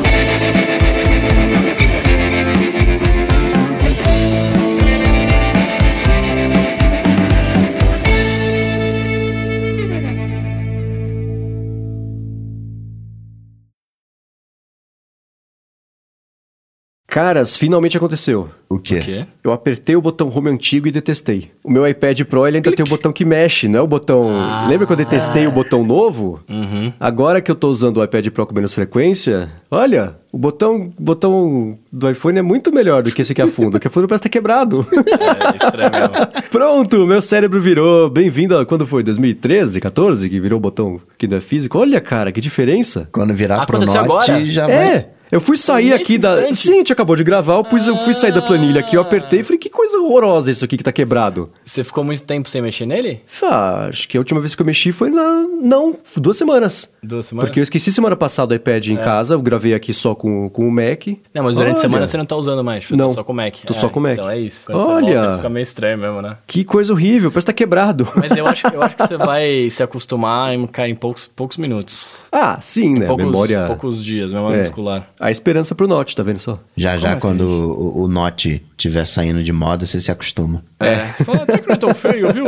Caras, 17.13 17.59
finalmente 17.59 17.95
aconteceu. 17.95 18.49
O 18.71 18.79
quê? 18.79 18.97
O 18.97 19.03
quê? 19.03 19.27
Eu 19.45 19.53
apertei 19.53 19.95
o 19.95 20.01
botão 20.01 20.33
home 20.35 20.49
antigo 20.49 20.89
e 20.89 20.91
detestei. 20.91 21.51
O 21.63 21.71
meu 21.71 21.87
iPad 21.87 22.23
Pro 22.23 22.47
ele 22.49 22.57
ainda 22.57 22.73
tem 22.73 22.83
o 22.83 22.89
botão 22.89 23.13
que 23.13 23.23
mexe, 23.23 23.69
não 23.69 23.81
é 23.81 23.83
o 23.83 23.87
botão. 23.87 24.31
Ah. 24.31 24.67
Lembra 24.67 24.87
que 24.87 24.95
eu 24.95 24.97
detestei 24.97 25.47
o 25.47 25.53
botão 25.53 25.85
novo? 25.85 26.41
Uhum. 26.49 26.91
Agora 26.99 27.43
que 27.43 27.51
eu 27.51 27.55
tô 27.55 27.69
usando 27.69 27.99
o 27.99 28.03
iPad 28.03 28.29
Pro 28.29 28.47
com 28.47 28.55
menos 28.55 28.73
frequência, 28.73 29.51
olha, 29.71 30.17
o 30.33 30.39
botão, 30.39 30.91
botão 30.99 31.79
do 31.93 32.09
iPhone 32.09 32.39
é 32.39 32.43
muito 32.43 32.73
melhor 32.73 33.03
do 33.03 33.13
que 33.13 33.21
esse 33.21 33.33
aqui 33.33 33.43
a 33.43 33.47
fundo. 33.47 33.79
que 33.79 33.87
a 33.87 33.91
fundo 33.91 34.09
parece 34.09 34.23
ter 34.23 34.31
quebrado. 34.31 34.87
É, 35.43 35.57
estranho. 35.57 36.49
Pronto, 36.51 37.07
meu 37.07 37.21
cérebro 37.21 37.61
virou. 37.61 38.09
Bem-vindo 38.09 38.57
a 38.57 38.65
quando 38.65 38.87
foi? 38.87 39.03
2013, 39.03 39.81
14, 39.81 40.31
que 40.31 40.41
virou 40.41 40.57
o 40.59 40.61
botão 40.61 41.01
que 41.19 41.29
não 41.29 41.37
é 41.37 41.41
físico. 41.41 41.79
Olha, 41.79 42.01
cara, 42.01 42.33
que 42.33 42.41
diferença. 42.41 43.09
Quando 43.13 43.35
virar 43.35 43.67
pro 43.67 43.77
Aconteceu 43.77 44.05
norte, 44.07 44.31
agora? 44.31 44.45
já 44.47 44.67
vai... 44.67 45.07
É, 45.33 45.37
eu 45.37 45.41
fui 45.41 45.57
sair 45.57 45.91
Nesse 45.91 46.03
aqui 46.03 46.19
da. 46.19 46.43
instante? 46.43 46.57
Sim, 46.57 46.73
a 46.73 46.77
gente 46.77 46.93
acabou 46.93 47.17
de 47.17 47.25
gravar, 47.25 47.55
eu, 47.55 47.65
pus, 47.65 47.87
eu 47.89 47.97
fui 47.97 48.13
sair 48.13 48.33
da 48.33 48.43
planilha 48.43 48.81
aqui, 48.81 48.97
eu 48.97 49.01
apertei 49.01 49.41
e 49.41 49.43
falei, 49.43 49.59
que 49.59 49.71
coisa 49.71 49.99
horrorosa 49.99 50.51
isso 50.51 50.65
aqui 50.65 50.77
que 50.77 50.85
tá 50.85 50.93
quebrado. 50.93 51.51
Você 51.65 51.83
ficou 51.83 52.05
muito 52.05 52.23
tempo 52.23 52.49
sem 52.49 52.61
mexer 52.61 52.85
nele? 52.87 53.21
Ah, 53.43 53.87
acho 53.89 54.07
que 54.09 54.17
a 54.17 54.21
última 54.21 54.41
vez 54.41 54.55
que 54.55 54.61
eu 54.63 54.67
mexi 54.67 54.93
foi 54.93 55.09
na. 55.11 55.47
Não, 55.61 55.97
duas 56.17 56.37
semanas. 56.37 56.93
Duas 57.03 57.27
semanas? 57.27 57.49
Porque 57.49 57.61
eu 57.61 57.63
esqueci 57.63 57.91
semana 57.91 58.15
passada 58.17 58.53
o 58.53 58.57
iPad 58.57 58.87
em 58.89 58.97
casa, 58.97 59.35
eu 59.35 59.41
gravei 59.43 59.75
aqui 59.75 59.95
só 59.95 60.15
com, 60.15 60.49
com 60.51 60.69
o 60.69 60.71
Mac. 60.71 61.07
Não, 61.33 61.43
mas 61.45 61.57
durante 61.57 61.71
a 61.71 61.73
Olha, 61.73 61.79
semana 61.81 62.07
você 62.07 62.17
não 62.17 62.27
tá 62.27 62.37
usando 62.37 62.63
mais, 62.63 62.85
você 62.85 62.95
Não, 62.97 63.09
tá 63.09 63.15
só 63.15 63.25
com 63.25 63.33
o 63.33 63.37
Mac. 63.37 63.55
tô 63.67 63.73
só 63.75 63.89
com 63.89 64.01
o 64.01 64.03
Mac. 64.03 64.13
Então 64.13 64.29
é 64.29 64.39
isso. 64.39 64.67
Quando 64.67 64.89
Olha. 64.89 65.07
você 65.07 65.15
volta, 65.15 65.37
fica 65.37 65.49
meio 65.49 65.63
estranho 65.63 65.99
mesmo, 65.99 66.23
né? 66.23 66.37
Que 66.47 66.63
coisa 66.65 66.93
horrível, 66.93 67.31
parece 67.31 67.47
que 67.47 67.53
tá 67.53 67.57
quebrado. 67.57 68.07
Mas 68.17 68.37
eu 68.37 68.47
acho, 68.47 68.67
eu 68.67 68.83
acho 68.83 68.97
que 68.97 69.07
você 69.09 69.17
vai 69.19 69.69
se 69.71 69.83
acostumar 69.83 70.55
em, 70.55 70.67
cara, 70.67 70.89
em 70.89 70.95
poucos, 70.95 71.27
poucos 71.35 71.57
minutos. 71.57 72.25
ah, 72.31 72.59
sim, 72.61 72.99
né? 72.99 73.07
poucos, 73.07 73.25
memória. 73.25 73.65
poucos 73.67 74.03
dias, 74.05 74.33
memória 74.33 74.57
É. 74.59 74.61
muscular. 74.63 75.07
A 75.23 75.31
esperança 75.31 75.73
pro 75.73 75.87
Note, 75.87 76.17
tá 76.17 76.23
vendo 76.25 76.41
só? 76.41 76.59
Já 76.77 76.97
já, 76.97 77.13
assim, 77.13 77.21
quando 77.21 77.43
o, 77.43 78.03
o 78.03 78.09
Note 78.09 78.61
estiver 78.73 79.07
saindo 79.07 79.41
de 79.45 79.53
moda, 79.53 79.87
você 79.87 80.01
se 80.01 80.11
acostuma. 80.11 80.65
É. 80.81 80.97
Fala 81.25 81.45
até 81.45 81.59
que 81.59 81.69
não 81.69 81.77
é 81.77 81.79
tão 81.79 81.95
feio, 81.95 82.33
viu? 82.33 82.47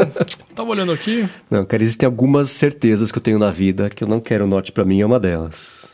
Tava 0.57 0.71
olhando 0.71 0.91
aqui. 0.91 1.25
Não, 1.49 1.65
cara, 1.65 1.85
existem 1.85 2.05
algumas 2.05 2.51
certezas 2.51 3.13
que 3.13 3.19
eu 3.19 3.23
tenho 3.23 3.39
na 3.39 3.53
vida 3.53 3.89
que 3.89 4.03
eu 4.03 4.09
não 4.09 4.19
quero 4.19 4.45
Note 4.45 4.73
pra 4.73 4.85
mim, 4.85 5.01
é 5.01 5.07
uma 5.07 5.21
delas. 5.21 5.94